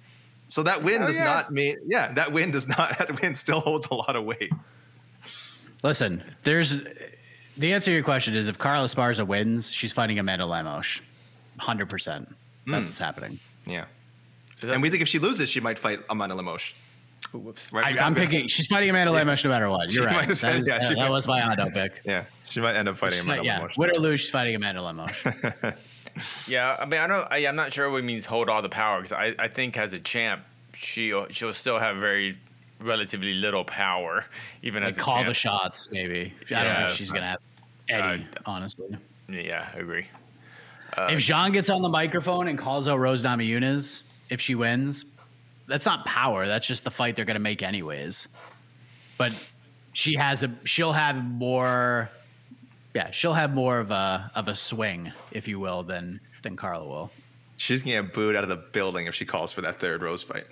So 0.48 0.64
that 0.64 0.82
win 0.82 1.02
does 1.02 1.16
yeah. 1.16 1.24
not 1.24 1.52
mean 1.52 1.76
yeah, 1.86 2.12
that 2.12 2.32
win 2.32 2.50
does 2.50 2.66
not 2.66 2.98
that 2.98 3.20
win 3.20 3.34
still 3.34 3.60
holds 3.60 3.86
a 3.90 3.94
lot 3.94 4.16
of 4.16 4.24
weight. 4.24 4.52
Listen, 5.82 6.22
there's 6.42 6.80
the 7.56 7.72
answer 7.72 7.90
to 7.90 7.92
your 7.94 8.02
question 8.02 8.34
is 8.34 8.48
if 8.48 8.58
Carla 8.58 8.86
Esparza 8.86 9.26
wins, 9.26 9.70
she's 9.70 9.92
fighting 9.92 10.18
Amanda 10.18 10.46
Lemos. 10.46 11.00
100%. 11.60 12.32
Mm. 12.66 12.72
That's 12.72 12.80
hmm. 12.80 12.84
what's 12.84 12.98
happening. 12.98 13.40
Yeah. 13.66 13.84
And 14.62 14.82
we 14.82 14.90
think 14.90 15.02
if 15.02 15.08
she 15.08 15.18
loses, 15.18 15.48
she 15.48 15.60
might 15.60 15.78
fight 15.78 16.00
Amanda 16.10 16.34
Lemos. 16.34 16.74
Whoops. 17.32 17.72
Right, 17.72 17.98
I, 17.98 18.06
am 18.06 18.14
picking. 18.14 18.48
She's 18.48 18.66
fighting 18.66 18.90
Amanda 18.90 19.12
yeah. 19.14 19.24
No 19.24 19.50
matter 19.50 19.70
what. 19.70 19.92
You're 19.92 20.08
she 20.08 20.14
right. 20.14 20.28
That, 20.28 20.30
is, 20.56 20.68
yeah, 20.68 20.78
that, 20.78 20.96
that 20.96 21.10
was 21.10 21.28
my 21.28 21.42
auto 21.46 21.70
pick. 21.70 22.00
Yeah, 22.04 22.24
she 22.44 22.60
might 22.60 22.76
end 22.76 22.88
up 22.88 22.96
fighting 22.96 23.20
Amanda 23.20 23.42
fight, 23.42 23.46
Yeah. 23.46 23.68
Win 23.76 23.90
or 23.90 23.94
lose, 23.94 24.20
she's 24.20 24.30
fighting 24.30 24.54
Amanda 24.56 24.82
Lemos. 24.82 25.12
yeah, 26.48 26.76
I 26.80 26.86
mean, 26.86 27.00
I 27.00 27.06
don't. 27.06 27.28
I, 27.30 27.38
am 27.38 27.56
not 27.56 27.72
sure 27.72 27.90
what 27.90 27.98
it 27.98 28.04
means 28.04 28.26
hold 28.26 28.48
all 28.48 28.62
the 28.62 28.68
power 28.68 29.00
because 29.00 29.12
I, 29.12 29.34
I 29.38 29.48
think 29.48 29.76
as 29.76 29.92
a 29.92 30.00
champ, 30.00 30.44
she 30.72 31.14
she'll 31.30 31.52
still 31.52 31.78
have 31.78 31.98
very 31.98 32.36
relatively 32.80 33.34
little 33.34 33.64
power, 33.64 34.24
even 34.62 34.82
like 34.82 34.94
as 34.94 34.98
call 34.98 35.16
champ. 35.16 35.28
the 35.28 35.34
shots. 35.34 35.90
Maybe 35.92 36.32
I 36.50 36.64
don't 36.64 36.76
think 36.76 36.90
she's 36.90 37.12
gonna 37.12 37.26
have 37.26 37.40
any. 37.88 38.22
Uh, 38.24 38.40
honestly. 38.46 38.96
Yeah, 39.28 39.68
I 39.72 39.78
agree 39.78 40.06
if 40.98 41.20
Zhang 41.20 41.52
gets 41.52 41.70
on 41.70 41.82
the 41.82 41.88
microphone 41.88 42.48
and 42.48 42.58
calls 42.58 42.88
out 42.88 42.98
Rose 42.98 43.22
Namajunas, 43.22 44.02
if 44.28 44.40
she 44.40 44.54
wins, 44.54 45.06
that's 45.66 45.86
not 45.86 46.04
power. 46.04 46.46
That's 46.46 46.66
just 46.66 46.84
the 46.84 46.90
fight 46.90 47.16
they're 47.16 47.24
gonna 47.24 47.38
make 47.38 47.62
anyways. 47.62 48.28
But 49.18 49.32
she 49.92 50.14
has 50.16 50.42
a. 50.42 50.50
She'll 50.64 50.92
have 50.92 51.24
more. 51.24 52.10
Yeah, 52.94 53.10
she'll 53.10 53.34
have 53.34 53.54
more 53.54 53.78
of 53.78 53.90
a 53.90 54.30
of 54.34 54.48
a 54.48 54.54
swing, 54.54 55.12
if 55.32 55.46
you 55.46 55.60
will, 55.60 55.82
than 55.82 56.20
than 56.42 56.56
Carla 56.56 56.86
will. 56.86 57.10
She's 57.56 57.82
gonna 57.82 58.02
get 58.02 58.14
booed 58.14 58.36
out 58.36 58.42
of 58.42 58.48
the 58.48 58.56
building 58.56 59.06
if 59.06 59.14
she 59.14 59.24
calls 59.24 59.52
for 59.52 59.60
that 59.60 59.78
third 59.78 60.02
Rose 60.02 60.22
fight. 60.22 60.46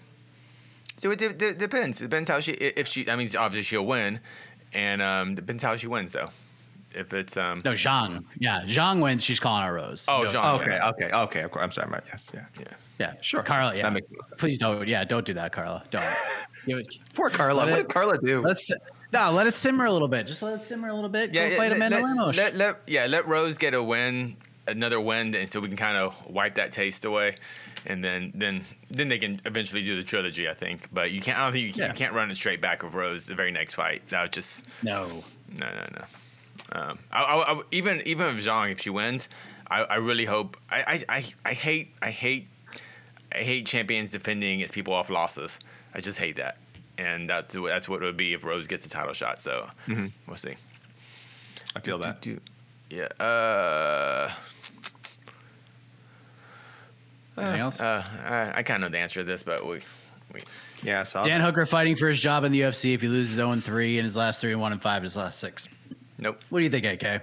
So 0.99 1.11
it 1.11 1.19
de- 1.19 1.33
de- 1.33 1.55
depends. 1.55 2.01
It 2.01 2.05
depends 2.11 2.29
how 2.29 2.41
she. 2.41 2.53
If 2.53 2.89
she, 2.89 3.09
I 3.09 3.17
mean, 3.17 3.29
obviously 3.37 3.63
she'll 3.63 3.87
win, 3.87 4.21
and 4.73 5.01
um, 5.01 5.35
depends 5.35 5.63
how 5.63 5.77
she 5.77 5.87
wins 5.87 6.13
though. 6.13 6.31
If 6.95 7.13
it's 7.13 7.37
um, 7.37 7.63
No, 7.65 7.73
Zhang. 7.73 8.25
Yeah, 8.39 8.63
Zhang 8.65 9.03
wins. 9.03 9.23
She's 9.23 9.39
calling 9.41 9.63
out 9.63 9.73
Rose. 9.73 10.07
oh, 10.09 10.23
No- 10.23 10.31
Zhang, 10.31 10.61
Okay, 10.61 10.71
yeah. 10.71 10.89
okay, 10.91 11.11
okay. 11.13 11.41
Of 11.43 11.51
course, 11.51 11.63
I'm 11.65 11.71
sorry, 11.71 11.91
Matt. 11.91 12.05
Yes, 12.09 12.31
yeah. 12.33 12.45
yeah. 12.59 12.65
Yeah, 12.99 13.15
Sure. 13.23 13.43
Carla. 13.43 13.73
That 13.73 13.79
Yeah, 13.79 13.91
makes 13.91 14.09
sense. 14.09 14.23
please 14.39 14.59
don't. 14.59 14.89
Yeah, 14.89 15.05
don't 15.05 15.25
do 15.25 15.35
that, 15.35 15.53
Carla. 15.53 15.85
Don't. 15.91 16.03
Give 16.67 16.79
it- 16.79 16.99
Poor 17.15 17.31
Carla. 17.31 17.59
Let 17.59 17.71
What 17.71 17.79
it- 17.79 17.83
did 17.83 17.93
Carla 17.95 18.19
do? 18.19 18.41
Let's 18.43 18.71
no, 19.13 19.31
let 19.31 19.47
it 19.47 19.57
simmer 19.57 19.85
a 19.87 19.93
little 19.93 20.09
bit. 20.09 20.27
Just 20.27 20.43
let 20.43 20.55
it 20.55 20.63
simmer 20.65 20.89
a 20.89 20.95
little 20.95 21.09
bit. 21.09 21.33
Go 21.33 21.41
yeah, 21.41 21.51
fight 21.57 21.71
let, 21.71 21.77
Amanda 21.77 21.97
let, 21.97 22.05
Lemos. 22.05 22.37
let, 22.37 22.55
let- 22.57 22.81
yeah, 22.87 23.07
let 23.07 23.27
Rose 23.29 23.57
get 23.57 23.73
a 23.75 23.83
win, 23.83 24.37
another 24.67 25.01
win, 25.01 25.35
and 25.35 25.49
so 25.49 25.61
we 25.61 25.69
can 25.69 25.77
kind 25.77 25.97
of 25.97 26.15
wipe 26.29 26.57
that 26.57 26.73
taste 26.73 27.05
away, 27.05 27.37
and 27.87 28.03
then 28.03 28.33
then 28.35 28.65
then 28.91 29.09
they 29.09 29.19
can 29.19 29.41
eventually 29.45 29.83
do 29.85 29.95
the 29.97 30.03
trilogy. 30.03 30.49
I 30.49 30.55
think, 30.55 30.89
but 30.93 31.11
you 31.13 31.21
can't. 31.21 31.39
I 31.39 31.45
don't 31.45 31.53
think 31.53 31.67
you, 31.69 31.73
can, 31.73 31.83
Yeah. 31.83 31.89
you 31.89 31.95
can't 31.95 32.13
run 32.15 32.31
it 32.31 32.35
straight 32.35 32.61
back 32.61 32.83
with 32.83 32.95
Rose 32.95 33.27
the 33.27 33.35
very 33.35 33.53
next 33.53 33.75
fight. 33.75 34.03
That 34.09 34.23
would 34.23 34.33
just 34.33 34.65
no. 34.83 35.23
no 35.61 35.67
no 35.67 35.85
no. 35.99 36.05
Um, 36.73 36.99
I, 37.13 37.23
I, 37.23 37.53
I, 37.55 37.63
even 37.71 38.03
even 38.07 38.37
if 38.37 38.45
Zhang, 38.45 38.73
if 38.73 38.81
she 38.81 38.91
wins, 38.91 39.29
I, 39.71 39.83
I 39.85 39.95
really 39.97 40.25
hope. 40.27 40.57
I, 40.71 41.03
I, 41.09 41.17
I, 41.19 41.25
I 41.47 41.53
hate 41.55 41.95
I 42.03 42.11
hate 42.11 42.49
I 43.33 43.39
hate 43.39 43.67
champions 43.67 44.11
defending 44.11 44.57
against 44.57 44.75
people 44.75 44.93
off 44.95 45.11
losses. 45.11 45.59
I 45.95 46.01
just 46.01 46.19
hate 46.19 46.37
that, 46.37 46.59
and 46.99 47.29
that's 47.31 47.57
what- 47.57 47.69
that's 47.69 47.89
what 47.89 48.03
it 48.03 48.05
would 48.07 48.17
be 48.17 48.33
if 48.35 48.45
Rose 48.45 48.67
gets 48.67 48.85
the 48.85 48.91
title 48.91 49.13
shot. 49.15 49.41
So 49.41 49.69
we'll 50.27 50.37
see. 50.37 50.55
I 51.77 51.81
feel 51.81 51.99
that. 51.99 52.21
Do, 52.23 52.41
yeah. 52.91 53.07
Uh, 53.23 54.31
Anything 57.37 57.61
else? 57.61 57.81
uh, 57.81 58.03
I, 58.27 58.59
I 58.59 58.63
kind 58.63 58.83
of 58.83 58.91
know 58.91 58.97
the 58.97 59.01
answer 59.01 59.21
to 59.21 59.25
this, 59.25 59.43
but 59.45 59.65
we, 59.65 59.81
we 60.35 60.41
Yeah, 60.83 61.05
so 61.05 61.23
Dan 61.23 61.41
Hooker 61.41 61.67
fighting 61.67 61.95
for 61.95 62.09
his 62.09 62.19
job 62.19 62.43
in 62.45 62.51
the 62.53 62.63
UFC 62.63 62.95
if 62.95 63.01
he 63.03 63.09
loses 63.09 63.37
0 63.37 63.55
3 63.55 63.99
in 63.99 64.05
his 64.05 64.17
last 64.17 64.41
three 64.41 64.51
and 64.53 64.61
1 64.61 64.73
and 64.73 64.83
5 64.83 64.97
in 64.99 65.03
his 65.05 65.17
last 65.17 65.39
six. 65.39 65.69
Nope. 66.19 66.41
What 66.51 66.61
do 66.61 66.65
you 66.65 66.71
think, 66.71 66.85
AK? 66.85 67.23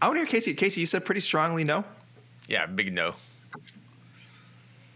I 0.00 0.06
want 0.06 0.16
to 0.16 0.20
hear 0.20 0.26
Casey. 0.26 0.54
Casey, 0.54 0.80
you 0.80 0.86
said 0.86 1.04
pretty 1.04 1.20
strongly 1.20 1.64
no. 1.64 1.84
Yeah, 2.48 2.66
big 2.66 2.92
no. 2.92 3.14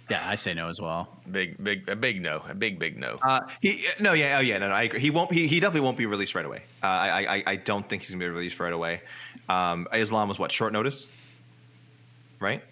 Yeah, 0.09 0.29
I 0.29 0.37
say 0.37 0.55
no 0.55 0.69
as 0.69 0.81
well. 0.81 1.09
Big, 1.33 1.63
big, 1.63 1.89
a 1.89 1.97
big 1.97 2.23
no, 2.23 2.43
a 2.49 2.55
big, 2.55 2.79
big 2.79 2.97
no. 2.97 3.19
Uh, 3.23 3.41
he 3.61 3.85
no, 3.99 4.13
yeah, 4.13 4.37
oh 4.39 4.41
yeah, 4.41 4.59
no, 4.59 4.69
no, 4.69 4.75
I 4.75 4.85
agree. 4.85 5.01
He 5.01 5.11
won't. 5.11 5.33
He, 5.33 5.49
he 5.49 5.59
definitely 5.59 5.81
won't 5.81 5.97
be 5.97 6.07
released 6.07 6.37
right 6.37 6.45
away. 6.45 6.63
Uh, 6.83 6.87
I, 6.87 7.37
I 7.37 7.43
I 7.47 7.57
don't 7.57 7.89
think 7.89 8.03
he's 8.03 8.13
gonna 8.13 8.25
be 8.25 8.29
released 8.29 8.61
right 8.61 8.73
away. 8.73 9.01
Um, 9.49 9.89
Islam 9.93 10.29
was 10.29 10.39
what 10.39 10.53
short 10.53 10.73
notice, 10.73 11.09
right? 12.39 12.63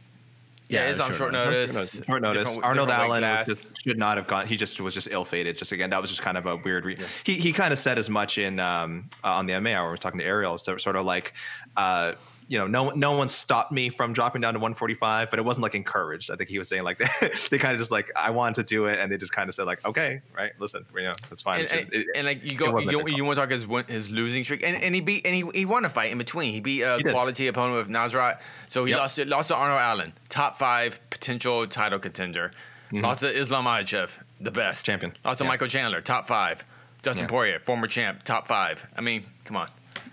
Yeah, 0.68 0.84
yeah, 0.84 0.90
it's 0.90 1.00
on 1.00 1.08
short 1.08 1.18
short 1.18 1.32
notice. 1.32 1.72
notice. 1.74 2.02
Short 2.06 2.22
notice. 2.22 2.44
Different- 2.44 2.64
Arnold 2.64 2.88
different 2.88 3.24
Allen 3.24 3.44
just, 3.46 3.82
should 3.82 3.98
not 3.98 4.16
have 4.16 4.26
gone. 4.26 4.46
He 4.46 4.56
just 4.56 4.80
was 4.80 4.94
just 4.94 5.08
ill 5.10 5.24
fated. 5.24 5.58
Just 5.58 5.72
again, 5.72 5.90
that 5.90 6.00
was 6.00 6.10
just 6.10 6.22
kind 6.22 6.36
of 6.38 6.46
a 6.46 6.56
weird. 6.56 6.84
Re- 6.84 6.98
He 7.24 7.34
he 7.34 7.52
kind 7.52 7.72
of 7.72 7.78
said 7.78 7.98
as 7.98 8.08
much 8.08 8.38
in 8.38 8.58
um, 8.60 9.08
uh, 9.22 9.34
on 9.34 9.46
the 9.46 9.58
MA 9.60 9.70
hour. 9.70 9.86
We 9.86 9.90
were 9.90 9.96
talking 9.96 10.20
to 10.20 10.26
Ariel. 10.26 10.56
So 10.58 10.76
sort 10.76 10.96
of 10.96 11.04
like. 11.04 11.34
Uh, 11.76 12.14
you 12.46 12.58
know, 12.58 12.66
no 12.66 12.90
no 12.90 13.12
one 13.12 13.28
stopped 13.28 13.72
me 13.72 13.88
from 13.88 14.12
dropping 14.12 14.42
down 14.42 14.54
to 14.54 14.58
145, 14.60 15.30
but 15.30 15.38
it 15.38 15.44
wasn't 15.44 15.62
like 15.62 15.74
encouraged. 15.74 16.30
I 16.30 16.36
think 16.36 16.50
he 16.50 16.58
was 16.58 16.68
saying 16.68 16.82
like 16.84 16.98
they 17.50 17.58
kind 17.58 17.72
of 17.72 17.78
just 17.78 17.90
like 17.90 18.10
I 18.14 18.30
wanted 18.30 18.56
to 18.56 18.62
do 18.64 18.86
it, 18.86 18.98
and 18.98 19.10
they 19.10 19.16
just 19.16 19.32
kind 19.32 19.48
of 19.48 19.54
said 19.54 19.64
like, 19.66 19.84
okay, 19.84 20.20
right, 20.36 20.52
listen, 20.58 20.84
you 20.94 21.02
know, 21.04 21.12
that's 21.30 21.42
fine. 21.42 21.60
and, 21.60 21.70
and, 21.72 21.92
It- 21.92 22.06
and, 22.14 22.26
like 22.26 22.44
you 22.44 22.56
go, 22.56 22.78
you, 22.78 23.06
you 23.08 23.24
want 23.24 23.36
to 23.36 23.42
talk 23.42 23.50
his 23.50 23.66
his 23.88 24.10
losing 24.10 24.44
streak, 24.44 24.62
and, 24.62 24.76
and 24.82 24.94
he 24.94 25.00
beat 25.00 25.26
and 25.26 25.34
he, 25.34 25.44
he 25.54 25.64
won 25.64 25.84
a 25.84 25.88
fight 25.88 26.12
in 26.12 26.18
between. 26.18 26.52
He 26.52 26.60
beat 26.60 26.82
a 26.82 26.98
He 26.98 27.04
quality 27.04 27.46
opponent 27.46 27.76
with 27.76 27.88
Nasrat, 27.88 28.40
so 28.68 28.84
he 28.84 28.90
Yep. 28.90 28.98
lost 29.00 29.16
to, 29.16 29.24
lost 29.24 29.48
to 29.48 29.56
Arnold 29.56 29.80
Allen, 29.80 30.12
top 30.28 30.56
five 30.56 31.00
potential 31.10 31.66
title 31.66 31.98
contender. 31.98 32.52
Lost 32.92 33.20
to 33.20 33.34
Islam 33.36 33.64
Makhachev, 33.64 34.20
the 34.40 34.52
best 34.52 34.82
Mm-hmm. 34.84 34.92
Champion. 34.92 35.12
Lost 35.24 35.38
to 35.38 35.44
Yeah. 35.44 35.48
Michael 35.48 35.66
Chandler, 35.68 36.00
top 36.00 36.26
five. 36.26 36.64
Dustin 37.02 37.24
Yeah. 37.24 37.28
Poirier, 37.28 37.58
former 37.60 37.86
champ, 37.88 38.22
top 38.22 38.46
five. 38.46 38.86
I 38.96 39.00
mean, 39.00 39.24
come 39.44 39.56
on, 39.56 39.68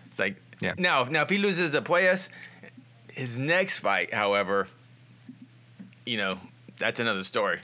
it's 0.08 0.18
like 0.20 0.36
Yeah. 0.62 0.74
now 0.78 1.04
now 1.04 1.24
if 1.24 1.30
he 1.30 1.38
loses 1.38 1.72
to 1.72 1.82
Puelles, 1.82 2.30
his 3.12 3.38
next 3.38 3.80
fight, 3.80 4.14
however, 4.14 4.68
you 6.06 6.18
know 6.18 6.38
that's 6.78 7.00
another 7.00 7.24
story. 7.24 7.60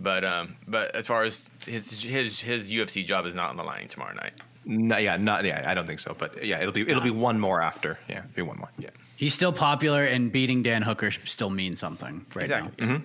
But 0.00 0.24
um, 0.24 0.56
but 0.66 0.94
as 0.94 1.06
far 1.06 1.22
as 1.22 1.50
his 1.66 2.02
his 2.02 2.40
his 2.40 2.70
UFC 2.70 3.04
job 3.04 3.26
is 3.26 3.34
not 3.34 3.50
on 3.50 3.56
the 3.56 3.62
line 3.62 3.88
tomorrow 3.88 4.14
night. 4.14 4.32
No, 4.64 4.96
yeah, 4.96 5.16
not 5.16 5.44
yeah. 5.44 5.62
I 5.66 5.74
don't 5.74 5.86
think 5.86 6.00
so, 6.00 6.14
but 6.18 6.44
yeah, 6.44 6.60
it'll 6.60 6.72
be 6.72 6.82
it'll 6.82 7.02
be 7.02 7.10
one 7.10 7.38
more 7.38 7.60
after. 7.60 7.98
Yeah, 8.08 8.22
be 8.34 8.42
one 8.42 8.58
more. 8.58 8.70
Yeah. 8.78 8.90
He's 9.16 9.34
still 9.34 9.52
popular, 9.52 10.04
and 10.04 10.32
beating 10.32 10.62
Dan 10.62 10.82
Hooker 10.82 11.10
still 11.24 11.50
means 11.50 11.78
something 11.78 12.26
right 12.34 12.42
exactly. 12.42 12.86
now. 12.86 13.02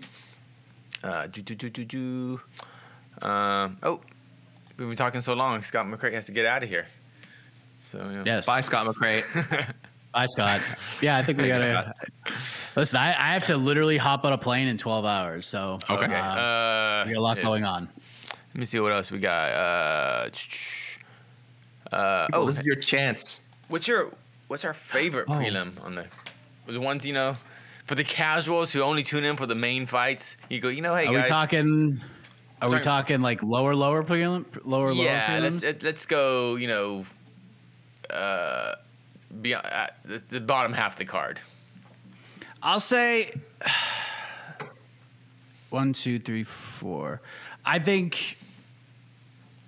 Uh, 1.04 1.28
do 1.28 1.42
do 1.42 1.56
do 1.56 1.70
do 1.70 1.86
do. 1.86 2.42
Um, 3.22 3.78
oh, 3.84 4.02
we've 4.78 4.88
been 4.88 4.98
talking 4.98 5.22
so 5.22 5.34
long. 5.34 5.62
Scott 5.62 5.86
McCray 5.86 6.14
has 6.14 6.26
to 6.26 6.32
get 6.32 6.46
out 6.46 6.64
of 6.64 6.70
here. 6.70 6.88
So 7.90 7.98
yeah. 8.14 8.24
Yes. 8.26 8.46
Bye, 8.46 8.62
Scott 8.62 8.86
McRae. 8.86 9.24
Bye, 10.14 10.26
Scott. 10.28 10.62
Yeah, 11.02 11.18
I 11.18 11.24
think 11.24 11.40
we 11.40 11.48
gotta. 11.48 11.94
Listen, 12.76 12.98
I, 12.98 13.10
I 13.10 13.34
have 13.34 13.44
to 13.46 13.58
literally 13.58 13.98
hop 13.98 14.26
on 14.26 14.34
a 14.34 14.38
plane 14.38 14.68
in 14.68 14.78
12 14.78 15.06
hours, 15.06 15.48
so 15.48 15.80
Okay. 15.90 16.06
Okay. 16.06 16.14
uh, 16.16 16.18
Uh, 16.20 17.04
we 17.08 17.14
got 17.14 17.20
a 17.20 17.22
lot 17.22 17.38
yeah. 17.38 17.44
going 17.44 17.66
on. 17.66 17.90
Let 18.54 18.56
me 18.56 18.66
see 18.66 18.80
what 18.80 18.92
else 18.92 19.12
we 19.12 19.20
got. 19.20 19.52
Uh, 19.52 20.30
uh, 21.92 22.28
oh, 22.34 22.46
this 22.48 22.60
is 22.60 22.66
your 22.66 22.76
chance. 22.76 23.42
what's 23.70 23.88
your 23.88 24.12
what's 24.48 24.66
our 24.66 24.74
favorite 24.74 25.26
Oh. 25.28 25.34
prelim 25.34 25.84
on 25.84 25.96
the 25.96 26.06
the 26.68 26.80
ones 26.80 27.06
you 27.06 27.14
know 27.14 27.38
for 27.86 27.96
the 27.96 28.04
casuals 28.04 28.72
who 28.74 28.82
only 28.82 29.02
tune 29.04 29.24
in 29.24 29.36
for 29.36 29.46
the 29.48 29.56
main 29.56 29.86
fights? 29.86 30.38
You 30.50 30.60
go, 30.60 30.70
you 30.70 30.82
know, 30.82 30.96
hey 30.96 31.08
Are 31.08 31.14
guys. 31.14 31.24
we 31.24 31.28
talking? 31.30 32.02
Are 32.62 32.70
we 32.70 32.80
talking 32.80 33.22
like 33.22 33.42
lower, 33.42 33.74
lower 33.74 34.04
prelim, 34.04 34.46
lower, 34.66 34.94
lower 34.94 35.06
yeah, 35.06 35.40
let's 35.42 35.84
let's 35.84 36.06
go. 36.06 36.56
You 36.56 36.68
know, 36.68 37.06
uh, 38.12 38.76
be 39.41 39.53
at 39.53 39.97
the, 40.05 40.18
the 40.30 40.39
bottom 40.39 40.74
half 40.74 40.93
of 40.93 40.97
the 40.99 41.05
card. 41.05 41.39
I'll 42.62 42.80
say 42.80 43.34
one, 45.70 45.93
two, 45.93 46.20
three, 46.20 46.43
four. 46.43 47.22
I 47.66 47.80
think, 47.80 48.38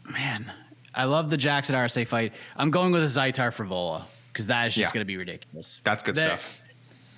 man, 0.10 0.52
I 0.96 1.06
love 1.06 1.30
the 1.30 1.38
Jackson 1.38 1.76
Arce 1.76 1.98
fight. 2.08 2.34
I'm 2.58 2.72
going 2.72 2.92
with 2.92 3.04
Azaitar 3.04 3.54
Frevola 3.56 4.04
because 4.34 4.48
that 4.48 4.68
is 4.68 4.76
just 4.76 4.90
Yeah. 4.90 4.94
going 4.94 5.02
to 5.02 5.06
be 5.06 5.18
ridiculous. 5.18 5.80
That's 5.84 6.04
good 6.04 6.16
That- 6.16 6.40
stuff. 6.40 6.58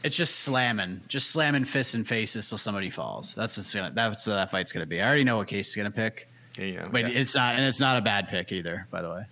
It's 0.04 0.18
just 0.18 0.42
slamming, 0.42 1.00
just 1.08 1.32
slamming 1.32 1.64
fists 1.64 1.94
and 1.94 2.06
faces 2.06 2.50
till 2.50 2.58
somebody 2.58 2.90
falls. 2.90 3.34
That's 3.36 3.56
what's 3.56 3.74
gonna, 3.74 3.90
that's 3.96 4.28
what 4.28 4.34
that 4.34 4.52
fight's 4.52 4.74
going 4.74 4.82
to 4.82 4.86
be. 4.86 5.00
I 5.00 5.08
already 5.08 5.24
know 5.24 5.38
what 5.38 5.48
case 5.48 5.68
he's 5.74 5.82
going 5.82 5.90
to 5.90 5.96
pick, 5.96 6.28
Yeah, 6.58 6.66
you 6.66 6.76
know, 6.76 6.90
but 6.92 7.04
yeah. 7.10 7.20
it's 7.22 7.34
not, 7.36 7.56
and 7.56 7.64
it's 7.64 7.80
not 7.80 7.96
a 7.98 8.02
bad 8.02 8.28
pick 8.28 8.52
either. 8.52 8.86
By 8.92 9.02
the 9.02 9.10
way, 9.10 9.24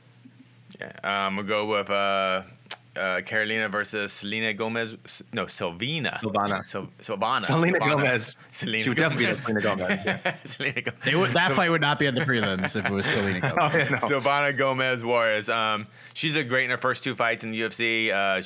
Yeah, 0.79 1.27
um, 1.27 1.35
we'll 1.37 1.45
go 1.45 1.65
with 1.65 1.89
uh, 1.89 2.43
uh, 2.95 3.21
Carolina 3.21 3.69
versus 3.69 4.11
Selena 4.13 4.53
Gomez. 4.53 4.95
No, 5.33 5.45
Silvina. 5.45 6.19
Silvana. 6.21 6.67
Sil- 6.67 6.91
Silvana. 7.01 7.43
Selena 7.43 7.79
Silvana. 7.79 7.89
Gomez. 7.91 8.37
Selena 8.51 8.83
She 8.83 8.89
would 8.89 8.97
definitely 8.97 9.27
be 9.27 9.35
Selena 9.37 9.61
Gomez. 9.61 9.99
Yeah. 10.05 10.35
Selena 10.45 10.81
Gomez. 10.81 10.99
they 11.05 11.15
would, 11.15 11.31
that 11.31 11.51
fight 11.53 11.69
would 11.69 11.81
not 11.81 11.99
be 11.99 12.07
at 12.07 12.15
the 12.15 12.21
prelims 12.21 12.75
if 12.75 12.85
it 12.85 12.91
was 12.91 13.05
Selena 13.05 13.39
Gomez. 13.55 13.55
Oh, 13.59 13.77
yeah, 13.77 13.89
no. 13.89 13.97
Silvana 13.99 14.57
Gomez 14.57 15.03
Juarez. 15.05 15.49
Um, 15.49 15.87
she's 16.13 16.35
a 16.35 16.43
great 16.43 16.65
in 16.65 16.69
her 16.71 16.77
first 16.77 17.03
two 17.03 17.15
fights 17.15 17.43
in 17.43 17.51
the 17.51 17.61
UFC. 17.61 18.11
Uh, 18.11 18.41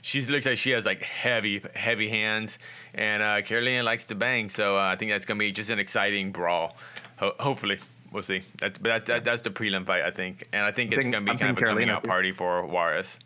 she 0.00 0.22
looks 0.22 0.46
like 0.46 0.58
she 0.58 0.70
has 0.70 0.84
like 0.86 1.02
heavy, 1.02 1.60
heavy 1.74 2.08
hands, 2.08 2.58
and 2.94 3.20
uh, 3.22 3.42
Carolina 3.42 3.82
likes 3.82 4.06
to 4.06 4.14
bang. 4.14 4.48
So 4.48 4.76
uh, 4.78 4.80
I 4.82 4.96
think 4.96 5.10
that's 5.10 5.24
gonna 5.24 5.38
be 5.38 5.50
just 5.52 5.70
an 5.70 5.78
exciting 5.80 6.30
brawl. 6.30 6.76
Ho- 7.16 7.34
hopefully, 7.40 7.78
we'll 8.12 8.22
see. 8.22 8.42
That's 8.60 8.78
but 8.78 8.88
that, 8.88 9.06
that, 9.06 9.24
that's 9.24 9.42
the 9.42 9.50
prelim 9.50 9.86
fight, 9.86 10.02
I 10.02 10.10
think, 10.10 10.48
and 10.52 10.62
I 10.64 10.72
think 10.72 10.92
I'm 10.92 10.98
it's 11.00 11.08
gonna 11.08 11.24
be 11.24 11.30
I'm 11.32 11.38
kind 11.38 11.50
of 11.50 11.56
a 11.56 11.60
thinking 11.60 11.66
coming 11.74 11.90
out 11.90 12.04
too. 12.04 12.08
party 12.08 12.32
for 12.32 12.64
Juarez. 12.66 13.18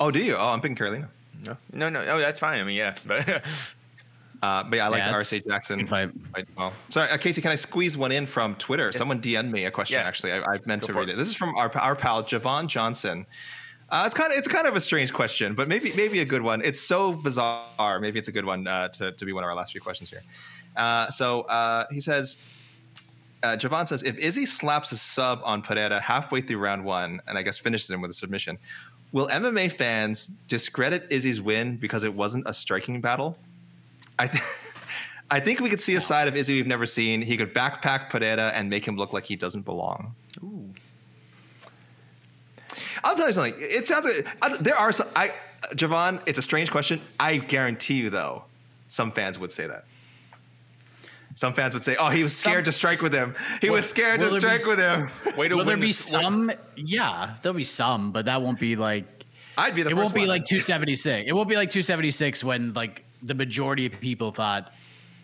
Oh, 0.00 0.10
do 0.10 0.18
you? 0.18 0.36
Oh, 0.36 0.48
I'm 0.48 0.60
picking 0.60 0.76
Carolina. 0.76 1.08
No, 1.46 1.56
no, 1.72 1.88
no. 1.88 2.04
Oh, 2.08 2.18
that's 2.18 2.38
fine. 2.38 2.60
I 2.60 2.64
mean, 2.64 2.76
yeah, 2.76 2.94
but 3.06 3.42
Uh, 4.42 4.64
but 4.64 4.74
yeah, 4.76 4.86
I 4.86 4.88
like 4.88 4.98
Yeah, 4.98 5.12
the 5.12 5.20
it's 5.20 5.32
Arce 5.32 5.42
Jackson 5.46 5.78
good 5.78 5.88
fight. 5.88 6.10
fight 6.34 6.48
well. 6.58 6.72
Sorry, 6.88 7.08
uh, 7.08 7.16
Casey, 7.16 7.40
can 7.40 7.52
I 7.52 7.54
squeeze 7.54 7.96
one 7.96 8.10
in 8.10 8.26
from 8.26 8.56
Twitter? 8.56 8.90
Someone 8.90 9.20
DM'd 9.20 9.52
me 9.52 9.66
a 9.66 9.70
question. 9.70 10.00
Yeah. 10.00 10.06
Actually, 10.08 10.32
I, 10.32 10.54
I 10.54 10.58
meant 10.66 10.82
Go 10.82 10.88
to 10.88 10.98
read 10.98 11.08
it. 11.08 11.12
it. 11.12 11.16
This 11.16 11.28
is 11.28 11.36
from 11.36 11.54
our 11.54 11.70
our 11.78 11.94
pal 11.94 12.24
Javon 12.24 12.66
Johnson. 12.66 13.24
Uh, 13.88 14.02
it's 14.04 14.14
kind 14.16 14.32
of 14.32 14.38
it's 14.38 14.48
kind 14.48 14.66
of 14.66 14.74
a 14.74 14.80
strange 14.80 15.12
question, 15.12 15.54
but 15.54 15.68
maybe 15.68 15.92
maybe 15.96 16.18
a 16.18 16.24
good 16.24 16.42
one. 16.42 16.60
It's 16.64 16.80
so 16.80 17.12
bizarre. 17.12 18.00
Maybe 18.00 18.18
it's 18.18 18.26
a 18.26 18.32
good 18.32 18.44
one 18.44 18.66
uh, 18.66 18.88
to 18.88 19.12
to 19.12 19.24
be 19.24 19.32
one 19.32 19.44
of 19.44 19.48
our 19.48 19.54
last 19.54 19.70
few 19.70 19.80
questions 19.80 20.10
here. 20.10 20.22
Uh, 20.76 21.08
so 21.10 21.42
uh, 21.42 21.84
he 21.92 22.00
says. 22.00 22.38
Uh, 23.42 23.56
Javon 23.56 23.88
says, 23.88 24.02
if 24.02 24.16
Izzy 24.18 24.46
slaps 24.46 24.92
a 24.92 24.96
sub 24.96 25.40
on 25.44 25.62
Pereira 25.62 26.00
halfway 26.00 26.40
through 26.40 26.58
round 26.58 26.84
one, 26.84 27.20
and 27.26 27.36
I 27.36 27.42
guess 27.42 27.58
finishes 27.58 27.90
him 27.90 28.00
with 28.00 28.10
a 28.10 28.14
submission, 28.14 28.58
will 29.10 29.28
MMA 29.28 29.72
fans 29.76 30.30
discredit 30.48 31.06
Izzy's 31.10 31.40
win 31.40 31.76
because 31.76 32.04
it 32.04 32.14
wasn't 32.14 32.46
a 32.46 32.52
striking 32.52 33.00
battle? 33.00 33.36
I, 34.18 34.28
th- 34.28 34.42
I 35.30 35.40
think 35.40 35.60
we 35.60 35.70
could 35.70 35.80
see 35.80 35.96
a 35.96 36.00
side 36.00 36.28
of 36.28 36.36
Izzy 36.36 36.54
we've 36.54 36.66
never 36.66 36.86
seen. 36.86 37.20
He 37.22 37.36
could 37.36 37.52
backpack 37.54 38.10
Pereira 38.10 38.52
and 38.54 38.70
make 38.70 38.86
him 38.86 38.96
look 38.96 39.12
like 39.12 39.24
he 39.24 39.34
doesn't 39.36 39.62
belong. 39.62 40.14
Ooh. 40.42 40.68
I'll 43.04 43.16
tell 43.16 43.26
you 43.26 43.32
something. 43.32 43.54
It 43.58 43.88
sounds 43.88 44.06
like 44.06 44.26
I- 44.40 44.56
there 44.58 44.76
are 44.76 44.92
some. 44.92 45.08
I, 45.16 45.32
Javon, 45.74 46.20
it's 46.26 46.38
a 46.38 46.42
strange 46.42 46.70
question. 46.70 47.00
I 47.18 47.36
guarantee 47.38 47.94
you, 47.94 48.10
though, 48.10 48.44
some 48.88 49.10
fans 49.10 49.38
would 49.38 49.50
say 49.52 49.66
that. 49.66 49.84
Some 51.34 51.54
fans 51.54 51.74
would 51.74 51.82
say, 51.84 51.96
"Oh, 51.96 52.08
he 52.10 52.22
was 52.22 52.36
scared 52.36 52.64
to 52.66 52.72
strike 52.72 53.00
with 53.02 53.14
him. 53.14 53.34
He 53.60 53.70
was 53.70 53.88
scared 53.88 54.20
to 54.20 54.26
will 54.26 54.32
there 54.40 54.50
be 54.52 54.58
strike 54.58 54.76
with 54.76 54.78
him." 54.84 55.36
way 55.36 55.48
to 55.48 55.56
Will 55.56 55.64
there 55.64 55.76
be 55.76 55.88
this- 55.88 55.98
some? 55.98 56.52
Yeah, 56.76 57.36
there'll 57.42 57.56
be 57.56 57.64
some, 57.64 58.12
but 58.12 58.26
that 58.26 58.42
won't 58.42 58.60
be 58.60 58.76
like 58.76 59.04
I'd 59.56 59.74
be 59.74 59.82
the 59.82 59.90
it 59.90 59.92
first 59.94 60.02
won't 60.04 60.14
be 60.14 60.20
one. 60.20 60.28
like 60.28 60.44
276. 60.44 61.24
It 61.28 61.32
won't 61.32 61.48
be 61.48 61.56
like 61.56 61.70
276 61.70 62.42
when 62.44 62.72
like 62.74 63.04
the 63.22 63.34
majority 63.34 63.86
of 63.86 63.92
people 64.00 64.30
thought. 64.32 64.72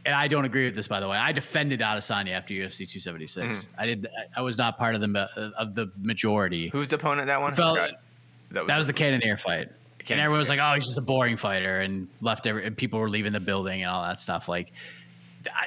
And 0.07 0.15
I 0.15 0.29
don't 0.29 0.45
agree 0.47 0.65
with 0.65 0.75
this, 0.75 0.89
by 0.89 1.01
the 1.01 1.09
way. 1.09 1.19
I 1.19 1.33
defended 1.33 1.81
Adesanya 1.81 2.31
after 2.33 2.55
UFC 2.55 2.87
276. 2.89 3.67
Mm-hmm. 3.67 3.81
I 3.81 3.87
did. 3.87 4.07
I- 4.07 4.39
I 4.39 4.43
was 4.43 4.57
not 4.57 4.79
part 4.79 4.95
of 4.95 5.01
the 5.03 5.53
of 5.59 5.75
the 5.75 5.91
majority. 6.01 6.69
Who's 6.71 6.87
the 6.89 6.97
opponent 6.97 7.27
that 7.27 7.41
one? 7.41 7.53
I 7.53 7.57
Felt- 7.57 7.77
forgot. 7.79 8.67
That 8.67 8.77
was 8.79 8.87
the 8.87 8.95
Cannonier 8.95 9.37
fight. 9.37 9.69
And 10.11 10.19
everyone 10.21 10.39
was 10.39 10.49
like, 10.49 10.59
"Oh, 10.63 10.73
he's 10.73 10.87
just 10.87 10.97
a 10.97 11.03
boring 11.03 11.37
fighter," 11.37 11.81
and 11.81 12.09
left. 12.23 12.47
Every, 12.47 12.65
and 12.65 12.75
people 12.75 12.99
were 12.99 13.11
leaving 13.11 13.35
the 13.35 13.41
building 13.41 13.83
and 13.83 13.91
all 13.91 14.03
that 14.05 14.21
stuff. 14.21 14.49
Like, 14.49 14.73
I, 15.55 15.67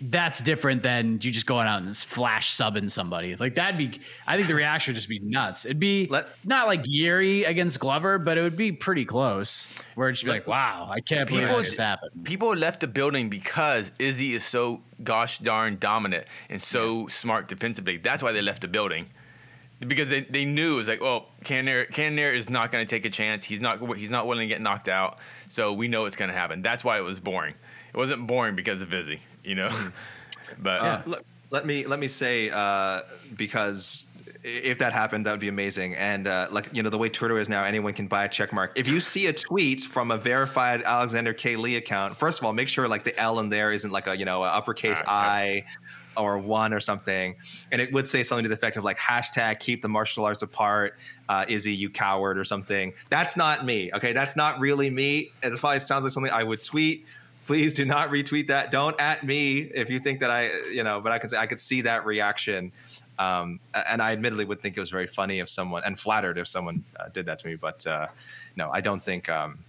that's 0.00 0.40
different 0.40 0.82
than 0.82 1.14
you 1.22 1.30
just 1.30 1.46
going 1.46 1.66
out 1.66 1.82
and 1.82 1.96
flash 1.96 2.54
subbing 2.54 2.90
somebody. 2.90 3.36
Like 3.36 3.54
that'd 3.56 3.76
be. 3.78 4.00
I 4.26 4.36
think 4.36 4.48
the 4.48 4.54
reaction 4.54 4.92
would 4.92 4.96
just 4.96 5.08
be 5.08 5.18
nuts. 5.18 5.64
It'd 5.64 5.80
be 5.80 6.06
Let- 6.08 6.28
not 6.44 6.66
like 6.66 6.84
Jiri 6.84 7.46
against 7.48 7.80
Glover, 7.80 8.18
but 8.18 8.38
it 8.38 8.42
would 8.42 8.56
be 8.56 8.72
pretty 8.72 9.04
close. 9.04 9.66
Where 9.94 10.08
it'd 10.08 10.16
just 10.16 10.24
be 10.24 10.30
like, 10.30 10.46
"Wow, 10.46 10.88
I 10.90 11.00
can't 11.00 11.28
believe 11.28 11.44
People- 11.44 11.58
that 11.58 11.66
just 11.66 11.78
happened." 11.78 12.24
People 12.24 12.54
left 12.54 12.80
the 12.80 12.86
building 12.88 13.28
because 13.28 13.92
Izzy 13.98 14.34
is 14.34 14.44
so 14.44 14.82
gosh 15.02 15.38
darn 15.38 15.78
dominant 15.78 16.26
and 16.48 16.60
so 16.62 17.06
smart 17.08 17.48
defensively. 17.48 17.96
That's 17.96 18.22
why 18.22 18.32
they 18.32 18.42
left 18.42 18.62
the 18.62 18.68
building. 18.68 19.06
Because 19.86 20.08
they, 20.10 20.22
they 20.22 20.44
knew 20.44 20.74
it 20.74 20.76
was 20.76 20.88
like, 20.88 21.00
well, 21.00 21.28
Cannonier 21.44 22.32
is 22.32 22.50
not 22.50 22.72
going 22.72 22.84
to 22.84 22.90
take 22.90 23.04
a 23.04 23.10
chance. 23.10 23.44
He's 23.44 23.60
not 23.60 23.96
he's 23.96 24.10
not 24.10 24.26
willing 24.26 24.48
to 24.48 24.52
get 24.52 24.60
knocked 24.60 24.88
out. 24.88 25.18
So 25.46 25.72
we 25.72 25.86
know 25.86 26.04
it's 26.06 26.16
going 26.16 26.30
to 26.30 26.36
happen. 26.36 26.62
That's 26.62 26.82
why 26.82 26.98
it 26.98 27.02
was 27.02 27.20
boring. 27.20 27.54
It 27.94 27.96
wasn't 27.96 28.26
boring 28.26 28.56
because 28.56 28.82
of 28.82 28.92
Izzy, 28.92 29.20
you 29.48 29.54
know. 29.54 29.70
but 30.58 30.80
Uh, 30.80 31.02
let, 31.06 31.24
let 31.50 31.66
me 31.66 31.86
let 31.86 31.98
me 31.98 32.08
say 32.08 32.50
uh, 32.50 33.00
because 33.36 34.06
if 34.44 34.78
that 34.78 34.92
happened, 34.92 35.26
that 35.26 35.32
would 35.32 35.40
be 35.40 35.48
amazing. 35.48 35.94
And 35.94 36.28
uh, 36.28 36.48
like 36.50 36.68
you 36.72 36.82
know, 36.82 36.90
the 36.90 36.98
way 36.98 37.08
Twitter 37.08 37.38
is 37.38 37.48
now, 37.48 37.64
anyone 37.64 37.92
can 37.92 38.06
buy 38.06 38.24
a 38.24 38.28
check 38.28 38.52
mark. 38.52 38.72
If 38.76 38.88
you 38.88 39.00
see 39.00 39.26
a 39.26 39.32
tweet 39.32 39.82
from 39.82 40.10
a 40.10 40.16
verified 40.16 40.82
Alexander 40.82 41.32
K 41.32 41.56
Lee 41.56 41.76
account, 41.76 42.16
first 42.16 42.38
of 42.38 42.44
all, 42.44 42.52
make 42.52 42.68
sure 42.68 42.86
like 42.88 43.04
the 43.04 43.18
L 43.18 43.38
in 43.40 43.48
there 43.48 43.72
isn't 43.72 43.90
like 43.90 44.06
a 44.06 44.16
you 44.16 44.24
know 44.24 44.42
a 44.42 44.48
uppercase 44.48 45.02
I 45.06 45.64
or 46.16 46.36
one 46.36 46.72
or 46.72 46.80
something, 46.80 47.36
and 47.72 47.80
it 47.80 47.92
would 47.92 48.08
say 48.08 48.22
something 48.22 48.42
to 48.42 48.48
the 48.48 48.54
effect 48.54 48.76
of 48.76 48.84
like 48.84 48.98
hashtag 48.98 49.60
keep 49.60 49.82
the 49.82 49.88
martial 49.88 50.24
arts 50.24 50.42
apart, 50.42 50.98
uh, 51.28 51.44
Izzy 51.48 51.74
you 51.74 51.90
coward 51.90 52.38
or 52.38 52.44
something. 52.44 52.92
That's 53.08 53.36
not 53.36 53.64
me. 53.64 53.90
Okay, 53.94 54.12
that's 54.12 54.36
not 54.36 54.58
really 54.60 54.90
me. 54.90 55.32
It 55.42 55.56
probably 55.58 55.80
sounds 55.80 56.04
like 56.04 56.12
something 56.12 56.32
I 56.32 56.44
would 56.44 56.62
tweet. 56.62 57.06
Please 57.48 57.72
do 57.72 57.86
not 57.86 58.10
retweet 58.10 58.48
that. 58.48 58.70
Don't 58.70 59.00
at 59.00 59.24
me 59.24 59.60
if 59.60 59.88
you 59.88 60.00
think 60.00 60.20
that 60.20 60.30
I, 60.30 60.50
you 60.70 60.84
know, 60.84 61.00
but 61.00 61.12
I 61.12 61.18
could 61.18 61.30
say 61.30 61.38
I 61.38 61.46
could 61.46 61.58
see 61.58 61.80
that 61.80 62.04
reaction. 62.04 62.72
Um, 63.18 63.58
and 63.72 64.02
I 64.02 64.12
admittedly 64.12 64.44
would 64.44 64.60
think 64.60 64.76
it 64.76 64.80
was 64.80 64.90
very 64.90 65.06
funny 65.06 65.38
if 65.38 65.48
someone 65.48 65.82
and 65.82 65.98
flattered 65.98 66.36
if 66.36 66.46
someone 66.46 66.84
uh, 67.00 67.08
did 67.08 67.24
that 67.24 67.38
to 67.38 67.46
me. 67.46 67.54
But 67.54 67.86
uh, 67.86 68.08
no, 68.54 68.70
I 68.70 68.82
don't 68.82 69.02
think 69.02 69.30
um, 69.30 69.60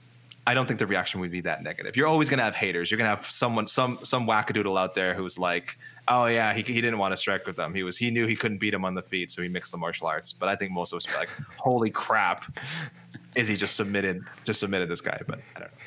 I 0.45 0.53
don't 0.53 0.65
think 0.65 0.77
the 0.77 0.87
reaction 0.87 1.21
would 1.21 1.31
be 1.31 1.39
that 1.41 1.63
negative. 1.63 1.95
You're 1.95 2.07
always 2.07 2.29
going 2.29 2.39
to 2.39 2.43
have 2.43 2.53
haters. 2.53 2.91
You're 2.91 2.97
going 2.97 3.09
to 3.09 3.15
have 3.15 3.25
someone, 3.31 3.65
some 3.65 3.97
some 4.03 4.27
wackadoodle 4.27 4.77
out 4.77 4.93
there 4.93 5.13
who's 5.13 5.39
like, 5.39 5.77
oh 6.09 6.25
yeah, 6.25 6.53
he, 6.53 6.61
he 6.63 6.81
didn't 6.81 6.97
want 6.97 7.13
to 7.13 7.17
strike 7.17 7.47
with 7.47 7.55
them. 7.55 7.73
He 7.73 7.83
was 7.83 7.95
he 7.95 8.11
knew 8.11 8.27
he 8.27 8.35
couldn't 8.35 8.57
beat 8.57 8.73
him 8.73 8.83
on 8.83 8.93
the 8.93 9.01
feet, 9.01 9.31
so 9.31 9.41
he 9.41 9.47
mixed 9.47 9.71
the 9.71 9.77
martial 9.77 10.07
arts. 10.07 10.33
But 10.33 10.49
I 10.49 10.57
think 10.57 10.73
most 10.73 10.91
of 10.91 10.97
us 10.97 11.07
are 11.07 11.17
like, 11.17 11.29
holy 11.55 11.91
crap, 11.91 12.43
Izzy 13.35 13.55
just 13.55 13.77
submitted 13.77 14.21
just 14.43 14.59
submitted 14.59 14.89
this 14.89 14.99
guy? 14.99 15.21
But 15.25 15.39
I 15.55 15.59
don't 15.59 15.71
know. 15.71 15.77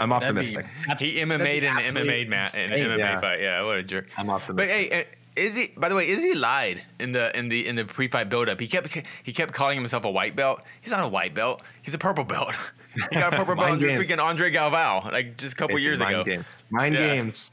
I'm 0.00 0.12
optimistic. 0.12 0.66
He 0.98 1.16
MMA'd 1.16 1.64
an 1.64 1.76
MMA 1.76 2.28
match, 2.28 2.58
an 2.58 2.70
MMA 2.70 2.98
yeah. 2.98 3.20
fight. 3.20 3.40
Yeah, 3.40 3.64
what 3.64 3.76
a 3.76 3.82
jerk. 3.82 4.08
I'm 4.16 4.30
optimistic. 4.30 4.56
But 4.56 4.92
hey, 4.92 5.02
uh, 5.02 5.04
Izzy. 5.36 5.72
By 5.76 5.88
the 5.88 5.94
way, 5.94 6.08
Izzy 6.08 6.34
lied 6.34 6.82
in 6.98 7.12
the 7.12 7.36
in 7.38 7.48
the 7.48 7.66
in 7.66 7.76
the 7.76 7.84
pre-fight 7.84 8.28
buildup. 8.28 8.60
He 8.60 8.66
kept 8.66 8.96
he 9.22 9.32
kept 9.32 9.52
calling 9.52 9.76
himself 9.78 10.04
a 10.04 10.10
white 10.10 10.34
belt. 10.36 10.60
He's 10.80 10.90
not 10.92 11.04
a 11.04 11.08
white 11.08 11.34
belt. 11.34 11.62
He's 11.82 11.94
a 11.94 11.98
purple 11.98 12.24
belt. 12.24 12.54
he 13.10 13.16
got 13.18 13.32
a 13.32 13.36
purple 13.36 13.54
belt 13.54 13.68
Mind 13.68 13.72
under 13.74 13.86
games. 13.86 14.06
freaking 14.06 14.22
Andre 14.22 14.50
Galvao 14.50 15.12
like 15.12 15.36
just 15.36 15.52
a 15.52 15.56
couple 15.56 15.76
It's 15.76 15.84
years 15.84 15.98
mind 16.00 16.14
ago. 16.16 16.24
games. 16.24 16.56
Mind 16.70 16.94
Yeah. 16.94 17.02
games. 17.02 17.52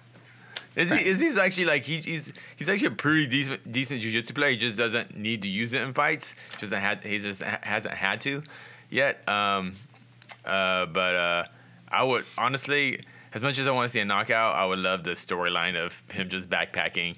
Izzy, 0.76 1.06
Izzy's 1.08 1.38
actually 1.40 1.66
like 1.66 1.84
he, 1.84 1.98
he's 1.98 2.32
he's 2.56 2.70
actually 2.70 2.88
a 2.90 2.92
pretty 2.92 3.26
decent 3.26 3.72
decent 3.72 4.00
jiu-jitsu 4.02 4.34
player. 4.34 4.52
He 4.52 4.58
just 4.58 4.78
doesn't 4.78 5.18
need 5.18 5.42
to 5.44 5.48
use 5.48 5.74
it 5.74 5.82
in 5.82 5.94
fights. 5.94 6.36
Just 6.60 6.72
hasn't 6.74 6.82
had 6.82 7.04
he 7.04 7.18
just 7.18 7.42
ha- 7.42 7.60
hasn't 7.64 7.96
had 7.96 8.22
to 8.22 8.44
yet. 8.90 9.28
Um, 9.28 9.74
uh, 10.46 10.86
but 10.88 11.16
uh, 11.16 11.44
I 11.90 12.04
would 12.04 12.26
honestly, 12.38 13.02
as 13.34 13.44
much 13.44 13.58
as 13.60 13.68
I 13.68 13.72
want 13.72 13.88
to 13.88 13.90
see 13.94 14.00
a 14.00 14.06
knockout, 14.06 14.56
I 14.56 14.66
would 14.66 14.80
love 14.80 15.04
the 15.04 15.12
storyline 15.12 15.76
of 15.76 16.02
him 16.12 16.30
just 16.30 16.50
backpacking 16.50 17.16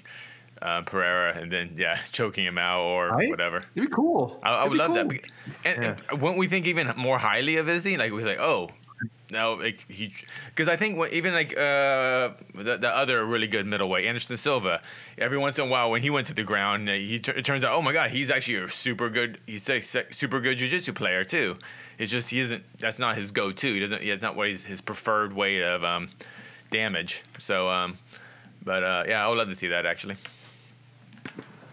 uh, 0.62 0.82
Pereira 0.82 1.36
and 1.38 1.50
then 1.50 1.70
yeah 1.76 1.96
choking 2.12 2.44
him 2.44 2.58
out 2.58 2.82
or 2.82 3.08
Right? 3.08 3.30
whatever. 3.30 3.64
It'd 3.74 3.88
be 3.90 3.94
cool. 3.94 4.38
I, 4.42 4.54
I 4.54 4.66
It'd 4.66 4.76
love 4.78 4.94
that. 4.94 5.08
cool. 5.08 5.10
Bec- 5.10 5.30
And, 5.64 5.96
and 6.10 6.20
wouldn't 6.22 6.38
we 6.38 6.48
think 6.48 6.66
even 6.66 6.92
more 6.96 7.18
highly 7.18 7.56
of 7.56 7.68
Izzy? 7.68 7.96
Like 7.96 8.12
we 8.12 8.22
like, 8.24 8.38
oh, 8.40 8.70
no, 9.30 9.54
like 9.54 9.84
he, 9.90 10.12
because 10.46 10.68
I 10.68 10.76
think 10.76 10.98
when, 10.98 11.12
even 11.12 11.32
like 11.34 11.52
uh, 11.56 12.30
the, 12.54 12.78
the 12.80 12.88
other 12.94 13.24
really 13.24 13.46
good 13.46 13.66
middleweight, 13.66 14.04
Anderson 14.04 14.36
Silva, 14.36 14.82
every 15.18 15.38
once 15.38 15.58
in 15.58 15.66
a 15.66 15.70
while 15.70 15.90
when 15.90 16.02
he 16.02 16.10
went 16.10 16.26
to 16.28 16.34
the 16.34 16.42
ground, 16.44 16.88
uh, 16.88 16.92
he 16.92 17.18
t- 17.18 17.32
it 17.32 17.44
turns 17.44 17.62
out, 17.64 17.72
oh 17.74 17.82
my 17.82 17.92
god, 17.92 18.10
he's 18.10 18.30
actually 18.30 18.56
a 18.56 18.68
super 18.68 19.08
good, 19.08 19.38
he's 19.46 19.68
a 19.68 19.80
super 19.80 20.40
good 20.40 20.58
jujitsu 20.58 20.94
player 20.94 21.24
too. 21.24 21.56
It's 21.98 22.10
just 22.10 22.30
he 22.30 22.40
isn't. 22.40 22.64
That's 22.78 22.98
not 22.98 23.16
his 23.16 23.30
go-to. 23.30 23.74
He 23.74 23.78
doesn't. 23.80 24.02
That's 24.06 24.22
not 24.22 24.34
what 24.34 24.48
he's, 24.48 24.64
his 24.64 24.80
preferred 24.80 25.34
way 25.34 25.62
of 25.62 25.84
um, 25.84 26.08
damage. 26.70 27.22
So, 27.38 27.68
um, 27.68 27.98
but 28.64 28.82
uh, 28.82 29.04
yeah, 29.06 29.22
I 29.24 29.28
would 29.28 29.36
love 29.36 29.50
to 29.50 29.54
see 29.54 29.68
that 29.68 29.84
actually. 29.84 30.16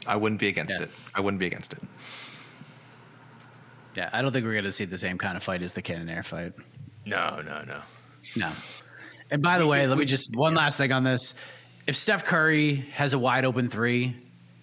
I 0.06 0.16
wouldn't 0.18 0.40
be 0.42 0.48
against 0.50 0.78
Yeah. 0.80 0.86
it. 0.86 0.92
I 1.16 1.22
wouldn't 1.22 1.40
be 1.40 1.48
against 1.48 1.74
it. 1.74 1.80
Yeah, 3.96 4.10
I 4.14 4.22
don't 4.22 4.32
think 4.32 4.46
we're 4.46 4.52
going 4.54 4.66
to 4.66 4.72
see 4.72 4.86
the 4.86 4.98
same 4.98 5.18
kind 5.18 5.36
of 5.36 5.44
fight 5.44 5.62
as 5.64 5.74
the 5.74 5.82
Cannonier 5.82 6.24
fight. 6.24 6.54
No, 7.08 7.42
no, 7.42 7.64
no. 7.64 7.82
No. 8.36 8.52
And 9.32 9.42
by 9.42 9.58
the 9.58 9.68
way, 9.68 9.88
let 9.88 9.98
me 9.98 10.06
just 10.06 10.36
one 10.36 10.54
last 10.54 10.78
thing 10.78 10.92
on 10.92 11.04
this. 11.04 11.34
If 11.88 11.96
Steph 11.96 12.26
Curry 12.26 12.86
has 12.94 13.14
a 13.14 13.20
wide 13.20 13.46
open 13.46 13.70
three, 13.70 14.16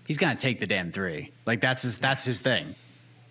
he's 0.06 0.18
gonna 0.18 0.36
take 0.36 0.60
the 0.60 0.66
damn 0.66 0.90
three. 0.90 1.32
Like 1.46 1.60
that's 1.60 1.82
his 1.82 1.98
that's 1.98 2.24
his 2.24 2.40
thing. 2.40 2.74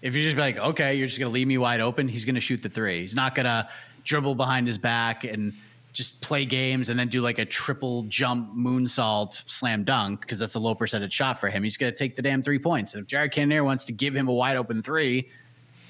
If 0.01 0.15
you 0.15 0.23
just 0.23 0.35
be 0.35 0.41
like, 0.41 0.57
okay, 0.57 0.95
you're 0.95 1.07
just 1.07 1.19
gonna 1.19 1.31
leave 1.31 1.47
me 1.47 1.57
wide 1.57 1.79
open, 1.79 2.07
he's 2.07 2.25
gonna 2.25 2.39
shoot 2.39 2.61
the 2.61 2.69
three. 2.69 3.01
He's 3.01 3.15
not 3.15 3.35
gonna 3.35 3.69
dribble 4.03 4.35
behind 4.35 4.67
his 4.67 4.77
back 4.77 5.23
and 5.23 5.53
just 5.93 6.21
play 6.21 6.43
games 6.43 6.89
and 6.89 6.99
then 6.99 7.07
do 7.07 7.21
like 7.21 7.37
a 7.37 7.45
triple 7.45 8.03
jump 8.03 8.55
moonsault 8.55 9.47
slam 9.47 9.83
dunk 9.83 10.21
because 10.21 10.39
that's 10.39 10.55
a 10.55 10.59
low 10.59 10.73
percentage 10.73 11.13
shot 11.13 11.39
for 11.39 11.49
him. 11.49 11.63
He's 11.63 11.77
gonna 11.77 11.91
take 11.91 12.15
the 12.15 12.21
damn 12.23 12.41
three 12.41 12.59
points. 12.59 12.95
And 12.95 13.01
if 13.01 13.07
Jared 13.07 13.31
Cannonier 13.31 13.63
wants 13.63 13.85
to 13.85 13.91
give 13.91 14.15
him 14.15 14.27
a 14.27 14.33
wide 14.33 14.57
open 14.57 14.81
three, 14.81 15.29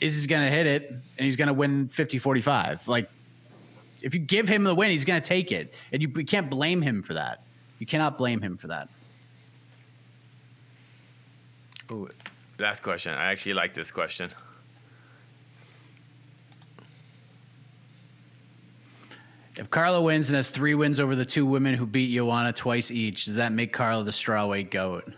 Izzy's 0.01 0.27
gonna 0.27 0.49
hit 0.49 0.67
it 0.67 0.89
and 0.89 1.01
he's 1.25 1.37
gonna 1.37 1.53
win 1.53 1.87
50-45. 1.87 2.87
Like 2.87 3.09
if 4.03 4.13
you 4.13 4.19
give 4.19 4.47
him 4.47 4.65
the 4.65 4.75
win, 4.75 4.91
he's 4.91 5.05
going 5.05 5.19
to 5.19 5.27
take 5.27 5.51
it, 5.51 5.73
and 5.93 6.01
you, 6.01 6.11
you 6.15 6.25
can't 6.25 6.49
blame 6.49 6.81
him 6.81 7.01
for 7.01 7.13
that. 7.13 7.43
You 7.79 7.85
cannot 7.85 8.17
blame 8.17 8.41
him 8.41 8.57
for 8.57 8.67
that. 8.67 8.89
Ooh, 11.89 12.09
last 12.59 12.83
question. 12.83 13.13
I 13.13 13.31
actually 13.31 13.53
like 13.53 13.73
this 13.73 13.91
question. 13.91 14.29
If 19.55 19.69
Carla 19.69 20.01
wins 20.01 20.29
and 20.29 20.35
has 20.35 20.49
three 20.49 20.75
wins 20.75 20.99
over 20.99 21.15
the 21.15 21.25
two 21.25 21.45
women 21.45 21.75
who 21.75 21.85
beat 21.85 22.13
Joanna 22.13 22.51
twice 22.51 22.91
each, 22.91 23.25
does 23.25 23.35
that 23.35 23.51
make 23.51 23.71
Carla 23.71 24.03
the 24.03 24.11
strawweight 24.11 24.71
goat? 24.71 25.13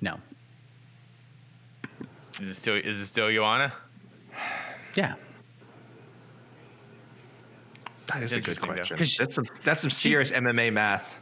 No. 0.00 0.18
Is 2.40 2.48
it 2.48 2.54
still 2.54 2.76
is 2.76 3.00
it 3.00 3.06
still 3.06 3.30
Joanna? 3.30 3.72
Yeah. 4.94 5.16
That 8.08 8.22
is 8.22 8.32
a 8.32 8.36
good 8.36 8.56
Interesting, 8.58 8.68
though. 8.68 8.74
question. 8.76 8.96
'Cause 8.98 9.16
That's 9.18 9.34
some 9.34 9.46
that's 9.64 9.80
some 9.80 9.90
serious 9.90 10.30
MMA 10.30 10.70
math. 10.72 11.18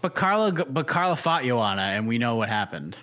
But 0.00 0.14
Carla, 0.14 0.52
but 0.52 0.86
Carla 0.86 1.16
fought 1.16 1.44
Joanna, 1.44 1.82
and 1.82 2.06
we 2.06 2.18
know 2.18 2.36
what 2.36 2.48
happened. 2.48 2.96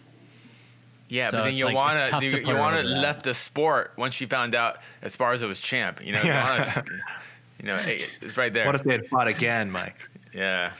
Yeah, 1.10 1.30
So 1.30 1.38
but 1.38 1.44
then 1.44 1.54
it's 1.54 1.64
like- 1.64 1.74
Joanna, 1.74 2.00
it's 2.02 2.10
tough 2.12 2.24
to 2.24 2.32
the- 2.32 2.40
Joanna 2.42 2.78
over 2.80 2.88
that. 2.88 2.98
left 3.00 3.24
the 3.24 3.34
sport 3.34 3.94
once 3.98 4.14
she 4.16 4.26
found 4.26 4.56
out 4.56 4.78
Esparza 5.04 5.48
was 5.48 5.60
champ. 5.62 6.04
You 6.04 6.14
know, 6.14 6.22
Yeah. 6.24 6.64
Joanna's, 6.64 6.90
you 7.60 7.66
know, 7.68 7.78
hey, 7.78 8.02
it's 8.22 8.38
right 8.38 8.52
there. 8.52 8.66
What 8.66 8.76
if 8.76 8.84
they 8.84 8.94
had 8.94 9.06
fought 9.08 9.28
again, 9.28 9.70
Mike? 9.72 9.98
yeah, 10.34 10.72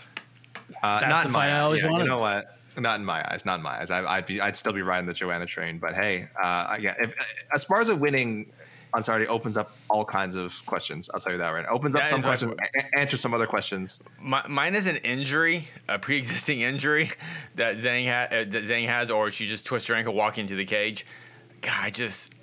Uh, 0.82 1.00
That's 1.00 1.10
not 1.10 1.22
the 1.24 1.28
in 1.30 1.34
fight 1.34 1.40
my 1.50 1.52
I 1.52 1.58
eyes. 1.58 1.64
always 1.64 1.82
Yeah, 1.84 1.90
wanted. 1.90 2.04
You 2.06 2.10
know 2.10 2.18
what? 2.20 2.58
Not 2.78 3.00
in 3.00 3.06
my 3.06 3.24
eyes. 3.32 3.46
Not 3.46 3.56
in 3.60 3.64
my 3.64 3.80
eyes. 3.80 3.92
I, 3.92 4.04
I'd 4.06 4.26
be. 4.26 4.42
I'd 4.42 4.58
still 4.58 4.74
be 4.74 4.82
riding 4.82 5.06
the 5.06 5.14
Joanna 5.14 5.46
train. 5.46 5.78
But 5.78 5.94
hey, 5.96 6.28
uh, 6.42 6.76
yeah. 6.80 6.94
If, 7.00 7.14
as 7.54 7.64
far 7.64 7.80
as 7.80 7.90
winning 7.92 8.52
on 8.96 9.04
Saturday 9.04 9.28
opens 9.28 9.58
up 9.58 9.76
all 9.90 10.06
kinds 10.06 10.36
of 10.36 10.66
questions. 10.66 11.10
I'll 11.14 11.20
tell 11.20 11.34
you 11.34 11.38
that 11.38 11.50
right. 11.50 11.66
Opens 11.68 11.96
up 11.96 12.08
some 12.08 12.22
questions, 12.22 12.56
a- 12.76 12.98
answers 12.98 13.22
some 13.22 13.34
other 13.34 13.46
questions. 13.46 14.02
My, 14.20 14.46
mine 14.48 14.74
is 14.74 14.86
an 14.88 14.98
injury, 14.98 15.68
a 15.90 16.00
pre-existing 16.00 16.62
injury 16.62 17.12
that 17.56 17.78
Zhang, 17.78 18.08
ha- 18.08 18.34
uh, 18.34 18.46
that 18.46 18.64
Zhang 18.64 18.88
has, 18.88 19.12
or 19.12 19.30
she 19.32 19.48
just 19.48 19.66
twists 19.66 19.88
her 19.90 19.96
ankle 19.96 20.14
walking 20.14 20.44
into 20.44 20.56
the 20.56 20.66
cage. 20.66 21.06
God, 21.62 21.74
I 21.78 21.90
just 21.90 22.34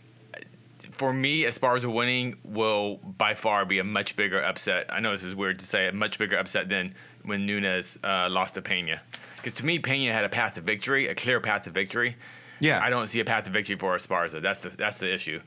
for 0.93 1.13
me, 1.13 1.45
Esparza 1.45 1.93
winning 1.93 2.37
will 2.45 2.97
by 2.97 3.35
far 3.35 3.65
be 3.65 3.79
a 3.79 3.85
much 3.85 4.15
bigger 4.15 4.43
upset. 4.43 4.87
I 4.91 5.01
know 5.01 5.13
this 5.13 5.25
is 5.25 5.35
weird 5.35 5.59
to 5.61 5.65
say, 5.65 5.89
a 5.89 5.93
much 5.93 6.19
bigger 6.19 6.37
upset 6.37 6.69
than 6.69 6.95
when 7.25 7.47
Nunes 7.47 7.97
uh, 8.05 8.29
lost 8.31 8.55
to 8.55 8.63
Pena. 8.63 9.01
Because 9.37 9.55
to 9.55 9.65
me, 9.65 9.79
Pena 9.79 10.13
had 10.13 10.25
a 10.25 10.29
path 10.29 10.55
to 10.55 10.61
victory, 10.61 11.09
a 11.09 11.15
clear 11.15 11.41
path 11.41 11.63
to 11.65 11.71
victory. 11.71 12.17
Yeah. 12.61 12.81
I 12.81 12.91
don't 12.91 13.07
see 13.07 13.21
a 13.21 13.25
path 13.25 13.45
to 13.45 13.51
victory 13.51 13.77
for 13.77 13.97
Esparza. 13.97 14.41
That's 14.41 14.61
the 14.61 14.69
that's 14.69 14.99
the 14.99 15.13
issue. 15.13 15.41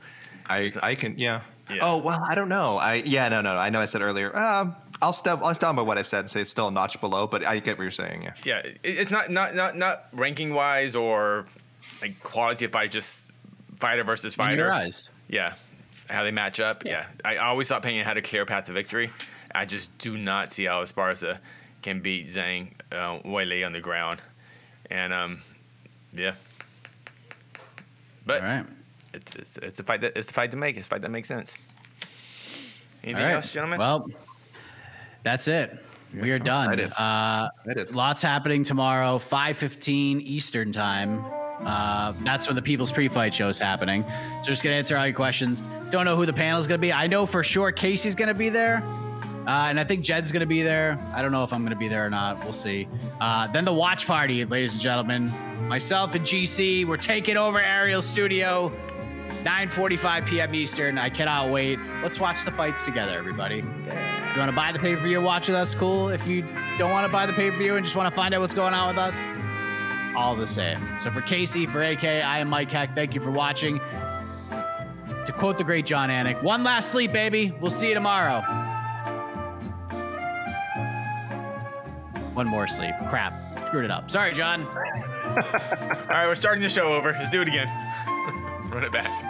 I 0.48 0.72
I 0.82 0.94
can 0.94 1.18
yeah. 1.18 1.42
Yeah. 1.68 1.78
Oh 1.82 1.98
well, 1.98 2.24
I 2.28 2.34
don't 2.36 2.48
know. 2.48 2.78
I 2.78 2.94
yeah 2.94 3.28
no 3.28 3.40
no. 3.40 3.54
no. 3.54 3.58
I 3.60 3.70
know 3.70 3.80
I 3.80 3.86
said 3.86 4.00
earlier. 4.02 4.36
Um, 4.36 4.76
I'll 5.02 5.12
step 5.12 5.40
I'll 5.42 5.54
stand 5.54 5.76
by 5.76 5.82
what 5.82 5.98
I 5.98 6.02
said 6.02 6.20
and 6.20 6.30
say 6.30 6.40
it's 6.40 6.50
still 6.50 6.68
a 6.68 6.70
notch 6.70 7.00
below, 7.00 7.26
but 7.26 7.44
I 7.44 7.58
get 7.58 7.76
what 7.76 7.82
you're 7.82 7.90
saying. 7.90 8.22
Yeah. 8.22 8.32
Yeah, 8.44 8.58
it, 8.58 8.78
it's 8.84 9.10
not 9.10 9.30
not 9.30 9.54
not 9.54 9.76
not 9.76 10.06
ranking 10.12 10.54
wise 10.54 10.94
or 10.94 11.46
like 12.00 12.22
quality 12.22 12.64
of 12.66 12.72
fight, 12.72 12.90
just 12.90 13.30
fighter 13.76 14.04
versus 14.04 14.34
In 14.34 14.38
fighter. 14.38 14.56
your 14.56 14.72
eyes. 14.72 15.10
Yeah, 15.28 15.54
how 16.08 16.22
they 16.22 16.30
match 16.30 16.60
up. 16.60 16.84
Yeah, 16.84 17.06
I 17.24 17.36
always 17.38 17.66
thought 17.68 17.82
Pena 17.82 18.04
had 18.04 18.16
a 18.16 18.22
clear 18.22 18.46
path 18.46 18.66
to 18.66 18.72
victory. 18.72 19.10
I 19.54 19.64
just 19.64 19.96
do 19.98 20.16
not 20.16 20.52
see 20.52 20.64
how 20.64 20.82
Esparza 20.84 21.38
can 21.82 22.00
beat 22.00 22.26
Zhang 22.26 22.68
uh, 22.92 23.18
Weili 23.24 23.66
on 23.66 23.72
the 23.72 23.80
ground, 23.80 24.20
and 24.90 25.12
um, 25.12 25.42
yeah. 26.12 26.34
But 28.24 28.42
All 28.42 28.48
right. 28.48 28.66
It's, 29.16 29.34
it's 29.34 29.58
it's 29.58 29.80
a 29.80 29.82
fight 29.82 30.00
that 30.02 30.16
it's 30.16 30.30
a 30.30 30.34
fight 30.34 30.50
to 30.52 30.56
make. 30.56 30.76
It's 30.76 30.86
a 30.86 30.90
fight 30.90 31.02
that 31.02 31.10
makes 31.10 31.28
sense. 31.28 31.56
Anything 33.02 33.22
All 33.22 33.28
right. 33.28 33.34
else, 33.34 33.52
gentlemen? 33.52 33.78
Well, 33.78 34.06
that's 35.22 35.48
it. 35.48 35.78
We 36.14 36.30
are 36.30 36.38
done. 36.38 36.72
excited. 36.72 36.92
Uh, 37.00 37.48
Excited. 37.66 37.94
lots 37.94 38.22
happening 38.22 38.62
tomorrow, 38.62 39.18
5.15 39.18 40.20
Eastern 40.22 40.72
time. 40.72 41.16
Uh, 41.60 42.12
that's 42.22 42.46
when 42.46 42.56
the 42.56 42.62
People's 42.62 42.92
Pre-Fight 42.92 43.34
show 43.34 43.48
is 43.48 43.58
happening. 43.58 44.04
So 44.42 44.48
just 44.48 44.62
going 44.62 44.72
to 44.74 44.78
answer 44.78 44.96
all 44.96 45.06
your 45.06 45.14
questions. 45.14 45.62
Don't 45.90 46.04
know 46.04 46.16
who 46.16 46.24
the 46.26 46.32
panel 46.32 46.58
is 46.60 46.66
going 46.66 46.78
to 46.78 46.82
be. 46.82 46.92
I 46.92 47.06
know 47.06 47.26
for 47.26 47.42
sure 47.42 47.72
Casey's 47.72 48.14
going 48.14 48.28
to 48.28 48.34
be 48.34 48.48
there. 48.48 48.82
Uh, 49.46 49.66
and 49.68 49.78
I 49.78 49.84
think 49.84 50.04
Jed's 50.04 50.32
going 50.32 50.40
to 50.40 50.46
be 50.46 50.62
there. 50.62 50.98
I 51.14 51.22
don't 51.22 51.32
know 51.32 51.44
if 51.44 51.52
I'm 51.52 51.60
going 51.60 51.70
to 51.70 51.78
be 51.78 51.88
there 51.88 52.04
or 52.04 52.10
not. 52.10 52.42
We'll 52.42 52.52
see. 52.52 52.88
Uh, 53.20 53.46
then 53.48 53.64
the 53.64 53.72
watch 53.72 54.06
party, 54.06 54.44
ladies 54.44 54.74
and 54.74 54.82
gentlemen. 54.82 55.32
Myself 55.68 56.14
and 56.14 56.24
GC, 56.24 56.86
we're 56.86 56.96
taking 56.96 57.36
over 57.36 57.60
Ariel 57.60 58.02
Studio, 58.02 58.72
9:45 59.46 60.26
p.m. 60.26 60.54
Eastern. 60.56 60.98
I 60.98 61.08
cannot 61.08 61.50
wait. 61.50 61.78
Let's 62.02 62.18
watch 62.18 62.44
the 62.44 62.50
fights 62.50 62.84
together, 62.84 63.16
everybody. 63.16 63.60
If 63.60 64.34
you 64.34 64.40
want 64.40 64.50
to 64.50 64.56
buy 64.56 64.72
the 64.72 64.80
pay-per-view, 64.80 65.20
watch 65.20 65.46
with 65.46 65.56
us. 65.56 65.72
Cool. 65.72 66.08
If 66.08 66.26
you 66.26 66.42
don't 66.78 66.90
want 66.90 67.06
to 67.06 67.12
buy 67.12 67.26
the 67.26 67.32
pay-per-view 67.32 67.76
and 67.76 67.84
just 67.84 67.94
want 67.94 68.10
to 68.10 68.14
find 68.14 68.34
out 68.34 68.40
what's 68.40 68.54
going 68.54 68.74
on 68.74 68.88
with 68.88 68.98
us, 68.98 69.24
all 70.16 70.34
the 70.34 70.48
same. 70.48 70.80
So 70.98 71.12
for 71.12 71.20
Casey, 71.20 71.64
for 71.64 71.80
AK, 71.80 72.02
I 72.04 72.40
am 72.40 72.48
Mike 72.48 72.72
Heck. 72.72 72.96
Thank 72.96 73.14
you 73.14 73.20
for 73.20 73.30
watching. 73.30 73.78
To 75.26 75.32
quote 75.32 75.58
the 75.58 75.64
great 75.64 75.86
Jon 75.86 76.08
Anik, 76.08 76.42
one 76.42 76.64
last 76.64 76.90
sleep, 76.90 77.12
baby. 77.12 77.54
We'll 77.60 77.70
see 77.70 77.88
you 77.88 77.94
tomorrow. 77.94 78.40
One 82.34 82.48
more 82.48 82.66
sleep. 82.66 82.94
Crap. 83.08 83.32
Screwed 83.66 83.84
it 83.84 83.92
up. 83.92 84.10
Sorry, 84.10 84.32
John. 84.32 84.66
All 84.66 85.42
right, 86.08 86.26
we're 86.26 86.34
starting 86.34 86.64
the 86.64 86.68
show 86.68 86.92
over. 86.92 87.12
Let's 87.12 87.30
do 87.30 87.42
it 87.42 87.48
again. 87.48 87.68
Run 88.72 88.82
it 88.82 88.92
back. 88.92 89.25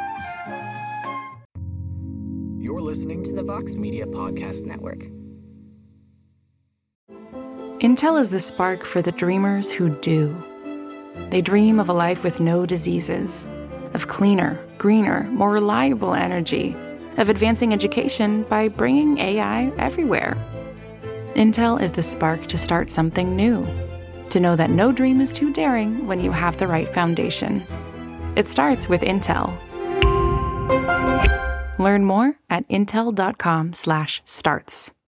You're 2.67 2.81
listening 2.81 3.23
to 3.23 3.33
the 3.33 3.45
Vox 3.45 3.77
Media 3.77 4.07
Podcast 4.07 4.67
Network. 4.67 4.99
Intel 7.79 8.21
is 8.21 8.31
the 8.31 8.41
spark 8.41 8.83
for 8.83 9.01
the 9.01 9.13
dreamers 9.13 9.71
who 9.71 9.91
do. 10.01 10.37
They 11.31 11.41
dream 11.41 11.79
of 11.79 11.89
a 11.89 11.93
life 11.93 12.25
with 12.25 12.41
no 12.41 12.67
diseases, 12.67 13.47
of 13.95 14.09
cleaner, 14.09 14.59
greener, 14.79 15.29
more 15.31 15.53
reliable 15.53 16.13
energy, 16.13 16.75
of 17.19 17.29
advancing 17.29 17.73
education 17.73 18.43
by 18.49 18.67
bringing 18.67 19.19
AI 19.19 19.71
everywhere. 19.79 20.37
Intel 21.35 21.81
is 21.81 21.93
the 21.93 22.03
spark 22.03 22.47
to 22.49 22.59
start 22.59 22.91
something 22.91 23.37
new, 23.37 23.65
to 24.31 24.41
know 24.41 24.57
that 24.57 24.71
no 24.71 24.91
dream 24.91 25.21
is 25.21 25.33
too 25.33 25.53
daring 25.53 26.05
when 26.09 26.19
you 26.19 26.33
have 26.33 26.59
the 26.59 26.67
right 26.67 26.89
foundation. 26.89 27.65
It 28.35 28.49
starts 28.49 28.89
with 28.89 29.03
Intel. 29.03 29.57
Learn 31.79 32.05
more 32.05 32.35
at 32.51 32.69
intel.com/starts. 32.69 34.97